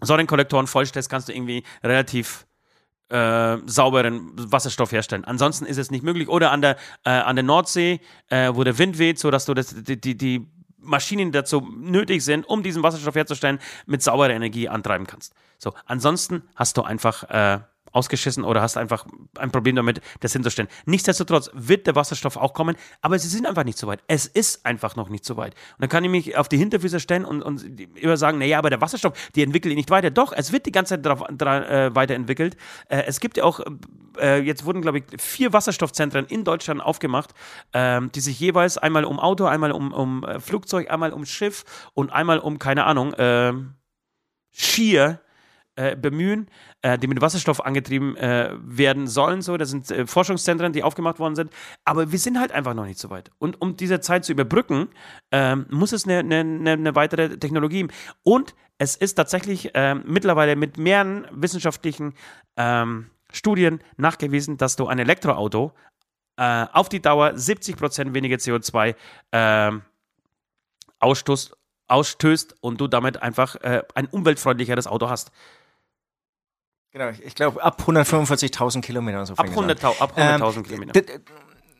Sonnenkollektoren 0.00 0.66
vollstellst, 0.66 1.10
kannst 1.10 1.28
du 1.28 1.34
irgendwie 1.34 1.62
relativ 1.84 2.46
äh, 3.10 3.58
sauberen 3.66 4.32
Wasserstoff 4.50 4.90
herstellen. 4.90 5.24
Ansonsten 5.24 5.66
ist 5.66 5.76
es 5.76 5.90
nicht 5.90 6.02
möglich. 6.02 6.28
Oder 6.28 6.50
an 6.50 6.62
der, 6.62 6.76
äh, 7.04 7.10
an 7.10 7.36
der 7.36 7.42
Nordsee, 7.44 8.00
äh, 8.30 8.50
wo 8.54 8.64
der 8.64 8.78
Wind 8.78 8.98
weht, 8.98 9.18
sodass 9.18 9.44
du 9.44 9.52
das, 9.52 9.74
die, 9.84 10.00
die, 10.00 10.16
die 10.16 10.48
Maschinen 10.78 11.30
dazu 11.30 11.60
nötig 11.60 12.24
sind, 12.24 12.48
um 12.48 12.62
diesen 12.62 12.82
Wasserstoff 12.82 13.14
herzustellen, 13.14 13.60
mit 13.86 14.02
sauberer 14.02 14.30
Energie 14.30 14.68
antreiben 14.68 15.06
kannst. 15.06 15.34
So, 15.58 15.74
ansonsten 15.84 16.42
hast 16.56 16.76
du 16.78 16.82
einfach 16.82 17.22
äh, 17.24 17.60
ausgeschissen 17.92 18.44
oder 18.44 18.62
hast 18.62 18.76
einfach 18.76 19.06
ein 19.38 19.50
Problem 19.50 19.76
damit, 19.76 20.00
das 20.20 20.32
hinzustellen. 20.32 20.68
Nichtsdestotrotz 20.86 21.50
wird 21.54 21.86
der 21.86 21.94
Wasserstoff 21.94 22.36
auch 22.36 22.54
kommen, 22.54 22.76
aber 23.00 23.18
sie 23.18 23.28
sind 23.28 23.46
einfach 23.46 23.64
nicht 23.64 23.78
so 23.78 23.86
weit. 23.86 24.02
Es 24.06 24.26
ist 24.26 24.66
einfach 24.66 24.96
noch 24.96 25.08
nicht 25.08 25.24
so 25.24 25.36
weit. 25.36 25.54
Und 25.54 25.82
dann 25.82 25.88
kann 25.88 26.04
ich 26.04 26.10
mich 26.10 26.36
auf 26.36 26.48
die 26.48 26.58
Hinterfüße 26.58 27.00
stellen 27.00 27.24
und, 27.24 27.42
und 27.42 27.80
immer 27.96 28.16
sagen, 28.16 28.38
naja, 28.38 28.58
aber 28.58 28.70
der 28.70 28.80
Wasserstoff, 28.80 29.12
die 29.34 29.42
entwickelt 29.42 29.74
nicht 29.74 29.90
weiter. 29.90 30.10
Doch, 30.10 30.32
es 30.32 30.52
wird 30.52 30.66
die 30.66 30.72
ganze 30.72 30.94
Zeit 30.94 31.06
drauf, 31.06 31.24
dra, 31.30 31.86
äh, 31.86 31.94
weiterentwickelt. 31.94 32.56
Äh, 32.88 33.04
es 33.06 33.20
gibt 33.20 33.36
ja 33.36 33.44
auch, 33.44 33.60
äh, 34.18 34.40
jetzt 34.40 34.64
wurden, 34.64 34.82
glaube 34.82 34.98
ich, 34.98 35.04
vier 35.20 35.52
Wasserstoffzentren 35.52 36.26
in 36.26 36.44
Deutschland 36.44 36.80
aufgemacht, 36.80 37.30
ähm, 37.72 38.10
die 38.12 38.20
sich 38.20 38.38
jeweils 38.40 38.78
einmal 38.78 39.04
um 39.04 39.18
Auto, 39.18 39.46
einmal 39.46 39.72
um, 39.72 39.92
um 39.92 40.24
äh, 40.24 40.40
Flugzeug, 40.40 40.90
einmal 40.90 41.12
um 41.12 41.24
Schiff 41.24 41.64
und 41.94 42.12
einmal 42.12 42.38
um, 42.38 42.58
keine 42.58 42.84
Ahnung, 42.84 43.14
ähm, 43.18 43.74
Skier 44.52 45.20
äh, 45.76 45.96
bemühen, 45.96 46.48
äh, 46.82 46.98
die 46.98 47.06
mit 47.06 47.20
Wasserstoff 47.20 47.64
angetrieben 47.64 48.16
äh, 48.16 48.50
werden 48.60 49.06
sollen. 49.06 49.40
So, 49.40 49.56
das 49.56 49.70
sind 49.70 49.90
äh, 49.90 50.06
Forschungszentren, 50.06 50.72
die 50.72 50.82
aufgemacht 50.82 51.18
worden 51.18 51.36
sind. 51.36 51.52
Aber 51.84 52.12
wir 52.12 52.18
sind 52.18 52.38
halt 52.38 52.52
einfach 52.52 52.74
noch 52.74 52.84
nicht 52.84 52.98
so 52.98 53.08
weit. 53.10 53.30
Und 53.38 53.60
um 53.60 53.76
diese 53.76 54.00
Zeit 54.00 54.24
zu 54.24 54.32
überbrücken, 54.32 54.88
ähm, 55.30 55.66
muss 55.70 55.92
es 55.92 56.06
eine, 56.06 56.18
eine, 56.18 56.72
eine, 56.72 56.94
weitere 56.94 57.38
Technologie 57.38 57.76
geben. 57.76 57.92
Und 58.22 58.54
es 58.78 58.96
ist 58.96 59.14
tatsächlich 59.14 59.70
ähm, 59.74 60.02
mittlerweile 60.06 60.56
mit 60.56 60.76
mehreren 60.76 61.26
wissenschaftlichen 61.30 62.14
ähm, 62.56 63.10
Studien 63.32 63.80
nachgewiesen, 63.96 64.58
dass 64.58 64.76
du 64.76 64.88
ein 64.88 64.98
Elektroauto 64.98 65.72
äh, 66.36 66.66
auf 66.72 66.88
die 66.88 67.00
Dauer 67.00 67.30
70% 67.30 68.14
weniger 68.14 68.36
CO2 68.36 68.94
ähm, 69.32 69.82
ausstoßt, 70.98 71.56
ausstößt 71.88 72.56
und 72.60 72.80
du 72.80 72.88
damit 72.88 73.22
einfach 73.22 73.56
äh, 73.56 73.82
ein 73.94 74.06
umweltfreundlicheres 74.06 74.86
Auto 74.86 75.08
hast. 75.08 75.30
Genau, 76.92 77.10
ich 77.24 77.34
glaube 77.34 77.62
ab 77.62 77.82
145.000 77.86 78.82
Kilometer. 78.82 79.24
So 79.24 79.34
ab 79.34 79.46
100.000 79.46 80.00
100 80.14 80.56
ähm, 80.56 80.62
Kilometer. 80.62 81.00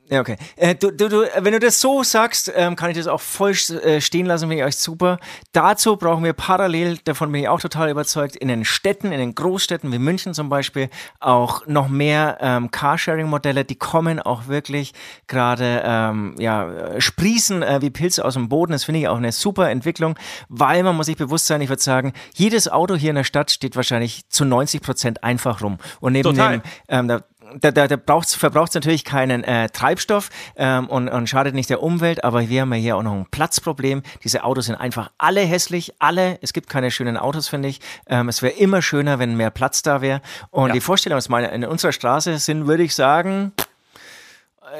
Ja, 0.08 0.20
okay. 0.20 0.36
Äh, 0.56 0.74
du, 0.74 0.90
du, 0.90 1.08
du, 1.08 1.22
wenn 1.38 1.52
du 1.52 1.58
das 1.58 1.80
so 1.80 2.02
sagst, 2.02 2.52
ähm, 2.54 2.76
kann 2.76 2.90
ich 2.90 2.96
das 2.96 3.06
auch 3.06 3.20
voll 3.20 3.52
äh, 3.52 4.00
stehen 4.00 4.26
lassen, 4.26 4.48
finde 4.48 4.56
ich 4.56 4.64
euch 4.64 4.76
super. 4.76 5.18
Dazu 5.52 5.96
brauchen 5.96 6.22
wir 6.24 6.32
parallel, 6.34 6.98
davon 7.04 7.32
bin 7.32 7.42
ich 7.42 7.48
auch 7.48 7.60
total 7.60 7.88
überzeugt, 7.88 8.36
in 8.36 8.48
den 8.48 8.64
Städten, 8.64 9.12
in 9.12 9.18
den 9.18 9.34
Großstädten 9.34 9.90
wie 9.90 9.98
München 9.98 10.34
zum 10.34 10.48
Beispiel, 10.48 10.90
auch 11.20 11.66
noch 11.66 11.88
mehr 11.88 12.38
ähm, 12.40 12.70
Carsharing-Modelle, 12.70 13.64
die 13.64 13.76
kommen 13.76 14.20
auch 14.20 14.48
wirklich 14.48 14.92
gerade, 15.28 15.82
ähm, 15.84 16.34
ja, 16.38 17.00
sprießen 17.00 17.62
äh, 17.62 17.80
wie 17.80 17.90
Pilze 17.90 18.24
aus 18.24 18.34
dem 18.34 18.48
Boden. 18.48 18.72
Das 18.72 18.84
finde 18.84 19.00
ich 19.00 19.08
auch 19.08 19.16
eine 19.16 19.32
super 19.32 19.70
Entwicklung, 19.70 20.18
weil 20.48 20.82
man 20.82 20.96
muss 20.96 21.06
sich 21.06 21.16
bewusst 21.16 21.46
sein, 21.46 21.62
ich 21.62 21.68
würde 21.68 21.82
sagen, 21.82 22.12
jedes 22.34 22.68
Auto 22.68 22.96
hier 22.96 23.10
in 23.10 23.16
der 23.16 23.24
Stadt 23.24 23.50
steht 23.50 23.76
wahrscheinlich 23.76 24.28
zu 24.28 24.44
90 24.44 24.82
Prozent 24.82 25.24
einfach 25.24 25.62
rum. 25.62 25.78
Und 26.00 26.12
neben 26.12 26.28
Total. 26.28 26.58
dem, 26.58 26.62
ähm, 26.88 27.08
da, 27.08 27.22
da, 27.60 27.70
da, 27.70 27.86
da 27.88 28.20
verbraucht 28.20 28.74
natürlich 28.74 29.04
keinen 29.04 29.44
äh, 29.44 29.68
Treibstoff 29.68 30.30
ähm, 30.56 30.88
und, 30.88 31.08
und 31.08 31.28
schadet 31.28 31.54
nicht 31.54 31.70
der 31.70 31.82
Umwelt, 31.82 32.24
aber 32.24 32.48
wir 32.48 32.62
haben 32.62 32.72
ja 32.74 32.78
hier 32.78 32.96
auch 32.96 33.02
noch 33.02 33.12
ein 33.12 33.26
Platzproblem. 33.30 34.02
Diese 34.24 34.44
Autos 34.44 34.66
sind 34.66 34.76
einfach 34.76 35.10
alle 35.18 35.40
hässlich, 35.40 35.94
alle. 35.98 36.38
Es 36.42 36.52
gibt 36.52 36.68
keine 36.68 36.90
schönen 36.90 37.16
Autos, 37.16 37.48
finde 37.48 37.68
ich. 37.68 37.80
Ähm, 38.06 38.28
es 38.28 38.42
wäre 38.42 38.54
immer 38.54 38.82
schöner, 38.82 39.18
wenn 39.18 39.36
mehr 39.36 39.50
Platz 39.50 39.82
da 39.82 40.00
wäre. 40.00 40.20
Und 40.50 40.68
ja. 40.68 40.74
die 40.74 40.80
Vorstellung, 40.80 41.16
dass 41.16 41.28
meine 41.28 41.48
in 41.48 41.64
unserer 41.64 41.92
Straße 41.92 42.38
sind, 42.38 42.66
würde 42.66 42.82
ich 42.82 42.94
sagen, 42.94 43.52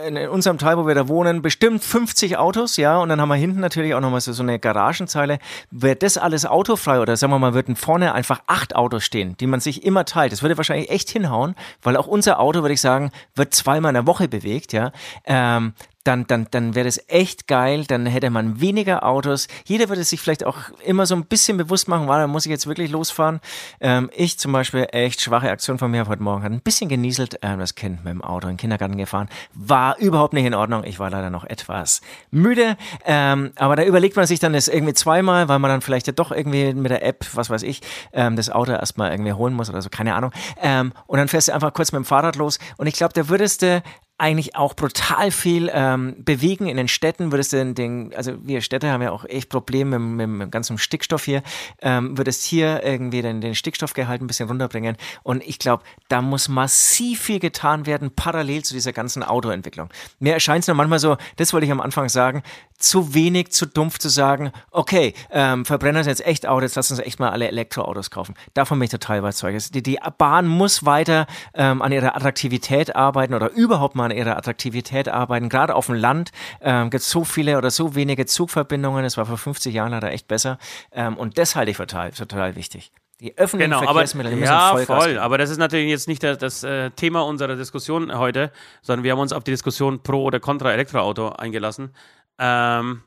in 0.06 0.16
unserem 0.28 0.58
Teil, 0.58 0.78
wo 0.78 0.86
wir 0.86 0.94
da 0.94 1.08
wohnen, 1.08 1.42
bestimmt 1.42 1.84
50 1.84 2.38
Autos, 2.38 2.76
ja, 2.76 2.98
und 2.98 3.08
dann 3.10 3.20
haben 3.20 3.28
wir 3.28 3.36
hinten 3.36 3.60
natürlich 3.60 3.94
auch 3.94 4.00
nochmal 4.00 4.20
so, 4.20 4.32
so 4.32 4.42
eine 4.42 4.58
Garagenzeile. 4.58 5.38
Wäre 5.70 5.96
das 5.96 6.16
alles 6.16 6.46
autofrei 6.46 7.00
oder 7.00 7.16
sagen 7.16 7.32
wir 7.32 7.38
mal, 7.38 7.54
würden 7.54 7.76
vorne 7.76 8.14
einfach 8.14 8.42
acht 8.46 8.74
Autos 8.74 9.04
stehen, 9.04 9.36
die 9.38 9.46
man 9.46 9.60
sich 9.60 9.84
immer 9.84 10.04
teilt. 10.04 10.32
Das 10.32 10.42
würde 10.42 10.56
wahrscheinlich 10.56 10.90
echt 10.90 11.10
hinhauen, 11.10 11.54
weil 11.82 11.96
auch 11.96 12.06
unser 12.06 12.40
Auto, 12.40 12.62
würde 12.62 12.74
ich 12.74 12.80
sagen, 12.80 13.10
wird 13.34 13.54
zweimal 13.54 13.90
in 13.90 13.94
der 13.94 14.06
Woche 14.06 14.28
bewegt, 14.28 14.72
ja. 14.72 14.92
Ähm, 15.26 15.74
dann, 16.04 16.26
dann, 16.26 16.48
dann 16.50 16.74
wäre 16.74 16.86
das 16.86 17.00
echt 17.08 17.46
geil, 17.46 17.84
dann 17.86 18.06
hätte 18.06 18.30
man 18.30 18.60
weniger 18.60 19.04
Autos. 19.06 19.46
Jeder 19.64 19.88
würde 19.88 20.02
sich 20.02 20.20
vielleicht 20.20 20.44
auch 20.44 20.56
immer 20.84 21.06
so 21.06 21.14
ein 21.14 21.24
bisschen 21.24 21.56
bewusst 21.56 21.88
machen, 21.88 22.08
war, 22.08 22.18
da 22.18 22.26
muss 22.26 22.44
ich 22.44 22.50
jetzt 22.50 22.66
wirklich 22.66 22.90
losfahren. 22.90 23.40
Ähm, 23.80 24.10
ich 24.14 24.38
zum 24.38 24.52
Beispiel, 24.52 24.86
echt 24.90 25.20
schwache 25.20 25.50
Aktion 25.50 25.78
von 25.78 25.90
mir 25.90 26.08
heute 26.08 26.22
Morgen, 26.22 26.42
hat 26.42 26.52
ein 26.52 26.60
bisschen 26.60 26.88
genieselt, 26.88 27.38
ähm, 27.42 27.60
das 27.60 27.74
Kind 27.74 28.04
mit 28.04 28.12
dem 28.12 28.22
Auto 28.22 28.48
in 28.48 28.54
den 28.54 28.58
Kindergarten 28.58 28.96
gefahren, 28.96 29.28
war 29.54 29.96
überhaupt 29.98 30.32
nicht 30.32 30.44
in 30.44 30.54
Ordnung. 30.54 30.84
Ich 30.84 30.98
war 30.98 31.10
leider 31.10 31.30
noch 31.30 31.44
etwas 31.44 32.00
müde, 32.30 32.76
ähm, 33.04 33.52
aber 33.56 33.76
da 33.76 33.84
überlegt 33.84 34.16
man 34.16 34.26
sich 34.26 34.40
dann 34.40 34.54
das 34.54 34.68
irgendwie 34.68 34.94
zweimal, 34.94 35.48
weil 35.48 35.60
man 35.60 35.70
dann 35.70 35.82
vielleicht 35.82 36.08
ja 36.08 36.12
doch 36.12 36.32
irgendwie 36.32 36.74
mit 36.74 36.90
der 36.90 37.04
App, 37.04 37.26
was 37.34 37.48
weiß 37.48 37.62
ich, 37.62 37.80
ähm, 38.12 38.34
das 38.34 38.50
Auto 38.50 38.72
erstmal 38.72 39.12
irgendwie 39.12 39.32
holen 39.32 39.54
muss 39.54 39.70
oder 39.70 39.82
so, 39.82 39.88
keine 39.88 40.14
Ahnung. 40.14 40.32
Ähm, 40.60 40.92
und 41.06 41.18
dann 41.18 41.28
fährst 41.28 41.48
du 41.48 41.54
einfach 41.54 41.72
kurz 41.72 41.92
mit 41.92 42.00
dem 42.00 42.04
Fahrrad 42.04 42.36
los 42.36 42.58
und 42.76 42.88
ich 42.88 42.94
glaube, 42.94 43.14
da 43.14 43.28
würdest 43.28 43.62
du 43.62 43.82
eigentlich 44.22 44.54
auch 44.54 44.74
brutal 44.74 45.32
viel 45.32 45.68
ähm, 45.74 46.14
bewegen 46.18 46.68
in 46.68 46.76
den 46.76 46.86
Städten. 46.86 47.32
Würdest 47.32 47.52
du 47.52 47.74
den, 47.74 48.14
also 48.14 48.34
wir 48.40 48.60
Städte 48.60 48.88
haben 48.88 49.02
ja 49.02 49.10
auch 49.10 49.24
echt 49.24 49.48
Probleme 49.48 49.98
mit, 49.98 50.28
mit, 50.28 50.38
mit 50.38 50.52
ganzem 50.52 50.78
Stickstoff 50.78 51.24
hier, 51.24 51.42
ähm, 51.80 52.16
würdest 52.16 52.44
hier 52.44 52.84
irgendwie 52.84 53.20
den, 53.20 53.40
den 53.40 53.56
Stickstoffgehalt 53.56 54.22
ein 54.22 54.28
bisschen 54.28 54.46
runterbringen. 54.46 54.96
Und 55.24 55.42
ich 55.44 55.58
glaube, 55.58 55.82
da 56.06 56.22
muss 56.22 56.48
massiv 56.48 57.20
viel 57.20 57.40
getan 57.40 57.84
werden, 57.84 58.12
parallel 58.14 58.62
zu 58.62 58.74
dieser 58.74 58.92
ganzen 58.92 59.24
Autoentwicklung. 59.24 59.88
Mir 60.20 60.34
erscheint 60.34 60.62
es 60.62 60.68
nur 60.68 60.76
manchmal 60.76 61.00
so, 61.00 61.16
das 61.34 61.52
wollte 61.52 61.66
ich 61.66 61.72
am 61.72 61.80
Anfang 61.80 62.08
sagen, 62.08 62.44
zu 62.82 63.14
wenig, 63.14 63.52
zu 63.52 63.66
dumpf 63.66 63.98
zu 63.98 64.08
sagen, 64.08 64.52
okay, 64.70 65.14
ähm, 65.30 65.64
Verbrenner 65.64 66.04
sind 66.04 66.10
jetzt 66.10 66.26
echt 66.26 66.46
out, 66.46 66.62
jetzt 66.62 66.76
lass 66.76 66.90
uns 66.90 67.00
echt 67.00 67.20
mal 67.20 67.30
alle 67.30 67.48
Elektroautos 67.48 68.10
kaufen. 68.10 68.34
Davon 68.54 68.78
bin 68.78 68.84
ich 68.84 68.90
total 68.90 69.18
überzeugt. 69.18 69.74
Die, 69.74 69.82
die 69.82 69.98
Bahn 70.18 70.46
muss 70.46 70.84
weiter 70.84 71.26
ähm, 71.54 71.82
an 71.82 71.92
ihrer 71.92 72.16
Attraktivität 72.16 72.94
arbeiten 72.96 73.34
oder 73.34 73.50
überhaupt 73.50 73.94
mal 73.94 74.06
an 74.06 74.16
ihrer 74.16 74.36
Attraktivität 74.36 75.08
arbeiten. 75.08 75.48
Gerade 75.48 75.74
auf 75.74 75.86
dem 75.86 75.94
Land 75.94 76.32
ähm, 76.60 76.90
gibt 76.90 77.02
es 77.02 77.10
so 77.10 77.24
viele 77.24 77.58
oder 77.58 77.70
so 77.70 77.94
wenige 77.94 78.26
Zugverbindungen. 78.26 79.02
Das 79.02 79.16
war 79.16 79.26
vor 79.26 79.38
50 79.38 79.74
Jahren 79.74 79.92
leider 79.92 80.10
echt 80.10 80.28
besser. 80.28 80.58
Ähm, 80.92 81.16
und 81.16 81.38
das 81.38 81.56
halte 81.56 81.70
ich 81.70 81.76
total, 81.76 82.10
total 82.10 82.56
wichtig. 82.56 82.92
Die 83.22 83.38
öffentlichen 83.38 83.70
genau, 83.70 83.84
Verkehrsmittel 83.84 84.32
aber, 84.32 84.44
ja, 84.44 84.70
voll, 84.72 84.84
voll. 84.84 85.18
Aber 85.18 85.38
das 85.38 85.48
ist 85.48 85.58
natürlich 85.58 85.88
jetzt 85.88 86.08
nicht 86.08 86.24
das, 86.24 86.38
das 86.38 86.64
äh, 86.64 86.90
Thema 86.90 87.20
unserer 87.20 87.54
Diskussion 87.54 88.18
heute, 88.18 88.50
sondern 88.82 89.04
wir 89.04 89.12
haben 89.12 89.20
uns 89.20 89.32
auf 89.32 89.44
die 89.44 89.52
Diskussion 89.52 90.02
pro 90.02 90.24
oder 90.24 90.40
contra 90.40 90.72
Elektroauto 90.72 91.28
eingelassen. 91.28 91.92
Ähm, 92.38 93.02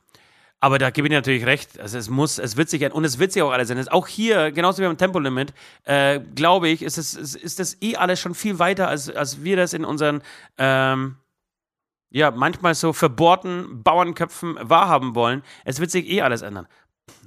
aber 0.59 0.79
da 0.79 0.89
gebe 0.89 1.07
ich 1.07 1.11
dir 1.11 1.17
natürlich 1.17 1.45
recht. 1.45 1.79
Also 1.79 1.97
es 1.97 2.09
muss, 2.09 2.39
es 2.39 2.57
wird 2.57 2.69
sich, 2.69 2.91
und 2.91 3.03
es 3.03 3.19
wird 3.19 3.31
sich 3.31 3.43
auch 3.43 3.51
alles 3.51 3.69
ändern. 3.69 3.87
Auch 3.89 4.07
hier, 4.07 4.51
genauso 4.51 4.81
wie 4.81 4.87
beim 4.87 4.97
Tempolimit, 4.97 5.53
äh, 5.83 6.19
glaube 6.19 6.69
ich, 6.69 6.81
ist, 6.81 6.97
es, 6.97 7.13
ist, 7.13 7.59
das 7.59 7.81
eh 7.81 7.97
alles 7.97 8.19
schon 8.19 8.33
viel 8.33 8.57
weiter, 8.57 8.87
als, 8.87 9.09
als 9.09 9.43
wir 9.43 9.57
das 9.57 9.73
in 9.73 9.85
unseren, 9.85 10.23
ähm, 10.57 11.17
ja, 12.09 12.31
manchmal 12.31 12.73
so 12.73 12.93
verbohrten 12.93 13.83
Bauernköpfen 13.83 14.57
wahrhaben 14.59 15.13
wollen. 15.13 15.43
Es 15.65 15.79
wird 15.79 15.91
sich 15.91 16.09
eh 16.09 16.21
alles 16.21 16.41
ändern. 16.41 16.67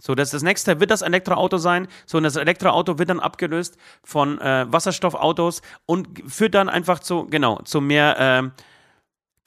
So, 0.01 0.15
das, 0.15 0.31
das 0.31 0.43
nächste 0.43 0.81
wird 0.81 0.91
das 0.91 1.03
Elektroauto 1.03 1.59
sein. 1.59 1.87
So, 2.07 2.19
und 2.19 2.25
das 2.25 2.37
Elektroauto 2.37 2.99
wird 2.99 3.11
dann 3.11 3.21
abgelöst 3.21 3.77
von 4.03 4.41
äh, 4.41 4.67
Wasserstoffautos 4.69 5.63
und 5.87 6.09
führt 6.27 6.55
dann 6.55 6.69
einfach 6.69 6.99
zu, 7.01 7.27
genau, 7.27 7.61
zu 7.63 7.81
mehr, 7.81 8.19
äh, 8.19 8.63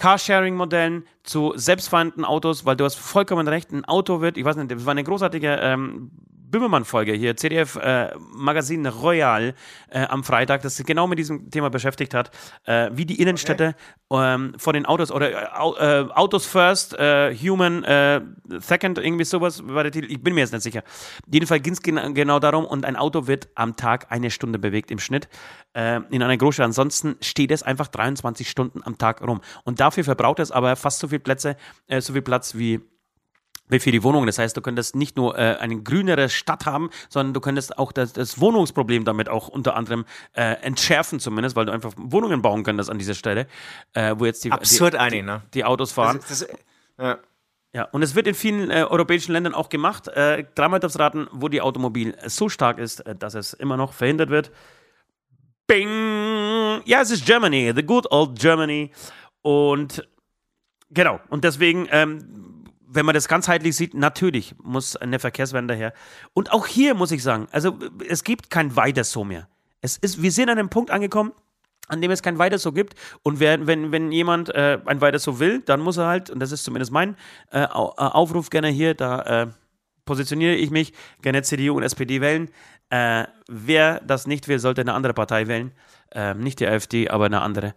Carsharing-Modellen 0.02 1.04
zu 1.22 1.54
selbstfahrenden 1.56 2.26
Autos, 2.26 2.66
weil 2.66 2.76
du 2.76 2.86
hast 2.86 2.96
vollkommen 2.96 3.48
recht, 3.48 3.72
ein 3.72 3.86
Auto 3.86 4.20
wird, 4.20 4.36
ich 4.36 4.44
weiß 4.44 4.56
nicht, 4.56 4.72
das 4.72 4.84
war 4.84 4.92
eine 4.92 5.04
großartige 5.04 5.60
ähm, 5.62 6.10
Böhmermann-Folge 6.52 7.14
hier, 7.14 7.36
CDF 7.36 7.78
äh, 7.78 8.10
Royal 9.02 9.56
äh, 9.90 10.06
am 10.06 10.24
Freitag, 10.24 10.62
das 10.62 10.76
sich 10.76 10.86
genau 10.86 11.08
mit 11.08 11.18
diesem 11.18 11.50
Thema 11.50 11.70
beschäftigt 11.70 12.14
hat, 12.14 12.32
äh, 12.66 12.90
wie 12.94 13.06
die 13.06 13.22
Innenstädte 13.22 13.76
okay. 14.10 14.36
ähm, 14.36 14.54
von 14.58 14.74
den 14.74 14.86
Autos 14.86 15.12
oder 15.12 15.32
äh, 15.32 16.02
äh, 16.02 16.12
Autos 16.12 16.46
first, 16.46 16.94
äh, 17.00 17.34
human 17.36 17.86
second, 18.60 18.98
irgendwie 18.98 19.24
sowas 19.24 19.64
war 19.66 19.84
der 19.84 19.92
Titel, 19.92 20.12
ich 20.12 20.22
bin 20.22 20.34
mir 20.36 20.42
jetzt 20.42 20.52
nicht 20.52 20.64
sicher. 20.64 20.84
Jedenfalls 21.32 21.64
ging 21.64 21.74
es 21.74 21.82
gen 21.82 22.14
genau 22.14 22.40
darum 22.40 22.66
und 22.66 22.86
ein 22.86 22.96
Auto 22.96 23.28
wird 23.28 23.48
am 23.56 23.76
Tag 23.76 24.12
eine 24.12 24.30
Stunde 24.30 24.60
bewegt 24.60 24.92
im 24.92 25.00
Schnitt 25.00 25.30
in 25.74 26.22
einer 26.22 26.38
Großstadt. 26.38 26.66
Ansonsten 26.66 27.16
steht 27.22 27.52
es 27.52 27.64
einfach 27.64 27.88
23 27.88 28.50
Stunden 28.50 28.82
am 28.84 28.98
Tag 28.98 29.22
rum 29.22 29.40
und 29.64 29.80
dafür 29.80 30.04
verbraucht 30.04 30.40
es 30.40 30.52
aber 30.52 30.76
fast 30.76 31.00
so 31.00 31.08
viel 31.08 31.20
Plätze, 31.20 31.56
so 32.00 32.14
viel 32.14 32.22
Platz 32.22 32.56
wie 32.56 32.82
für 33.80 33.92
die 33.92 34.04
Wohnungen. 34.04 34.28
Das 34.28 34.38
heißt, 34.38 34.56
du 34.56 34.62
könntest 34.62 34.96
nicht 34.96 35.18
nur 35.18 35.38
äh, 35.38 35.58
eine 35.60 35.82
grünere 35.82 36.30
Stadt 36.30 36.66
haben, 36.66 36.90
sondern 37.10 37.34
du 37.34 37.40
könntest 37.40 37.78
auch 37.78 37.92
das, 37.92 38.14
das 38.14 38.40
Wohnungsproblem 38.40 39.06
damit 39.06 39.30
auch 39.30 39.48
unter 39.48 39.76
anderem 39.76 40.06
äh, 40.34 40.54
entschärfen 40.62 41.20
zumindest, 41.20 41.56
weil 41.56 41.66
du 41.66 41.72
einfach 41.72 41.94
Wohnungen 41.98 42.42
bauen 42.42 42.64
könntest 42.64 42.90
an 42.90 43.00
dieser 43.00 43.14
Stelle, 43.14 43.48
äh, 43.94 44.16
wo 44.18 44.26
jetzt 44.26 44.44
die, 44.44 44.52
Absurd 44.52 44.94
die, 44.94 44.98
einig, 44.98 45.24
ne? 45.24 45.42
die 45.54 45.64
Autos 45.64 45.92
fahren. 45.92 46.20
Das, 46.28 46.40
das, 46.40 46.48
ja. 47.00 47.20
ja, 47.74 47.84
und 47.86 48.04
es 48.04 48.16
wird 48.16 48.28
in 48.28 48.36
vielen 48.36 48.70
äh, 48.70 48.84
europäischen 48.84 49.32
Ländern 49.32 49.54
auch 49.54 49.70
gemacht. 49.70 50.08
Äh, 50.10 50.46
dreimal 50.56 50.80
darfst 50.80 51.00
raten, 51.00 51.28
wo 51.32 51.48
die 51.48 51.62
Automobil 51.62 52.16
so 52.26 52.50
stark 52.50 52.78
ist, 52.78 53.00
äh, 53.02 53.16
dass 53.16 53.36
es 53.36 53.54
immer 53.54 53.78
noch 53.78 53.94
verhindert 53.94 54.30
wird. 54.30 54.52
Bing! 55.68 56.82
Ja, 56.86 57.02
es 57.02 57.12
ist 57.12 57.26
Germany, 57.26 57.72
the 57.76 57.84
good 57.84 58.12
old 58.12 58.38
Germany. 58.38 58.92
Und 59.42 60.08
genau, 60.90 61.20
und 61.30 61.44
deswegen 61.44 61.88
ähm, 61.92 62.51
wenn 62.94 63.06
man 63.06 63.16
das 63.16 63.28
ganzheitlich 63.28 63.76
sieht, 63.76 63.94
natürlich 63.94 64.56
muss 64.62 64.96
eine 64.96 65.20
Verkehrswende 65.20 65.74
her. 65.74 65.94
Und 66.34 66.52
auch 66.52 66.68
hier 66.68 66.94
muss 66.94 67.12
ich 67.12 67.24
sagen, 67.24 67.48
also 67.52 67.78
es 68.08 68.24
gibt 68.24 68.50
kein 68.50 68.76
Weiter 68.76 69.04
so 69.04 69.24
mehr. 69.24 69.48
Es 69.82 69.98
ist, 69.98 70.22
wir 70.22 70.32
sind 70.32 70.50
an 70.50 70.60
einem 70.60 70.70
Punkt 70.70 70.92
angekommen, 70.92 71.32
an 71.88 72.02
dem 72.02 72.12
es 72.12 72.22
kein 72.22 72.38
Weiter 72.38 72.58
so 72.58 72.72
gibt. 72.72 72.96
Und 73.24 73.40
wenn, 73.40 73.68
wenn, 73.68 73.92
wenn 73.92 74.12
jemand 74.12 74.50
äh, 74.50 74.80
ein 74.86 75.02
Weiter 75.02 75.20
so 75.20 75.40
will, 75.40 75.62
dann 75.62 75.80
muss 75.80 75.98
er 75.98 76.08
halt, 76.08 76.30
und 76.30 76.40
das 76.40 76.52
ist 76.52 76.64
zumindest 76.64 76.92
mein 76.92 77.16
äh, 77.52 77.64
äh 77.64 77.66
Aufruf 77.66 78.50
gerne 78.50 78.68
hier, 78.68 78.94
da 78.94 79.44
äh, 79.44 79.48
positioniere 80.06 80.56
ich 80.56 80.70
mich, 80.70 80.94
gerne 81.22 81.42
CDU 81.44 81.78
und 81.78 81.84
SPD 81.84 82.22
wählen. 82.22 82.50
Äh, 82.90 83.26
wer 83.48 84.02
das 84.02 84.28
nicht 84.28 84.48
will, 84.48 84.60
sollte 84.60 84.82
eine 84.82 84.94
andere 84.94 85.14
Partei 85.14 85.48
wählen. 85.48 85.72
Ähm, 86.12 86.40
nicht 86.40 86.60
die 86.60 86.68
AfD, 86.68 87.10
aber 87.10 87.26
eine 87.26 87.42
andere. 87.42 87.74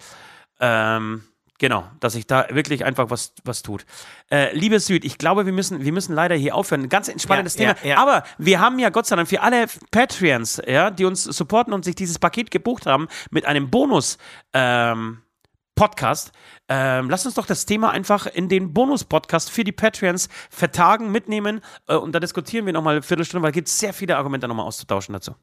Ähm, 0.61 1.23
Genau, 1.59 1.85
dass 2.01 2.15
sich 2.15 2.27
da 2.27 2.47
wirklich 2.51 2.85
einfach 2.85 3.11
was, 3.11 3.33
was 3.45 3.63
tut. 3.63 3.87
Äh, 4.31 4.57
liebe 4.57 4.81
Süd, 4.81 5.05
ich 5.05 5.19
glaube, 5.19 5.47
wir 5.47 5.53
müssen, 5.53 5.85
wir 5.85 5.93
müssen 5.93 6.13
leider 6.13 6.35
hier 6.35 6.55
aufhören. 6.57 6.89
Ganz 6.89 7.09
entspannendes 7.09 7.57
ja, 7.57 7.75
Thema. 7.75 7.87
Ja, 7.87 7.95
ja. 7.95 8.03
Aber 8.03 8.25
wir 8.39 8.61
haben 8.61 8.79
ja 8.81 8.91
Gott 8.91 9.07
sei 9.07 9.15
Dank 9.15 9.29
für 9.29 9.41
alle 9.41 9.67
Patreons, 9.93 10.61
ja, 10.67 10.91
die 10.91 11.05
uns 11.05 11.23
supporten 11.23 11.73
und 11.73 11.85
sich 11.85 11.95
dieses 11.95 12.19
Paket 12.19 12.51
gebucht 12.51 12.87
haben 12.87 13.07
mit 13.31 13.47
einem 13.47 13.71
Bonus. 13.71 14.19
Ähm, 14.53 15.19
Podcast. 15.77 16.31
Ähm, 16.69 17.11
lasst 17.11 17.27
uns 17.27 17.35
doch 17.35 17.47
das 17.47 17.67
Thema 17.67 17.91
einfach 17.91 18.27
in 18.27 18.49
den 18.49 18.73
Bonus-Podcast 18.73 19.51
für 19.51 19.65
die 19.65 19.73
Patreons 19.73 20.29
vertagen, 20.49 21.11
mitnehmen 21.11 21.63
äh, 21.89 21.97
und 21.97 22.13
da 22.13 22.21
diskutieren 22.21 22.65
wir 22.67 22.73
nochmal 22.73 22.95
eine 22.95 23.03
Viertelstunde, 23.03 23.43
weil 23.43 23.51
es 23.51 23.55
gibt 23.55 23.69
sehr 23.69 23.93
viele 23.93 24.17
Argumente 24.17 24.47
nochmal 24.47 24.67
auszutauschen 24.67 25.13
dazu. 25.13 25.35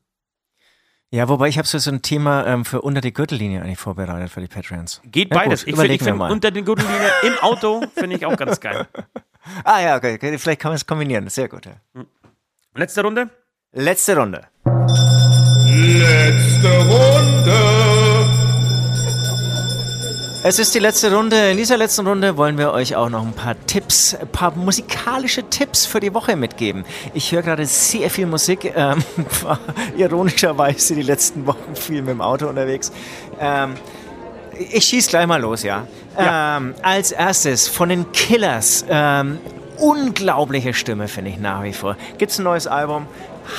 Ja, 1.14 1.28
wobei 1.28 1.50
ich 1.50 1.58
habe 1.58 1.68
so, 1.68 1.78
so 1.78 1.92
ein 1.92 2.02
Thema 2.02 2.48
ähm, 2.48 2.64
für 2.64 2.82
unter 2.82 3.02
die 3.02 3.12
Gürtellinie 3.12 3.62
eigentlich 3.62 3.80
vorbereitet 3.80 4.32
für 4.32 4.40
die 4.40 4.48
Patrons. 4.48 5.02
Geht 5.04 5.30
ja, 5.30 5.40
beides. 5.40 5.66
Gut, 5.66 5.74
ich 5.74 6.02
finde 6.02 6.18
find 6.18 6.32
unter 6.32 6.52
die 6.52 6.64
Gürtellinie 6.64 7.12
im 7.24 7.38
Auto 7.40 7.84
finde 7.94 8.16
ich 8.16 8.26
auch 8.26 8.38
ganz 8.38 8.62
geil. 8.62 8.88
ah 9.66 9.82
ja, 9.82 9.98
okay. 9.98 10.16
okay. 10.16 10.38
Vielleicht 10.38 10.62
kann 10.62 10.70
man 10.70 10.78
es 10.78 10.88
kombinieren. 10.88 11.28
Sehr 11.28 11.50
gut. 11.50 11.66
Ja. 11.66 11.74
Hm. 11.96 12.06
Letzte 12.76 13.04
Runde? 13.04 13.30
Letzte 13.74 14.16
Runde. 14.16 14.48
Letzte 15.66 16.78
Runde. 16.88 18.11
Es 20.44 20.58
ist 20.58 20.74
die 20.74 20.80
letzte 20.80 21.14
Runde. 21.14 21.52
In 21.52 21.58
dieser 21.58 21.78
letzten 21.78 22.08
Runde 22.08 22.36
wollen 22.36 22.58
wir 22.58 22.72
euch 22.72 22.96
auch 22.96 23.10
noch 23.10 23.22
ein 23.22 23.34
paar 23.34 23.56
Tipps, 23.68 24.16
ein 24.16 24.28
paar 24.28 24.52
musikalische 24.56 25.44
Tipps 25.44 25.86
für 25.86 26.00
die 26.00 26.16
Woche 26.16 26.36
mitgeben. 26.36 26.84
Ich 27.14 27.32
höre 27.32 27.44
gerade 27.44 27.64
sehr 27.68 28.10
viel 28.10 28.26
Musik, 28.26 28.74
ähm, 28.76 29.04
war 29.44 29.60
ironischerweise 29.96 30.96
die 30.96 31.04
letzten 31.04 31.46
Wochen 31.46 31.76
viel 31.76 32.02
mit 32.02 32.10
dem 32.10 32.22
Auto 32.22 32.48
unterwegs. 32.48 32.92
Ähm, 33.40 33.76
ich 34.58 34.86
schieße 34.86 35.12
gleich 35.12 35.28
mal 35.28 35.40
los, 35.40 35.62
ja. 35.62 35.86
ja. 36.18 36.58
Ähm, 36.58 36.74
als 36.82 37.12
erstes 37.12 37.68
von 37.68 37.90
den 37.90 38.12
Killers. 38.12 38.84
Ähm, 38.90 39.38
unglaubliche 39.78 40.74
Stimme, 40.74 41.08
finde 41.08 41.30
ich 41.30 41.38
nach 41.38 41.62
wie 41.62 41.74
vor. 41.74 41.98
Gibt 42.18 42.32
es 42.32 42.40
ein 42.40 42.44
neues 42.46 42.66
Album? 42.66 43.06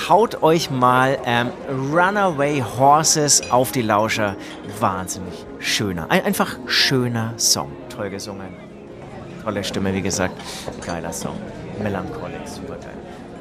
haut 0.09 0.43
euch 0.43 0.71
mal 0.71 1.19
ähm, 1.27 1.51
Runaway 1.93 2.63
Horses 2.79 3.51
auf 3.51 3.73
die 3.73 3.83
Lauscher. 3.83 4.37
Wahnsinnig 4.81 5.45
schöner, 5.63 6.11
ein, 6.11 6.25
einfach 6.25 6.57
schöner 6.67 7.35
Song. 7.39 7.71
Toll 7.89 8.11
gesungen. 8.11 8.49
Tolle 9.43 9.65
Stimme, 9.65 9.95
wie 9.95 10.03
gesagt. 10.03 10.35
Geiler 10.85 11.13
Song. 11.13 11.37
Melancholic, 11.83 12.47
super 12.47 12.77
geil. 12.77 12.95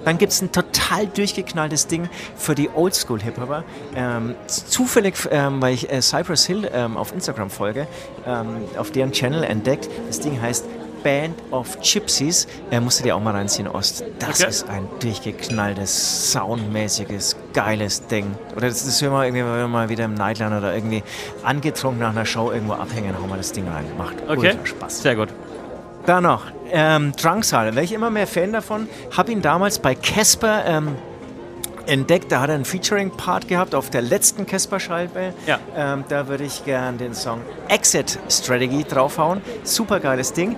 Dann 0.05 0.17
gibt 0.17 0.31
es 0.31 0.41
ein 0.41 0.51
total 0.51 1.05
durchgeknalltes 1.07 1.87
Ding 1.87 2.09
für 2.35 2.55
die 2.55 2.69
Oldschool-Hip-Hopper. 2.69 3.63
Ähm, 3.95 4.35
zufällig, 4.47 5.15
ähm, 5.29 5.61
weil 5.61 5.75
ich 5.75 5.91
äh, 5.91 6.01
Cypress 6.01 6.45
Hill 6.45 6.69
ähm, 6.73 6.97
auf 6.97 7.13
Instagram 7.13 7.49
folge, 7.49 7.87
ähm, 8.25 8.63
auf 8.77 8.91
deren 8.91 9.11
Channel 9.11 9.43
entdeckt. 9.43 9.89
Das 10.07 10.19
Ding 10.19 10.41
heißt 10.41 10.65
Band 11.03 11.35
of 11.51 11.77
Gypsies. 11.81 12.47
Äh, 12.69 12.79
musst 12.79 12.99
du 12.99 13.03
dir 13.03 13.15
auch 13.15 13.21
mal 13.21 13.31
reinziehen, 13.35 13.67
Ost. 13.67 14.03
Das 14.19 14.41
Okay. 14.41 14.49
ist 14.49 14.69
ein 14.69 14.87
durchgeknalltes, 14.99 16.31
soundmäßiges, 16.31 17.35
geiles 17.53 18.07
Ding. 18.07 18.35
Oder 18.55 18.67
das 18.67 18.85
ist 18.85 19.01
immer 19.01 19.23
irgendwie, 19.25 19.43
wenn 19.43 19.55
wir 19.57 19.67
mal 19.67 19.89
wieder 19.89 20.05
im 20.05 20.13
Nightline 20.13 20.57
oder 20.57 20.73
irgendwie 20.73 21.03
angetrunken 21.43 21.99
nach 22.01 22.09
einer 22.11 22.25
Show 22.25 22.51
irgendwo 22.51 22.73
abhängen, 22.73 23.15
hauen 23.19 23.29
wir 23.29 23.37
das 23.37 23.51
Ding 23.51 23.67
rein. 23.67 23.85
Macht 23.97 24.15
Okay. 24.27 24.51
ultra 24.51 24.65
Spaß. 24.65 25.01
Sehr 25.01 25.15
gut. 25.15 25.29
Dann 26.05 26.23
noch, 26.23 26.45
ähm, 26.71 27.11
Drangsal, 27.15 27.65
werde 27.75 27.83
ich 27.83 27.91
immer 27.93 28.09
mehr 28.09 28.25
Fan 28.27 28.51
davon. 28.53 28.87
Habe 29.15 29.31
ihn 29.31 29.41
damals 29.43 29.77
bei 29.79 29.93
Casper 29.93 30.63
ähm, 30.65 30.95
entdeckt. 31.85 32.31
Da 32.31 32.41
hat 32.41 32.49
er 32.49 32.55
einen 32.55 32.65
Featuring-Part 32.65 33.47
gehabt 33.47 33.75
auf 33.75 33.89
der 33.91 34.01
letzten 34.01 34.45
Casper-Scheibe. 34.47 35.33
Ja. 35.45 35.59
Ähm, 35.75 36.03
da 36.09 36.27
würde 36.27 36.43
ich 36.43 36.65
gern 36.65 36.97
den 36.97 37.13
Song 37.13 37.41
Exit 37.67 38.17
Strategy 38.29 38.83
draufhauen. 38.83 39.41
Super 39.63 39.99
geiles 39.99 40.33
Ding. 40.33 40.55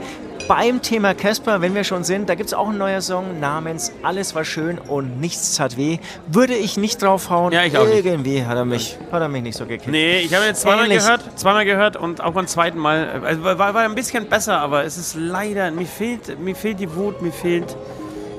Beim 0.48 0.82
Thema 0.82 1.14
Casper, 1.14 1.62
wenn 1.62 1.74
wir 1.74 1.86
schon 1.86 2.04
sind, 2.04 2.28
da 2.28 2.36
gibt 2.36 2.48
es 2.48 2.54
auch 2.54 2.68
einen 2.68 2.78
neuer 2.78 3.00
Song 3.02 3.40
namens 3.40 3.94
Alles 4.04 4.36
war 4.36 4.44
schön 4.44 4.78
und 4.78 5.22
nichts 5.22 5.56
tat 5.56 5.78
weh. 5.78 6.00
Würde 6.28 6.54
ich 6.54 6.76
nicht 6.76 7.02
draufhauen. 7.02 7.54
Ja, 7.54 7.64
ich 7.64 7.78
auch 7.78 7.88
nicht. 7.88 8.06
Irgendwie 8.06 8.46
hat 8.46 8.58
er 8.58 8.66
mich, 8.66 8.98
hat 9.12 9.22
er 9.22 9.30
mich 9.30 9.42
nicht 9.42 9.58
so 9.58 9.66
gekickt. 9.66 9.88
Nee, 9.88 10.18
ich 10.20 10.34
habe 10.36 10.46
jetzt 10.46 10.62
zweimal 10.62 10.86
Ähnlich. 10.86 11.00
gehört, 11.00 11.40
zweimal 11.40 11.64
gehört 11.66 11.96
und 11.96 12.20
auch 12.22 12.34
beim 12.34 12.48
zweiten 12.48 12.78
Mal. 12.78 13.22
Also 13.24 13.44
war, 13.44 13.58
war 13.58 13.78
ein 13.78 13.96
bisschen 13.96 14.28
besser, 14.28 14.60
aber 14.60 14.84
es 14.84 14.98
ist 14.98 15.16
leider, 15.16 15.72
mir 15.72 15.86
fehlt, 15.86 16.38
mir 16.40 16.56
fehlt 16.56 16.80
die 16.82 16.94
Wut, 16.94 17.22
mir 17.22 17.32
fehlt, 17.32 17.78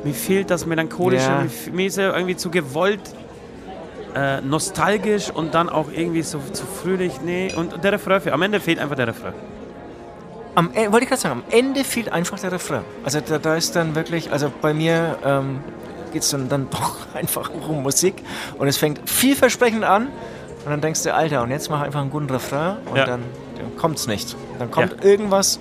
mir 0.05 0.14
fehlt 0.14 0.51
das 0.51 0.66
Melancholische, 0.66 1.24
Ja. 1.31 1.47
mir 1.72 1.86
ist 1.86 1.97
er 1.97 2.14
irgendwie 2.14 2.36
zu 2.36 2.51
gewollt, 2.51 3.01
äh, 4.14 4.43
nostalgisch 4.43 5.31
und 5.31 5.55
dann 5.55 5.70
auch 5.70 5.86
irgendwie 5.90 6.22
so 6.22 6.39
zu 6.52 6.66
fröhlich. 6.66 7.14
Nee, 7.24 7.52
und 7.56 7.82
der 7.82 7.93
Refrain, 7.93 8.20
am 8.31 8.43
Ende 8.43 8.60
fehlt 8.60 8.78
einfach 8.78 8.97
der 8.97 9.09
Refrain. 9.09 9.32
Am, 10.55 10.70
E- 10.74 10.90
wollte 10.93 11.05
ich 11.05 11.09
gerade 11.09 11.20
sagen, 11.20 11.43
am 11.47 11.59
Ende 11.59 11.85
fehlt 11.85 12.12
einfach 12.12 12.39
der 12.39 12.52
Refrain. 12.52 12.82
Also 13.05 13.20
da, 13.20 13.39
da 13.39 13.56
ist 13.56 13.74
dann 13.76 13.94
wirklich, 13.94 14.31
also 14.32 14.52
bei 14.62 14.72
mir 14.72 15.18
ähm, 15.24 15.60
geht 16.12 16.22
es 16.22 16.31
dann, 16.31 16.48
dann 16.48 16.68
doch 16.70 16.97
einfach 17.14 17.51
um 17.51 17.82
Musik 17.82 18.22
und 18.59 18.68
es 18.68 18.76
fängt 18.76 19.09
vielversprechend 19.09 19.85
an 19.85 20.06
und 20.64 20.70
dann 20.70 20.81
denkst 20.81 21.02
du, 21.02 21.12
Alter, 21.14 21.43
und 21.43 21.51
jetzt 21.51 21.70
mach 21.70 21.81
einfach 21.82 22.01
einen 22.01 22.10
guten 22.10 22.31
Refrain 22.31 22.76
und 22.89 22.97
Ja. 22.97 23.05
dann, 23.05 23.22
dann 23.56 23.76
kommt 23.76 23.98
es 23.98 24.06
nicht. 24.06 24.36
Dann 24.59 24.70
kommt 24.70 25.05
irgendwas, 25.05 25.59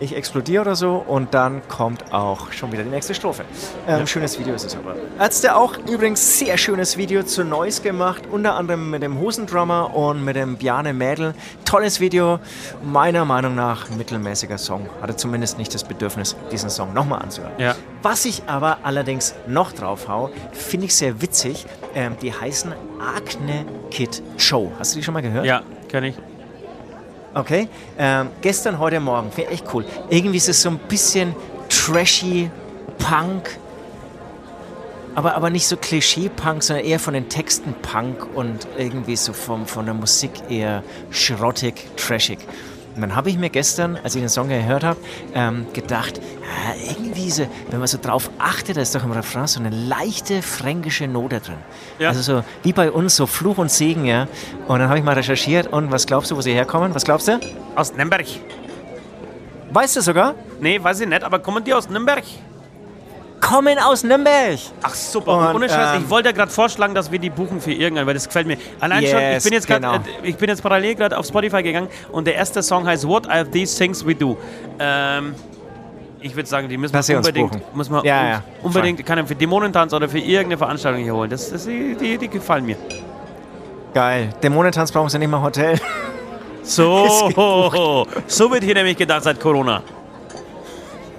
ich 0.00 0.16
explodiere 0.16 0.62
oder 0.62 0.76
so 0.76 0.96
und 1.06 1.34
dann 1.34 1.66
kommt 1.68 2.12
auch 2.12 2.52
schon 2.52 2.72
wieder 2.72 2.82
die 2.82 2.90
nächste 2.90 3.14
Strophe. 3.14 3.44
Ähm, 3.86 4.06
Schönes 4.06 4.38
Video 4.38 4.54
ist 4.54 4.64
es 4.64 4.76
aber. 4.76 4.96
Ärzte 5.18 5.54
auch 5.54 5.76
übrigens 5.88 6.38
sehr 6.38 6.56
schönes 6.58 6.96
Video 6.96 7.22
zu 7.22 7.44
Noise 7.44 7.82
gemacht, 7.82 8.22
unter 8.30 8.54
anderem 8.56 8.90
mit 8.90 9.02
dem 9.02 9.18
Hosendrummer 9.20 9.94
und 9.94 10.24
mit 10.24 10.36
dem 10.36 10.56
Bjarne 10.56 10.92
Mädel. 10.92 11.34
Tolles 11.64 12.00
Video, 12.00 12.40
meiner 12.82 13.24
Meinung 13.24 13.54
nach 13.54 13.88
mittelmäßiger 13.90 14.58
Song. 14.58 14.88
Hatte 15.00 15.16
zumindest 15.16 15.58
nicht 15.58 15.74
das 15.74 15.84
Bedürfnis, 15.84 16.36
diesen 16.50 16.70
Song 16.70 16.92
nochmal 16.92 17.22
anzuhören. 17.22 17.52
Ja. 17.58 17.74
Was 18.02 18.24
ich 18.24 18.42
aber 18.46 18.78
allerdings 18.82 19.34
noch 19.46 19.72
drauf 19.72 20.08
hau, 20.08 20.30
finde 20.52 20.86
ich 20.86 20.96
sehr 20.96 21.22
witzig. 21.22 21.66
Ähm, 21.94 22.16
die 22.20 22.32
heißen 22.32 22.72
Acne 23.00 23.64
Kid 23.90 24.22
Show. 24.36 24.72
Hast 24.78 24.94
du 24.94 24.98
die 24.98 25.04
schon 25.04 25.14
mal 25.14 25.22
gehört? 25.22 25.44
Ja, 25.44 25.62
kenne 25.88 26.08
ich. 26.08 26.16
Okay. 27.34 27.68
Ähm, 27.98 28.28
gestern, 28.42 28.78
heute 28.78 29.00
Morgen. 29.00 29.32
Finde 29.32 29.52
ich 29.52 29.60
echt 29.60 29.74
cool. 29.74 29.86
Irgendwie 30.10 30.36
ist 30.36 30.50
es 30.50 30.60
so 30.60 30.68
ein 30.68 30.78
bisschen 30.78 31.34
trashy 31.68 32.50
Punk. 32.98 33.58
Aber, 35.14 35.34
aber 35.34 35.50
nicht 35.50 35.66
so 35.66 35.76
Klischee-Punk, 35.76 36.62
sondern 36.62 36.86
eher 36.86 36.98
von 36.98 37.12
den 37.14 37.28
Texten 37.28 37.74
Punk 37.82 38.26
und 38.34 38.66
irgendwie 38.78 39.16
so 39.16 39.32
vom, 39.32 39.66
von 39.66 39.84
der 39.84 39.94
Musik 39.94 40.30
eher 40.48 40.82
schrottig, 41.10 41.86
trashig. 41.96 42.38
Und 42.94 43.00
dann 43.00 43.16
habe 43.16 43.30
ich 43.30 43.38
mir 43.38 43.50
gestern, 43.50 43.98
als 44.02 44.14
ich 44.14 44.20
den 44.20 44.28
Song 44.28 44.48
gehört 44.48 44.84
habe, 44.84 44.98
ähm, 45.34 45.66
gedacht, 45.72 46.18
ja, 46.18 46.90
irgendwie 46.90 47.30
so, 47.30 47.46
wenn 47.70 47.78
man 47.78 47.88
so 47.88 47.98
drauf 48.00 48.30
achtet, 48.38 48.76
da 48.76 48.82
ist 48.82 48.94
doch 48.94 49.04
im 49.04 49.12
Refrain 49.12 49.46
so 49.46 49.60
eine 49.60 49.70
leichte 49.70 50.42
fränkische 50.42 51.08
Note 51.08 51.40
drin. 51.40 51.56
Ja. 51.98 52.08
Also 52.08 52.20
so 52.20 52.44
wie 52.62 52.72
bei 52.72 52.90
uns, 52.90 53.16
so 53.16 53.26
Fluch 53.26 53.58
und 53.58 53.70
Segen, 53.70 54.04
ja. 54.04 54.28
Und 54.68 54.78
dann 54.80 54.88
habe 54.88 54.98
ich 54.98 55.04
mal 55.04 55.14
recherchiert 55.14 55.66
und 55.68 55.90
was 55.90 56.06
glaubst 56.06 56.30
du, 56.30 56.36
wo 56.36 56.42
sie 56.42 56.52
herkommen? 56.52 56.94
Was 56.94 57.04
glaubst 57.04 57.28
du? 57.28 57.40
Aus 57.76 57.94
Nürnberg. 57.94 58.26
Weißt 59.70 59.96
du 59.96 60.02
sogar? 60.02 60.34
Nee, 60.60 60.82
weiß 60.82 61.00
ich 61.00 61.08
nicht, 61.08 61.24
aber 61.24 61.38
kommen 61.38 61.64
die 61.64 61.72
aus 61.72 61.88
Nürnberg? 61.88 62.24
Kommen 63.42 63.76
aus 63.78 64.04
Nürnberg! 64.04 64.58
Ach 64.82 64.94
super, 64.94 65.50
und, 65.50 65.56
ohne 65.56 65.68
Scheiß, 65.68 65.96
ähm, 65.96 66.04
ich 66.04 66.10
wollte 66.10 66.28
ja 66.28 66.32
gerade 66.32 66.52
vorschlagen, 66.52 66.94
dass 66.94 67.10
wir 67.10 67.18
die 67.18 67.28
buchen 67.28 67.60
für 67.60 67.72
irgendeinen, 67.72 68.06
weil 68.06 68.14
das 68.14 68.26
gefällt 68.26 68.46
mir. 68.46 68.56
Allein 68.78 69.04
schon, 69.04 69.18
ich 69.18 69.24
Yes, 69.24 69.44
bin 69.44 69.52
jetzt 69.52 69.66
gerade, 69.66 69.80
genau. 69.80 69.96
äh, 69.96 70.28
ich 70.28 70.36
bin 70.36 70.48
jetzt 70.48 70.62
parallel 70.62 70.94
gerade 70.94 71.18
auf 71.18 71.26
Spotify 71.26 71.60
gegangen 71.60 71.88
und 72.12 72.26
der 72.26 72.36
erste 72.36 72.62
Song 72.62 72.86
heißt 72.86 73.06
What 73.06 73.28
Are 73.28 73.44
These 73.44 73.76
Things 73.76 74.06
We 74.06 74.14
Do. 74.14 74.38
Ähm, 74.78 75.34
ich 76.20 76.36
würde 76.36 76.48
sagen, 76.48 76.68
die 76.68 76.76
müssen 76.78 76.94
wir 76.94 77.16
unbedingt, 77.16 77.74
muss 77.74 77.90
man 77.90 78.04
Ja, 78.04 78.28
ja, 78.28 78.42
unbedingt, 78.62 79.04
kann 79.04 79.26
für 79.26 79.34
Dämonentanz 79.34 79.92
oder 79.92 80.08
für 80.08 80.20
irgendeine 80.20 80.58
Veranstaltung 80.58 81.02
hier 81.02 81.14
holen. 81.14 81.28
Das, 81.28 81.50
das, 81.50 81.64
die, 81.64 81.96
die, 81.96 82.16
die 82.16 82.28
gefallen 82.28 82.64
mir. 82.64 82.76
Geil. 83.92 84.28
Dämonentanz 84.40 84.92
brauchen 84.92 85.08
sie 85.08 85.18
nicht 85.18 85.28
mal 85.28 85.42
Hotel. 85.42 85.80
So, 86.62 87.26
so 88.28 88.50
wird 88.52 88.62
hier 88.62 88.74
nämlich 88.74 88.96
gedacht 88.96 89.24
seit 89.24 89.40
Corona. 89.40 89.82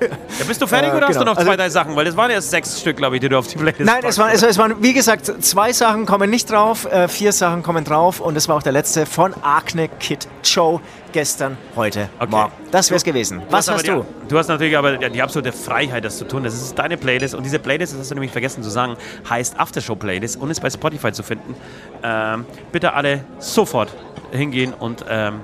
Ja, 0.39 0.45
bist 0.47 0.61
du 0.61 0.67
fertig 0.67 0.91
Äh, 0.91 0.95
oder 0.97 1.07
hast 1.07 1.15
du 1.15 1.19
genau. 1.19 1.31
noch 1.31 1.37
Also- 1.37 1.49
zwei, 1.49 1.55
drei 1.57 1.69
Sachen? 1.69 1.95
Weil 1.95 2.05
das 2.05 2.17
waren 2.17 2.31
erst 2.31 2.49
sechs 2.51 2.79
Stück, 2.79 2.97
glaube 2.97 3.15
ich, 3.15 3.21
die 3.21 3.29
du 3.29 3.37
auf 3.37 3.47
die 3.47 3.57
Playlist 3.57 3.81
Nein, 3.81 4.03
es 4.07 4.17
waren, 4.17 4.31
es, 4.31 4.41
es 4.43 4.57
waren, 4.57 4.81
wie 4.81 4.93
gesagt, 4.93 5.25
zwei 5.43 5.71
Sachen 5.73 6.05
kommen 6.05 6.29
nicht 6.29 6.49
drauf, 6.51 6.85
äh, 6.85 7.07
vier 7.07 7.31
Sachen 7.31 7.63
kommen 7.63 7.83
drauf 7.83 8.19
und 8.19 8.35
das 8.35 8.47
war 8.47 8.55
auch 8.57 8.63
der 8.63 8.71
letzte 8.73 9.05
von 9.05 9.33
Acne 9.43 9.87
Kid 9.99 10.27
Joe 10.43 10.79
gestern, 11.11 11.57
heute, 11.75 12.09
Okay. 12.19 12.31
morgen. 12.31 12.51
Das 12.71 12.89
wär's 12.89 13.03
gewesen. 13.03 13.41
Was 13.51 13.67
aber 13.69 13.77
hast 13.77 13.85
die, 13.87 13.91
du? 13.91 14.05
Du 14.27 14.37
hast 14.37 14.47
natürlich 14.47 14.75
aber 14.75 14.97
die, 14.97 15.09
die 15.11 15.21
absolute 15.21 15.51
Freiheit, 15.51 16.03
das 16.03 16.17
zu 16.17 16.25
tun. 16.25 16.43
Das 16.43 16.55
ist 16.55 16.77
deine 16.79 16.97
Playlist 16.97 17.35
und 17.35 17.43
diese 17.43 17.59
Playlist, 17.59 17.93
das 17.93 17.99
hast 17.99 18.09
du 18.11 18.15
nämlich 18.15 18.31
vergessen 18.31 18.63
zu 18.63 18.69
sagen, 18.71 18.95
heißt 19.29 19.59
Aftershow 19.59 19.95
Playlist 19.95 20.41
und 20.41 20.49
ist 20.49 20.59
bei 20.61 20.71
Spotify 20.71 21.11
zu 21.11 21.21
finden. 21.21 21.55
Ähm, 22.03 22.45
bitte 22.71 22.93
alle 22.93 23.23
sofort 23.37 23.93
hingehen 24.31 24.73
und 24.73 25.05
ähm, 25.07 25.41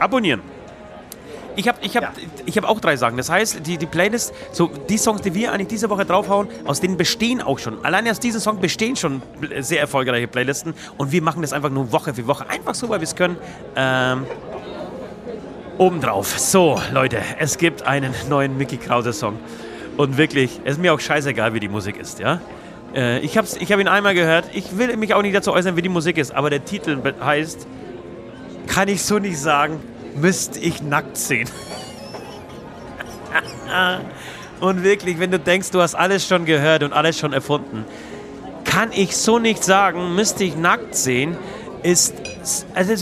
abonnieren. 0.00 0.40
Ich 1.54 1.68
habe 1.68 1.78
ich 1.82 1.96
hab, 1.96 2.12
ich 2.46 2.56
hab 2.56 2.64
auch 2.64 2.80
drei 2.80 2.96
Sachen. 2.96 3.16
Das 3.16 3.28
heißt, 3.28 3.66
die, 3.66 3.76
die 3.76 3.86
Playlist, 3.86 4.32
so 4.52 4.70
die 4.88 4.96
Songs, 4.96 5.20
die 5.20 5.34
wir 5.34 5.52
eigentlich 5.52 5.68
diese 5.68 5.90
Woche 5.90 6.04
draufhauen, 6.04 6.48
aus 6.64 6.80
denen 6.80 6.96
bestehen 6.96 7.42
auch 7.42 7.58
schon, 7.58 7.84
alleine 7.84 8.10
aus 8.10 8.20
diesem 8.20 8.40
Song 8.40 8.60
bestehen 8.60 8.96
schon 8.96 9.22
sehr 9.60 9.80
erfolgreiche 9.80 10.28
Playlisten 10.28 10.74
und 10.96 11.12
wir 11.12 11.22
machen 11.22 11.42
das 11.42 11.52
einfach 11.52 11.70
nur 11.70 11.92
Woche 11.92 12.14
für 12.14 12.26
Woche, 12.26 12.48
einfach 12.48 12.74
so, 12.74 12.88
weil 12.88 13.00
wir 13.00 13.04
es 13.04 13.16
können. 13.16 13.36
Ähm, 13.76 14.24
obendrauf. 15.78 16.38
So, 16.38 16.80
Leute, 16.92 17.18
es 17.38 17.58
gibt 17.58 17.82
einen 17.82 18.14
neuen 18.28 18.56
Mickey 18.56 18.76
Krause 18.76 19.12
Song. 19.12 19.38
Und 19.96 20.16
wirklich, 20.16 20.60
es 20.64 20.72
ist 20.72 20.80
mir 20.80 20.94
auch 20.94 21.00
scheißegal, 21.00 21.54
wie 21.54 21.60
die 21.60 21.68
Musik 21.68 21.96
ist, 21.98 22.18
ja? 22.18 22.40
Äh, 22.94 23.20
ich 23.20 23.36
habe 23.36 23.46
ich 23.58 23.72
hab 23.72 23.80
ihn 23.80 23.88
einmal 23.88 24.14
gehört. 24.14 24.46
Ich 24.52 24.76
will 24.78 24.96
mich 24.96 25.14
auch 25.14 25.22
nicht 25.22 25.34
dazu 25.34 25.52
äußern, 25.52 25.76
wie 25.76 25.82
die 25.82 25.88
Musik 25.88 26.18
ist, 26.18 26.34
aber 26.34 26.50
der 26.50 26.64
Titel 26.64 26.98
heißt, 27.22 27.66
kann 28.66 28.88
ich 28.88 29.02
so 29.02 29.18
nicht 29.18 29.38
sagen, 29.38 29.80
müsste 30.14 30.58
ich 30.58 30.82
nackt 30.82 31.16
sehen. 31.16 31.48
und 34.60 34.82
wirklich, 34.82 35.18
wenn 35.18 35.30
du 35.30 35.38
denkst, 35.38 35.70
du 35.70 35.80
hast 35.80 35.94
alles 35.94 36.26
schon 36.26 36.44
gehört 36.44 36.82
und 36.82 36.92
alles 36.92 37.18
schon 37.18 37.32
erfunden, 37.32 37.84
kann 38.64 38.90
ich 38.92 39.16
so 39.16 39.38
nicht 39.38 39.64
sagen, 39.64 40.14
müsste 40.14 40.44
ich 40.44 40.56
nackt 40.56 40.94
sehen, 40.94 41.36
ist, 41.82 42.14
also 42.74 42.94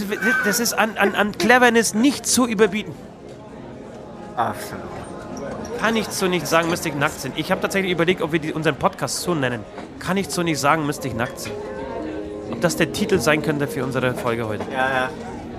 das- 0.44 0.60
ist 0.60 0.72
an, 0.72 0.96
an, 0.96 1.14
an 1.14 1.36
Cleverness 1.36 1.94
nicht 1.94 2.26
zu 2.26 2.46
überbieten. 2.46 2.94
Absolut. 4.36 4.84
Kann 5.80 5.96
ich 5.96 6.06
so 6.08 6.28
nicht 6.28 6.46
sagen, 6.46 6.68
müsste 6.68 6.88
ich 6.90 6.94
nackt 6.94 7.20
sehen. 7.20 7.32
Ich 7.36 7.50
habe 7.50 7.60
tatsächlich 7.60 7.92
überlegt, 7.92 8.22
ob 8.22 8.32
wir 8.32 8.38
die, 8.38 8.52
unseren 8.52 8.76
Podcast 8.76 9.20
so 9.22 9.34
nennen. 9.34 9.64
Kann 9.98 10.16
ich 10.16 10.28
so 10.28 10.42
nicht 10.42 10.58
sagen, 10.58 10.86
müsste 10.86 11.08
ich 11.08 11.14
nackt 11.14 11.40
sehen. 11.40 11.54
Ob 12.50 12.60
das 12.60 12.76
der 12.76 12.92
Titel 12.92 13.18
sein 13.18 13.42
könnte 13.42 13.66
für 13.66 13.84
unsere 13.84 14.14
Folge 14.14 14.46
heute. 14.46 14.64
Ja, 14.72 14.78
ja. 14.78 15.10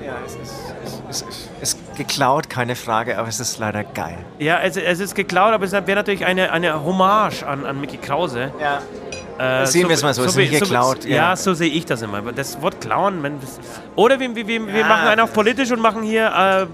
Ja, 0.05 0.13
es 0.25 0.33
ist, 0.33 0.70
es, 1.11 1.49
ist 1.61 1.95
geklaut, 1.95 2.49
keine 2.49 2.75
Frage, 2.75 3.17
aber 3.17 3.27
es 3.27 3.39
ist 3.39 3.59
leider 3.59 3.83
geil. 3.83 4.17
Ja, 4.39 4.59
es, 4.61 4.75
es 4.77 4.99
ist 4.99 5.13
geklaut, 5.15 5.53
aber 5.53 5.65
es 5.65 5.71
wäre 5.71 5.83
natürlich 5.95 6.25
eine, 6.25 6.51
eine 6.51 6.83
Hommage 6.83 7.43
an, 7.43 7.65
an 7.65 7.79
Mickey 7.79 7.97
Krause. 7.97 8.51
Ja. 8.59 8.81
Äh, 9.61 9.65
Sehen 9.67 9.87
wir 9.87 9.95
es 9.95 10.03
mal 10.03 10.13
so, 10.13 10.21
es 10.23 10.29
ist 10.31 10.37
nicht 10.37 10.51
geklaut, 10.59 11.05
Ja, 11.05 11.15
ja. 11.15 11.35
so 11.35 11.53
sehe 11.53 11.69
ich 11.69 11.85
das 11.85 12.01
immer. 12.01 12.21
Das 12.31 12.61
Wort 12.61 12.79
klauen, 12.81 13.21
wenn, 13.23 13.39
das- 13.39 13.59
oder 13.95 14.19
wir, 14.19 14.35
wir, 14.35 14.47
wir, 14.47 14.67
wir 14.67 14.79
Ja. 14.81 14.87
machen 14.87 15.07
einen 15.07 15.21
auf 15.21 15.33
politisch 15.33 15.71
und 15.71 15.79
machen 15.81 16.03
hier 16.03 16.67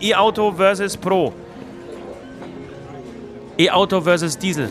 äh, 0.00 0.08
E-Auto 0.10 0.52
versus 0.52 0.96
Pro. 0.96 1.32
E-Auto 3.58 4.00
versus 4.00 4.36
Diesel. 4.38 4.68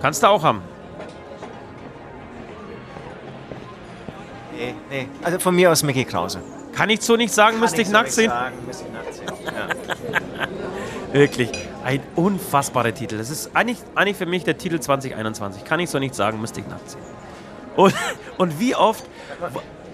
Kannst 0.00 0.22
du 0.22 0.26
auch 0.28 0.42
haben. 0.42 0.62
Nee, 4.56 4.74
nee. 4.90 5.08
Also 5.22 5.38
von 5.38 5.54
mir 5.54 5.70
aus 5.70 5.82
Mickey 5.82 6.04
Krause. 6.04 6.40
Kann 6.74 6.90
ich 6.90 7.02
so 7.02 7.16
nicht 7.16 7.32
sagen, 7.32 7.60
müsste 7.60 7.82
ich 7.82 7.88
nackt 7.88 8.12
sehen. 8.12 8.30
Sagen, 8.30 8.56
müsste 8.66 8.84
ich 8.86 8.92
nackt 8.92 9.14
sehen. 9.14 9.24
Ja. 9.44 11.20
Wirklich. 11.20 11.50
Ein 11.84 12.00
unfassbarer 12.16 12.92
Titel. 12.92 13.18
Das 13.18 13.30
ist 13.30 13.54
eigentlich, 13.54 13.78
eigentlich 13.94 14.16
für 14.16 14.26
mich 14.26 14.42
der 14.42 14.58
Titel 14.58 14.80
2021. 14.80 15.64
Kann 15.64 15.78
ich 15.78 15.88
so 15.88 16.00
nicht 16.00 16.14
sagen, 16.14 16.40
müsste 16.40 16.60
ich 16.60 16.66
nachziehen. 16.66 17.02
Und, 17.76 17.94
und 18.36 18.58
wie 18.58 18.74
oft. 18.74 19.04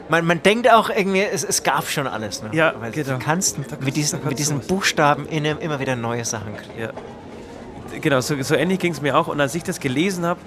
Man, 0.09 0.25
man 0.25 0.43
denkt 0.43 0.71
auch 0.71 0.89
irgendwie, 0.89 1.21
es, 1.21 1.45
es 1.45 1.63
gab 1.63 1.87
schon 1.89 2.07
alles. 2.07 2.43
Ne? 2.43 2.51
Ja, 2.53 2.75
Weil 2.81 2.91
genau. 2.93 3.19
du 3.19 3.19
kannst 3.19 3.59
mit 3.59 3.97
diesen, 3.97 4.25
mit 4.25 4.39
diesen. 4.39 4.61
Buchstaben 4.61 5.27
in, 5.27 5.45
immer 5.45 5.79
wieder 5.79 5.95
neue 5.95 6.25
Sachen 6.25 6.57
kriegen. 6.57 6.81
Ja. 6.81 6.91
Genau, 8.01 8.21
so, 8.21 8.41
so 8.43 8.55
ähnlich 8.55 8.79
ging 8.79 8.93
es 8.93 9.03
mir 9.03 9.17
auch. 9.17 9.29
Und 9.29 9.41
als 9.41 9.55
ich 9.55 9.63
das 9.63 9.79
gelesen 9.79 10.25
habe, 10.25 10.41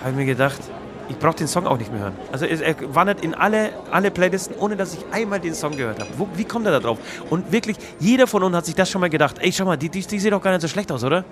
habe 0.00 0.10
ich 0.10 0.16
mir 0.16 0.26
gedacht, 0.26 0.60
ich 1.08 1.18
brauche 1.18 1.36
den 1.36 1.48
Song 1.48 1.66
auch 1.66 1.78
nicht 1.78 1.92
mehr 1.92 2.02
hören. 2.02 2.16
Also 2.30 2.46
er 2.46 2.74
wandert 2.94 3.22
in 3.24 3.34
alle, 3.34 3.70
alle 3.90 4.10
Playlisten, 4.10 4.56
ohne 4.58 4.76
dass 4.76 4.94
ich 4.94 5.00
einmal 5.12 5.40
den 5.40 5.54
Song 5.54 5.76
gehört 5.76 6.00
habe. 6.00 6.10
Wie 6.36 6.44
kommt 6.44 6.66
er 6.66 6.72
da 6.72 6.80
drauf? 6.80 6.98
Und 7.30 7.52
wirklich, 7.52 7.76
jeder 7.98 8.26
von 8.26 8.42
uns 8.42 8.56
hat 8.56 8.66
sich 8.66 8.74
das 8.74 8.90
schon 8.90 9.00
mal 9.00 9.10
gedacht. 9.10 9.36
Ey, 9.40 9.52
schau 9.52 9.64
mal, 9.64 9.76
die, 9.76 9.88
die, 9.88 10.00
die 10.00 10.18
sieht 10.18 10.32
doch 10.32 10.42
gar 10.42 10.52
nicht 10.52 10.62
so 10.62 10.68
schlecht 10.68 10.90
aus, 10.92 11.04
oder? 11.04 11.24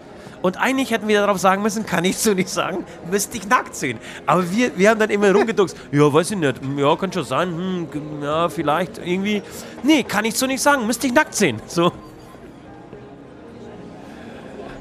Und 0.42 0.58
eigentlich 0.58 0.90
hätten 0.90 1.06
wir 1.06 1.20
darauf 1.20 1.38
sagen 1.38 1.62
müssen, 1.62 1.84
kann 1.84 2.04
ich 2.04 2.16
so 2.16 2.32
nicht 2.32 2.48
sagen, 2.48 2.84
müsste 3.10 3.36
ich 3.36 3.46
nackt 3.46 3.74
sehen. 3.74 3.98
Aber 4.26 4.50
wir, 4.50 4.76
wir 4.76 4.90
haben 4.90 4.98
dann 4.98 5.10
immer 5.10 5.32
rumgeduckst. 5.32 5.76
Ja, 5.92 6.12
weiß 6.12 6.30
ich 6.30 6.38
nicht. 6.38 6.60
Ja, 6.76 6.96
könnte 6.96 7.18
schon 7.18 7.26
sein. 7.26 7.48
Hm, 7.48 7.88
ja, 8.22 8.48
vielleicht 8.48 8.98
irgendwie. 8.98 9.42
Nee, 9.82 10.02
kann 10.04 10.24
ich 10.24 10.34
so 10.34 10.46
nicht 10.46 10.62
sagen, 10.62 10.86
müsste 10.86 11.06
ich 11.06 11.12
nackt 11.12 11.34
sehen. 11.34 11.60
So. 11.66 11.92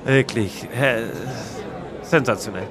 Wirklich. 0.06 0.68
Hä, 0.72 1.04
sensationell. 2.04 2.68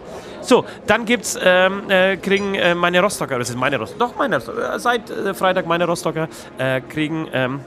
So, 0.49 0.65
dann 0.87 1.05
gibt's, 1.05 1.39
ähm, 1.43 1.83
äh, 1.91 2.16
kriegen 2.16 2.55
äh, 2.55 2.75
meine 2.75 3.03
Rostocker, 3.03 3.39
das 3.39 3.51
ist 3.51 3.57
meine 3.57 3.77
Rostocker, 3.79 3.99
doch 3.99 4.16
meine 4.16 4.37
Rostocker, 4.37 4.77
äh, 4.77 4.79
seit 4.81 5.11
äh, 5.11 5.35
Freitag 5.35 5.66
meine 5.66 5.85
Rostocker, 5.87 6.27
äh, 6.57 6.81
kriegen 6.81 7.29
ähm, 7.35 7.61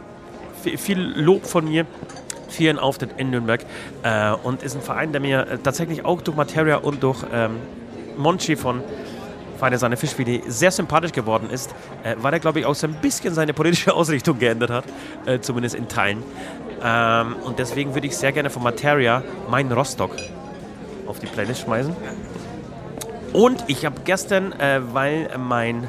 vi- 0.64 0.80
viel 0.80 1.00
Lob 1.00 1.46
von 1.46 1.66
mir 1.66 1.86
für 2.50 2.64
ihren 2.64 2.80
Auftritt 2.80 3.12
in 3.18 3.30
Nürnberg 3.30 3.62
und 4.44 4.62
ist 4.64 4.76
ein 4.76 4.82
Verein, 4.82 5.12
der 5.14 5.22
mir 5.22 5.46
tatsächlich 5.64 6.04
auch 6.04 6.22
durch 6.22 6.36
Materia 6.36 6.78
und 6.78 7.02
durch 7.02 7.24
ähm, 7.32 7.58
Monchi 8.18 8.56
von 8.58 8.82
Feine 9.58 9.78
Sahne 9.78 9.96
Fischfilet 9.96 10.42
sehr 10.48 10.72
sympathisch 10.72 11.14
geworden 11.14 11.50
ist, 11.50 11.74
weil 12.18 12.34
er, 12.34 12.40
glaube 12.42 12.60
ich, 12.60 12.66
auch 12.66 12.76
so 12.76 12.88
ein 12.88 12.96
bisschen 12.96 13.34
seine 13.34 13.54
politische 13.54 13.94
Ausrichtung 13.96 14.38
geändert 14.38 14.70
hat, 14.72 14.84
zumindest 15.42 15.76
in 15.76 15.88
Teilen. 15.88 16.24
Ähm, 16.84 17.36
und 17.46 17.58
deswegen 17.58 17.94
würde 17.94 18.08
ich 18.08 18.18
sehr 18.18 18.34
gerne 18.34 18.50
von 18.50 18.64
Materia 18.64 19.24
meinen 19.50 19.72
Rostock 19.72 20.12
auf 21.08 21.20
die 21.20 21.28
Playlist 21.28 21.62
schmeißen. 21.62 21.96
Und 23.34 23.64
ich 23.68 23.86
habe 23.86 23.96
gestern, 24.04 24.52
äh, 24.54 24.82
weil 24.94 25.30
mein, 25.38 25.88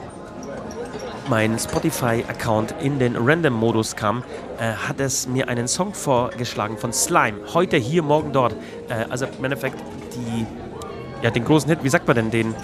mein 1.28 1.58
Spotify-Account 1.58 2.74
in 2.80 2.98
den 2.98 3.16
Random-Modus 3.16 3.96
kam, 3.96 4.22
äh, 4.58 4.72
hat 4.72 5.00
es 5.00 5.26
mir 5.26 5.48
einen 5.48 5.66
Song 5.66 5.92
vorgeschlagen 5.92 6.78
von 6.78 6.92
Slime. 6.92 7.38
Heute 7.52 7.76
hier, 7.76 8.02
morgen 8.02 8.32
dort. 8.32 8.54
Äh, 8.88 9.06
also 9.10 9.26
im 9.26 9.44
Endeffekt 9.44 9.76
die, 10.14 10.46
ja, 11.22 11.30
den 11.30 11.44
großen 11.44 11.68
Hit, 11.68 11.82
wie 11.82 11.88
sagt 11.88 12.06
man 12.06 12.14
denn 12.16 12.30
den? 12.30 12.54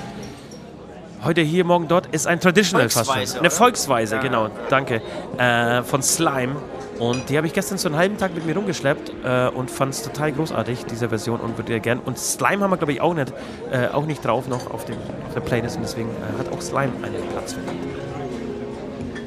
Heute 1.25 1.41
hier, 1.41 1.65
morgen 1.65 1.89
dort 1.89 2.07
ist 2.07 2.29
ein 2.29 2.39
Traditional 2.39 2.89
fast 2.89 3.11
schon. 3.13 3.41
Eine? 3.41 3.51
Volksweise, 3.51 4.17
Ja. 4.17 4.23
genau, 4.23 4.49
danke. 4.69 5.03
Äh, 5.37 5.83
von 5.83 6.03
Slime. 6.03 6.55
Und 6.99 7.29
die 7.29 7.37
habe 7.37 7.47
ich 7.47 7.53
gestern 7.53 7.79
so 7.79 7.89
einen 7.89 7.97
halben 7.97 8.19
Tag 8.19 8.35
mit 8.35 8.45
mir 8.45 8.57
rumgeschleppt 8.57 9.13
äh, 9.25 9.49
und 9.49 9.71
fand 9.71 9.95
es 9.95 10.03
total 10.03 10.33
großartig, 10.33 10.85
diese 10.87 11.09
Version, 11.09 11.41
und 11.41 11.57
würde 11.57 11.73
ja 11.73 11.79
gern. 11.79 12.01
Und 12.01 12.19
Slime 12.19 12.63
haben 12.65 12.71
wir, 12.71 12.77
glaube 12.77 12.93
ich, 12.93 13.01
auch 13.01 13.15
nicht, 13.15 13.33
äh, 13.71 13.87
auch 13.89 14.05
nicht 14.05 14.25
drauf 14.25 14.49
noch 14.49 14.71
auf, 14.71 14.85
dem, 14.85 14.97
auf 15.27 15.35
der 15.35 15.41
Playlist. 15.41 15.77
Und 15.77 15.83
deswegen 15.83 16.09
äh, 16.09 16.39
hat 16.39 16.53
auch 16.53 16.61
Slime 16.61 16.93
einen 17.03 17.29
Platz 17.33 17.53
verdient. 17.53 17.83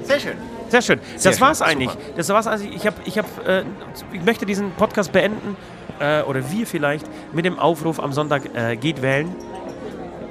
Sehr 0.03 0.19
schön. 0.19 0.37
Sehr 0.67 0.81
schön. 0.81 0.99
Sehr 1.15 1.31
das 1.31 1.41
war's 1.41 1.59
schön, 1.59 1.67
eigentlich. 1.67 1.91
super. 1.91 2.03
Das 2.15 2.29
war's 2.29 2.47
also 2.47 2.65
ich 2.65 2.85
habe 2.87 2.95
ich 3.03 3.17
habe 3.17 3.27
äh, 3.45 3.63
ich 4.13 4.23
möchte 4.23 4.45
diesen 4.45 4.71
Podcast 4.71 5.11
beenden 5.11 5.57
äh, 5.99 6.21
oder 6.23 6.49
wir 6.49 6.65
vielleicht 6.65 7.05
mit 7.33 7.43
dem 7.45 7.59
Aufruf 7.59 7.99
am 7.99 8.13
Sonntag 8.13 8.55
äh, 8.55 8.77
geht 8.77 9.01
wählen. 9.01 9.35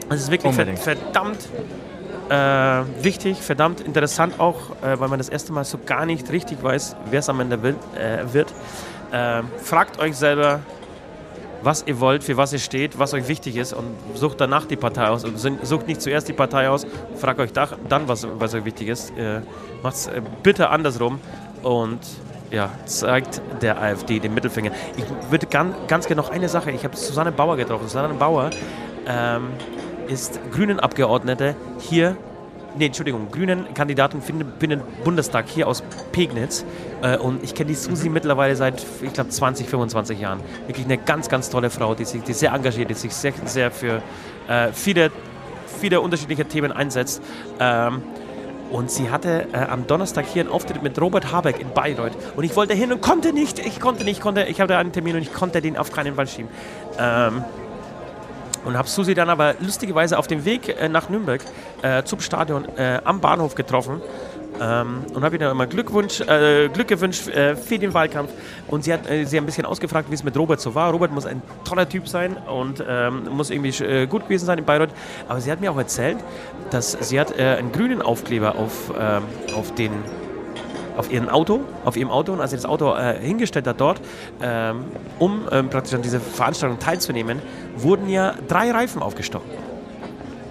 Es 0.09 0.23
ist 0.23 0.31
wirklich 0.31 0.51
Unbedingt. 0.51 0.79
verdammt 0.79 1.49
äh, 2.31 3.05
wichtig, 3.05 3.43
verdammt 3.43 3.81
interessant 3.81 4.39
auch, 4.39 4.70
äh, 4.82 4.98
weil 5.01 5.09
man 5.09 5.19
das 5.19 5.28
erste 5.28 5.52
Mal 5.52 5.65
so 5.65 5.78
gar 5.85 6.07
nicht 6.07 6.31
richtig 6.31 6.62
weiß, 6.62 6.97
wer 7.11 7.19
es 7.19 7.28
am 7.28 7.40
Ende 7.40 7.62
will, 7.62 7.74
äh, 7.97 8.32
wird. 8.32 8.55
Äh, 9.11 9.43
fragt 9.59 9.98
euch 9.98 10.16
selber, 10.16 10.61
was 11.62 11.85
ihr 11.86 11.98
wollt, 12.01 12.24
für 12.24 12.36
was 12.36 12.52
ihr 12.52 12.59
steht, 12.59 12.98
was 12.98 13.12
euch 13.15 13.28
wichtig 13.28 13.57
ist 13.57 13.73
und 13.73 13.97
sucht 14.15 14.40
danach 14.40 14.65
die 14.66 14.77
Partei 14.77 15.09
aus. 15.09 15.24
Und 15.24 15.39
sucht 15.39 15.89
nicht 15.89 16.01
zuerst 16.01 16.28
die 16.28 16.32
Partei 16.32 16.69
aus, 16.70 16.86
fragt 17.16 17.40
euch 17.40 17.52
da, 17.52 17.69
dann, 17.89 18.09
was, 18.09 18.27
was 18.39 18.55
euch 18.55 18.65
wichtig 18.65 18.89
ist. 18.89 19.11
Äh, 19.19 19.40
Macht 19.82 19.97
es 19.97 20.07
äh, 20.07 20.23
bitte 20.43 20.70
andersrum 20.70 21.19
und 21.62 21.98
ja, 22.51 22.70
zeigt 22.85 23.43
der 23.61 23.81
AfD 23.81 24.19
den 24.19 24.35
Mittelfinger. 24.35 24.70
Ich 24.97 25.05
würde 25.31 25.47
ganz, 25.47 25.74
ganz 25.89 26.07
gerne 26.07 26.23
noch 26.23 26.31
eine 26.31 26.48
Sache, 26.48 26.70
ich 26.70 26.85
habe 26.85 26.97
Susanne 26.97 27.32
Bauer 27.32 27.57
getroffen. 27.57 27.89
Susanne 27.89 28.15
Bauer 28.15 28.51
ähm, 29.07 29.48
ist 30.11 30.41
Grünen-Abgeordnete 30.53 31.55
hier 31.78 32.16
Nee, 32.78 32.87
Entschuldigung, 32.87 33.32
Grünen 33.32 33.74
Kandidatin 33.74 34.23
für 34.23 34.32
den- 34.32 34.82
Bundestag 35.03 35.47
hier 35.49 35.66
aus 35.66 35.82
Pegnitz. 36.12 36.65
Äh, 37.03 37.16
und 37.16 37.43
ich 37.43 37.55
kenne 37.55 37.69
die 37.69 37.74
Susi 37.74 38.09
mittlerweile 38.09 38.55
seit, 38.55 38.87
ich 39.03 39.12
glaube, 39.12 39.28
20, 39.28 39.69
25 39.69 40.20
Jahren. 40.20 40.39
Wirklich 40.69 40.87
eine 40.87 40.97
ganz, 40.97 41.28
ganz 41.28 41.51
tolle 41.51 41.69
Frau, 41.69 41.97
die 41.97 42.05
sich 42.05 42.23
die 42.23 42.32
sehr 42.32 42.53
engagiert, 42.53 42.89
die 42.89 42.95
sich 42.95 43.12
sehr, 43.12 43.32
sehr 43.45 43.73
für 43.73 44.03
äh, 44.49 44.69
viele, 44.73 45.11
viele 45.81 46.01
unterschiedliche 46.01 46.45
Themen 46.45 46.70
einsetzt. 46.70 47.20
Ähm, 47.59 48.03
und 48.70 48.89
sie 48.89 49.11
hatte 49.11 49.49
äh, 49.53 49.57
am 49.57 49.89
Donnerstag 49.89 50.27
hier 50.27 50.43
einen 50.43 50.53
Auftritt 50.53 50.81
mit 50.81 51.01
Robert 51.01 51.32
Habeck 51.32 51.59
in 51.61 51.70
Bayreuth. 51.74 52.12
Und 52.37 52.45
ich 52.45 52.55
wollte 52.55 52.74
hin 52.74 52.93
und 52.93 53.03
konnte 53.03 53.32
nicht. 53.32 53.59
Ich 53.59 53.81
konnte 53.81 54.05
nicht, 54.05 54.20
konnte, 54.20 54.45
ich 54.45 54.61
hatte 54.61 54.77
einen 54.77 54.93
Termin 54.93 55.16
und 55.16 55.23
ich 55.23 55.32
konnte 55.32 55.61
den 55.61 55.77
auf 55.77 55.91
keinen 55.91 56.15
Fall 56.15 56.28
schieben. 56.28 56.49
Ähm, 57.01 57.43
und 58.65 58.77
habe 58.77 58.89
Susi 58.89 59.15
dann 59.15 59.31
aber 59.31 59.55
lustigerweise 59.61 60.19
auf 60.19 60.27
dem 60.27 60.45
Weg 60.45 60.69
äh, 60.69 60.89
nach 60.89 61.09
Nürnberg 61.09 61.43
äh, 61.82 62.03
zum 62.05 62.20
Stadion 62.20 62.66
äh, 62.77 63.01
am 63.05 63.20
Bahnhof 63.20 63.55
getroffen. 63.55 64.01
Ähm, 64.61 65.05
und 65.15 65.24
habe 65.24 65.37
ihr 65.37 65.39
dann 65.39 65.53
immer 65.53 65.66
Glückwunsch, 65.66 66.20
äh, 66.20 66.69
Glück 66.69 66.89
gewünscht 66.89 67.28
äh, 67.28 67.57
für 67.57 67.78
den 67.78 67.95
Wahlkampf. 67.95 68.31
Und 68.69 68.85
sie 68.85 68.93
hat 68.93 69.09
äh, 69.09 69.24
sie 69.24 69.39
ein 69.39 69.47
bisschen 69.47 69.65
ausgefragt, 69.65 70.11
wie 70.11 70.15
es 70.15 70.23
mit 70.23 70.37
Robert 70.37 70.61
so 70.61 70.74
war. 70.74 70.91
Robert 70.91 71.12
muss 71.12 71.24
ein 71.24 71.41
toller 71.65 71.89
Typ 71.89 72.07
sein 72.07 72.37
und 72.37 72.85
ähm, 72.87 73.23
muss 73.31 73.49
irgendwie 73.49 74.07
gut 74.07 74.24
gewesen 74.24 74.45
sein 74.45 74.59
in 74.59 74.65
Bayreuth. 74.65 74.91
Aber 75.28 75.41
sie 75.41 75.51
hat 75.51 75.61
mir 75.61 75.73
auch 75.73 75.78
erzählt, 75.78 76.19
dass 76.70 76.93
sie 77.01 77.19
hat 77.19 77.39
einen 77.39 77.73
grünen 77.73 78.03
Aufkleber 78.03 78.57
auf, 78.57 78.93
ähm, 78.99 79.23
auf 79.57 79.74
den 79.74 79.93
auf 81.01 81.11
ihrem 81.11 81.29
Auto, 81.29 81.61
auf 81.85 81.97
ihrem 81.97 82.11
Auto 82.11 82.33
und 82.33 82.41
als 82.41 82.51
sie 82.51 82.57
das 82.57 82.67
Auto 82.67 82.95
äh, 82.95 83.19
hingestellt 83.19 83.67
hat 83.67 83.81
dort, 83.81 84.01
ähm, 84.43 84.85
um 85.19 85.49
ähm, 85.51 85.71
praktisch 85.71 85.95
an 85.95 86.03
dieser 86.03 86.21
Veranstaltung 86.21 86.79
teilzunehmen, 86.79 87.41
wurden 87.77 88.09
ja 88.09 88.35
drei 88.47 88.71
Reifen 88.71 89.03
aufgestochen. 89.03 89.51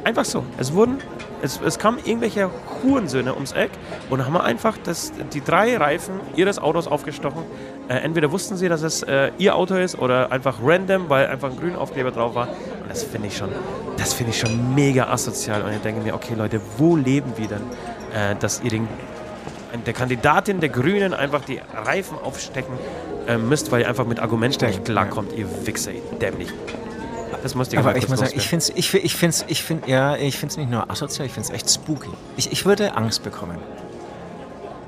Einfach 0.04 0.26
so. 0.26 0.44
Es 0.58 0.74
wurden, 0.74 0.98
es, 1.44 1.62
es 1.62 1.78
kamen 1.78 2.00
irgendwelche 2.04 2.50
Hurensöhne 2.82 3.36
ums 3.36 3.52
Eck 3.52 3.70
und 4.10 4.26
haben 4.26 4.38
einfach 4.38 4.76
das, 4.84 5.12
die 5.34 5.42
drei 5.42 5.78
Reifen 5.78 6.16
ihres 6.36 6.58
Autos 6.58 6.88
aufgestochen. 6.88 7.44
Äh, 7.90 7.98
entweder 7.98 8.32
wussten 8.32 8.58
sie, 8.58 8.70
dass 8.70 8.82
es 8.82 9.04
äh, 9.04 9.32
ihr 9.38 9.56
Auto 9.56 9.76
ist 9.76 10.00
oder 10.00 10.32
einfach 10.32 10.58
random, 10.64 11.10
weil 11.10 11.28
einfach 11.28 11.52
ein 11.52 11.58
grüner 11.58 11.80
Aufkleber 11.80 12.10
drauf 12.10 12.34
war. 12.34 12.48
Und 12.48 12.90
das 12.90 13.04
finde 13.04 13.28
ich 13.28 13.38
schon, 13.38 13.50
das 13.98 14.14
finde 14.14 14.32
ich 14.32 14.40
schon 14.40 14.74
mega 14.74 15.10
asozial. 15.10 15.62
Und 15.62 15.74
ich 15.74 15.82
denke 15.82 16.02
mir, 16.02 16.16
okay 16.16 16.34
Leute, 16.36 16.60
wo 16.78 16.96
leben 16.96 17.34
wir 17.36 17.48
denn, 17.48 17.62
äh, 18.16 18.36
dass 18.40 18.62
ihr 18.64 18.72
den 18.72 18.88
der 19.86 19.94
Kandidatin 19.94 20.60
der 20.60 20.70
Grünen 20.70 21.14
einfach 21.14 21.46
die 21.46 21.62
Reifen 21.74 22.18
aufstecken 22.18 22.74
äh, 23.28 23.38
müsst, 23.38 23.72
weil 23.72 23.82
ihr 23.82 23.90
einfach 23.90 24.06
mit 24.06 24.20
Argumenten 24.20 24.66
nicht 24.66 24.86
klarkommt, 24.86 25.34
ihr 25.34 25.48
Wichser, 25.66 25.92
ihr 25.92 26.02
dämlich. 26.20 26.50
Das 27.44 27.56
musste 27.56 27.76
ich 27.76 27.80
Aber 27.80 27.96
ich 27.96 28.10
muss 28.10 28.20
sagen, 28.20 28.34
ich 28.36 28.48
finde 28.48 28.64
es 28.64 28.70
ich, 28.76 28.94
ich 28.94 29.16
find's, 29.16 29.46
ich 29.48 29.64
find, 29.64 29.88
ja, 29.88 30.18
ich 30.18 30.38
find's 30.38 30.58
nicht 30.58 30.70
nur 30.70 30.90
asozial, 30.90 31.26
ich 31.26 31.34
finde 31.34 31.48
es 31.48 31.54
echt 31.54 31.70
spooky. 31.70 32.10
Ich, 32.36 32.52
ich 32.52 32.66
würde 32.66 32.96
Angst 32.96 33.24
bekommen. 33.24 33.58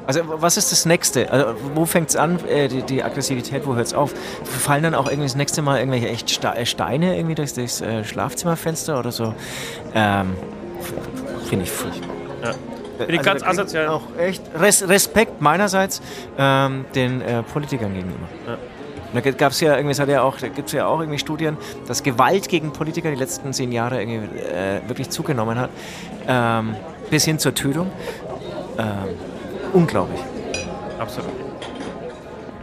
Also 0.07 0.21
was 0.25 0.57
ist 0.57 0.71
das 0.71 0.85
Nächste? 0.85 1.31
Also, 1.31 1.55
wo 1.75 1.85
fängt 1.85 2.09
es 2.09 2.15
an, 2.15 2.43
äh, 2.47 2.67
die, 2.67 2.81
die 2.81 3.03
Aggressivität, 3.03 3.65
wo 3.65 3.75
hört 3.75 3.85
es 3.85 3.93
auf? 3.93 4.13
Fallen 4.43 4.83
dann 4.83 4.95
auch 4.95 5.05
irgendwie 5.05 5.27
das 5.27 5.35
nächste 5.35 5.61
Mal 5.61 5.79
irgendwelche 5.79 6.09
echt 6.09 6.43
äh, 6.43 6.65
Steine 6.65 7.15
irgendwie 7.15 7.35
durchs, 7.35 7.53
durchs 7.53 7.81
äh, 7.81 8.03
Schlafzimmerfenster 8.03 8.99
oder 8.99 9.11
so? 9.11 9.33
Ähm, 9.93 10.35
finde 11.47 11.65
ich 11.65 11.71
furchtbar. 11.71 12.09
Ja. 12.43 12.55
Finde 13.05 13.15
ich 13.15 13.21
ganz 13.21 13.41
da 13.41 13.47
krieg 13.47 13.59
asozial. 13.59 13.87
Auch 13.87 14.03
echt 14.17 14.41
Res 14.59 14.87
Respekt 14.87 15.41
meinerseits 15.41 16.01
ähm, 16.37 16.85
den 16.95 17.21
äh, 17.21 17.43
Politikern 17.43 17.93
gegenüber. 17.93 18.27
Ja. 18.47 18.57
Da 19.13 19.19
gab 19.31 19.51
es 19.51 19.59
ja 19.59 19.75
irgendwie, 19.75 19.91
es 19.91 19.99
hat 19.99 20.07
ja 20.07 20.21
auch, 20.21 20.37
da 20.37 20.47
gibt 20.47 20.67
es 20.67 20.73
ja 20.73 20.87
auch 20.87 21.01
irgendwie 21.01 21.19
Studien, 21.19 21.57
dass 21.85 22.01
Gewalt 22.01 22.47
gegen 22.47 22.71
Politiker 22.71 23.09
die 23.09 23.17
letzten 23.17 23.51
zehn 23.51 23.71
Jahre 23.73 24.01
irgendwie 24.01 24.39
äh, 24.39 24.87
wirklich 24.87 25.09
zugenommen 25.09 25.59
hat, 25.59 25.69
ähm, 26.27 26.75
bis 27.09 27.25
hin 27.25 27.37
zur 27.37 27.53
Tötung. 27.53 27.91
Ähm, 28.77 28.85
unglaublich. 29.73 30.21
Absolut. 30.97 31.31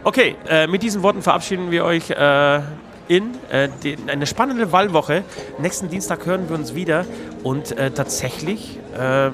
Okay, 0.03 0.35
äh, 0.47 0.65
mit 0.65 0.81
diesen 0.81 1.03
Worten 1.03 1.21
verabschieden 1.21 1.69
wir 1.69 1.85
euch 1.85 2.09
äh, 2.09 2.61
in 3.09 3.31
äh, 3.51 3.69
die, 3.83 3.97
eine 4.07 4.25
spannende 4.25 4.71
Wahlwoche. 4.71 5.23
Nächsten 5.59 5.89
Dienstag 5.89 6.25
hören 6.25 6.49
wir 6.49 6.55
uns 6.55 6.73
wieder 6.73 7.05
und 7.43 7.77
äh, 7.77 7.91
tatsächlich 7.91 8.79
äh, 8.97 9.29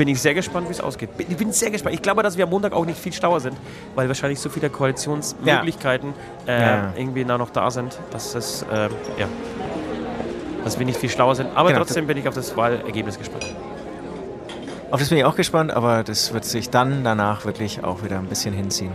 bin 0.00 0.08
ich 0.08 0.22
sehr 0.22 0.32
gespannt, 0.32 0.66
wie 0.68 0.72
es 0.72 0.80
ausgeht. 0.80 1.14
Bin, 1.18 1.26
ich 1.28 1.36
bin 1.36 1.52
sehr 1.52 1.70
gespannt. 1.70 1.94
Ich 1.94 2.00
glaube, 2.00 2.22
dass 2.22 2.38
wir 2.38 2.44
am 2.44 2.50
Montag 2.50 2.72
auch 2.72 2.86
nicht 2.86 2.98
viel 2.98 3.12
schlauer 3.12 3.38
sind, 3.38 3.54
weil 3.94 4.08
wahrscheinlich 4.08 4.40
so 4.40 4.48
viele 4.48 4.70
Koalitionsmöglichkeiten 4.70 6.14
ja. 6.46 6.54
Äh, 6.54 6.60
ja. 6.62 6.92
irgendwie 6.96 7.22
da 7.22 7.36
noch 7.36 7.50
da 7.50 7.70
sind, 7.70 7.98
dass 8.10 8.34
es, 8.34 8.62
äh, 8.62 8.88
ja, 9.18 9.28
dass 10.64 10.78
wir 10.78 10.86
nicht 10.86 10.98
viel 10.98 11.10
schlauer 11.10 11.34
sind. 11.34 11.50
Aber 11.54 11.68
genau. 11.68 11.80
trotzdem 11.80 12.06
bin 12.06 12.16
ich 12.16 12.26
auf 12.26 12.34
das 12.34 12.56
Wahlergebnis 12.56 13.18
gespannt. 13.18 13.54
Auf 14.90 15.00
das 15.00 15.10
bin 15.10 15.18
ich 15.18 15.24
auch 15.26 15.36
gespannt, 15.36 15.70
aber 15.70 16.02
das 16.02 16.32
wird 16.32 16.46
sich 16.46 16.70
dann 16.70 17.04
danach 17.04 17.44
wirklich 17.44 17.84
auch 17.84 18.02
wieder 18.02 18.20
ein 18.20 18.26
bisschen 18.26 18.54
hinziehen, 18.54 18.92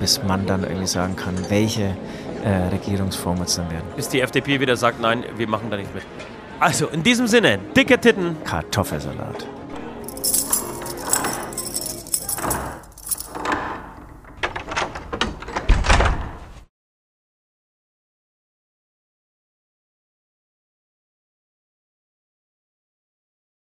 bis 0.00 0.22
man 0.22 0.46
dann 0.46 0.62
irgendwie 0.62 0.86
sagen 0.86 1.16
kann, 1.16 1.34
welche 1.50 1.94
äh, 2.44 2.68
Regierungsform 2.72 3.42
es 3.42 3.56
dann 3.56 3.70
werden. 3.70 3.84
Bis 3.94 4.08
die 4.08 4.22
FDP 4.22 4.58
wieder 4.58 4.78
sagt, 4.78 5.02
nein, 5.02 5.22
wir 5.36 5.48
machen 5.48 5.68
da 5.70 5.76
nicht 5.76 5.94
mit. 5.94 6.04
Also 6.60 6.86
in 6.86 7.02
diesem 7.02 7.26
Sinne, 7.26 7.58
dicke 7.76 8.00
Titten. 8.00 8.38
Kartoffelsalat. 8.44 9.46